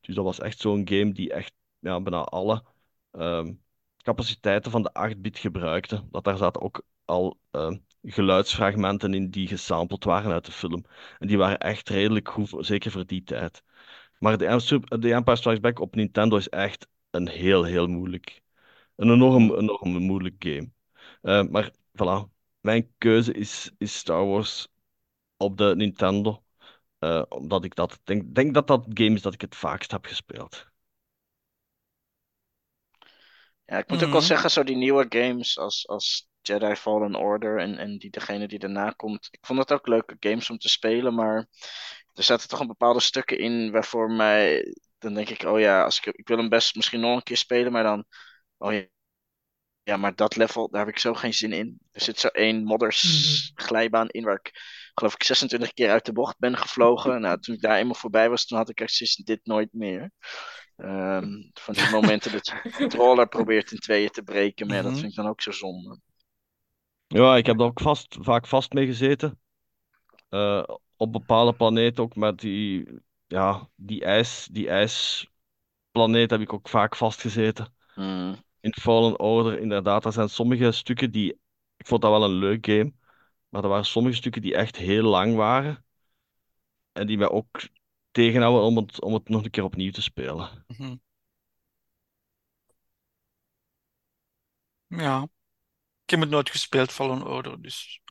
Dus 0.00 0.14
dat 0.14 0.24
was 0.24 0.40
echt 0.40 0.58
zo'n 0.60 0.88
game 0.88 1.12
die 1.12 1.32
echt 1.32 1.52
ja, 1.78 2.00
bijna 2.00 2.22
alle 2.22 2.64
ehm, 3.10 3.54
capaciteiten 3.96 4.70
van 4.70 4.82
de 4.82 5.14
8-bit 5.14 5.38
gebruikte. 5.38 6.04
Dat 6.10 6.24
daar 6.24 6.36
zaten 6.36 6.62
ook 6.62 6.84
al 7.04 7.38
ehm, 7.50 7.76
geluidsfragmenten 8.02 9.14
in 9.14 9.30
die 9.30 9.48
gesampled 9.48 10.04
waren 10.04 10.32
uit 10.32 10.44
de 10.46 10.52
film. 10.52 10.84
En 11.18 11.26
die 11.28 11.38
waren 11.38 11.58
echt 11.58 11.88
redelijk 11.88 12.28
goed, 12.28 12.54
zeker 12.58 12.90
voor 12.90 13.06
die 13.06 13.24
tijd. 13.24 13.62
Maar 14.22 14.38
de, 14.38 14.80
de 14.98 15.12
Empire 15.14 15.36
Strikes 15.36 15.60
Back 15.60 15.78
op 15.80 15.94
Nintendo 15.94 16.36
is 16.36 16.48
echt 16.48 16.88
een 17.10 17.28
heel, 17.28 17.64
heel 17.64 17.86
moeilijk. 17.86 18.42
Een 18.96 19.10
enorm, 19.10 19.54
enorm 19.54 19.90
moeilijk 20.02 20.34
game. 20.38 20.70
Eh, 21.22 21.44
maar 21.50 21.72
voilà, 22.02 22.30
mijn 22.60 22.94
keuze 22.98 23.32
is, 23.32 23.72
is 23.78 23.96
Star 23.98 24.26
Wars 24.26 24.68
op 25.36 25.56
de 25.58 25.74
Nintendo. 25.76 26.44
Eh, 26.98 27.22
omdat 27.28 27.64
ik 27.64 27.74
dat 27.74 28.00
denk, 28.04 28.34
denk 28.34 28.54
dat 28.54 28.66
dat 28.66 28.86
game 28.94 29.14
is 29.14 29.22
dat 29.22 29.34
ik 29.34 29.40
het 29.40 29.56
vaakst 29.56 29.90
heb 29.90 30.06
gespeeld. 30.06 30.66
Ja, 33.64 33.78
ik 33.78 33.88
moet 33.88 34.04
ook 34.04 34.12
wel 34.12 34.20
Mhm. 34.20 34.26
zeggen, 34.26 34.50
zo 34.50 34.62
die 34.64 34.76
nieuwe 34.76 35.06
games 35.08 35.58
als, 35.58 35.88
als 35.88 36.28
Jedi 36.40 36.74
Fallen 36.76 37.14
Order 37.14 37.58
en, 37.58 37.78
en 37.78 37.98
die, 37.98 38.10
degene 38.10 38.48
die 38.48 38.58
daarna 38.58 38.90
komt. 38.90 39.28
Ik 39.30 39.46
vond 39.46 39.58
het 39.58 39.72
ook 39.72 39.86
leuke 39.86 40.16
games 40.20 40.50
om 40.50 40.58
te 40.58 40.68
spelen, 40.68 41.14
maar 41.14 41.48
er 42.14 42.22
zaten 42.22 42.48
toch 42.48 42.60
een 42.60 42.66
bepaalde 42.66 43.00
stukken 43.00 43.38
in 43.38 43.70
waarvoor 43.72 44.10
mij. 44.10 44.74
Dan 44.98 45.14
denk 45.14 45.28
ik, 45.28 45.42
oh 45.42 45.60
ja, 45.60 45.84
als 45.84 45.98
ik, 45.98 46.06
ik 46.16 46.28
wil 46.28 46.36
hem 46.36 46.48
best 46.48 46.74
misschien 46.76 47.00
nog 47.00 47.16
een 47.16 47.22
keer 47.22 47.36
spelen, 47.36 47.72
maar 47.72 47.82
dan. 47.82 48.04
Oh 48.58 48.72
ja, 48.72 48.86
ja, 49.82 49.96
maar 49.96 50.14
dat 50.14 50.36
level, 50.36 50.70
daar 50.70 50.84
heb 50.84 50.94
ik 50.94 50.98
zo 51.00 51.14
geen 51.14 51.34
zin 51.34 51.52
in. 51.52 51.78
Er 51.92 52.00
zit 52.00 52.18
zo 52.18 52.28
één 52.28 52.64
modders 52.64 53.52
glijbaan 53.54 54.08
in 54.08 54.24
waar 54.24 54.40
ik, 54.42 54.50
geloof 54.94 55.14
ik, 55.14 55.22
26 55.22 55.72
keer 55.72 55.90
uit 55.90 56.04
de 56.04 56.12
bocht 56.12 56.38
ben 56.38 56.56
gevlogen. 56.56 57.20
Nou, 57.20 57.40
toen 57.40 57.54
ik 57.54 57.60
daar 57.60 57.78
eenmaal 57.78 57.94
voorbij 57.94 58.28
was, 58.30 58.46
toen 58.46 58.58
had 58.58 58.68
ik 58.68 58.80
echt 58.80 58.92
zoiets 58.94 59.16
dit 59.16 59.40
nooit 59.46 59.72
meer. 59.72 60.10
Ehm, 60.76 61.26
van 61.54 61.74
die 61.74 61.88
momenten 61.90 62.32
dat 62.32 62.46
je 62.46 62.58
de 62.62 62.70
controller 62.70 63.28
probeert 63.28 63.72
in 63.72 63.78
tweeën 63.78 64.10
te 64.10 64.22
breken, 64.22 64.66
maar 64.66 64.82
dat 64.82 64.92
Mhm. 64.92 65.00
vind 65.00 65.10
ik 65.12 65.16
dan 65.16 65.28
ook 65.28 65.42
zo 65.42 65.50
zonde. 65.50 65.98
Ja, 67.06 67.36
ik 67.36 67.46
heb 67.46 67.58
daar 67.58 67.66
ook 67.66 67.80
vast, 67.80 68.16
vaak 68.20 68.46
vast 68.46 68.72
mee 68.72 68.86
gezeten. 68.86 69.40
Eh, 70.28 70.64
op 71.02 71.12
bepaalde 71.12 71.52
planeten 71.52 72.02
ook 72.02 72.16
met 72.16 72.38
die, 72.40 72.88
ja, 73.26 73.68
die 73.74 74.04
ijs, 74.04 74.48
die 74.52 74.68
ijsplaneet 74.68 76.30
heb 76.30 76.40
ik 76.40 76.52
ook 76.52 76.68
vaak 76.68 76.96
vastgezeten. 76.96 77.74
Hmm. 77.94 78.44
In 78.60 78.74
Fallen 78.74 79.20
Order, 79.20 79.58
inderdaad, 79.58 80.04
er 80.04 80.12
zijn 80.12 80.28
sommige 80.28 80.72
stukken 80.72 81.10
die... 81.10 81.40
Ik 81.76 81.86
vond 81.86 82.02
dat 82.02 82.10
wel 82.10 82.24
een 82.24 82.30
leuk 82.30 82.66
game, 82.66 82.92
maar 83.48 83.62
er 83.62 83.68
waren 83.68 83.84
sommige 83.84 84.16
stukken 84.16 84.42
die 84.42 84.54
echt 84.54 84.76
heel 84.76 85.02
lang 85.02 85.34
waren. 85.34 85.84
En 86.92 87.06
die 87.06 87.18
mij 87.18 87.28
ook 87.28 87.68
tegenhouden 88.10 88.62
om 88.62 88.76
het, 88.76 89.00
om 89.00 89.14
het 89.14 89.28
nog 89.28 89.44
een 89.44 89.50
keer 89.50 89.64
opnieuw 89.64 89.90
te 89.90 90.02
spelen. 90.02 90.64
Mhm. 90.66 90.96
Ja. 94.86 95.22
Ik 96.04 96.10
heb 96.10 96.20
het 96.20 96.30
nooit 96.30 96.50
gespeeld, 96.50 96.92
Fallen 96.92 97.26
Order, 97.26 97.62
dus... 97.62 98.01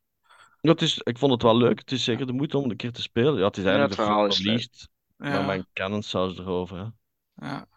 Ja, 0.62 0.72
het 0.72 0.82
is, 0.82 0.98
ik 0.98 1.18
vond 1.18 1.32
het 1.32 1.42
wel 1.42 1.58
leuk. 1.58 1.80
Het 1.80 1.92
is 1.92 2.04
zeker 2.04 2.26
de 2.28 2.34
moeite 2.34 2.58
om 2.58 2.70
een 2.70 2.76
keer 2.78 2.92
te 2.92 3.02
spelen. 3.02 3.38
Ja, 3.38 3.46
het 3.46 3.58
is 3.58 3.64
Ja, 3.64 3.70
eigenlijk 3.70 4.00
het 4.00 4.08
de 4.08 4.14
verhaal 4.14 4.24
Force 4.26 4.40
is. 4.42 4.46
Unleashed, 4.48 4.90
maar 5.18 5.32
Ja, 5.32 5.42
mijn 5.42 5.68
canon 5.74 6.04
saus 6.04 6.38
erover. 6.38 6.78
Hè. 6.78 6.86
ja. 7.48 7.68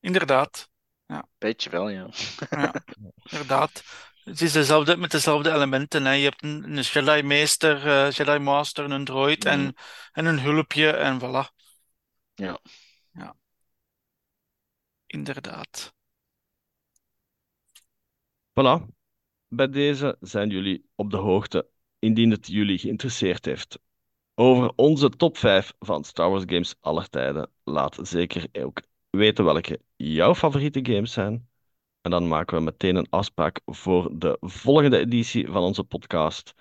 Inderdaad. 0.00 0.68
Weet 1.38 1.62
je 1.62 1.70
wel, 1.70 1.88
ja. 1.88 2.08
Ja, 2.50 2.74
inderdaad. 3.30 3.82
Het 4.24 4.40
is 4.40 4.52
dezelfde, 4.52 4.96
met 4.96 5.10
dezelfde 5.10 5.52
elementen. 5.52 6.04
Hè. 6.04 6.12
Je 6.12 6.24
hebt 6.24 6.42
een, 6.42 6.76
een 6.76 6.82
Jedi-meester, 6.82 7.86
eh, 7.86 8.10
Jedi-master, 8.10 8.90
een 8.90 9.04
droid 9.04 9.44
en, 9.44 9.60
Mhm. 9.60 9.70
en 10.12 10.26
een 10.26 10.40
hulpje 10.40 10.90
en 10.90 11.20
voilà. 11.20 11.54
Ja. 12.34 12.58
Ja. 13.10 13.36
Inderdaad. 15.06 15.92
Voilà. 18.54 18.86
Bij 19.48 19.68
deze 19.68 20.16
zijn 20.20 20.50
jullie 20.50 20.90
op 20.94 21.10
de 21.10 21.16
hoogte, 21.16 21.68
indien 21.98 22.30
het 22.30 22.46
jullie 22.46 22.78
geïnteresseerd 22.78 23.44
heeft. 23.44 23.78
Over 24.34 24.72
onze 24.76 25.08
top 25.10 25.36
5 25.36 25.72
van 25.78 26.04
Star 26.04 26.30
Wars 26.30 26.44
games 26.46 26.74
aller 26.80 27.08
tijden. 27.08 27.50
Laat 27.64 27.98
zeker 28.02 28.46
ook 28.52 28.82
weten 29.10 29.44
welke 29.44 29.80
jouw 29.96 30.34
favoriete 30.34 30.80
games 30.82 31.12
zijn. 31.12 31.48
En 32.00 32.10
dan 32.10 32.28
maken 32.28 32.56
we 32.56 32.62
meteen 32.62 32.96
een 32.96 33.10
afspraak 33.10 33.60
voor 33.64 34.18
de 34.18 34.36
volgende 34.40 34.98
editie 34.98 35.46
van 35.46 35.62
onze 35.62 35.84
podcast. 35.84 36.54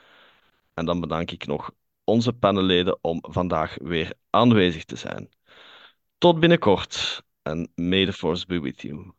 En 0.73 0.85
dan 0.85 0.99
bedank 0.99 1.31
ik 1.31 1.45
nog 1.45 1.71
onze 2.03 2.33
panelleden 2.33 2.97
om 3.01 3.19
vandaag 3.21 3.77
weer 3.81 4.13
aanwezig 4.29 4.85
te 4.85 4.95
zijn. 4.95 5.29
Tot 6.17 6.39
binnenkort 6.39 7.23
en 7.41 7.71
may 7.75 8.05
the 8.05 8.13
force 8.13 8.45
be 8.45 8.59
with 8.59 8.81
you. 8.81 9.11